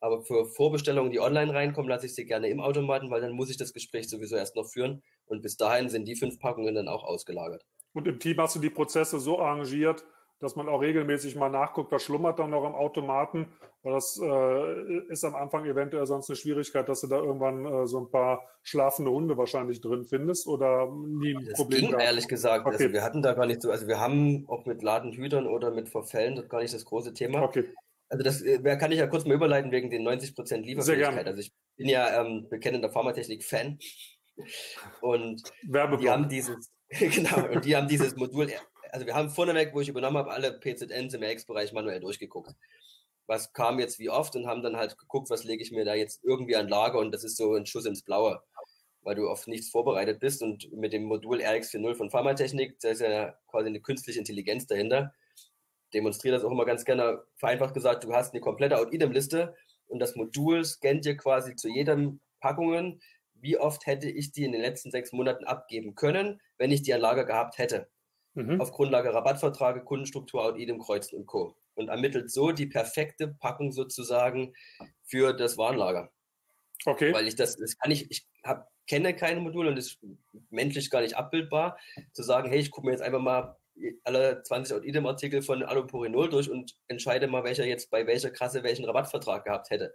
Aber 0.00 0.22
für 0.22 0.46
Vorbestellungen, 0.46 1.10
die 1.10 1.20
online 1.20 1.52
reinkommen, 1.52 1.88
lasse 1.88 2.06
ich 2.06 2.14
sie 2.14 2.24
gerne 2.24 2.48
im 2.48 2.60
Automaten, 2.60 3.10
weil 3.10 3.20
dann 3.20 3.32
muss 3.32 3.50
ich 3.50 3.56
das 3.56 3.72
Gespräch 3.72 4.08
sowieso 4.08 4.36
erst 4.36 4.56
noch 4.56 4.68
führen. 4.68 5.02
Und 5.26 5.42
bis 5.42 5.56
dahin 5.56 5.88
sind 5.88 6.06
die 6.06 6.16
fünf 6.16 6.38
Packungen 6.38 6.74
dann 6.74 6.88
auch 6.88 7.04
ausgelagert. 7.04 7.64
Und 7.92 8.08
im 8.08 8.18
Team 8.18 8.36
hast 8.38 8.56
du 8.56 8.60
die 8.60 8.70
Prozesse 8.70 9.20
so 9.20 9.38
arrangiert, 9.38 10.04
dass 10.42 10.56
man 10.56 10.68
auch 10.68 10.80
regelmäßig 10.80 11.36
mal 11.36 11.48
nachguckt, 11.48 11.92
was 11.92 12.02
schlummert 12.02 12.38
dann 12.40 12.50
noch 12.50 12.66
im 12.66 12.74
Automaten. 12.74 13.46
Weil 13.82 13.94
das 13.94 14.20
äh, 14.20 14.98
ist 15.08 15.24
am 15.24 15.36
Anfang 15.36 15.64
eventuell 15.66 16.04
sonst 16.06 16.28
eine 16.28 16.36
Schwierigkeit, 16.36 16.88
dass 16.88 17.00
du 17.00 17.06
da 17.06 17.16
irgendwann 17.16 17.64
äh, 17.64 17.86
so 17.86 18.00
ein 18.00 18.10
paar 18.10 18.42
schlafende 18.62 19.10
Hunde 19.10 19.36
wahrscheinlich 19.36 19.80
drin 19.80 20.04
findest 20.04 20.46
oder 20.48 20.90
nie 20.92 21.36
ein 21.36 21.46
das 21.46 21.54
Problem. 21.54 21.80
Ging, 21.80 21.90
gehabt. 21.90 22.04
ehrlich 22.04 22.26
gesagt. 22.26 22.66
Okay. 22.66 22.76
Also 22.76 22.92
wir 22.92 23.02
hatten 23.02 23.22
da 23.22 23.34
gar 23.34 23.46
nicht 23.46 23.62
so, 23.62 23.70
also 23.70 23.86
wir 23.86 24.00
haben 24.00 24.44
auch 24.48 24.66
mit 24.66 24.82
Ladenhütern 24.82 25.46
oder 25.46 25.70
mit 25.70 25.88
Verfällen 25.88 26.34
das 26.34 26.48
gar 26.48 26.60
nicht 26.60 26.74
das 26.74 26.84
große 26.84 27.14
Thema. 27.14 27.42
Okay. 27.42 27.64
Also 28.08 28.24
das 28.24 28.42
äh, 28.42 28.76
kann 28.76 28.90
ich 28.90 28.98
ja 28.98 29.06
kurz 29.06 29.24
mal 29.24 29.34
überleiten 29.34 29.70
wegen 29.70 29.90
den 29.90 30.06
90% 30.06 30.34
Lieferfähigkeit. 30.36 30.84
Sehr 30.84 30.96
gerne. 30.96 31.24
Also 31.24 31.40
ich 31.40 31.52
bin 31.76 31.88
ja 31.88 32.20
ähm, 32.20 32.48
bekennender 32.50 32.90
Pharmatechnik-Fan. 32.90 33.78
Und 35.00 35.42
die 36.00 36.10
haben 36.10 36.28
dieses, 36.28 36.72
genau, 36.90 37.48
und 37.48 37.64
die 37.64 37.76
haben 37.76 37.86
dieses 37.86 38.16
Modul 38.16 38.48
also 38.92 39.06
wir 39.06 39.14
haben 39.14 39.30
vorneweg, 39.30 39.74
wo 39.74 39.80
ich 39.80 39.88
übernommen 39.88 40.18
habe, 40.18 40.30
alle 40.30 40.52
PZNs 40.52 41.14
im 41.14 41.22
RX-Bereich 41.22 41.72
manuell 41.72 42.00
durchgeguckt. 42.00 42.54
Was 43.26 43.52
kam 43.54 43.80
jetzt 43.80 43.98
wie 43.98 44.10
oft 44.10 44.36
und 44.36 44.46
haben 44.46 44.62
dann 44.62 44.76
halt 44.76 44.98
geguckt, 44.98 45.30
was 45.30 45.44
lege 45.44 45.62
ich 45.62 45.72
mir 45.72 45.86
da 45.86 45.94
jetzt 45.94 46.22
irgendwie 46.22 46.56
an 46.56 46.68
Lager 46.68 46.98
und 46.98 47.10
das 47.12 47.24
ist 47.24 47.38
so 47.38 47.54
ein 47.54 47.64
Schuss 47.64 47.86
ins 47.86 48.02
Blaue, 48.02 48.42
weil 49.00 49.14
du 49.14 49.30
auf 49.30 49.46
nichts 49.46 49.70
vorbereitet 49.70 50.20
bist 50.20 50.42
und 50.42 50.70
mit 50.72 50.92
dem 50.92 51.04
Modul 51.04 51.40
RX40 51.40 51.94
von 51.94 52.10
Pharmatechnik, 52.10 52.78
da 52.80 52.90
ist 52.90 53.00
ja 53.00 53.34
quasi 53.46 53.68
eine 53.68 53.80
künstliche 53.80 54.18
Intelligenz 54.18 54.66
dahinter, 54.66 55.14
demonstriere 55.94 56.36
das 56.36 56.44
auch 56.44 56.50
immer 56.50 56.66
ganz 56.66 56.84
gerne, 56.84 57.22
vereinfacht 57.36 57.72
gesagt, 57.72 58.04
du 58.04 58.12
hast 58.12 58.34
eine 58.34 58.42
komplette 58.42 58.76
Out-Idem-Liste 58.76 59.56
und 59.86 60.00
das 60.00 60.16
Modul 60.16 60.64
scannt 60.66 61.06
dir 61.06 61.16
quasi 61.16 61.56
zu 61.56 61.68
jedem 61.68 62.20
Packungen, 62.40 63.00
wie 63.34 63.56
oft 63.56 63.86
hätte 63.86 64.10
ich 64.10 64.32
die 64.32 64.44
in 64.44 64.52
den 64.52 64.60
letzten 64.60 64.90
sechs 64.90 65.12
Monaten 65.12 65.44
abgeben 65.44 65.94
können, 65.94 66.42
wenn 66.58 66.70
ich 66.70 66.82
die 66.82 66.92
an 66.92 67.00
Lager 67.00 67.24
gehabt 67.24 67.56
hätte 67.56 67.88
mhm. 68.34 68.60
auf 68.60 68.72
Grundlage 68.72 69.12
Rabattverträge, 69.12 69.84
Kundenstruktur, 69.84 70.44
Audit 70.44 70.78
Kreuzen 70.80 71.18
und 71.18 71.26
Co. 71.26 71.56
und 71.74 71.88
ermittelt 71.88 72.30
so 72.30 72.52
die 72.52 72.66
perfekte 72.66 73.28
Packung 73.28 73.72
sozusagen 73.72 74.54
für 75.04 75.32
das 75.32 75.58
Warenlager. 75.58 76.10
Okay. 76.84 77.12
Weil 77.12 77.28
ich 77.28 77.36
das, 77.36 77.56
das 77.56 77.76
kann 77.78 77.90
ich, 77.90 78.10
ich 78.10 78.26
hab, 78.42 78.68
kenne 78.88 79.14
keine 79.14 79.40
Module 79.40 79.70
und 79.70 79.76
ist 79.76 79.98
menschlich 80.50 80.90
gar 80.90 81.00
nicht 81.00 81.16
abbildbar, 81.16 81.78
zu 82.12 82.22
sagen, 82.22 82.48
hey, 82.48 82.58
ich 82.58 82.70
gucke 82.70 82.86
mir 82.86 82.92
jetzt 82.92 83.02
einfach 83.02 83.20
mal 83.20 83.56
alle 84.04 84.42
20 84.42 84.84
Idem-Artikel 84.84 85.42
von 85.42 85.62
Alupurinol 85.62 86.28
durch 86.28 86.50
und 86.50 86.76
entscheide 86.88 87.26
mal, 87.26 87.44
welcher 87.44 87.64
jetzt 87.64 87.90
bei 87.90 88.06
welcher 88.06 88.30
Kasse 88.30 88.62
welchen 88.62 88.84
Rabattvertrag 88.84 89.44
gehabt 89.44 89.70
hätte. 89.70 89.94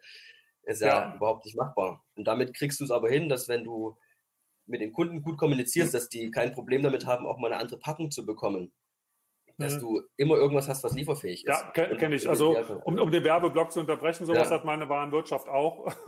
Ist 0.64 0.82
ja, 0.82 0.88
ja 0.88 1.16
überhaupt 1.16 1.46
nicht 1.46 1.56
machbar. 1.56 2.04
Und 2.16 2.26
damit 2.26 2.54
kriegst 2.54 2.80
du 2.80 2.84
es 2.84 2.92
aber 2.92 3.10
hin, 3.10 3.30
dass 3.30 3.48
wenn 3.48 3.64
du 3.64 3.98
mit 4.68 4.82
den 4.82 4.94
Kunden 4.94 5.22
gut 5.22 5.38
kommunizierst, 5.38 5.94
dass 5.94 6.10
die 6.10 6.30
kein 6.30 6.54
Problem 6.54 6.84
damit 6.84 7.06
haben, 7.06 7.26
auch 7.26 7.38
mal 7.40 7.52
eine 7.52 7.62
andere 7.62 7.80
Packung 7.80 8.12
zu 8.12 8.26
bekommen 8.26 8.72
dass 9.58 9.76
mhm. 9.76 9.80
du 9.80 10.02
immer 10.18 10.36
irgendwas 10.36 10.70
hast, 10.70 10.84
was 10.84 10.94
lieferfähig 10.94 11.44
ist. 11.44 11.48
Ja, 11.48 11.72
kenne 11.72 11.98
kenn 11.98 12.14
ich. 12.14 12.30
Also, 12.30 12.56
um, 12.84 13.00
um 13.00 13.12
den 13.12 13.24
Werbeblock 13.24 13.72
zu 13.72 13.80
unterbrechen, 13.80 14.26
sowas 14.26 14.50
ja. 14.50 14.56
hat 14.56 14.66
meine 14.66 14.88
Warenwirtschaft 14.88 15.48
auch. 15.48 15.94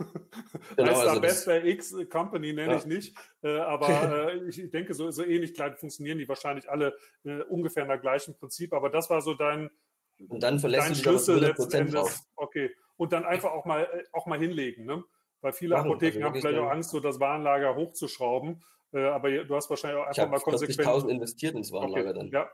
Genau, 0.76 0.92
heißt 0.92 1.08
also 1.08 1.20
Best 1.20 1.46
bei 1.46 1.64
X 1.64 1.96
Company 2.08 2.52
nenne 2.52 2.72
ja. 2.72 2.78
ich 2.78 2.86
nicht. 2.86 3.16
Äh, 3.42 3.58
aber 3.58 3.88
äh, 4.32 4.48
ich 4.48 4.70
denke, 4.70 4.94
so, 4.94 5.10
so 5.10 5.24
ähnlich 5.24 5.54
klein 5.54 5.76
funktionieren 5.76 6.18
die 6.18 6.28
wahrscheinlich 6.28 6.70
alle 6.70 6.96
äh, 7.24 7.40
ungefähr 7.42 7.82
in 7.82 7.88
der 7.88 7.98
gleichen 7.98 8.36
Prinzip. 8.36 8.72
Aber 8.72 8.88
das 8.88 9.10
war 9.10 9.20
so 9.20 9.34
dein, 9.34 9.68
Und 10.28 10.42
dann 10.42 10.60
verlässt 10.60 10.86
dein 10.86 10.94
du 10.94 11.00
Schlüssel 11.00 11.40
letzten 11.40 11.72
Endes. 11.72 11.94
Drauf. 11.94 12.20
Okay. 12.36 12.70
Und 12.96 13.12
dann 13.12 13.24
einfach 13.24 13.50
auch 13.50 13.64
mal, 13.64 13.82
äh, 13.82 14.04
auch 14.12 14.26
mal 14.26 14.38
hinlegen. 14.38 14.84
Ne? 14.84 15.02
Weil 15.40 15.52
viele 15.52 15.76
Machen, 15.76 15.90
Apotheken 15.90 16.18
also 16.18 16.26
haben 16.26 16.40
vielleicht 16.40 16.58
auch 16.58 16.70
Angst, 16.70 16.90
so 16.90 17.00
das 17.00 17.18
Warenlager 17.20 17.74
hochzuschrauben. 17.74 18.62
Äh, 18.92 19.04
aber 19.04 19.30
du 19.30 19.54
hast 19.54 19.70
wahrscheinlich 19.70 20.02
auch 20.02 20.06
einfach 20.06 20.28
mal 20.28 20.40
konsequent. 20.40 20.80
40.000 20.80 21.08
investiert 21.08 21.54
ins 21.54 21.72
Warenlager 21.72 22.10
okay. 22.10 22.18
dann. 22.18 22.28
Ja, 22.30 22.50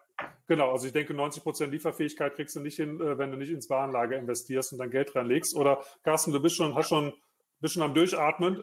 genau. 0.47 0.73
Also 0.73 0.87
ich 0.87 0.93
denke, 0.93 1.15
90 1.15 1.43
Prozent 1.43 1.73
Lieferfähigkeit 1.73 2.35
kriegst 2.35 2.55
du 2.57 2.61
nicht 2.61 2.77
hin, 2.77 3.01
äh, 3.01 3.19
wenn 3.19 3.31
du 3.31 3.39
nicht 3.39 3.51
ins 3.51 3.71
Warenlager 3.71 4.17
investierst 4.17 4.73
und 4.73 4.79
dann 4.79 4.91
Geld 4.91 5.15
reinlegst. 5.15 5.57
Oder 5.57 5.83
Carsten, 6.03 6.33
du 6.33 6.41
bist 6.41 6.57
schon, 6.57 6.75
hast 6.75 6.89
schon 6.89 7.15
bist 7.61 7.75
schon 7.75 7.83
am 7.83 7.95
Durchatmen? 7.95 8.63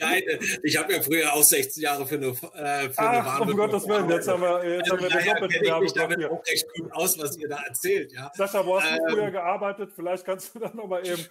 Nein, 0.00 0.22
ich 0.62 0.76
habe 0.76 0.92
ja 0.92 1.02
früher 1.02 1.32
auch 1.32 1.42
16 1.42 1.82
Jahre 1.82 2.06
für 2.06 2.16
eine, 2.16 2.26
äh, 2.26 2.90
für 2.90 2.98
Ach, 2.98 3.40
eine 3.40 3.50
um 3.50 3.56
Gottes 3.56 3.88
Willen, 3.88 4.08
jetzt 4.10 4.28
haben 4.28 4.42
wir, 4.42 4.64
jetzt 4.64 4.90
also 4.90 5.04
haben 5.04 5.14
wir 5.14 5.20
den 5.20 5.26
doppelten 5.26 5.66
Werbeblock 5.66 5.94
damit 5.94 6.30
auch 6.30 6.46
recht 6.46 6.66
gut 6.74 6.92
aus, 6.92 7.18
was 7.18 7.36
ihr 7.38 7.48
da 7.48 7.62
erzählt. 7.66 8.12
Ja. 8.12 8.30
Sascha, 8.34 8.64
wo 8.64 8.80
hast 8.80 8.90
ähm, 8.90 8.98
du 9.06 9.12
früher 9.14 9.30
gearbeitet? 9.30 9.92
Vielleicht 9.94 10.24
kannst 10.24 10.54
du 10.54 10.58
dann 10.58 10.76
nochmal 10.76 11.06
eben... 11.06 11.26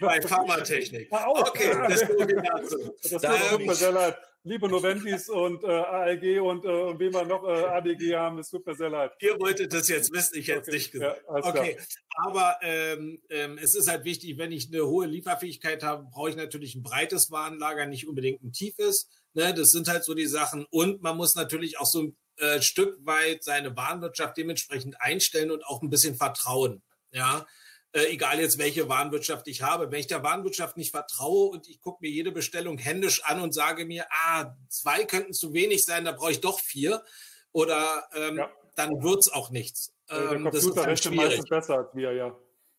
Bei 0.00 0.20
Pharmatechnik. 0.20 1.08
Ah, 1.22 1.28
okay, 1.28 1.76
das 1.88 2.02
ist 2.02 2.10
dazu. 2.10 2.94
Das 3.20 3.50
tut 3.50 3.66
mir 3.66 3.74
sehr 3.74 3.92
leid 3.92 4.16
liebe 4.44 4.68
Noventis 4.68 5.28
und 5.28 5.62
äh, 5.64 5.68
ALG 5.68 6.40
und, 6.40 6.64
äh, 6.64 6.98
wie 6.98 7.12
wir 7.12 7.24
noch 7.24 7.44
äh, 7.44 7.64
ADG 7.64 8.16
haben, 8.16 8.38
es 8.38 8.50
tut 8.50 8.66
mir 8.66 8.74
sehr 8.74 8.90
leid. 8.90 9.12
Ihr 9.20 9.38
wolltet 9.38 9.72
das 9.72 9.88
jetzt 9.88 10.12
wissen, 10.12 10.38
ich 10.38 10.48
hätte 10.48 10.60
es 10.60 10.68
okay. 10.68 10.76
nicht 10.76 10.92
gesagt. 10.92 11.22
Ja, 11.26 11.34
okay, 11.34 11.74
klar. 11.74 11.86
aber 12.26 12.56
ähm, 12.62 13.22
ähm, 13.30 13.58
es 13.58 13.74
ist 13.74 13.88
halt 13.88 14.04
wichtig, 14.04 14.38
wenn 14.38 14.52
ich 14.52 14.68
eine 14.72 14.86
hohe 14.86 15.06
Lieferfähigkeit 15.06 15.82
habe, 15.82 16.06
brauche 16.10 16.30
ich 16.30 16.36
natürlich 16.36 16.74
ein 16.74 16.82
breites 16.82 17.30
Warenlager, 17.30 17.86
nicht 17.86 18.08
unbedingt 18.08 18.42
ein 18.42 18.52
tiefes. 18.52 19.08
Ne? 19.34 19.54
Das 19.54 19.70
sind 19.70 19.88
halt 19.88 20.04
so 20.04 20.14
die 20.14 20.26
Sachen. 20.26 20.66
Und 20.70 21.02
man 21.02 21.16
muss 21.16 21.34
natürlich 21.34 21.78
auch 21.78 21.86
so 21.86 22.02
ein 22.02 22.16
äh, 22.36 22.60
Stück 22.60 22.98
weit 23.06 23.44
seine 23.44 23.76
Warenwirtschaft 23.76 24.36
dementsprechend 24.36 25.00
einstellen 25.00 25.50
und 25.50 25.64
auch 25.64 25.82
ein 25.82 25.90
bisschen 25.90 26.16
vertrauen. 26.16 26.82
Ja, 27.12 27.46
äh, 27.92 28.04
egal 28.06 28.40
jetzt 28.40 28.58
welche 28.58 28.88
Warenwirtschaft 28.88 29.48
ich 29.48 29.62
habe. 29.62 29.90
Wenn 29.90 30.00
ich 30.00 30.06
der 30.06 30.22
Warenwirtschaft 30.22 30.76
nicht 30.76 30.90
vertraue 30.90 31.50
und 31.50 31.68
ich 31.68 31.80
gucke 31.80 31.98
mir 32.00 32.10
jede 32.10 32.32
Bestellung 32.32 32.78
händisch 32.78 33.22
an 33.24 33.40
und 33.40 33.54
sage 33.54 33.84
mir, 33.84 34.06
ah, 34.10 34.54
zwei 34.68 35.04
könnten 35.04 35.32
zu 35.32 35.52
wenig 35.52 35.84
sein, 35.84 36.04
da 36.04 36.12
brauche 36.12 36.32
ich 36.32 36.40
doch 36.40 36.60
vier, 36.60 37.04
oder 37.52 38.04
ähm, 38.14 38.38
ja. 38.38 38.50
dann 38.76 38.90
wird's 39.02 39.30
auch 39.30 39.50
nichts. 39.50 39.94
Ähm, 40.08 40.44
der 40.44 40.52
Computer 40.52 40.86
rechnet 40.86 41.14
meistens 41.14 41.48
besser 41.48 41.78
als 41.78 41.94
wir, 41.94 42.12
ja. 42.12 42.36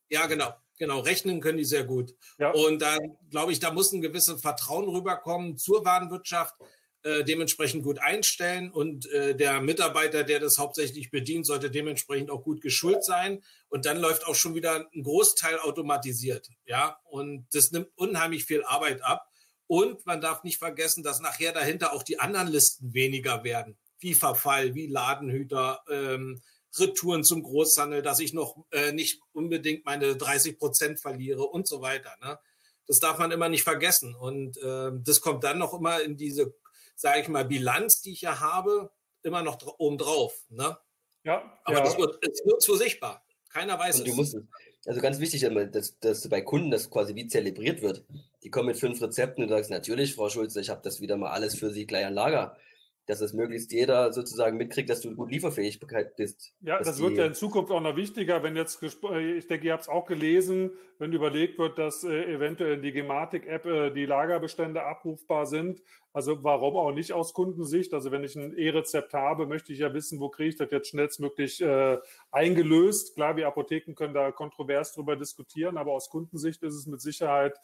Ja, 0.10 0.26
genau. 0.26 0.54
Genau, 0.80 1.00
rechnen 1.00 1.40
können 1.40 1.60
die 1.60 1.66
sehr 1.66 1.84
gut. 1.84 2.16
Ja. 2.40 2.52
Und 2.52 2.82
da 2.82 2.98
glaube 3.30 3.52
ich, 3.52 3.60
da 3.60 3.72
muss 3.72 3.94
ein 3.94 4.02
gewisses 4.02 4.42
Vertrauen 4.42 4.90
rüberkommen 4.90 5.58
zur 5.58 5.86
Warenwirtschaft 5.86 6.56
äh, 7.04 7.24
dementsprechend 7.24 7.84
gut 7.84 8.00
einstellen 8.00 8.72
und 8.72 9.10
äh, 9.12 9.36
der 9.36 9.62
Mitarbeiter, 9.62 10.24
der 10.24 10.40
das 10.40 10.58
hauptsächlich 10.58 11.12
bedient, 11.12 11.46
sollte 11.46 11.70
dementsprechend 11.70 12.32
auch 12.32 12.44
gut 12.44 12.62
geschult 12.62 13.04
sein 13.04 13.44
und 13.70 13.86
dann 13.86 14.00
läuft 14.00 14.26
auch 14.26 14.36
schon 14.36 14.56
wieder 14.56 14.88
ein 14.94 15.04
Großteil 15.04 15.60
automatisiert, 15.60 16.50
ja 16.66 16.98
und 17.06 17.48
das 17.54 17.72
nimmt 17.72 17.90
unheimlich 17.96 18.46
viel 18.46 18.64
Arbeit 18.64 19.04
ab 19.04 19.28
und 19.68 20.06
man 20.06 20.22
darf 20.22 20.44
nicht 20.44 20.60
vergessen, 20.60 21.04
dass 21.04 21.20
nachher 21.20 21.52
dahinter 21.52 21.94
auch 21.94 22.04
die 22.04 22.20
anderen 22.20 22.48
Listen 22.48 22.94
weniger 22.94 23.44
werden, 23.44 23.78
wie 24.00 24.14
Verfall, 24.14 24.76
wie 24.76 24.88
Ladenhüter, 24.88 25.82
ähm, 25.90 26.42
Retouren 26.78 27.24
zum 27.24 27.44
Großhandel, 27.44 28.02
dass 28.02 28.20
ich 28.20 28.34
noch 28.34 28.66
äh, 28.72 28.92
nicht 28.92 29.22
unbedingt 29.32 29.86
meine 29.86 30.16
30 30.16 30.58
Prozent 30.58 31.00
verliere 31.00 31.44
und 31.44 31.68
so 31.68 31.82
weiter. 31.82 32.16
Ne? 32.22 32.40
Das 32.88 33.00
darf 33.00 33.20
man 33.20 33.32
immer 33.32 33.50
nicht 33.50 33.64
vergessen. 33.64 34.16
Und 34.16 34.58
äh, 34.58 34.92
das 35.04 35.22
kommt 35.22 35.44
dann 35.44 35.60
noch 35.60 35.74
immer 35.74 36.02
in 36.02 36.18
diese 36.18 36.54
sage 36.96 37.22
ich 37.22 37.28
mal, 37.28 37.46
Bilanz, 37.46 38.02
die 38.02 38.14
ich 38.14 38.22
ja 38.22 38.40
habe, 38.40 38.92
immer 39.24 39.44
noch 39.44 39.60
oben 39.78 39.98
drauf. 39.98 40.34
Ne? 40.50 40.78
Ja. 41.24 41.60
Aber 41.64 41.78
ja. 41.78 41.84
das 41.84 41.98
wird, 41.98 42.18
es 42.22 42.46
wird 42.46 42.62
so 42.62 42.76
sichtbar. 42.76 43.26
Keiner 43.50 43.78
weiß 43.78 44.00
Und 44.00 44.08
es. 44.08 44.16
Musst, 44.16 44.38
also 44.86 45.00
ganz 45.00 45.20
wichtig, 45.20 45.48
dass, 45.72 46.00
dass 46.00 46.28
bei 46.28 46.42
Kunden 46.42 46.72
das 46.72 46.90
quasi 46.90 47.16
wie 47.16 47.28
zelebriert 47.28 47.82
wird. 47.82 48.04
Die 48.44 48.50
kommen 48.50 48.68
mit 48.68 48.78
fünf 48.78 49.02
Rezepten 49.02 49.44
und 49.44 49.50
du 49.50 49.56
sagst, 49.56 49.70
natürlich, 49.70 50.16
Frau 50.16 50.30
Schulze, 50.30 50.60
ich 50.60 50.70
habe 50.70 50.82
das 50.84 51.00
wieder 51.00 51.16
mal 51.16 51.32
alles 51.32 51.58
für 51.58 51.72
Sie 51.72 51.86
gleich 51.86 52.06
an 52.06 52.14
Lager 52.14 52.58
dass 53.06 53.22
es 53.22 53.34
möglichst 53.34 53.72
jeder 53.72 54.14
sozusagen 54.14 54.58
mitkriegt, 54.58 54.90
dass 54.90 55.02
du 55.02 55.14
gut 55.14 55.32
lieferfähig 55.32 55.80
bist. 56.16 56.54
Ja, 56.62 56.80
das 56.80 57.02
wird 57.02 57.18
ja 57.18 57.26
in 57.26 57.34
Zukunft 57.34 57.72
auch 57.72 57.82
noch 57.82 57.96
wichtiger, 57.96 58.44
wenn 58.44 58.56
jetzt, 58.56 58.82
äh, 58.82 59.38
ich 59.38 59.48
denke, 59.48 59.68
ihr 59.68 59.74
habt 59.74 59.84
es 59.84 59.90
auch 59.90 60.06
gelesen, 60.06 60.72
wenn 61.00 61.12
überlegt 61.12 61.60
wird, 61.60 61.78
dass 61.78 62.04
äh, 62.04 62.34
eventuell 62.34 62.76
in 62.76 62.82
die 62.82 62.94
Gematik-App 62.94 63.66
äh, 63.66 63.90
die 63.92 64.06
Lagerbestände 64.06 64.84
abrufbar 64.84 65.46
sind. 65.46 65.82
Also 66.14 66.44
warum 66.44 66.78
auch 66.78 66.92
nicht 66.92 67.12
aus 67.12 67.34
Kundensicht? 67.34 67.94
Also 67.94 68.12
wenn 68.12 68.24
ich 68.24 68.36
ein 68.36 68.56
E-Rezept 68.56 69.14
habe, 69.14 69.48
möchte 69.48 69.74
ich 69.74 69.80
ja 69.80 69.94
wissen, 69.94 70.20
wo 70.20 70.30
kriege 70.30 70.50
ich 70.50 70.56
das 70.56 70.70
jetzt 70.72 70.90
schnellstmöglich 70.90 71.60
äh, 71.62 71.98
eingelöst. 72.32 73.16
Klar, 73.16 73.36
wir 73.36 73.48
Apotheken 73.48 73.96
können 73.96 74.14
da 74.14 74.32
kontrovers 74.32 74.94
drüber 74.94 75.16
diskutieren, 75.16 75.76
aber 75.78 75.92
aus 75.92 76.10
Kundensicht 76.10 76.62
ist 76.62 76.76
es 76.76 76.86
mit 76.86 77.02
Sicherheit 77.02 77.58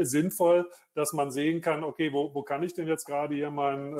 sinnvoll, 0.00 0.68
dass 0.94 1.12
man 1.12 1.30
sehen 1.30 1.60
kann, 1.60 1.84
okay, 1.84 2.12
wo, 2.12 2.34
wo 2.34 2.42
kann 2.42 2.62
ich 2.62 2.74
denn 2.74 2.86
jetzt 2.86 3.04
gerade 3.04 3.34
hier 3.34 3.50
mein, 3.50 3.92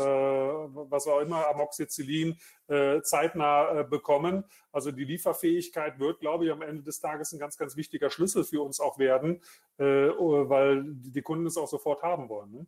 was 0.74 1.06
auch 1.06 1.20
immer, 1.20 1.48
Amoxicillin 1.48 2.38
äh, 2.68 3.00
zeitnah 3.02 3.80
äh, 3.80 3.84
bekommen? 3.84 4.44
Also 4.72 4.90
die 4.90 5.04
Lieferfähigkeit 5.04 5.98
wird, 5.98 6.20
glaube 6.20 6.46
ich, 6.46 6.52
am 6.52 6.62
Ende 6.62 6.82
des 6.82 7.00
Tages 7.00 7.32
ein 7.32 7.38
ganz, 7.38 7.56
ganz 7.56 7.76
wichtiger 7.76 8.10
Schlüssel 8.10 8.44
für 8.44 8.62
uns 8.62 8.80
auch 8.80 8.98
werden, 8.98 9.40
äh, 9.78 9.84
weil 9.84 10.84
die 10.86 11.22
Kunden 11.22 11.46
es 11.46 11.56
auch 11.56 11.68
sofort 11.68 12.02
haben 12.02 12.28
wollen. 12.28 12.52
Ne? 12.52 12.66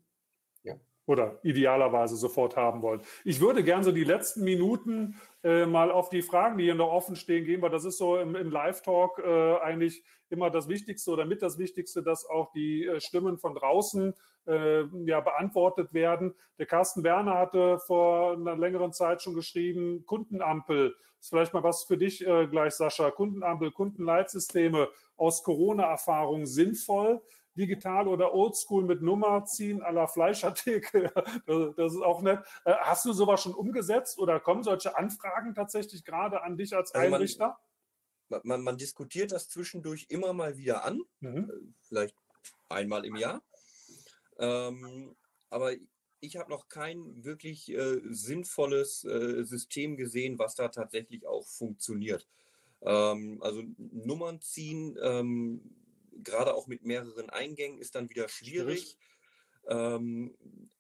Oder 1.07 1.39
idealerweise 1.45 2.17
sofort 2.17 2.57
haben 2.57 2.83
wollen. 2.83 3.01
Ich 3.25 3.41
würde 3.41 3.63
gern 3.63 3.85
so 3.85 3.93
die 3.93 4.05
letzten 4.05 4.43
Minuten 4.43 5.21
äh, 5.45 5.65
mal 5.65 5.93
auf 5.93 6.11
die 6.11 6.23
Fragen, 6.23 6.59
die 6.59 6.65
hier 6.65 6.75
noch 6.75 6.91
offen 6.91 7.15
stehen, 7.15 7.45
gehen, 7.45 7.63
weil 7.63 7.71
das 7.71 7.85
ist 7.85 7.99
so 7.99 8.19
im, 8.19 8.35
im 8.35 8.51
Live-Talk 8.51 9.21
äh, 9.21 9.57
eigentlich 9.59 10.03
immer 10.29 10.51
das 10.51 10.69
Wichtigste 10.69 11.11
oder 11.13 11.25
mit 11.25 11.43
das 11.43 11.59
Wichtigste, 11.59 12.03
dass 12.03 12.29
auch 12.29 12.51
die 12.53 12.85
äh, 12.87 13.01
Stimmen 13.01 13.39
von 13.39 13.55
draußen 13.55 14.15
äh, 14.47 14.85
ja, 15.05 15.21
beantwortet 15.21 15.93
werden. 15.93 16.35
Der 16.59 16.67
Carsten 16.67 17.05
Werner 17.05 17.39
hatte 17.39 17.79
vor 17.79 18.33
einer 18.33 18.57
längeren 18.57 18.93
Zeit 18.93 19.23
schon 19.23 19.35
geschrieben, 19.35 20.05
Kundenampel. 20.07 20.97
Ist 21.21 21.31
vielleicht 21.31 21.55
mal 21.55 21.63
was 21.63 21.85
für 21.85 21.97
dich 21.97 22.27
äh, 22.27 22.47
gleich, 22.47 22.75
Sascha. 22.75 23.11
Kundenampel, 23.11 23.71
Kundenleitsysteme 23.71 24.89
aus 25.17 25.43
Corona-Erfahrung 25.43 26.47
sinnvoll? 26.47 27.23
Digital 27.57 28.09
oder 28.09 28.35
oldschool 28.35 28.85
mit 28.85 29.03
Nummer 29.03 29.45
ziehen 29.45 29.83
à 29.83 29.91
la 29.91 30.07
Fleischartikel. 30.07 31.11
Das, 31.77 31.93
ist 31.93 32.03
auch 32.03 32.23
nett. 32.23 32.41
Äh, 32.65 32.75
hast 32.81 33.05
du 33.05 33.13
sowas 33.13 33.43
schon 33.43 33.55
umgesetzt 33.55 34.19
oder 34.19 34.41
kommen 34.41 34.63
solche 34.63 34.97
Anfragen 34.97 35.55
tatsächlich 35.55 36.05
gerade 36.05 36.43
an 36.43 36.57
dich 36.57 36.75
als 36.75 36.93
also 36.93 37.15
Einrichter? 37.15 37.59
Man, 38.29 38.41
man, 38.45 38.63
man, 38.63 38.77
diskutiert 38.77 39.33
das 39.33 39.49
zwischendurch 39.49 40.07
immer 40.09 40.33
mal 40.33 40.57
wieder 40.57 40.85
an, 40.85 41.01
mhm. 41.21 41.51
Äh, 41.51 41.73
vielleicht 41.83 42.17
einmal 42.69 43.05
im 43.05 43.17
Jahr. 43.17 43.43
Ähm, 44.39 45.15
aber 45.51 45.73
ich 46.21 46.37
habe 46.37 46.51
noch 46.51 46.69
kein 46.69 47.25
wirklich 47.25 47.71
äh, 47.71 48.01
sinnvolles 48.05 49.05
äh, 49.05 49.45
System 49.45 49.97
gesehen, 49.97 50.39
was 50.39 50.55
da 50.55 50.69
tatsächlich 50.69 51.27
auch 51.27 51.47
funktioniert. 51.47 52.27
Ähm, 52.83 53.39
also 53.43 53.63
Nummern 53.79 54.41
ziehen, 54.41 54.97
ähm, 55.03 55.61
gerade 56.23 56.55
auch 56.55 56.67
mit 56.67 56.85
mehreren 56.85 57.31
Eingängen 57.31 57.79
ist 57.79 57.95
dann 57.95 58.11
wieder 58.11 58.29
schwierig. 58.29 58.97
Ähm, 59.69 60.35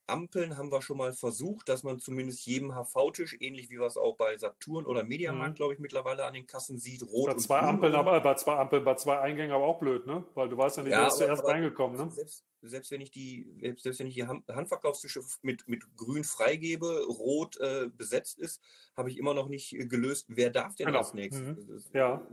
Ampeln 0.09 0.57
haben 0.57 0.71
wir 0.71 0.83
schon 0.83 0.99
mal 0.99 1.13
versucht, 1.13 1.69
dass 1.69 1.83
man 1.83 1.99
zumindest 1.99 2.47
jedem 2.47 2.73
HV-Tisch, 2.75 3.37
ähnlich 3.41 3.71
wie 3.71 3.79
wir 3.79 3.87
es 3.87 3.97
auch 3.97 4.17
bei 4.17 4.37
Saturn 4.39 4.87
oder 4.87 5.03
Mediamarkt, 5.05 5.55
mhm. 5.55 5.57
glaube 5.57 5.75
ich, 5.75 5.81
mittlerweile 5.81 6.25
an 6.25 6.35
den 6.35 6.47
Kassen 6.47 6.79
sieht, 6.79 7.03
rot 7.03 7.27
bei 7.27 7.35
zwei. 7.37 7.59
Ampeln, 7.59 7.95
aber 7.95 8.21
bei 8.21 8.35
zwei 8.35 8.57
Ampeln, 8.57 8.85
bei 8.85 8.95
zwei 8.95 9.19
Eingängen 9.19 9.53
aber 9.53 9.65
auch 9.65 9.81
blöd, 9.81 10.07
ne? 10.07 10.25
Weil 10.35 10.49
du 10.49 10.57
weißt 10.57 10.77
ja 10.77 10.83
nicht, 10.85 10.93
ja, 10.93 11.01
wer 11.01 11.09
ist 11.09 11.17
zuerst 11.17 11.45
reingekommen, 11.45 11.97
ne? 11.97 12.11
Selbst, 12.13 12.45
selbst, 12.63 12.91
wenn 12.93 13.01
ich 13.01 13.11
die, 13.11 13.77
selbst 13.81 13.99
wenn 13.99 14.07
ich 14.07 14.15
die 14.15 14.27
Handverkaufstische 14.27 15.23
mit, 15.43 15.67
mit 15.67 15.85
grün 15.97 16.25
freigebe, 16.25 17.05
rot 17.07 17.57
äh, 17.59 17.89
besetzt 17.89 18.39
ist, 18.39 18.61
habe 18.97 19.11
ich 19.11 19.19
immer 19.19 19.35
noch 19.35 19.49
nicht 19.49 19.71
gelöst, 19.89 20.27
wer 20.29 20.51
darf 20.51 20.77
denn 20.77 20.87
genau. 20.87 20.99
als 20.99 21.15
nächstes? 21.15 21.67
Mhm. 21.67 21.83
Ja. 21.93 22.27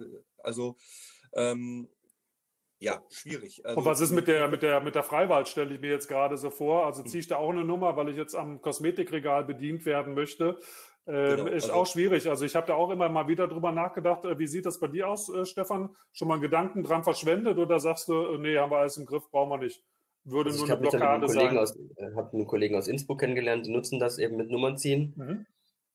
Also 0.44 0.78
ähm, 1.34 1.90
ja, 2.84 3.02
schwierig. 3.10 3.66
Also, 3.66 3.80
und 3.80 3.86
was 3.86 4.02
ist 4.02 4.12
mit 4.12 4.28
der, 4.28 4.48
mit 4.50 4.62
der, 4.62 4.82
mit 4.82 4.94
der 4.96 5.04
Freiwahl, 5.04 5.46
stelle 5.46 5.74
ich 5.74 5.80
mir 5.80 5.92
jetzt 5.92 6.08
gerade 6.08 6.38
so 6.38 6.50
vor. 6.50 6.86
Also 6.86 7.02
ziehe 7.04 7.22
ich 7.22 7.28
da 7.28 7.38
auch 7.38 7.52
eine 7.52 7.64
Nummer, 7.64 7.96
weil 7.96 8.10
ich 8.10 8.18
jetzt 8.18 8.36
am 8.36 8.62
Kosmetikregal 8.62 9.46
bedient 9.46 9.86
werden 9.86 10.14
möchte. 10.14 10.60
Ähm, 11.06 11.38
genau, 11.38 11.48
ist 11.48 11.66
also, 11.66 11.74
auch 11.74 11.88
schwierig. 11.88 12.30
Also 12.30 12.46
ich 12.46 12.56
habe 12.56 12.68
da 12.68 12.76
auch 12.76 12.90
immer 12.90 13.08
mal 13.08 13.28
wieder 13.28 13.48
drüber 13.48 13.72
nachgedacht. 13.72 14.26
Äh, 14.26 14.38
wie 14.38 14.48
sieht 14.48 14.66
das 14.66 14.80
bei 14.80 14.88
dir 14.88 15.08
aus, 15.08 15.30
äh, 15.30 15.46
Stefan? 15.46 15.96
Schon 16.12 16.28
mal 16.28 16.36
einen 16.36 16.44
Gedanken 16.44 16.84
dran 16.84 17.04
verschwendet 17.04 17.58
oder 17.58 17.80
sagst 17.80 18.10
du, 18.10 18.14
äh, 18.14 18.38
nee, 18.38 18.58
haben 18.58 18.72
wir 18.72 18.80
alles 18.80 18.98
im 18.98 19.06
Griff, 19.06 19.30
brauchen 19.32 19.50
wir 19.50 19.58
nicht? 19.58 19.82
Würde 20.26 20.50
also 20.50 20.66
nur 20.66 20.76
eine 20.76 20.82
Blockade 20.82 21.28
sein. 21.30 21.58
Ich 21.58 22.16
habe 22.16 22.34
einen 22.34 22.48
Kollegen 22.48 22.76
aus 22.76 22.88
Innsbruck 22.88 23.20
kennengelernt, 23.20 23.66
die 23.66 23.72
nutzen 23.72 24.00
das 24.00 24.18
eben 24.18 24.38
mit 24.38 24.50
Nummern 24.50 24.78
ziehen. 24.78 25.14
Mhm. 25.16 25.46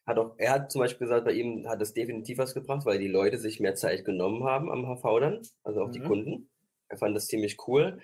Hat 0.06 0.18
auch, 0.18 0.34
er 0.38 0.52
hat 0.52 0.72
zum 0.72 0.80
Beispiel 0.80 1.06
gesagt, 1.06 1.26
bei 1.26 1.32
ihm 1.32 1.68
hat 1.68 1.82
es 1.82 1.92
definitiv 1.92 2.38
was 2.38 2.54
gebracht, 2.54 2.86
weil 2.86 2.98
die 2.98 3.08
Leute 3.08 3.36
sich 3.36 3.60
mehr 3.60 3.74
Zeit 3.74 4.06
genommen 4.06 4.44
haben 4.44 4.70
am 4.70 4.86
HV 4.86 5.20
dann, 5.20 5.42
also 5.62 5.82
auch 5.82 5.88
mhm. 5.88 5.92
die 5.92 6.00
Kunden. 6.00 6.50
Er 6.88 6.98
fand 6.98 7.16
das 7.16 7.26
ziemlich 7.26 7.56
cool. 7.66 7.98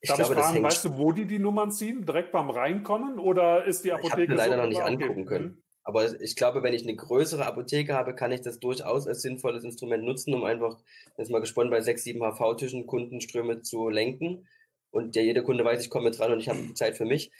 Ich 0.00 0.08
Darf 0.08 0.18
glaube, 0.18 0.34
ich 0.34 0.40
fragen, 0.40 0.62
weißt 0.62 0.84
du, 0.84 0.96
wo 0.96 1.12
die 1.12 1.26
die 1.26 1.38
Nummern 1.38 1.70
ziehen? 1.70 2.06
Direkt 2.06 2.32
beim 2.32 2.48
Reinkommen 2.48 3.18
oder 3.18 3.64
ist 3.64 3.84
die 3.84 3.92
Apotheke? 3.92 4.22
Ich 4.22 4.30
habe 4.30 4.36
leider 4.36 4.56
so 4.56 4.62
noch 4.62 4.68
nicht 4.68 4.82
angucken 4.82 5.26
können. 5.26 5.44
Mhm. 5.46 5.62
Aber 5.82 6.20
ich 6.20 6.36
glaube, 6.36 6.62
wenn 6.62 6.74
ich 6.74 6.82
eine 6.82 6.94
größere 6.94 7.46
Apotheke 7.46 7.94
habe, 7.94 8.14
kann 8.14 8.32
ich 8.32 8.42
das 8.42 8.60
durchaus 8.60 9.06
als 9.06 9.22
sinnvolles 9.22 9.64
Instrument 9.64 10.04
nutzen, 10.04 10.34
um 10.34 10.44
einfach, 10.44 10.78
jetzt 11.18 11.30
mal 11.30 11.40
gesponnen, 11.40 11.70
bei 11.70 11.80
sechs, 11.80 12.04
sieben 12.04 12.20
HV-Tischen 12.20 12.86
Kundenströme 12.86 13.62
zu 13.62 13.88
lenken. 13.88 14.46
Und 14.90 15.16
ja, 15.16 15.22
jeder 15.22 15.42
Kunde 15.42 15.64
weiß, 15.64 15.82
ich 15.82 15.90
komme 15.90 16.10
dran 16.10 16.32
und 16.32 16.40
ich 16.40 16.48
habe 16.48 16.58
Zeit 16.74 16.96
für 16.96 17.04
mich. 17.06 17.30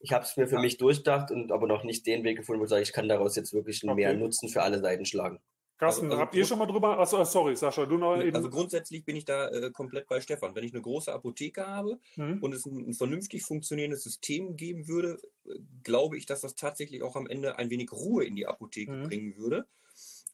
Ich 0.00 0.12
habe 0.12 0.24
es 0.24 0.36
mir 0.36 0.46
für 0.46 0.60
mich 0.60 0.78
durchdacht 0.78 1.30
und 1.30 1.50
aber 1.50 1.66
noch 1.66 1.82
nicht 1.82 2.06
den 2.06 2.22
Weg 2.22 2.36
gefunden, 2.36 2.60
wo 2.60 2.64
ich 2.64 2.70
sage, 2.70 2.82
ich 2.82 2.92
kann 2.92 3.08
daraus 3.08 3.34
jetzt 3.36 3.52
wirklich 3.52 3.82
okay. 3.82 3.94
mehr 3.94 4.14
Nutzen 4.14 4.48
für 4.48 4.62
alle 4.62 4.78
Seiten 4.78 5.04
schlagen. 5.04 5.40
Carsten, 5.78 6.06
also, 6.06 6.14
also 6.14 6.22
habt 6.22 6.34
ihr 6.34 6.44
schon 6.44 6.58
mal 6.58 6.66
drüber? 6.66 6.98
Achso, 6.98 7.24
sorry, 7.24 7.54
Sascha, 7.54 7.86
du 7.86 7.98
noch 7.98 8.20
eben. 8.20 8.34
Also 8.34 8.50
grundsätzlich 8.50 9.04
bin 9.04 9.14
ich 9.14 9.24
da 9.24 9.48
äh, 9.48 9.70
komplett 9.70 10.08
bei 10.08 10.20
Stefan. 10.20 10.54
Wenn 10.56 10.64
ich 10.64 10.72
eine 10.74 10.82
große 10.82 11.12
Apotheke 11.12 11.66
habe 11.66 12.00
mhm. 12.16 12.42
und 12.42 12.52
es 12.52 12.66
ein, 12.66 12.88
ein, 12.88 12.94
vernünftig 12.94 13.44
funktionierendes 13.44 14.02
System 14.02 14.56
geben 14.56 14.88
würde, 14.88 15.20
äh, 15.46 15.54
glaube 15.84 16.18
ich, 16.18 16.26
dass 16.26 16.40
das 16.40 16.56
tatsächlich 16.56 17.02
auch 17.02 17.14
am 17.14 17.28
Ende 17.28 17.58
ein 17.58 17.70
wenig 17.70 17.92
Ruhe 17.92 18.24
in 18.24 18.34
die 18.34 18.48
Apotheke 18.48 18.90
mhm. 18.90 19.02
bringen 19.04 19.36
würde. 19.36 19.66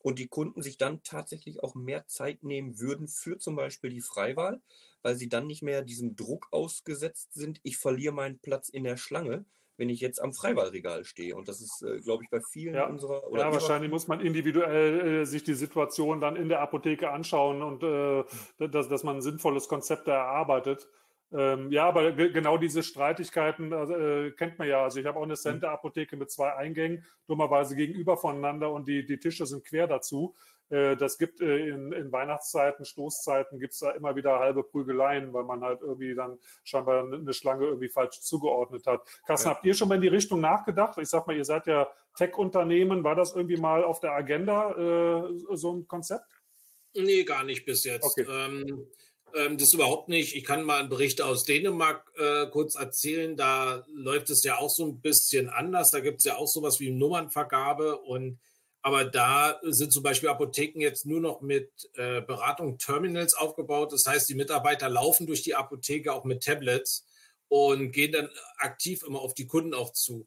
Und 0.01 0.18
die 0.18 0.28
Kunden 0.28 0.62
sich 0.62 0.78
dann 0.78 1.03
tatsächlich 1.03 1.62
auch 1.62 1.74
mehr 1.74 2.07
Zeit 2.07 2.42
nehmen 2.42 2.78
würden 2.78 3.07
für 3.07 3.38
zum 3.38 3.55
Beispiel 3.55 3.90
die 3.90 4.03
Freiwahl, 4.03 4.61
weil 5.03 5.16
sie 5.16 5.28
dann 5.28 5.47
nicht 5.47 5.62
mehr 5.62 5.82
diesem 5.82 6.16
Druck 6.16 6.49
ausgesetzt 6.53 7.34
sind, 7.34 7.61
ich 7.62 7.76
verliere 7.76 8.14
meinen 8.14 8.38
Platz 8.38 8.70
in 8.70 8.84
der 8.84 8.97
Schlange, 8.97 9.45
wenn 9.77 9.89
ich 9.89 10.01
jetzt 10.01 10.22
am 10.22 10.33
Freiwahlregal 10.33 11.05
stehe. 11.05 11.37
Und 11.37 11.49
das 11.49 11.61
ist, 11.61 11.83
äh, 11.83 12.01
glaube 12.01 12.25
ich, 12.25 12.31
bei 12.31 12.41
vielen 12.41 12.75
ja. 12.75 12.87
unserer. 12.87 13.27
Oder 13.31 13.43
ja, 13.43 13.53
wahrscheinlich 13.53 13.91
muss 13.91 14.09
man 14.09 14.20
individuell 14.20 15.22
äh, 15.22 15.25
sich 15.27 15.45
die 15.45 15.55
Situation 15.55 16.20
dann 16.20 16.37
in 16.37 16.49
der 16.49 16.61
Apotheke 16.61 17.11
anschauen 17.11 17.62
und 17.62 17.83
äh, 17.83 18.68
dass, 18.68 18.89
dass 18.89 19.03
man 19.03 19.16
ein 19.16 19.22
sinnvolles 19.22 19.68
Konzept 19.68 20.09
erarbeitet. 20.09 20.89
Ähm, 21.33 21.72
ja, 21.72 21.89
aber 21.89 22.12
genau 22.12 22.59
diese 22.59 22.85
Streitigkeiten 22.85 23.72
äh, 23.72 24.31
kennt 24.37 24.59
man 24.59 24.68
ja. 24.68 24.85
Also 24.85 25.01
ich 25.01 25.07
habe 25.07 25.18
auch 25.18 25.25
eine 25.25 25.35
Center-Apotheke 25.35 26.16
mit 26.16 26.31
zwei 26.31 26.55
Eingängen, 26.55 27.05
dummerweise 27.27 27.75
gegenüber 27.75 28.16
voneinander 28.16 28.70
und 28.70 28.87
die, 28.87 29.05
die 29.05 29.18
Tische 29.18 29.45
sind 29.45 29.64
quer 29.64 29.89
dazu. 29.89 30.37
Äh, 30.75 30.97
das 30.97 31.18
gibt 31.18 31.41
äh, 31.41 31.68
in, 31.68 31.93
in 31.93 32.11
Weihnachtszeiten, 32.11 32.85
Stoßzeiten, 32.85 33.61
gibt 33.61 33.75
es 33.75 33.79
da 33.79 33.93
immer 33.93 34.16
wieder 34.16 34.41
halbe 34.41 34.64
Prügeleien, 34.64 35.33
weil 35.33 35.45
man 35.45 35.62
halt 35.62 35.83
irgendwie 35.83 36.14
dann 36.14 36.39
scheinbar 36.64 37.05
eine 37.05 37.33
Schlange 37.33 37.66
irgendwie 37.66 37.89
falsch 37.89 38.20
zugeordnet 38.20 38.85
hat. 38.87 39.03
Carsten, 39.25 39.49
ja. 39.49 39.55
habt 39.55 39.64
ihr 39.64 39.75
schon 39.75 39.89
mal 39.89 39.95
in 39.95 40.01
die 40.01 40.09
Richtung 40.09 40.41
nachgedacht? 40.41 40.99
Ich 40.99 41.09
sag 41.09 41.29
mal, 41.29 41.37
ihr 41.37 41.45
seid 41.45 41.68
ja 41.68 41.89
Tech-Unternehmen. 42.16 43.05
War 43.05 43.14
das 43.14 43.37
irgendwie 43.37 43.57
mal 43.57 43.85
auf 43.85 44.01
der 44.01 44.12
Agenda, 44.12 44.72
äh, 44.72 45.57
so 45.57 45.75
ein 45.75 45.87
Konzept? 45.87 46.27
Nee, 46.95 47.22
gar 47.22 47.45
nicht 47.45 47.64
bis 47.64 47.85
jetzt. 47.85 48.05
Okay. 48.05 48.27
Ähm, 48.29 48.89
ähm, 49.35 49.59
das 49.59 49.75
überhaupt 49.75 50.09
nicht. 50.09 50.35
Ich 50.35 50.45
kann 50.45 50.64
mal 50.64 50.81
einen 50.81 50.89
Bericht 50.89 51.22
aus 51.22 51.45
Dänemark 51.45 52.11
äh, 52.16 52.47
kurz 52.51 52.75
erzählen. 52.75 53.37
Da 53.37 53.85
läuft 53.93 54.31
es 54.31 54.43
ja 54.43 54.59
auch 54.59 54.70
so 54.70 54.85
ein 54.87 55.01
bisschen 55.01 55.49
anders. 55.49 55.93
Da 55.93 56.01
gibt 56.01 56.18
es 56.18 56.25
ja 56.25 56.37
auch 56.37 56.49
sowas 56.49 56.81
wie 56.81 56.91
Nummernvergabe 56.91 57.99
und 57.99 58.41
aber 58.85 59.07
da 59.07 59.59
sind 59.62 59.95
zum 59.95 60.03
Beispiel 60.03 60.28
Apotheken 60.28 60.78
jetzt 60.78 61.07
nur 61.07 61.18
noch 61.18 61.41
mit 61.41 61.70
äh, 61.95 62.20
Beratung 62.20 62.76
Terminals 62.76 63.32
aufgebaut. 63.32 63.95
Das 63.95 64.05
heißt, 64.05 64.28
die 64.28 64.35
Mitarbeiter 64.35 64.91
laufen 64.91 65.26
durch 65.26 65.43
die 65.43 65.55
Apotheke 65.55 66.12
auch 66.12 66.24
mit 66.24 66.45
Tablets 66.45 67.07
und 67.49 67.93
gehen 67.93 68.12
dann 68.12 68.28
aktiv 68.59 69.03
immer 69.03 69.22
auf 69.22 69.32
die 69.32 69.47
Kunden 69.47 69.72
auch 69.72 69.93
zu. 69.93 70.26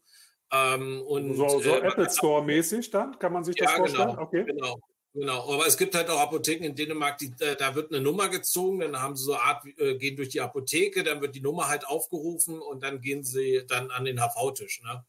Ähm, 0.51 1.03
und, 1.03 1.35
so, 1.35 1.47
so 1.59 1.69
äh, 1.69 1.81
Apple 1.81 2.09
Store 2.09 2.43
mäßig 2.43 2.89
dann? 2.89 3.19
Kann 3.19 3.31
man 3.31 3.43
sich 3.43 3.55
das 3.57 3.69
ja, 3.69 3.77
vorstellen? 3.77 4.09
Genau, 4.09 4.21
okay. 4.23 4.43
genau. 4.43 4.79
Genau, 5.13 5.53
aber 5.53 5.67
es 5.67 5.77
gibt 5.77 5.95
halt 5.95 6.09
auch 6.09 6.19
Apotheken 6.19 6.63
in 6.63 6.75
Dänemark, 6.75 7.17
die, 7.19 7.33
äh, 7.39 7.55
da 7.55 7.73
wird 7.75 7.91
eine 7.91 8.01
Nummer 8.01 8.29
gezogen, 8.29 8.79
dann 8.79 9.01
haben 9.01 9.15
sie 9.15 9.23
so 9.23 9.33
eine 9.33 9.41
Art, 9.41 9.65
äh, 9.77 9.95
gehen 9.97 10.15
durch 10.15 10.29
die 10.29 10.41
Apotheke, 10.41 11.03
dann 11.03 11.21
wird 11.21 11.33
die 11.33 11.41
Nummer 11.41 11.67
halt 11.67 11.87
aufgerufen 11.87 12.59
und 12.59 12.83
dann 12.83 13.01
gehen 13.01 13.23
sie 13.23 13.63
dann 13.67 13.89
an 13.89 14.05
den 14.05 14.19
HV-Tisch. 14.19 14.81
Ne? 14.83 15.03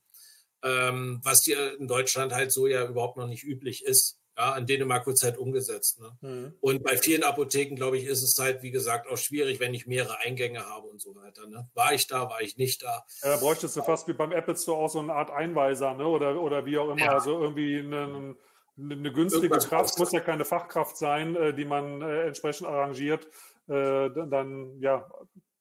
Ähm, 0.63 1.21
was 1.23 1.45
hier 1.45 1.79
in 1.79 1.87
Deutschland 1.87 2.33
halt 2.33 2.53
so 2.53 2.67
ja 2.67 2.87
überhaupt 2.87 3.17
noch 3.17 3.29
nicht 3.29 3.45
üblich 3.45 3.85
ist. 3.85 4.19
Ja, 4.37 4.57
in 4.57 4.67
Dänemark 4.67 5.05
wird 5.05 5.17
es 5.17 5.25
halt 5.25 5.37
umgesetzt. 5.37 6.01
Ne? 6.01 6.17
Mhm. 6.21 6.55
Und 6.61 6.85
bei 6.85 6.97
vielen 6.97 7.25
Apotheken, 7.25 7.75
glaube 7.75 7.99
ich, 7.99 8.05
ist 8.05 8.23
es 8.23 8.39
halt, 8.39 8.63
wie 8.63 8.71
gesagt, 8.71 9.09
auch 9.09 9.17
schwierig, 9.17 9.59
wenn 9.59 9.75
ich 9.75 9.89
mehrere 9.89 10.21
Eingänge 10.21 10.65
habe 10.65 10.87
und 10.87 11.01
so 11.01 11.17
weiter. 11.17 11.49
Ne? 11.49 11.69
War 11.75 11.93
ich 11.93 12.07
da, 12.07 12.31
war 12.31 12.41
ich 12.41 12.57
nicht 12.57 12.85
da. 12.85 13.05
Ja, 13.25 13.35
da 13.35 13.37
bräuchtest 13.39 13.77
du 13.77 13.83
fast 13.83 14.07
wie 14.07 14.13
beim 14.13 14.31
Apple 14.31 14.57
Store 14.57 14.79
auch 14.79 14.91
so 14.91 15.01
eine 15.01 15.13
Art 15.13 15.33
Einweiser, 15.33 15.95
ne? 15.95 16.07
Oder, 16.07 16.41
oder 16.41 16.65
wie 16.65 16.79
auch 16.79 16.89
immer. 16.89 17.05
Ja. 17.05 17.15
Also 17.15 17.41
irgendwie 17.41 17.81
eine, 17.81 18.37
eine 18.79 19.13
günstige 19.13 19.47
Irgendwas 19.47 19.69
Kraft, 19.69 19.99
muss 19.99 20.13
ja 20.13 20.21
keine 20.21 20.45
Fachkraft 20.45 20.97
sein, 20.97 21.35
äh, 21.35 21.53
die 21.53 21.65
man 21.65 22.01
äh, 22.01 22.29
entsprechend 22.29 22.69
arrangiert. 22.69 23.27
Äh, 23.67 24.09
dann, 24.11 24.81
ja, 24.81 25.11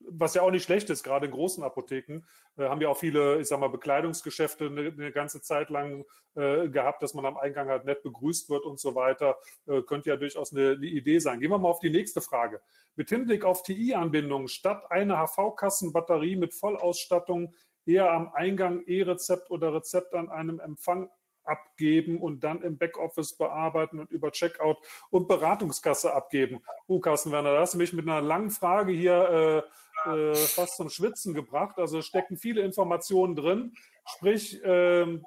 was 0.09 0.33
ja 0.33 0.41
auch 0.41 0.51
nicht 0.51 0.63
schlecht 0.63 0.89
ist, 0.89 1.03
gerade 1.03 1.25
in 1.25 1.31
großen 1.31 1.63
Apotheken, 1.63 2.21
äh, 2.57 2.63
haben 2.67 2.81
ja 2.81 2.89
auch 2.89 2.97
viele, 2.97 3.39
ich 3.39 3.47
sag 3.47 3.59
mal, 3.59 3.69
Bekleidungsgeschäfte 3.69 4.67
eine, 4.67 4.87
eine 4.87 5.11
ganze 5.11 5.41
Zeit 5.41 5.69
lang 5.69 6.05
äh, 6.35 6.69
gehabt, 6.69 7.03
dass 7.03 7.13
man 7.13 7.25
am 7.25 7.37
Eingang 7.37 7.67
halt 7.67 7.85
nett 7.85 8.03
begrüßt 8.03 8.49
wird 8.49 8.65
und 8.65 8.79
so 8.79 8.95
weiter. 8.95 9.37
Äh, 9.65 9.81
könnte 9.81 10.09
ja 10.09 10.15
durchaus 10.15 10.53
eine, 10.53 10.71
eine, 10.71 10.85
Idee 10.85 11.19
sein. 11.19 11.39
Gehen 11.39 11.51
wir 11.51 11.57
mal 11.57 11.69
auf 11.69 11.79
die 11.79 11.89
nächste 11.89 12.21
Frage. 12.21 12.61
Mit 12.95 13.09
Hinblick 13.09 13.45
auf 13.45 13.63
TI-Anbindung, 13.63 14.47
statt 14.47 14.89
eine 14.89 15.17
HV-Kassenbatterie 15.17 16.35
mit 16.35 16.53
Vollausstattung 16.53 17.53
eher 17.85 18.11
am 18.11 18.31
Eingang 18.33 18.83
E-Rezept 18.85 19.49
oder 19.49 19.73
Rezept 19.73 20.13
an 20.13 20.29
einem 20.29 20.59
Empfang 20.59 21.09
abgeben 21.47 22.21
und 22.21 22.43
dann 22.43 22.61
im 22.61 22.77
Backoffice 22.77 23.35
bearbeiten 23.37 23.99
und 23.99 24.11
über 24.11 24.31
Checkout 24.31 24.77
und 25.09 25.27
Beratungskasse 25.27 26.13
abgeben. 26.13 26.61
Oh, 26.87 26.99
Carsten 26.99 27.31
Werner, 27.31 27.53
da 27.53 27.61
hast 27.61 27.73
du 27.73 27.77
mich 27.77 27.93
mit 27.93 28.07
einer 28.07 28.21
langen 28.21 28.51
Frage 28.51 28.91
hier 28.91 29.63
äh, 29.65 29.69
äh, 30.15 30.35
fast 30.35 30.77
zum 30.77 30.89
Schwitzen 30.89 31.33
gebracht. 31.33 31.77
Also 31.77 32.01
stecken 32.01 32.37
viele 32.37 32.61
Informationen 32.61 33.35
drin. 33.35 33.73
Sprich, 34.05 34.59
ähm, 34.63 35.25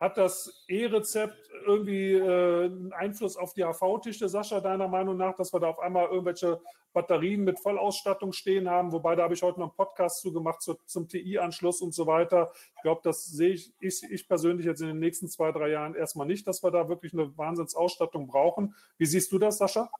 hat 0.00 0.16
das 0.16 0.64
E-Rezept 0.66 1.36
irgendwie 1.66 2.14
äh, 2.14 2.64
einen 2.64 2.92
Einfluss 2.94 3.36
auf 3.36 3.52
die 3.52 3.64
HV-Tische, 3.64 4.30
Sascha, 4.30 4.60
deiner 4.60 4.88
Meinung 4.88 5.18
nach, 5.18 5.36
dass 5.36 5.52
wir 5.52 5.60
da 5.60 5.68
auf 5.68 5.78
einmal 5.78 6.06
irgendwelche 6.06 6.60
Batterien 6.94 7.44
mit 7.44 7.60
Vollausstattung 7.60 8.32
stehen 8.32 8.68
haben? 8.68 8.92
Wobei, 8.92 9.14
da 9.14 9.24
habe 9.24 9.34
ich 9.34 9.42
heute 9.42 9.60
noch 9.60 9.66
einen 9.66 9.76
Podcast 9.76 10.22
zu 10.22 10.32
gemacht 10.32 10.62
zu, 10.62 10.78
zum 10.86 11.06
TI-Anschluss 11.06 11.82
und 11.82 11.92
so 11.92 12.06
weiter. 12.06 12.50
Ich 12.76 12.82
glaube, 12.82 13.02
das 13.04 13.26
sehe 13.26 13.50
ich, 13.50 13.74
ich, 13.78 14.02
ich 14.10 14.26
persönlich 14.26 14.64
jetzt 14.64 14.80
in 14.80 14.88
den 14.88 14.98
nächsten 14.98 15.28
zwei, 15.28 15.52
drei 15.52 15.68
Jahren 15.68 15.94
erstmal 15.94 16.26
nicht, 16.26 16.46
dass 16.46 16.62
wir 16.62 16.70
da 16.70 16.88
wirklich 16.88 17.12
eine 17.12 17.36
Wahnsinnsausstattung 17.36 18.26
brauchen. 18.26 18.74
Wie 18.96 19.06
siehst 19.06 19.30
du 19.32 19.38
das, 19.38 19.58
Sascha? 19.58 19.90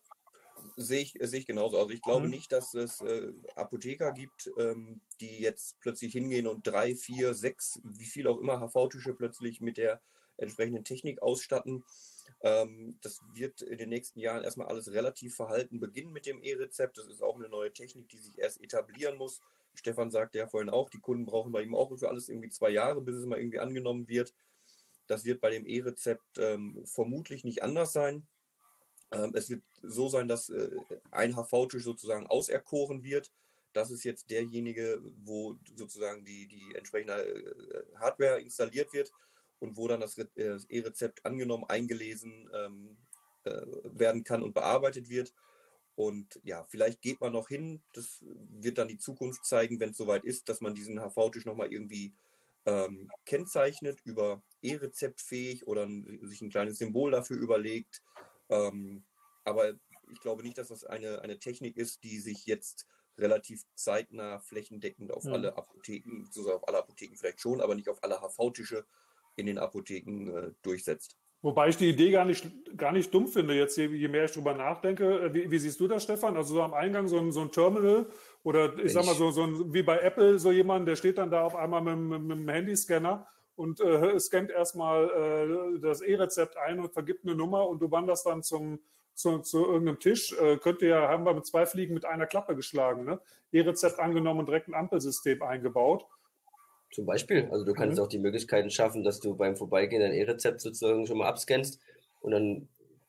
Sehe 0.82 1.02
ich, 1.02 1.14
sehe 1.20 1.40
ich 1.40 1.46
genauso. 1.46 1.78
Also 1.78 1.90
ich 1.90 2.00
glaube 2.00 2.24
mhm. 2.24 2.30
nicht, 2.30 2.52
dass 2.52 2.72
es 2.72 3.02
äh, 3.02 3.32
Apotheker 3.54 4.12
gibt, 4.12 4.50
ähm, 4.56 5.02
die 5.20 5.40
jetzt 5.40 5.78
plötzlich 5.80 6.12
hingehen 6.12 6.46
und 6.46 6.66
drei, 6.66 6.94
vier, 6.94 7.34
sechs, 7.34 7.80
wie 7.84 8.06
viel 8.06 8.26
auch 8.26 8.38
immer 8.38 8.60
HV-Tische 8.60 9.12
plötzlich 9.12 9.60
mit 9.60 9.76
der 9.76 10.00
entsprechenden 10.38 10.82
Technik 10.82 11.20
ausstatten. 11.20 11.84
Ähm, 12.40 12.98
das 13.02 13.20
wird 13.34 13.60
in 13.60 13.76
den 13.76 13.90
nächsten 13.90 14.20
Jahren 14.20 14.42
erstmal 14.42 14.68
alles 14.68 14.90
relativ 14.90 15.36
verhalten 15.36 15.80
beginnen 15.80 16.12
mit 16.12 16.24
dem 16.24 16.42
E-Rezept. 16.42 16.96
Das 16.96 17.08
ist 17.08 17.22
auch 17.22 17.36
eine 17.36 17.50
neue 17.50 17.72
Technik, 17.72 18.08
die 18.08 18.18
sich 18.18 18.38
erst 18.38 18.62
etablieren 18.62 19.18
muss. 19.18 19.42
Stefan 19.74 20.10
sagte 20.10 20.38
ja 20.38 20.46
vorhin 20.46 20.70
auch, 20.70 20.88
die 20.88 21.00
Kunden 21.00 21.26
brauchen 21.26 21.52
bei 21.52 21.62
ihm 21.62 21.74
auch 21.74 21.94
für 21.96 22.08
alles 22.08 22.30
irgendwie 22.30 22.48
zwei 22.48 22.70
Jahre, 22.70 23.02
bis 23.02 23.16
es 23.16 23.26
mal 23.26 23.38
irgendwie 23.38 23.60
angenommen 23.60 24.08
wird. 24.08 24.34
Das 25.06 25.24
wird 25.24 25.42
bei 25.42 25.50
dem 25.50 25.66
E-Rezept 25.66 26.38
ähm, 26.38 26.82
vermutlich 26.86 27.44
nicht 27.44 27.62
anders 27.62 27.92
sein. 27.92 28.26
Ähm, 29.12 29.32
es 29.34 29.50
wird 29.50 29.62
so 29.82 30.08
sein, 30.08 30.28
dass 30.28 30.50
äh, 30.50 30.70
ein 31.10 31.34
HV-Tisch 31.34 31.84
sozusagen 31.84 32.26
auserkoren 32.26 33.02
wird. 33.02 33.30
das 33.72 33.90
ist 33.90 34.04
jetzt 34.04 34.30
derjenige, 34.30 35.00
wo 35.24 35.56
sozusagen 35.76 36.24
die, 36.24 36.48
die 36.48 36.74
entsprechende 36.74 37.14
äh, 37.14 37.84
Hardware 37.96 38.40
installiert 38.40 38.92
wird 38.92 39.12
und 39.60 39.76
wo 39.76 39.86
dann 39.86 40.00
das 40.00 40.18
äh, 40.18 40.58
E-Rezept 40.68 41.24
angenommen, 41.24 41.64
eingelesen 41.68 42.50
ähm, 42.52 42.96
äh, 43.44 43.62
werden 43.84 44.24
kann 44.24 44.42
und 44.42 44.54
bearbeitet 44.54 45.08
wird. 45.08 45.32
Und 45.94 46.40
ja, 46.44 46.64
vielleicht 46.64 47.02
geht 47.02 47.20
man 47.20 47.32
noch 47.32 47.48
hin, 47.48 47.82
das 47.92 48.20
wird 48.22 48.78
dann 48.78 48.88
die 48.88 48.98
Zukunft 48.98 49.44
zeigen, 49.44 49.78
wenn 49.80 49.90
es 49.90 49.98
soweit 49.98 50.24
ist, 50.24 50.48
dass 50.48 50.60
man 50.60 50.74
diesen 50.74 50.98
HV-Tisch 50.98 51.44
nochmal 51.44 51.72
irgendwie 51.72 52.14
ähm, 52.64 53.10
kennzeichnet 53.26 54.00
über 54.04 54.42
E-Rezeptfähig 54.62 55.66
oder 55.66 55.84
ein, 55.84 56.20
sich 56.22 56.40
ein 56.40 56.50
kleines 56.50 56.78
Symbol 56.78 57.10
dafür 57.10 57.38
überlegt. 57.38 58.02
Ähm, 58.50 59.04
aber 59.44 59.72
ich 60.12 60.20
glaube 60.20 60.42
nicht, 60.42 60.58
dass 60.58 60.68
das 60.68 60.84
eine, 60.84 61.22
eine 61.22 61.38
Technik 61.38 61.76
ist, 61.76 62.02
die 62.04 62.18
sich 62.18 62.46
jetzt 62.46 62.86
relativ 63.18 63.62
zeitnah 63.74 64.38
flächendeckend 64.40 65.12
auf 65.12 65.24
ja. 65.24 65.32
alle 65.32 65.56
Apotheken, 65.56 66.26
sogar 66.30 66.56
auf 66.56 66.68
alle 66.68 66.78
Apotheken 66.78 67.16
vielleicht 67.16 67.40
schon, 67.40 67.60
aber 67.60 67.74
nicht 67.74 67.88
auf 67.88 68.02
alle 68.02 68.20
HV-Tische 68.20 68.84
in 69.36 69.46
den 69.46 69.58
Apotheken 69.58 70.28
äh, 70.28 70.52
durchsetzt. 70.62 71.16
Wobei 71.42 71.68
ich 71.68 71.76
die 71.78 71.88
Idee 71.88 72.10
gar 72.10 72.26
nicht, 72.26 72.46
gar 72.76 72.92
nicht 72.92 73.14
dumm 73.14 73.26
finde, 73.26 73.54
jetzt 73.54 73.76
je, 73.78 73.86
je 73.86 74.08
mehr 74.08 74.26
ich 74.26 74.32
drüber 74.32 74.54
nachdenke. 74.54 75.20
Äh, 75.20 75.34
wie, 75.34 75.50
wie, 75.50 75.58
siehst 75.58 75.80
du 75.80 75.88
das, 75.88 76.02
Stefan? 76.02 76.36
Also 76.36 76.54
so 76.54 76.62
am 76.62 76.74
Eingang 76.74 77.08
so 77.08 77.18
ein, 77.18 77.32
so 77.32 77.40
ein 77.40 77.50
Terminal 77.50 78.06
oder 78.42 78.76
ich, 78.78 78.86
ich 78.86 78.92
sag 78.92 79.06
mal 79.06 79.14
so, 79.14 79.30
so 79.30 79.44
ein, 79.44 79.72
wie 79.72 79.82
bei 79.82 79.98
Apple, 79.98 80.38
so 80.38 80.52
jemand, 80.52 80.86
der 80.86 80.96
steht 80.96 81.18
dann 81.18 81.30
da 81.30 81.42
auf 81.42 81.56
einmal 81.56 81.80
mit, 81.82 81.96
mit, 81.96 82.22
mit 82.22 82.38
dem 82.38 82.48
Handyscanner 82.48 83.26
und 83.60 83.78
äh, 83.80 84.18
scannt 84.18 84.50
erstmal 84.50 85.76
äh, 85.76 85.80
das 85.80 86.00
E-Rezept 86.00 86.56
ein 86.56 86.80
und 86.80 86.94
vergibt 86.94 87.26
eine 87.26 87.34
Nummer 87.34 87.68
und 87.68 87.82
du 87.82 87.90
wanderst 87.90 88.24
dann 88.24 88.42
zum, 88.42 88.80
zu, 89.12 89.40
zu 89.40 89.66
irgendeinem 89.66 89.98
Tisch. 89.98 90.32
Äh, 90.32 90.56
könnte 90.56 90.86
ja, 90.86 91.08
haben 91.08 91.24
wir 91.24 91.34
mit 91.34 91.44
zwei 91.44 91.66
Fliegen 91.66 91.92
mit 91.92 92.06
einer 92.06 92.26
Klappe 92.26 92.56
geschlagen. 92.56 93.04
Ne? 93.04 93.20
E-Rezept 93.52 93.98
angenommen 93.98 94.40
und 94.40 94.46
direkt 94.46 94.68
ein 94.68 94.74
Ampelsystem 94.74 95.42
eingebaut. 95.42 96.06
Zum 96.90 97.04
Beispiel. 97.04 97.48
Also 97.52 97.66
du 97.66 97.74
kannst 97.74 97.98
mhm. 97.98 98.04
auch 98.04 98.08
die 98.08 98.18
Möglichkeiten 98.18 98.70
schaffen, 98.70 99.04
dass 99.04 99.20
du 99.20 99.36
beim 99.36 99.56
Vorbeigehen 99.56 100.00
dein 100.00 100.14
E-Rezept 100.14 100.62
sozusagen 100.62 101.06
schon 101.06 101.18
mal 101.18 101.28
abscannst 101.28 101.78
und 102.22 102.30
dann 102.30 102.66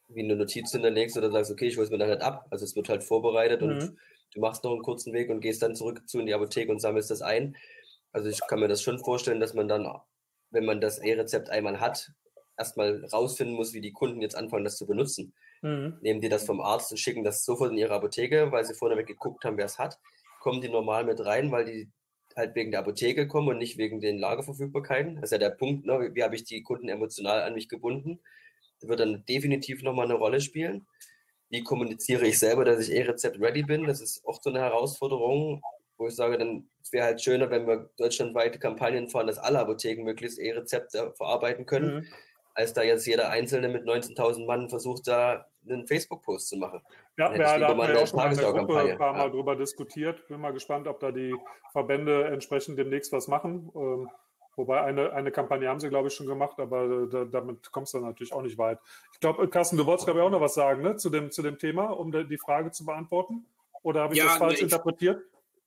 wie 0.09 0.23
eine 0.23 0.35
Notiz 0.35 0.73
hinterlegst 0.73 1.17
oder 1.17 1.31
sagst, 1.31 1.49
okay, 1.51 1.67
ich 1.67 1.77
hole 1.77 1.85
es 1.85 1.91
mir 1.91 1.97
dann 1.97 2.09
halt 2.09 2.21
ab. 2.21 2.47
Also 2.49 2.65
es 2.65 2.75
wird 2.75 2.89
halt 2.89 3.05
vorbereitet 3.05 3.61
mhm. 3.61 3.69
und 3.69 3.97
du 4.33 4.41
machst 4.41 4.65
noch 4.65 4.71
einen 4.71 4.83
kurzen 4.83 5.13
Weg 5.13 5.29
und 5.29 5.39
gehst 5.39 5.63
dann 5.63 5.75
zurück 5.75 6.09
zu 6.09 6.19
in 6.19 6.25
die 6.25 6.33
Apotheke 6.33 6.69
und 6.73 6.81
sammelst 6.81 7.09
das 7.09 7.21
ein. 7.21 7.55
Also 8.11 8.27
ich 8.27 8.41
kann 8.49 8.59
mir 8.59 8.67
das 8.67 8.81
schon 8.81 8.99
vorstellen, 8.99 9.39
dass 9.39 9.53
man 9.53 9.69
dann, 9.69 9.87
wenn 10.51 10.65
man 10.65 10.81
das 10.81 10.99
E-Rezept 10.99 11.49
einmal 11.49 11.79
hat, 11.79 12.11
erstmal 12.57 13.03
rausfinden 13.05 13.55
muss, 13.55 13.73
wie 13.73 13.81
die 13.81 13.93
Kunden 13.93 14.21
jetzt 14.21 14.35
anfangen, 14.35 14.63
das 14.63 14.77
zu 14.77 14.85
benutzen. 14.85 15.33
Mhm. 15.61 15.97
Nehmen 16.01 16.21
die 16.21 16.29
das 16.29 16.45
vom 16.45 16.61
Arzt 16.61 16.91
und 16.91 16.97
schicken 16.97 17.23
das 17.23 17.43
sofort 17.43 17.71
in 17.71 17.77
ihre 17.77 17.93
Apotheke, 17.93 18.51
weil 18.51 18.65
sie 18.65 18.75
vorneweg 18.75 19.07
geguckt 19.07 19.43
haben, 19.45 19.57
wer 19.57 19.65
es 19.65 19.79
hat. 19.79 19.99
Kommen 20.39 20.61
die 20.61 20.69
normal 20.69 21.05
mit 21.05 21.23
rein, 21.23 21.51
weil 21.51 21.65
die 21.65 21.89
halt 22.35 22.55
wegen 22.55 22.71
der 22.71 22.81
Apotheke 22.81 23.27
kommen 23.27 23.49
und 23.49 23.57
nicht 23.57 23.77
wegen 23.77 23.99
den 23.99 24.17
Lagerverfügbarkeiten. 24.17 25.15
Das 25.15 25.25
ist 25.25 25.31
ja 25.31 25.37
der 25.37 25.49
Punkt, 25.49 25.85
ne? 25.85 26.11
wie 26.13 26.23
habe 26.23 26.35
ich 26.35 26.43
die 26.43 26.63
Kunden 26.63 26.89
emotional 26.89 27.41
an 27.41 27.53
mich 27.53 27.67
gebunden. 27.67 28.19
Das 28.79 28.89
wird 28.89 28.99
dann 28.99 29.25
definitiv 29.25 29.83
nochmal 29.83 30.05
eine 30.05 30.15
Rolle 30.15 30.41
spielen. 30.41 30.87
Wie 31.49 31.63
kommuniziere 31.63 32.25
ich 32.25 32.39
selber, 32.39 32.63
dass 32.63 32.87
ich 32.87 32.95
E-Rezept 32.95 33.39
ready 33.39 33.63
bin? 33.63 33.85
Das 33.85 34.01
ist 34.01 34.25
auch 34.25 34.41
so 34.41 34.49
eine 34.49 34.61
Herausforderung, 34.61 35.61
wo 36.01 36.07
ich 36.07 36.15
sage, 36.15 36.37
dann 36.37 36.67
wäre 36.91 37.05
halt 37.05 37.21
schöner, 37.21 37.49
wenn 37.49 37.67
wir 37.67 37.89
deutschlandweite 37.97 38.59
Kampagnen 38.59 39.07
fahren, 39.07 39.27
dass 39.27 39.37
alle 39.37 39.59
Apotheken 39.59 40.03
möglichst 40.03 40.39
E-Rezepte 40.39 41.13
verarbeiten 41.15 41.65
können, 41.65 41.95
mhm. 41.95 42.07
als 42.55 42.73
da 42.73 42.81
jetzt 42.81 43.05
jeder 43.05 43.29
Einzelne 43.29 43.69
mit 43.69 43.85
19.000 43.85 44.45
Mann 44.45 44.69
versucht, 44.69 45.07
da 45.07 45.45
einen 45.69 45.87
Facebook-Post 45.87 46.49
zu 46.49 46.57
machen. 46.57 46.81
Ja, 47.17 47.33
ja 47.33 47.59
da 47.59 47.67
haben 47.69 47.77
wir 47.77 47.93
ja 47.93 48.01
auch 48.01 48.07
schon 48.07 48.17
mal 48.17 48.31
in 48.31 48.37
der 48.37 48.51
Gruppe 48.51 48.79
ein 48.79 48.97
paar 48.97 49.13
Mal 49.13 49.25
ja. 49.25 49.29
drüber 49.29 49.55
diskutiert. 49.55 50.27
Bin 50.27 50.41
mal 50.41 50.53
gespannt, 50.53 50.87
ob 50.87 50.99
da 50.99 51.11
die 51.11 51.35
Verbände 51.71 52.25
entsprechend 52.25 52.79
demnächst 52.79 53.11
was 53.11 53.27
machen. 53.27 53.71
Ähm, 53.75 54.09
wobei 54.55 54.81
eine, 54.81 55.13
eine 55.13 55.31
Kampagne 55.31 55.69
haben 55.69 55.79
sie, 55.79 55.89
glaube 55.89 56.07
ich, 56.07 56.15
schon 56.15 56.25
gemacht, 56.25 56.59
aber 56.59 57.05
da, 57.05 57.25
damit 57.25 57.71
kommst 57.71 57.93
du 57.93 57.99
natürlich 57.99 58.33
auch 58.33 58.41
nicht 58.41 58.57
weit. 58.57 58.79
Ich 59.13 59.19
glaube, 59.19 59.47
Carsten, 59.49 59.77
du 59.77 59.85
wolltest, 59.85 60.07
glaube 60.07 60.19
ich, 60.19 60.25
auch 60.25 60.31
noch 60.31 60.41
was 60.41 60.55
sagen 60.55 60.81
ne, 60.81 60.95
zu, 60.95 61.11
dem, 61.11 61.29
zu 61.29 61.43
dem 61.43 61.59
Thema, 61.59 61.91
um 61.91 62.11
die 62.11 62.37
Frage 62.39 62.71
zu 62.71 62.85
beantworten. 62.85 63.45
Oder 63.83 64.01
habe 64.01 64.13
ich 64.13 64.19
ja, 64.19 64.25
das 64.25 64.37
falsch 64.37 64.57
nee, 64.57 64.63
interpretiert? 64.63 65.23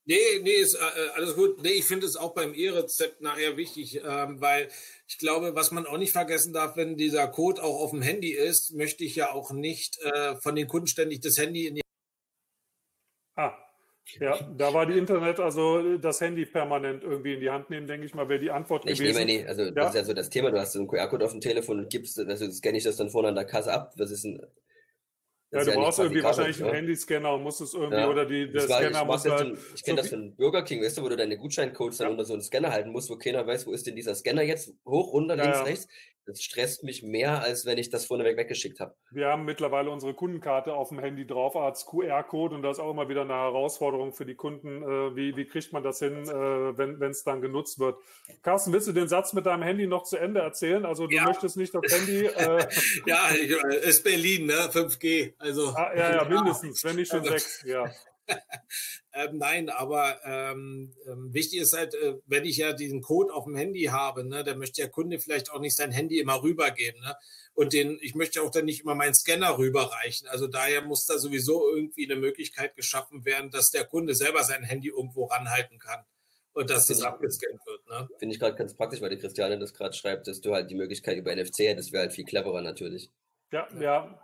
Nee, 0.07 0.17
nee, 0.43 0.51
ist 0.51 0.75
äh, 0.75 1.09
alles 1.15 1.35
gut. 1.35 1.63
Nee, 1.63 1.71
ich 1.71 1.87
finde 1.87 2.07
es 2.07 2.17
auch 2.17 2.35
beim 2.35 2.53
E-Rezept 2.55 3.23
nachher 3.23 3.57
wichtig, 3.57 4.03
ähm, 4.05 4.41
weil 4.41 4.69
ich 5.09 5.17
glaube, 5.17 5.55
was 5.55 5.71
man 5.71 5.87
auch 5.87 5.97
nicht 5.97 6.13
vergessen 6.13 6.53
darf, 6.53 6.77
wenn 6.77 6.97
dieser 6.97 7.27
Code 7.29 7.63
auch 7.63 7.81
auf 7.81 7.91
dem 7.91 8.03
Handy 8.03 8.33
ist, 8.33 8.75
möchte 8.75 9.03
ich 9.05 9.17
ja 9.17 9.33
auch 9.33 9.53
nicht 9.53 9.99
äh, 10.03 10.37
von 10.37 10.57
den 10.57 10.67
Kunden 10.67 10.89
ständig 10.89 11.21
das 11.21 11.39
Handy 11.39 11.69
in 11.69 11.77
die. 11.77 11.81
Ah, 13.35 13.55
ja, 14.21 14.39
da 14.57 14.75
war 14.75 14.85
die 14.85 14.99
Internet, 14.99 15.41
also 15.41 15.97
das 15.97 16.21
Handy 16.21 16.45
permanent 16.45 17.03
irgendwie 17.03 17.35
in 17.35 17.41
die 17.41 17.51
Hand 17.51 17.71
nehmen, 17.71 17.87
denke 17.87 18.05
ich 18.05 18.15
mal, 18.15 18.29
wäre 18.29 18.41
die 18.41 18.51
Antwort 18.51 18.85
ich 18.87 18.99
gewesen. 18.99 19.25
Nehme, 19.25 19.43
nee, 19.43 19.47
also 19.47 19.63
ja? 19.63 19.71
das 19.71 19.89
ist 19.89 19.95
ja 19.95 20.05
so 20.05 20.13
das 20.13 20.29
Thema, 20.29 20.51
du 20.51 20.61
hast 20.61 20.73
so 20.73 20.81
einen 20.81 20.89
QR-Code 20.89 21.25
auf 21.25 21.33
dem 21.33 21.41
Telefon 21.41 21.79
und 21.79 21.91
gibst, 21.91 22.19
also 22.19 22.51
scanne 22.51 22.77
ich 22.77 22.85
das 22.85 22.97
dann 22.97 23.09
vorne 23.09 23.29
an 23.29 23.35
der 23.35 23.47
Kasse 23.47 23.73
ab. 23.73 23.95
Das 23.97 24.11
ist 24.11 24.25
ein 24.25 24.47
ja, 25.55 25.65
du 25.65 25.71
ja 25.71 25.77
brauchst 25.77 25.99
irgendwie 25.99 26.23
wahrscheinlich 26.23 26.63
einen 26.63 26.75
Handyscanner 26.75 27.35
und 27.35 27.43
musst 27.43 27.61
es 27.61 27.75
irgendwie, 27.75 27.97
ja. 27.97 28.09
oder 28.09 28.27
die, 28.27 28.51
der 28.51 28.69
war, 28.69 28.79
Scanner 28.79 29.01
ich 29.01 29.07
muss 29.07 29.25
halt, 29.25 29.41
ein, 29.41 29.59
Ich 29.75 29.83
kenne 29.83 29.97
so 29.97 30.03
das 30.03 30.11
von 30.11 30.37
Burger 30.37 30.63
King, 30.63 30.83
weißt 30.83 30.99
du, 30.99 31.03
wo 31.03 31.09
du 31.09 31.17
deine 31.17 31.37
Gutscheincodes 31.37 31.99
dann 31.99 32.11
unter 32.11 32.25
so 32.25 32.33
einen 32.33 32.43
Scanner 32.43 32.71
halten 32.71 32.91
musst, 32.91 33.11
wo 33.11 33.17
keiner 33.17 33.47
weiß, 33.47 33.67
wo 33.67 33.73
ist 33.73 33.87
denn 33.87 33.97
dieser 33.97 34.15
Scanner 34.15 34.43
jetzt? 34.43 34.75
Hoch, 34.85 35.13
runter, 35.13 35.37
links, 35.37 35.65
rechts. 35.65 35.89
Das 36.27 36.43
stresst 36.43 36.85
mich 36.85 37.03
mehr, 37.03 37.43
als 37.43 37.67
wenn 37.67 37.77
ich 37.77 37.91
das 37.91 38.07
vorneweg 38.07 38.37
weggeschickt 38.37 38.81
habe. 38.81 38.95
Wir 39.11 39.29
haben 39.29 39.45
mittlerweile 39.45 39.91
unsere 39.91 40.15
Kundenkarte 40.15 40.75
auf 40.75 40.89
dem 40.89 40.99
Handy 40.99 41.27
drauf 41.27 41.55
als 41.55 41.85
QR-Code 41.87 42.55
und 42.55 42.63
das 42.63 42.79
ist 42.79 42.83
auch 42.83 42.91
immer 42.91 43.09
wieder 43.09 43.23
eine 43.23 43.35
Herausforderung 43.35 44.13
für 44.13 44.25
die 44.25 44.35
Kunden. 44.35 44.83
Äh, 44.83 45.17
wie, 45.17 45.37
wie 45.37 45.45
kriegt 45.45 45.73
man 45.73 45.83
das 45.83 45.99
hin, 45.99 46.23
äh, 46.23 46.79
wenn 46.79 47.11
es 47.11 47.25
dann 47.25 47.43
genutzt 47.43 47.79
wird? 47.79 47.99
Carsten, 48.43 48.73
willst 48.73 48.89
du 48.89 48.93
den 48.93 49.09
Satz 49.09 49.33
mit 49.33 49.47
deinem 49.47 49.63
Handy 49.63 49.87
noch 49.87 50.05
zu 50.05 50.17
Ende 50.17 50.41
erzählen? 50.41 50.87
Also 50.87 51.07
du 51.07 51.17
ja. 51.17 51.25
möchtest 51.25 51.57
nicht 51.57 51.75
das 51.75 51.93
Handy. 51.93 52.25
Äh 52.35 52.67
ja, 53.07 53.29
ist 53.29 54.03
Berlin, 54.03 54.47
ne? 54.47 54.55
5G. 54.55 55.35
Also. 55.39 55.69
Ah, 55.69 55.93
ja, 55.95 56.15
ja, 56.17 56.25
mindestens, 56.25 56.83
wenn 56.85 56.97
nicht 56.97 57.11
schon 57.11 57.21
also, 57.21 57.31
sechs, 57.31 57.63
ja. 57.65 57.85
ähm, 59.13 59.39
nein, 59.39 59.69
aber 59.69 60.21
ähm, 60.25 60.95
ähm, 61.07 61.33
wichtig 61.33 61.61
ist 61.61 61.77
halt, 61.77 61.95
äh, 61.95 62.15
wenn 62.27 62.45
ich 62.45 62.57
ja 62.57 62.73
diesen 62.73 63.01
Code 63.01 63.33
auf 63.33 63.45
dem 63.45 63.57
Handy 63.57 63.85
habe, 63.85 64.25
ne, 64.25 64.45
dann 64.45 64.59
möchte 64.59 64.81
der 64.81 64.91
Kunde 64.91 65.19
vielleicht 65.19 65.51
auch 65.51 65.61
nicht 65.61 65.77
sein 65.77 65.93
Handy 65.93 66.19
immer 66.19 66.43
rübergeben. 66.43 67.01
Ne? 67.01 67.15
Und 67.55 67.73
den, 67.73 67.99
ich 68.01 68.15
möchte 68.15 68.43
auch 68.43 68.51
dann 68.51 68.65
nicht 68.65 68.83
immer 68.83 68.95
meinen 68.95 69.15
Scanner 69.15 69.59
rüberreichen. 69.59 70.29
Also 70.29 70.47
daher 70.47 70.83
muss 70.83 71.07
da 71.07 71.19
sowieso 71.19 71.69
irgendwie 71.75 72.05
eine 72.05 72.17
Möglichkeit 72.17 72.75
geschaffen 72.77 73.25
werden, 73.25 73.51
dass 73.51 73.71
der 73.71 73.85
Kunde 73.85 74.15
selber 74.15 74.43
sein 74.43 74.65
Handy 74.65 74.89
irgendwo 74.89 75.25
ranhalten 75.27 75.79
kann 75.79 76.05
und 76.55 76.71
dass 76.71 76.87
das 76.87 77.03
abgescannt 77.03 77.61
wird. 77.67 77.87
Ne? 77.89 78.09
Finde 78.19 78.35
ich 78.35 78.41
gerade 78.41 78.57
ganz 78.57 78.75
praktisch, 78.75 79.01
weil 79.01 79.11
die 79.11 79.19
Christiane 79.19 79.59
das 79.59 79.75
gerade 79.75 79.95
schreibt, 79.95 80.27
dass 80.27 80.41
du 80.41 80.55
halt 80.55 80.71
die 80.71 80.77
Möglichkeit 80.77 81.19
über 81.19 81.35
NFC 81.35 81.61
hättest, 81.61 81.93
wäre 81.93 82.05
halt 82.05 82.13
viel 82.13 82.25
cleverer 82.25 82.63
natürlich. 82.63 83.11
Ja, 83.53 83.69
ja, 83.79 84.19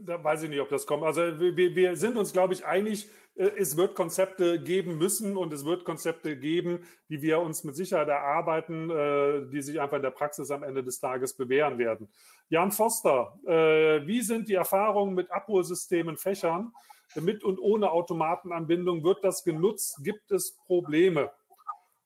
da 0.00 0.22
weiß 0.22 0.44
ich 0.44 0.50
nicht, 0.50 0.60
ob 0.60 0.68
das 0.68 0.86
kommt. 0.86 1.04
Also 1.04 1.20
wir, 1.38 1.56
wir 1.56 1.96
sind 1.96 2.16
uns, 2.16 2.32
glaube 2.32 2.54
ich, 2.54 2.64
einig, 2.64 3.08
äh, 3.34 3.50
es 3.58 3.76
wird 3.76 3.94
Konzepte 3.94 4.60
geben 4.60 4.98
müssen 4.98 5.36
und 5.36 5.52
es 5.52 5.64
wird 5.64 5.84
Konzepte 5.84 6.36
geben, 6.36 6.80
die 7.08 7.22
wir 7.22 7.40
uns 7.40 7.64
mit 7.64 7.76
Sicherheit 7.76 8.08
erarbeiten, 8.08 8.90
äh, 8.90 9.46
die 9.46 9.62
sich 9.62 9.80
einfach 9.80 9.96
in 9.96 10.02
der 10.02 10.10
Praxis 10.10 10.50
am 10.50 10.62
Ende 10.62 10.82
des 10.82 11.00
Tages 11.00 11.34
bewähren 11.34 11.78
werden. 11.78 12.08
Jan 12.48 12.72
Foster, 12.72 13.38
äh, 13.46 14.06
wie 14.06 14.22
sind 14.22 14.48
die 14.48 14.54
Erfahrungen 14.54 15.14
mit 15.14 15.30
Abholsystemen, 15.30 16.16
Fächern? 16.16 16.72
Mit 17.14 17.44
und 17.44 17.58
ohne 17.58 17.92
Automatenanbindung 17.92 19.02
wird 19.02 19.24
das 19.24 19.44
genutzt? 19.44 20.00
Gibt 20.02 20.30
es 20.32 20.52
Probleme? 20.66 21.30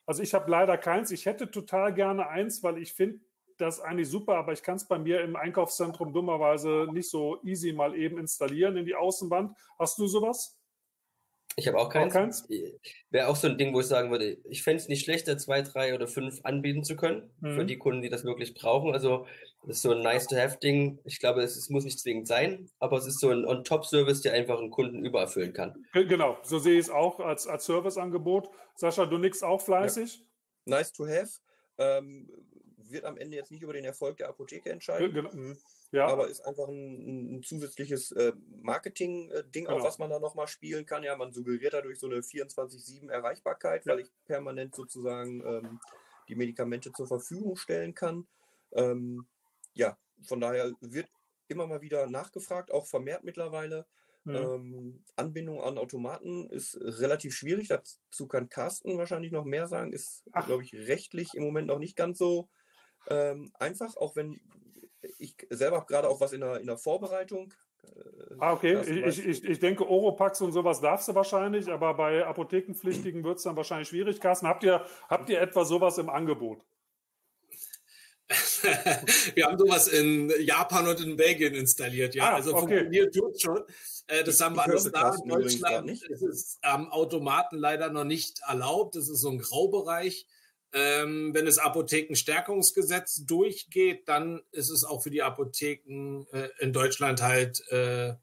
Also 0.06 0.22
ich 0.22 0.34
habe 0.34 0.50
leider 0.50 0.76
keins. 0.76 1.10
Ich 1.10 1.26
hätte 1.26 1.50
total 1.50 1.94
gerne 1.94 2.28
eins, 2.28 2.62
weil 2.62 2.78
ich 2.78 2.92
finde, 2.92 3.20
das 3.60 3.78
ist 3.78 3.84
eigentlich 3.84 4.08
super, 4.08 4.36
aber 4.36 4.52
ich 4.52 4.62
kann 4.62 4.76
es 4.76 4.86
bei 4.86 4.98
mir 4.98 5.20
im 5.22 5.36
Einkaufszentrum 5.36 6.12
dummerweise 6.12 6.86
nicht 6.92 7.10
so 7.10 7.40
easy 7.44 7.72
mal 7.72 7.94
eben 7.94 8.18
installieren 8.18 8.76
in 8.76 8.86
die 8.86 8.94
Außenwand. 8.94 9.56
Hast 9.78 9.98
du 9.98 10.06
sowas? 10.06 10.56
Ich 11.56 11.66
habe 11.68 11.78
auch 11.78 11.88
keins. 11.88 12.12
keins? 12.12 12.48
Wäre 13.10 13.28
auch 13.28 13.36
so 13.36 13.48
ein 13.48 13.58
Ding, 13.58 13.74
wo 13.74 13.80
ich 13.80 13.86
sagen 13.86 14.10
würde, 14.10 14.38
ich 14.44 14.62
fände 14.62 14.82
es 14.82 14.88
nicht 14.88 15.04
schlechter, 15.04 15.36
zwei, 15.36 15.62
drei 15.62 15.94
oder 15.94 16.06
fünf 16.06 16.40
anbieten 16.44 16.84
zu 16.84 16.96
können 16.96 17.30
mhm. 17.40 17.54
für 17.54 17.64
die 17.64 17.76
Kunden, 17.76 18.02
die 18.02 18.08
das 18.08 18.24
wirklich 18.24 18.54
brauchen. 18.54 18.92
Also 18.92 19.26
das 19.62 19.76
ist 19.76 19.82
so 19.82 19.90
ein 19.90 20.00
Nice-to-Have-Ding. 20.00 21.00
Ich 21.04 21.18
glaube, 21.18 21.42
es, 21.42 21.56
es, 21.56 21.68
muss 21.68 21.84
nicht 21.84 21.98
zwingend 21.98 22.28
sein, 22.28 22.70
aber 22.78 22.96
es 22.96 23.06
ist 23.06 23.20
so 23.20 23.28
ein 23.28 23.44
On-Top-Service, 23.44 24.22
der 24.22 24.32
einfach 24.32 24.58
einen 24.58 24.70
Kunden 24.70 25.04
übererfüllen 25.04 25.52
kann. 25.52 25.86
Genau, 25.92 26.38
so 26.42 26.58
sehe 26.58 26.74
ich 26.74 26.86
es 26.86 26.90
auch 26.90 27.20
als, 27.20 27.46
als 27.46 27.66
Serviceangebot. 27.66 28.48
Sascha, 28.76 29.04
du 29.04 29.18
nix 29.18 29.42
auch 29.42 29.60
fleißig? 29.60 30.24
Ja. 30.64 30.76
Nice 30.76 30.92
to 30.92 31.06
have. 31.06 31.30
Ähm, 31.78 32.30
wird 32.90 33.04
am 33.04 33.16
Ende 33.16 33.36
jetzt 33.36 33.50
nicht 33.50 33.62
über 33.62 33.72
den 33.72 33.84
Erfolg 33.84 34.16
der 34.16 34.28
Apotheke 34.28 34.70
entscheiden. 34.70 35.28
Mhm. 35.32 35.58
Ja. 35.92 36.06
Aber 36.06 36.28
ist 36.28 36.40
einfach 36.40 36.68
ein, 36.68 37.36
ein 37.36 37.42
zusätzliches 37.42 38.12
äh, 38.12 38.32
Marketing-Ding, 38.62 39.64
genau. 39.64 39.76
auf 39.76 39.84
was 39.84 39.98
man 39.98 40.10
da 40.10 40.18
nochmal 40.18 40.48
spielen 40.48 40.86
kann. 40.86 41.02
Ja, 41.02 41.16
man 41.16 41.32
suggeriert 41.32 41.74
dadurch 41.74 41.98
so 41.98 42.06
eine 42.06 42.20
24-7 42.20 43.10
Erreichbarkeit, 43.10 43.84
ja. 43.84 43.92
weil 43.92 44.00
ich 44.00 44.10
permanent 44.26 44.74
sozusagen 44.74 45.44
ähm, 45.44 45.80
die 46.28 46.36
Medikamente 46.36 46.92
zur 46.92 47.06
Verfügung 47.06 47.56
stellen 47.56 47.94
kann. 47.94 48.26
Ähm, 48.72 49.26
ja, 49.74 49.98
von 50.22 50.40
daher 50.40 50.72
wird 50.80 51.08
immer 51.48 51.66
mal 51.66 51.80
wieder 51.82 52.06
nachgefragt, 52.06 52.70
auch 52.70 52.86
vermehrt 52.86 53.24
mittlerweile. 53.24 53.86
Mhm. 54.24 54.34
Ähm, 54.36 55.04
Anbindung 55.16 55.60
an 55.60 55.78
Automaten 55.78 56.48
ist 56.50 56.76
relativ 56.80 57.34
schwierig. 57.34 57.68
Dazu 57.68 58.26
kann 58.28 58.48
Carsten 58.48 58.98
wahrscheinlich 58.98 59.32
noch 59.32 59.44
mehr 59.44 59.66
sagen. 59.66 59.92
Ist, 59.92 60.24
glaube 60.46 60.62
ich, 60.62 60.74
rechtlich 60.74 61.34
im 61.34 61.42
Moment 61.42 61.68
noch 61.68 61.78
nicht 61.78 61.96
ganz 61.96 62.18
so 62.18 62.48
ähm, 63.08 63.52
einfach, 63.58 63.96
auch 63.96 64.16
wenn 64.16 64.40
ich 65.18 65.34
selber 65.50 65.76
habe 65.76 65.86
gerade 65.86 66.08
auch 66.08 66.20
was 66.20 66.32
in 66.32 66.40
der, 66.40 66.60
in 66.60 66.66
der 66.66 66.76
Vorbereitung. 66.76 67.52
Äh, 67.82 68.34
ah, 68.38 68.52
okay. 68.52 68.80
Ich, 69.06 69.24
ich, 69.24 69.44
ich 69.44 69.58
denke, 69.58 69.88
Oropax 69.88 70.40
und 70.40 70.52
sowas 70.52 70.80
darfst 70.80 71.08
du 71.08 71.14
wahrscheinlich, 71.14 71.68
aber 71.68 71.94
bei 71.94 72.24
Apothekenpflichtigen 72.24 73.24
wird 73.24 73.38
es 73.38 73.44
dann 73.44 73.56
wahrscheinlich 73.56 73.88
schwierig. 73.88 74.20
Carsten, 74.20 74.46
habt 74.46 74.62
ihr, 74.64 74.84
habt 75.08 75.28
ihr 75.30 75.40
etwa 75.40 75.64
sowas 75.64 75.98
im 75.98 76.10
Angebot? 76.10 76.64
wir 79.34 79.46
haben 79.46 79.58
sowas 79.58 79.88
in 79.88 80.32
Japan 80.40 80.86
und 80.86 81.00
in 81.00 81.16
Belgien 81.16 81.54
installiert, 81.54 82.14
ja. 82.14 82.30
Ah, 82.30 82.34
also 82.36 82.54
okay. 82.54 82.60
funktioniert 82.60 83.14
tut 83.14 83.40
schon. 83.40 83.64
Äh, 84.06 84.22
das 84.22 84.36
ich, 84.36 84.40
haben 84.40 84.54
wir 84.54 84.62
alles 84.62 84.90
da. 84.90 85.14
In 85.14 85.28
Deutschland 85.28 85.86
nicht. 85.86 86.04
ist 86.04 86.22
es 86.22 86.58
am 86.62 86.90
Automaten 86.92 87.56
leider 87.56 87.90
noch 87.90 88.04
nicht 88.04 88.40
erlaubt. 88.46 88.94
Das 88.94 89.08
ist 89.08 89.20
so 89.20 89.30
ein 89.30 89.38
Graubereich. 89.38 90.26
Ähm, 90.72 91.34
wenn 91.34 91.46
das 91.46 91.58
Apothekenstärkungsgesetz 91.58 93.24
durchgeht, 93.26 94.08
dann 94.08 94.40
ist 94.52 94.70
es 94.70 94.84
auch 94.84 95.02
für 95.02 95.10
die 95.10 95.22
Apotheken 95.22 96.26
äh, 96.32 96.48
in 96.60 96.72
Deutschland 96.72 97.22
halt, 97.22 97.60
äh, 97.70 98.14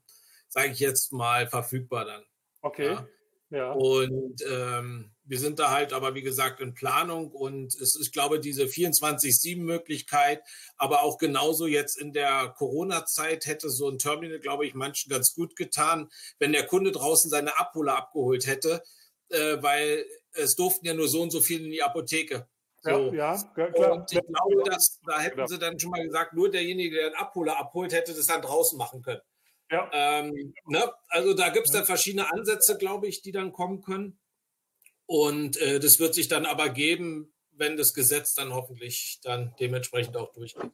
sage 0.48 0.70
ich 0.72 0.78
jetzt 0.78 1.12
mal, 1.12 1.46
verfügbar 1.46 2.06
dann. 2.06 2.22
Okay. 2.62 2.92
Ja. 2.92 3.06
ja. 3.50 3.72
Und 3.72 4.42
ähm, 4.50 5.10
wir 5.28 5.38
sind 5.38 5.58
da 5.58 5.70
halt 5.70 5.92
aber, 5.92 6.14
wie 6.14 6.22
gesagt, 6.22 6.60
in 6.60 6.72
Planung 6.72 7.30
und 7.30 7.74
es 7.74 7.94
ist, 7.94 8.12
glaube 8.12 8.40
diese 8.40 8.64
24-7-Möglichkeit, 8.64 10.42
aber 10.78 11.02
auch 11.02 11.18
genauso 11.18 11.66
jetzt 11.66 11.98
in 11.98 12.14
der 12.14 12.54
Corona-Zeit 12.56 13.44
hätte 13.44 13.68
so 13.68 13.90
ein 13.90 13.98
Terminal, 13.98 14.40
glaube 14.40 14.66
ich, 14.66 14.72
manchen 14.72 15.10
ganz 15.10 15.34
gut 15.34 15.54
getan, 15.54 16.08
wenn 16.38 16.52
der 16.52 16.66
Kunde 16.66 16.92
draußen 16.92 17.30
seine 17.30 17.58
Abholer 17.58 17.96
abgeholt 17.96 18.46
hätte, 18.46 18.82
äh, 19.28 19.62
weil 19.62 20.06
es 20.32 20.54
durften 20.54 20.86
ja 20.86 20.94
nur 20.94 21.08
so 21.08 21.22
und 21.22 21.30
so 21.30 21.40
viel 21.40 21.64
in 21.64 21.70
die 21.70 21.82
Apotheke. 21.82 22.48
So. 22.82 23.12
Ja, 23.12 23.34
ja, 23.34 23.70
klar. 23.70 23.92
Und 23.92 24.12
ich 24.12 24.20
glaube, 24.20 24.62
dass, 24.70 25.00
da 25.06 25.18
hätten 25.18 25.46
sie 25.46 25.58
dann 25.58 25.78
schon 25.78 25.90
mal 25.90 26.04
gesagt, 26.04 26.32
nur 26.34 26.50
derjenige, 26.50 26.96
der 26.96 27.06
einen 27.06 27.16
Abholer 27.16 27.58
abholt, 27.58 27.92
hätte 27.92 28.14
das 28.14 28.26
dann 28.26 28.42
draußen 28.42 28.78
machen 28.78 29.02
können. 29.02 29.20
Ja. 29.70 29.90
Ähm, 29.92 30.54
ne? 30.66 30.92
Also 31.08 31.34
da 31.34 31.50
gibt 31.50 31.66
es 31.66 31.72
dann 31.72 31.84
verschiedene 31.84 32.32
Ansätze, 32.32 32.78
glaube 32.78 33.08
ich, 33.08 33.20
die 33.20 33.32
dann 33.32 33.52
kommen 33.52 33.82
können. 33.82 34.18
Und 35.06 35.56
äh, 35.58 35.80
das 35.80 35.98
wird 35.98 36.14
sich 36.14 36.28
dann 36.28 36.46
aber 36.46 36.68
geben, 36.68 37.32
wenn 37.52 37.76
das 37.76 37.92
Gesetz 37.92 38.34
dann 38.34 38.54
hoffentlich 38.54 39.20
dann 39.22 39.54
dementsprechend 39.58 40.16
auch 40.16 40.32
durchgeht. 40.32 40.70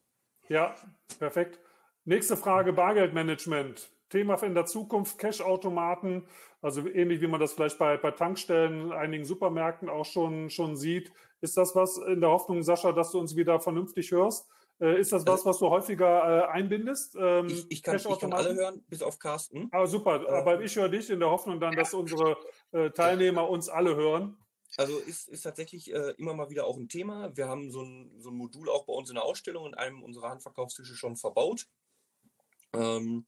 Ja, 0.48 0.76
perfekt. 1.18 1.58
Nächste 2.04 2.36
Frage, 2.36 2.72
Bargeldmanagement. 2.72 3.90
Thema 4.14 4.40
in 4.44 4.54
der 4.54 4.64
Zukunft, 4.64 5.18
Cash-Automaten, 5.18 6.24
also 6.62 6.86
ähnlich 6.86 7.20
wie 7.20 7.26
man 7.26 7.40
das 7.40 7.52
vielleicht 7.52 7.78
bei, 7.78 7.96
bei 7.96 8.12
Tankstellen, 8.12 8.92
einigen 8.92 9.24
Supermärkten 9.24 9.88
auch 9.88 10.04
schon, 10.04 10.50
schon 10.50 10.76
sieht. 10.76 11.12
Ist 11.40 11.56
das 11.56 11.74
was 11.74 11.98
in 11.98 12.20
der 12.20 12.30
Hoffnung, 12.30 12.62
Sascha, 12.62 12.92
dass 12.92 13.10
du 13.10 13.18
uns 13.18 13.34
wieder 13.34 13.58
vernünftig 13.58 14.12
hörst? 14.12 14.48
Äh, 14.80 15.00
ist 15.00 15.12
das 15.12 15.26
was, 15.26 15.40
also 15.40 15.50
was 15.50 15.58
du 15.58 15.68
häufiger 15.68 16.46
äh, 16.46 16.52
einbindest? 16.52 17.16
Ähm, 17.18 17.48
ich, 17.48 17.66
ich, 17.68 17.82
kann, 17.82 17.96
ich, 17.96 18.18
kann, 18.20 18.32
alle 18.32 18.54
hören, 18.54 18.84
bis 18.88 19.02
auf 19.02 19.18
Carsten. 19.18 19.68
Ah, 19.72 19.86
super. 19.86 20.22
Äh, 20.22 20.28
Aber 20.28 20.60
ich 20.60 20.76
höre 20.76 20.88
dich 20.88 21.10
in 21.10 21.18
der 21.18 21.30
Hoffnung 21.30 21.58
dann, 21.58 21.74
dass 21.74 21.92
unsere 21.92 22.36
äh, 22.70 22.90
Teilnehmer 22.90 23.48
uns 23.50 23.68
alle 23.68 23.96
hören. 23.96 24.36
Also 24.76 24.96
ist, 24.98 25.28
ist 25.28 25.42
tatsächlich 25.42 25.92
äh, 25.92 26.14
immer 26.18 26.34
mal 26.34 26.50
wieder 26.50 26.66
auch 26.66 26.76
ein 26.76 26.88
Thema. 26.88 27.36
Wir 27.36 27.48
haben 27.48 27.72
so 27.72 27.82
ein, 27.82 28.12
so 28.18 28.30
ein 28.30 28.36
Modul 28.36 28.68
auch 28.70 28.84
bei 28.84 28.92
uns 28.92 29.08
in 29.08 29.16
der 29.16 29.24
Ausstellung 29.24 29.66
in 29.66 29.74
einem 29.74 30.02
unserer 30.02 30.30
Handverkaufstische 30.30 30.94
schon 30.94 31.16
verbaut. 31.16 31.66
Ähm, 32.72 33.26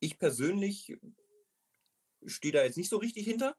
ich 0.00 0.18
persönlich 0.18 0.96
stehe 2.26 2.52
da 2.52 2.64
jetzt 2.64 2.76
nicht 2.76 2.90
so 2.90 2.96
richtig 2.96 3.24
hinter. 3.24 3.56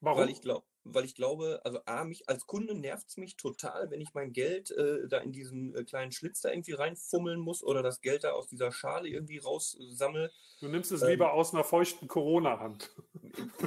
Warum? 0.00 0.22
Weil 0.22 0.30
ich 0.30 0.40
glaube, 0.40 0.64
weil 0.84 1.04
ich 1.04 1.14
glaube, 1.14 1.60
also 1.64 1.80
A, 1.84 2.04
mich 2.04 2.28
als 2.28 2.46
Kunde 2.46 2.74
nervt 2.74 3.08
es 3.08 3.16
mich 3.16 3.36
total, 3.36 3.90
wenn 3.90 4.00
ich 4.00 4.14
mein 4.14 4.32
Geld 4.32 4.70
äh, 4.70 5.06
da 5.08 5.18
in 5.18 5.32
diesen 5.32 5.74
äh, 5.74 5.84
kleinen 5.84 6.10
Schlitz 6.10 6.40
da 6.40 6.50
irgendwie 6.50 6.72
reinfummeln 6.72 7.38
muss 7.38 7.62
oder 7.62 7.82
das 7.82 8.00
Geld 8.00 8.24
da 8.24 8.32
aus 8.32 8.48
dieser 8.48 8.72
Schale 8.72 9.08
irgendwie 9.08 9.38
raussammel. 9.38 10.32
Du 10.60 10.68
nimmst 10.68 10.90
es 10.92 11.02
ähm, 11.02 11.08
lieber 11.08 11.34
aus 11.34 11.52
einer 11.52 11.64
feuchten 11.64 12.08
Corona-Hand. 12.08 12.90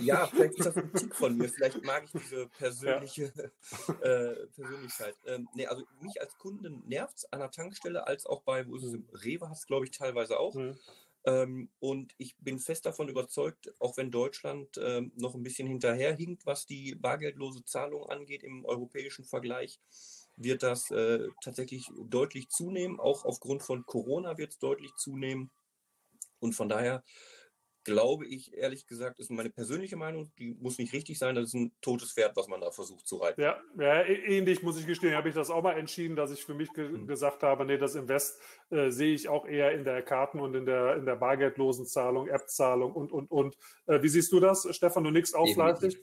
Ja, 0.02 0.28
vielleicht 0.28 0.56
ist 0.56 0.66
das 0.66 0.76
ein 0.76 0.92
Tipp 0.94 1.14
von 1.14 1.38
mir. 1.38 1.48
Vielleicht 1.48 1.82
mag 1.86 2.04
ich 2.04 2.12
diese 2.12 2.48
persönliche 2.48 3.32
ja. 3.88 3.94
äh, 4.02 4.48
Persönlichkeit. 4.48 5.16
Ähm, 5.26 5.48
nee, 5.54 5.66
also 5.66 5.84
mich 6.02 6.20
als 6.20 6.38
Kunden 6.38 6.84
nervt 6.86 7.20
es 7.20 7.32
an 7.32 7.40
der 7.40 7.50
Tankstelle, 7.50 8.06
als 8.06 8.26
auch 8.26 8.42
bei, 8.42 8.68
wo 8.68 8.76
ist 8.76 8.84
es, 8.84 8.94
im 8.94 9.08
Rewe 9.14 9.50
hast 9.50 9.68
glaube 9.68 9.86
ich, 9.86 9.92
teilweise 9.92 10.38
auch. 10.38 10.54
Mhm. 10.54 10.78
Ähm, 11.26 11.70
und 11.80 12.14
ich 12.18 12.36
bin 12.40 12.60
fest 12.60 12.86
davon 12.86 13.08
überzeugt, 13.08 13.74
auch 13.80 13.96
wenn 13.98 14.12
Deutschland 14.12 14.78
ähm, 14.78 15.12
noch 15.16 15.36
ein 15.36 15.44
bisschen 15.44 15.68
hinterherhinkt, 15.68 16.46
was 16.46 16.66
die 16.66 16.96
bargeldlose 16.96 17.64
Zahlung 17.64 18.10
angeht 18.10 18.44
im 18.44 18.66
europäischen 18.66 19.24
Vergleich, 19.24 19.80
wird 20.36 20.64
das 20.64 20.92
äh, 20.92 21.28
tatsächlich 21.42 21.90
deutlich 22.08 22.50
zunehmen. 22.50 23.00
Auch 23.00 23.24
aufgrund 23.26 23.64
von 23.64 23.86
Corona 23.86 24.38
wird 24.38 24.52
es 24.52 24.60
deutlich 24.60 24.94
zunehmen. 24.96 25.52
Und 26.40 26.54
von 26.54 26.68
daher 26.68 27.04
glaube 27.84 28.26
ich, 28.26 28.54
ehrlich 28.54 28.88
gesagt, 28.88 29.20
ist 29.20 29.32
meine 29.32 29.50
persönliche 29.50 29.96
Meinung, 29.96 30.32
die 30.38 30.56
muss 30.60 30.78
nicht 30.78 30.94
richtig 30.94 31.18
sein, 31.18 31.36
das 31.36 31.46
ist 31.46 31.54
ein 31.54 31.72
totes 31.82 32.14
Pferd, 32.14 32.36
was 32.36 32.48
man 32.48 32.62
da 32.62 32.72
versucht 32.72 33.08
zu 33.08 33.18
reiten. 33.18 33.42
Ja, 33.42 33.62
ja 33.78 34.04
ähnlich 34.04 34.64
muss 34.64 34.80
ich 34.80 34.88
gestehen, 34.88 35.16
habe 35.16 35.30
ich 35.30 35.36
das 35.36 35.50
auch 35.50 35.62
mal 35.62 35.78
entschieden, 35.78 36.16
dass 36.16 36.32
ich 36.32 36.44
für 36.44 36.54
mich 36.54 36.72
ge 36.74 36.90
mhm. 36.90 37.08
gesagt 37.08 37.44
habe, 37.44 37.66
nee, 37.66 37.78
das 37.78 37.96
Invest 37.96 38.40
äh, 38.70 38.90
sehe 38.90 39.14
ich 39.14 39.30
auch 39.30 39.46
eher 39.46 39.72
in 39.72 39.84
der 39.84 40.02
Karten- 40.02 40.40
und 40.40 40.56
in 40.56 40.66
der, 40.66 40.96
in 40.96 41.06
der 41.06 41.16
bargeldlosen 41.16 41.86
Zahlung, 41.86 42.28
App-Zahlung 42.28 42.94
und, 42.94 43.12
und, 43.12 43.30
und. 43.32 43.56
Äh, 43.88 44.02
wie 44.02 44.10
siehst 44.10 44.32
du 44.32 44.40
das, 44.40 44.68
Stefan? 44.76 45.04
Du 45.04 45.12
nix 45.12 45.34
auch 45.34 45.48
fleißig? 45.54 45.98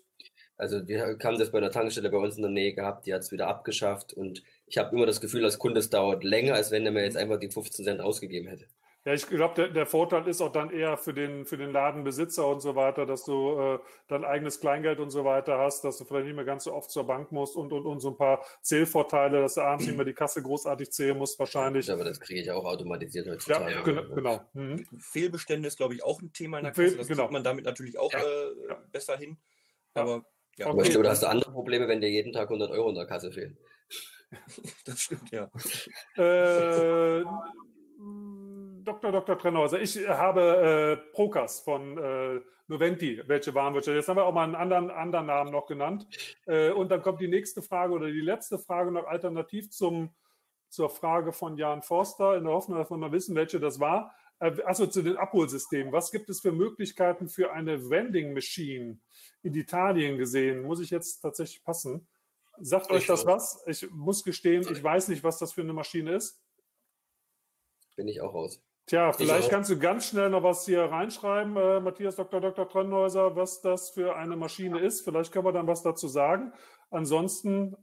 Also 0.61 0.86
wir 0.86 1.16
haben 1.23 1.39
das 1.39 1.52
bei 1.52 1.59
einer 1.59 1.70
Tankstelle 1.70 2.11
bei 2.11 2.19
uns 2.19 2.36
in 2.36 2.43
der 2.43 2.51
Nähe 2.51 2.74
gehabt, 2.74 3.07
die 3.07 3.15
hat 3.15 3.23
es 3.23 3.32
wieder 3.32 3.48
abgeschafft 3.48 4.12
und 4.12 4.43
ich 4.66 4.77
habe 4.77 4.94
immer 4.94 5.07
das 5.07 5.23
Gefühl, 5.23 5.43
als 5.43 5.59
Kunde, 5.59 5.81
es 5.81 5.89
dauert 5.89 6.23
länger, 6.23 6.52
als 6.55 6.70
wenn 6.70 6.85
er 6.85 6.93
mir 6.93 7.02
jetzt 7.02 7.16
einfach 7.16 7.40
die 7.40 7.51
15 7.51 7.86
Cent 7.86 8.01
ausgegeben 8.02 8.47
hätte. 8.47 8.66
Ja, 9.06 9.14
ich 9.14 9.27
glaube, 9.27 9.55
der, 9.55 9.68
der, 9.68 9.86
Vorteil 9.86 10.28
ist 10.28 10.43
auch 10.43 10.52
dann 10.52 10.70
eher 10.70 10.98
für 10.98 11.14
den, 11.14 11.47
für 11.47 11.56
den 11.56 11.72
Ladenbesitzer 11.72 12.47
und 12.47 12.60
so 12.60 12.77
weiter, 12.77 13.06
dass 13.06 13.24
du 13.24 13.59
äh, 13.59 13.78
dein 14.09 14.24
eigenes 14.24 14.60
Kleingeld 14.60 15.01
und 15.01 15.09
so 15.09 15.24
weiter 15.24 15.56
hast, 15.56 15.85
dass 15.85 15.97
du 15.97 16.05
vielleicht 16.05 16.27
nicht 16.27 16.36
mehr 16.36 16.44
ganz 16.44 16.64
so 16.64 16.74
oft 16.74 16.90
zur 16.90 17.06
Bank 17.06 17.32
musst 17.32 17.56
und, 17.56 17.72
und, 17.72 17.86
und 17.86 18.01
so 18.01 18.10
ein 18.10 18.18
paar 18.18 18.44
Zählvorteile, 18.60 19.40
dass 19.40 19.55
du 19.55 19.62
abends 19.62 19.86
nicht 19.86 19.97
mehr 19.97 20.05
die 20.05 20.12
Kasse 20.12 20.43
großartig 20.43 20.90
zählen 20.93 21.16
musst, 21.16 21.39
wahrscheinlich. 21.39 21.86
Ja, 21.86 21.94
aber 21.94 22.05
das 22.05 22.20
kriege 22.20 22.40
ich 22.40 22.51
auch 22.51 22.66
automatisiert 22.66 23.27
heutzutage. 23.27 23.72
Ja, 23.72 23.82
genau. 23.82 24.14
genau. 24.14 24.40
Mhm. 24.52 24.86
Fehlbestände 24.98 25.68
ist, 25.68 25.78
glaube 25.78 25.94
ich, 25.94 26.05
auch 26.05 26.20
ein 26.20 26.35
Thema 26.35 26.59
in 26.59 26.64
der 26.64 26.72
Kasse. 26.74 26.98
Das 26.98 27.09
genau. 27.09 27.22
kriegt 27.22 27.32
man 27.32 27.44
damit 27.44 27.64
natürlich 27.64 27.98
auch 27.98 28.12
ja. 28.12 28.18
Äh, 28.18 28.68
ja. 28.68 28.82
besser 28.93 29.16
hin. 29.16 29.39
Aber 29.94 30.27
ja. 30.59 30.66
Okay. 30.66 30.82
Ich 30.82 30.90
glaube, 30.90 31.05
da 31.05 31.10
hast 31.10 31.22
du 31.22 31.27
andere 31.27 31.52
Probleme, 31.52 31.89
wenn 31.89 32.02
dir 32.02 32.10
jeden 32.10 32.35
Tag 32.35 32.48
100 32.48 32.70
Euro 32.70 32.90
in 32.90 32.94
der 32.94 33.06
Kasse 33.06 33.32
fehlen. 33.32 33.56
das 34.85 35.01
stimmt, 35.01 35.31
ja. 35.31 35.51
äh, 36.16 37.24
Dr. 38.91 39.12
Dr. 39.12 39.39
Trennhäuser, 39.39 39.81
ich 39.81 39.97
habe 40.09 41.01
äh, 41.01 41.12
Procas 41.15 41.61
von 41.61 41.97
äh, 41.97 42.41
Noventi, 42.67 43.23
welche 43.27 43.55
Warenwirtschaft. 43.55 43.95
Jetzt 43.95 44.09
haben 44.09 44.17
wir 44.17 44.25
auch 44.25 44.35
mal 44.35 44.45
einen 44.45 44.57
anderen, 44.57 44.91
anderen 44.91 45.27
Namen 45.27 45.53
noch 45.53 45.67
genannt. 45.67 46.09
Äh, 46.47 46.71
und 46.71 46.91
dann 46.91 47.01
kommt 47.01 47.21
die 47.21 47.29
nächste 47.29 47.62
Frage 47.62 47.93
oder 47.93 48.11
die 48.11 48.21
letzte 48.21 48.59
Frage 48.59 48.91
noch 48.91 49.07
alternativ 49.07 49.71
zum, 49.71 50.11
zur 50.69 50.91
Frage 50.91 51.33
von 51.33 51.57
Jan 51.57 51.83
Forster, 51.83 52.37
in 52.37 52.45
der 52.45 52.53
Hoffnung, 52.53 52.79
dass 52.79 52.91
wir 52.91 52.97
mal 52.97 53.12
wissen, 53.12 53.37
welche 53.37 53.61
das 53.61 53.79
war. 53.79 54.12
Äh, 54.41 54.61
also 54.65 54.87
zu 54.87 55.03
den 55.03 55.17
Abholsystemen. 55.17 55.93
Was 55.93 56.11
gibt 56.11 56.29
es 56.29 56.41
für 56.41 56.51
Möglichkeiten 56.51 57.29
für 57.29 57.53
eine 57.53 57.91
Vending 57.91 58.35
Machine 58.35 58.99
in 59.43 59.55
Italien 59.55 60.19
gesehen? 60.19 60.62
Muss 60.62 60.81
ich 60.81 60.91
jetzt 60.91 61.21
tatsächlich 61.21 61.62
passen? 61.62 62.09
Sagt 62.59 62.91
euch 62.91 63.07
das 63.07 63.25
was? 63.25 63.62
Ich 63.67 63.89
muss 63.91 64.25
gestehen, 64.25 64.67
ich 64.71 64.83
weiß 64.83 65.09
nicht, 65.09 65.23
was 65.23 65.39
das 65.39 65.53
für 65.53 65.62
eine 65.62 65.73
Maschine 65.73 66.15
ist. 66.15 66.43
Bin 67.97 68.09
ich 68.09 68.21
auch 68.21 68.35
raus. 68.35 68.62
Tja, 68.91 69.12
vielleicht 69.12 69.51
kannst 69.51 69.71
du 69.71 69.79
ganz 69.79 70.09
schnell 70.09 70.31
noch 70.31 70.43
was 70.43 70.65
hier 70.65 70.83
reinschreiben, 70.83 71.57
äh, 71.57 71.79
Matthias 71.79 72.17
Dr. 72.17 72.41
Dr. 72.41 72.69
Trennhäuser, 72.69 73.37
was 73.37 73.61
das 73.61 73.91
für 73.91 74.17
eine 74.17 74.35
Maschine 74.35 74.81
ist. 74.81 75.03
Vielleicht 75.03 75.31
können 75.31 75.45
wir 75.45 75.53
dann 75.53 75.69
was 75.69 75.85
dazu 75.85 76.09
sagen. 76.09 76.53
Ansonsten 76.91 77.77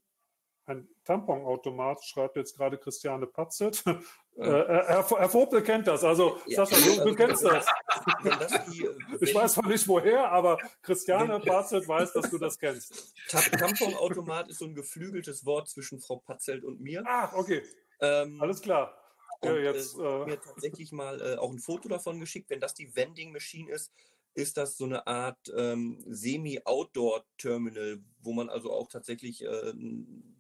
ein 0.66 0.86
Tamponautomat, 1.06 2.04
schreibt 2.04 2.36
jetzt 2.36 2.58
gerade 2.58 2.78
Christiane 2.78 3.26
Patzet. 3.26 3.84
Ja. 4.40 4.62
Äh, 4.62 4.84
Herr, 4.86 5.10
Herr 5.10 5.30
Vogel 5.30 5.64
kennt 5.64 5.88
das. 5.88 6.04
Also, 6.04 6.38
ja, 6.46 6.64
Sascha, 6.64 7.00
du, 7.00 7.10
du 7.10 7.16
kennst 7.16 7.44
das. 7.44 7.66
ich 9.20 9.34
weiß 9.34 9.54
zwar 9.54 9.68
nicht 9.68 9.88
woher, 9.88 10.32
aber 10.32 10.60
Christiane 10.84 11.40
Patzelt 11.40 11.88
weiß, 11.88 12.14
dass 12.14 12.30
du 12.30 12.38
das 12.38 12.60
kennst. 12.60 13.16
Tamponautomat 13.30 14.50
ist 14.50 14.60
so 14.60 14.66
ein 14.66 14.76
geflügeltes 14.76 15.44
Wort 15.44 15.68
zwischen 15.70 16.00
Frau 16.00 16.18
Patzelt 16.18 16.64
und 16.64 16.80
mir. 16.82 17.04
Ach, 17.08 17.34
okay. 17.34 17.64
Ähm, 18.00 18.40
Alles 18.40 18.62
klar. 18.62 18.94
Und, 19.42 19.50
ja, 19.50 19.60
jetzt, 19.60 19.98
äh, 19.98 20.26
mir 20.26 20.40
tatsächlich 20.40 20.92
mal 20.92 21.22
äh, 21.22 21.38
auch 21.38 21.52
ein 21.52 21.60
Foto 21.60 21.90
davon 21.90 22.20
geschickt. 22.20 22.50
Wenn 22.50 22.60
das 22.60 22.74
die 22.74 22.96
Vending 22.96 23.32
Machine 23.32 23.72
ist, 23.72 23.92
ist 24.38 24.58
das 24.58 24.78
so 24.78 24.86
eine 24.86 25.08
Art 25.08 25.52
ähm, 25.56 25.98
Semi-Outdoor-Terminal, 26.06 28.00
wo 28.22 28.34
man 28.34 28.50
also 28.50 28.72
auch 28.72 28.88
tatsächlich 28.88 29.44
äh, 29.44 29.74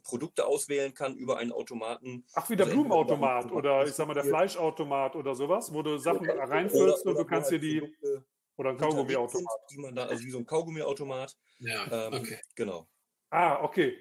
Produkte 0.03 0.45
auswählen 0.45 0.93
kann 0.93 1.17
über 1.17 1.37
einen 1.37 1.51
Automaten. 1.51 2.23
Ach, 2.33 2.47
wie 2.49 2.55
der 2.55 2.67
also 2.67 2.77
Blumenautomat 2.77 3.51
oder 3.51 3.85
ich 3.85 3.93
sag 3.93 4.07
mal 4.07 4.13
der 4.13 4.23
Fleischautomat 4.23 5.15
oder 5.15 5.33
sowas, 5.33 5.73
wo 5.73 5.81
du 5.81 5.97
Sachen 5.97 6.29
oder, 6.29 6.47
reinfüllst 6.47 7.05
oder, 7.05 7.11
und 7.11 7.23
du 7.23 7.25
kannst 7.25 7.51
dir 7.51 7.59
die. 7.59 7.79
Produkte 7.79 8.25
Oder 8.57 8.69
ein 8.71 8.77
Kaugummiautomat. 8.77 9.59
Die 9.71 9.77
man 9.79 9.95
da, 9.95 10.05
also 10.05 10.23
wie 10.23 10.31
so 10.31 10.37
ein 10.37 10.45
Kaugummiautomat. 10.45 11.35
Ja, 11.59 12.07
Ähm, 12.07 12.13
okay. 12.13 12.39
Genau. 12.55 12.87
Ah, 13.31 13.63
okay. 13.63 13.97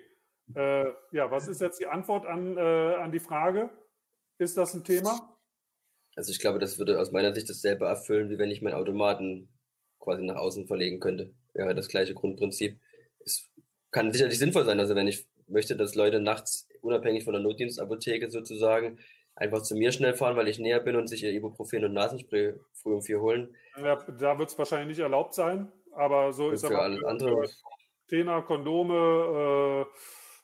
Äh, 0.55 0.87
ja, 1.11 1.31
was 1.31 1.49
ist 1.49 1.61
jetzt 1.61 1.81
die 1.81 1.87
Antwort 1.87 2.27
an, 2.27 2.57
äh, 2.57 2.61
an 2.61 3.11
die 3.13 3.19
Frage? 3.19 3.71
Ist 4.39 4.57
das 4.57 4.75
ein 4.75 4.85
Thema? 4.85 5.37
Also 6.15 6.31
ich 6.31 6.39
glaube, 6.39 6.59
das 6.59 6.79
würde 6.79 7.01
aus 7.01 7.13
meiner 7.13 7.35
Sicht 7.35 7.49
dasselbe 7.49 7.87
erfüllen, 7.87 8.31
wie 8.31 8.39
wenn 8.39 8.51
ich 8.51 8.63
meinen 8.63 8.75
Automaten 8.75 9.49
quasi 9.99 10.23
nach 10.23 10.37
außen 10.37 10.67
verlegen 10.67 11.01
könnte. 11.01 11.35
Wäre 11.53 11.75
das 11.75 11.89
gleiche 11.89 12.15
Grundprinzip. 12.15 12.79
Es 13.25 13.51
kann 13.91 14.13
sicherlich 14.13 14.39
sinnvoll 14.39 14.65
sein. 14.65 14.81
Also 14.81 14.95
wenn 14.95 15.09
ich 15.09 15.27
möchte, 15.47 15.77
dass 15.77 15.95
Leute 15.95 16.21
nachts 16.21 16.69
unabhängig 16.81 17.25
von 17.25 17.33
der 17.33 17.43
Notdienstapotheke 17.43 18.31
sozusagen 18.31 18.99
einfach 19.35 19.63
zu 19.63 19.77
mir 19.77 19.93
schnell 19.93 20.15
fahren, 20.15 20.37
weil 20.37 20.49
ich 20.49 20.59
näher 20.59 20.81
bin 20.81 20.97
und 20.97 21.09
sich 21.09 21.23
ihr 21.23 21.33
Ibuprofen 21.33 21.85
und 21.85 21.93
Nasenspray 21.93 22.55
früh 22.73 22.95
um 22.95 23.03
vier 23.03 23.21
holen. 23.21 23.55
Ja, 23.77 23.97
da 23.97 24.39
wird 24.39 24.51
es 24.51 24.59
wahrscheinlich 24.59 24.89
nicht 24.89 25.03
erlaubt 25.03 25.35
sein, 25.35 25.71
aber 25.93 26.33
so 26.33 26.51
ist 26.51 26.63
für 26.63 26.69
aber 26.69 26.83
alles 26.83 27.05
andere. 27.05 27.49
Trainer, 28.09 28.43
Kondome, 28.43 29.85
äh, 29.85 29.99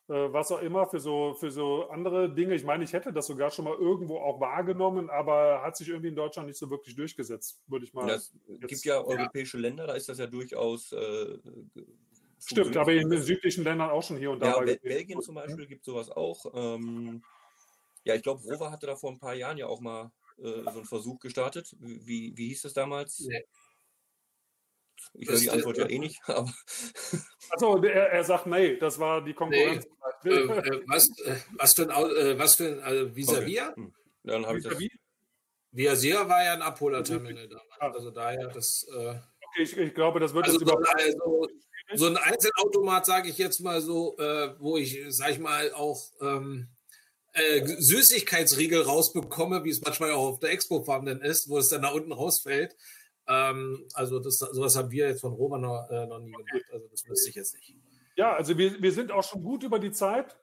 was 0.08 0.50
auch 0.52 0.60
immer, 0.60 0.86
für 0.86 1.00
so, 1.00 1.34
für 1.34 1.50
so 1.50 1.88
andere 1.88 2.32
Dinge. 2.32 2.54
Ich 2.54 2.64
meine, 2.64 2.84
ich 2.84 2.92
hätte 2.92 3.12
das 3.12 3.26
sogar 3.26 3.50
schon 3.50 3.64
mal 3.64 3.74
irgendwo 3.74 4.18
auch 4.18 4.40
wahrgenommen, 4.40 5.10
aber 5.10 5.62
hat 5.62 5.76
sich 5.76 5.88
irgendwie 5.88 6.08
in 6.08 6.16
Deutschland 6.16 6.48
nicht 6.48 6.58
so 6.58 6.68
wirklich 6.70 6.94
durchgesetzt, 6.94 7.62
würde 7.66 7.84
ich 7.84 7.94
mal. 7.94 8.08
Ja, 8.08 8.14
es 8.14 8.32
gibt 8.66 8.84
ja 8.84 9.00
europäische 9.02 9.58
Länder, 9.58 9.86
da 9.86 9.94
ist 9.94 10.08
das 10.08 10.18
ja 10.18 10.26
durchaus. 10.26 10.92
Äh, 10.92 11.38
Stimmt, 12.44 12.76
aber 12.76 12.92
in 12.92 13.08
den 13.08 13.22
südlichen 13.22 13.62
Ländern 13.62 13.90
auch 13.90 14.02
schon 14.02 14.16
hier 14.16 14.32
und 14.32 14.40
da. 14.40 14.56
Ja, 14.56 14.60
Bel. 14.60 14.78
Belgien 14.82 15.20
zum 15.22 15.36
Beispiel 15.36 15.66
gibt 15.66 15.84
sowas 15.84 16.10
auch. 16.10 16.44
Ähm, 16.54 17.22
ja, 18.04 18.16
ich 18.16 18.22
glaube, 18.22 18.42
Rover 18.42 18.70
hatte 18.70 18.86
da 18.86 18.96
vor 18.96 19.12
ein 19.12 19.20
paar 19.20 19.34
Jahren 19.34 19.58
ja 19.58 19.66
auch 19.66 19.80
mal 19.80 20.10
äh, 20.38 20.62
so 20.64 20.70
einen 20.70 20.84
Versuch 20.84 21.20
gestartet. 21.20 21.76
Wie, 21.78 22.36
wie 22.36 22.48
hieß 22.48 22.62
das 22.62 22.72
damals? 22.72 23.20
Nee. 23.20 23.44
Ich 25.14 25.28
höre 25.28 25.38
die 25.38 25.46
Das- 25.46 25.54
Antwort 25.54 25.76
ja 25.78 25.86
eh 25.88 25.98
nicht, 25.98 26.20
aber 26.26 26.52
Achso, 27.50 27.82
er, 27.82 28.10
er 28.12 28.24
sagt, 28.24 28.46
nee, 28.46 28.76
das 28.76 28.98
war 28.98 29.22
die 29.22 29.34
Konkurrenz. 29.34 29.84
Äh, 30.24 30.30
äh, 30.30 30.82
was, 30.86 31.08
äh, 31.24 31.36
was 31.58 31.74
für 31.74 31.82
ein, 31.82 31.90
Au- 31.90 32.08
äh, 32.08 32.38
was 32.38 32.54
für 32.56 32.82
ein 32.82 32.94
äh, 32.96 33.16
Visavia? 33.16 33.70
Okay. 33.70 33.80
Hm. 33.80 33.94
dann 34.24 34.46
habe 34.46 34.58
ich 34.58 34.64
das. 34.64 34.78
Wie? 34.78 34.90
Viasia 35.72 36.28
war 36.28 36.44
ja 36.44 36.52
ein 36.54 36.62
Abholerterminal 36.62 37.48
damals. 37.48 37.66
Ah. 37.80 37.90
Also 37.90 38.10
daher 38.10 38.48
das. 38.48 38.86
Äh, 38.94 39.14
Okay, 39.54 39.64
ich, 39.64 39.76
ich 39.76 39.94
glaube, 39.94 40.18
das 40.18 40.32
wird 40.32 40.46
also 40.46 40.58
jetzt 40.58 40.66
so, 40.66 40.78
über. 40.78 40.96
also, 40.96 41.48
so 41.94 42.06
ein 42.06 42.16
Einzelautomat, 42.16 43.04
sage 43.04 43.28
ich 43.28 43.36
jetzt 43.36 43.60
mal 43.60 43.82
so, 43.82 44.16
äh, 44.16 44.54
wo 44.58 44.78
ich, 44.78 44.98
sag 45.08 45.32
ich 45.32 45.38
mal, 45.40 45.70
auch 45.74 46.00
ähm, 46.22 46.68
äh, 47.34 47.62
Süßigkeitsriegel 47.66 48.80
rausbekomme, 48.80 49.62
wie 49.64 49.68
es 49.70 49.82
manchmal 49.82 50.12
auch 50.12 50.26
auf 50.28 50.38
der 50.38 50.52
Expo-Farm 50.52 51.04
dann 51.04 51.20
ist, 51.20 51.50
wo 51.50 51.58
es 51.58 51.68
dann 51.68 51.82
da 51.82 51.88
unten 51.90 52.12
rausfällt. 52.12 52.74
Ähm, 53.28 53.86
also 53.94 54.18
das, 54.18 54.38
sowas 54.38 54.76
haben 54.76 54.90
wir 54.90 55.08
jetzt 55.08 55.20
von 55.20 55.32
Roma 55.32 55.58
noch, 55.58 55.88
äh, 55.90 56.06
noch 56.06 56.18
nie 56.18 56.32
gemacht. 56.32 56.64
Also 56.72 56.88
das 56.88 57.08
wüsste 57.08 57.30
ich 57.30 57.36
jetzt 57.36 57.54
nicht. 57.54 57.76
Ja, 58.16 58.34
also 58.34 58.58
wir, 58.58 58.82
wir 58.82 58.92
sind 58.92 59.10
auch 59.10 59.24
schon 59.24 59.42
gut 59.42 59.62
über 59.62 59.78
die 59.78 59.92
Zeit. 59.92 60.36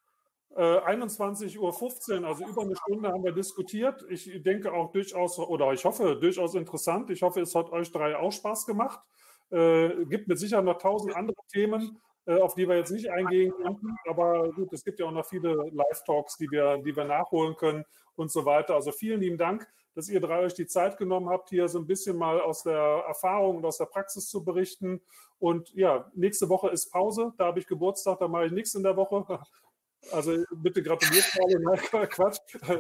Äh, 0.56 0.62
21.15 0.62 2.22
Uhr, 2.22 2.28
also 2.28 2.46
über 2.48 2.64
eine 2.64 2.76
Stunde 2.76 3.10
haben 3.10 3.24
wir 3.24 3.32
diskutiert. 3.32 4.04
Ich 4.10 4.42
denke 4.42 4.74
auch 4.74 4.92
durchaus, 4.92 5.38
oder 5.38 5.72
ich 5.74 5.86
hoffe, 5.86 6.18
durchaus 6.20 6.56
interessant. 6.56 7.10
Ich 7.12 7.22
hoffe, 7.22 7.42
es 7.42 7.54
hat 7.54 7.72
euch 7.72 7.92
drei 7.92 8.18
auch 8.18 8.32
Spaß 8.32 8.66
gemacht. 8.66 9.00
Äh, 9.52 10.06
gibt 10.06 10.28
mit 10.28 10.40
Sicherheit 10.40 10.66
noch 10.66 10.78
tausend 10.78 11.16
andere 11.16 11.38
Themen, 11.52 12.00
auf 12.38 12.56
die 12.56 12.68
wir 12.68 12.78
jetzt 12.78 12.92
nicht 12.92 13.10
eingehen 13.10 13.52
konnten. 13.52 13.96
Aber 14.08 14.52
gut, 14.52 14.72
es 14.74 14.84
gibt 14.84 15.00
ja 15.00 15.06
auch 15.06 15.12
noch 15.12 15.26
viele 15.26 15.70
Live-Talks, 15.72 16.38
die 16.38 16.50
wir, 16.52 16.78
die 16.78 16.96
wir 16.96 17.06
nachholen 17.06 17.56
können 17.56 17.86
und 18.16 18.32
so 18.32 18.46
weiter. 18.46 18.76
Also 18.76 18.92
vielen 18.92 19.22
lieben 19.22 19.38
Dank, 19.38 19.68
dass 19.96 20.10
ihr 20.10 20.20
drei 20.20 20.40
euch 20.40 20.54
die 20.54 20.68
Zeit 20.68 20.98
genommen 20.98 21.30
habt, 21.30 21.50
hier 21.50 21.68
so 21.68 21.80
ein 21.80 21.88
bisschen 21.88 22.18
mal 22.18 22.40
aus 22.40 22.64
der 22.64 23.04
Erfahrung 23.08 23.58
und 23.58 23.66
aus 23.66 23.78
der 23.78 23.86
Praxis 23.86 24.30
zu 24.30 24.44
berichten. 24.44 25.02
Und 25.40 25.74
ja, 25.74 26.12
nächste 26.14 26.50
Woche 26.50 26.70
ist 26.70 26.92
Pause. 26.92 27.34
Da 27.38 27.46
habe 27.46 27.60
ich 27.60 27.68
Geburtstag, 27.68 28.20
da 28.20 28.28
mache 28.28 28.48
ich 28.48 28.52
nichts 28.52 28.76
in 28.76 28.84
der 28.84 28.96
Woche. 28.96 29.26
Also 30.14 30.32
bitte 30.56 30.82
gratuliert 30.82 31.30
alle. 31.44 32.08
Quatsch. 32.08 32.40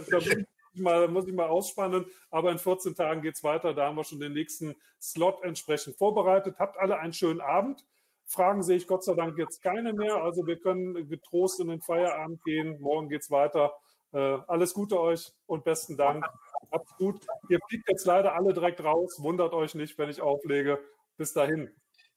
Da 0.10 0.18
ich, 0.20 0.46
mal, 0.74 1.10
muss 1.10 1.28
ich 1.28 1.34
mal 1.34 1.50
ausspannen. 1.50 2.06
Aber 2.32 2.50
in 2.50 2.58
14 2.58 2.96
Tagen 2.96 3.22
geht 3.22 3.36
es 3.36 3.44
weiter. 3.44 3.74
Da 3.74 3.88
haben 3.88 3.98
wir 3.98 4.06
schon 4.06 4.22
den 4.22 4.32
nächsten 4.32 4.74
Slot 5.02 5.44
entsprechend 5.44 5.98
vorbereitet. 5.98 6.56
Habt 6.60 6.78
alle 6.78 6.98
einen 6.98 7.12
schönen 7.12 7.42
Abend. 7.42 7.86
Fragen 8.30 8.62
sehe 8.62 8.78
ich 8.78 8.88
Gott 8.88 9.04
sei 9.04 9.16
Dank 9.16 9.38
jetzt 9.38 9.64
keine 9.64 9.92
mehr. 9.92 10.24
Also 10.24 10.46
wir 10.46 10.60
können 10.60 11.10
getrost 11.10 11.60
in 11.60 11.68
den 11.68 11.82
Feierabend 11.82 12.44
gehen. 12.44 12.80
Morgen 12.80 13.10
geht 13.10 13.22
es 13.22 13.32
weiter. 13.32 13.74
Äh, 14.14 14.38
alles 14.48 14.76
Gute 14.76 15.00
euch 15.00 15.32
und 15.48 15.64
besten 15.64 15.98
Dank. 15.98 16.26
Habt's 16.72 16.96
gut. 16.98 17.26
Ihr 17.50 17.60
fliegt 17.68 17.90
jetzt 17.90 18.06
leider 18.06 18.36
alle 18.36 18.54
direkt 18.54 18.84
raus. 18.84 19.18
Wundert 19.20 19.54
euch 19.54 19.74
nicht, 19.74 19.98
wenn 19.98 20.10
ich 20.10 20.22
auflege. 20.22 20.80
Bis 21.18 21.34
dahin. 21.34 21.72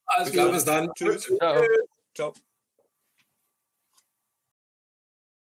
Alles 0.04 0.32
klar, 0.32 0.52
bis 0.52 0.64
dann. 0.66 0.92
Tschüss. 0.94 1.32
Ja. 1.40 1.62
Ciao. 2.14 2.34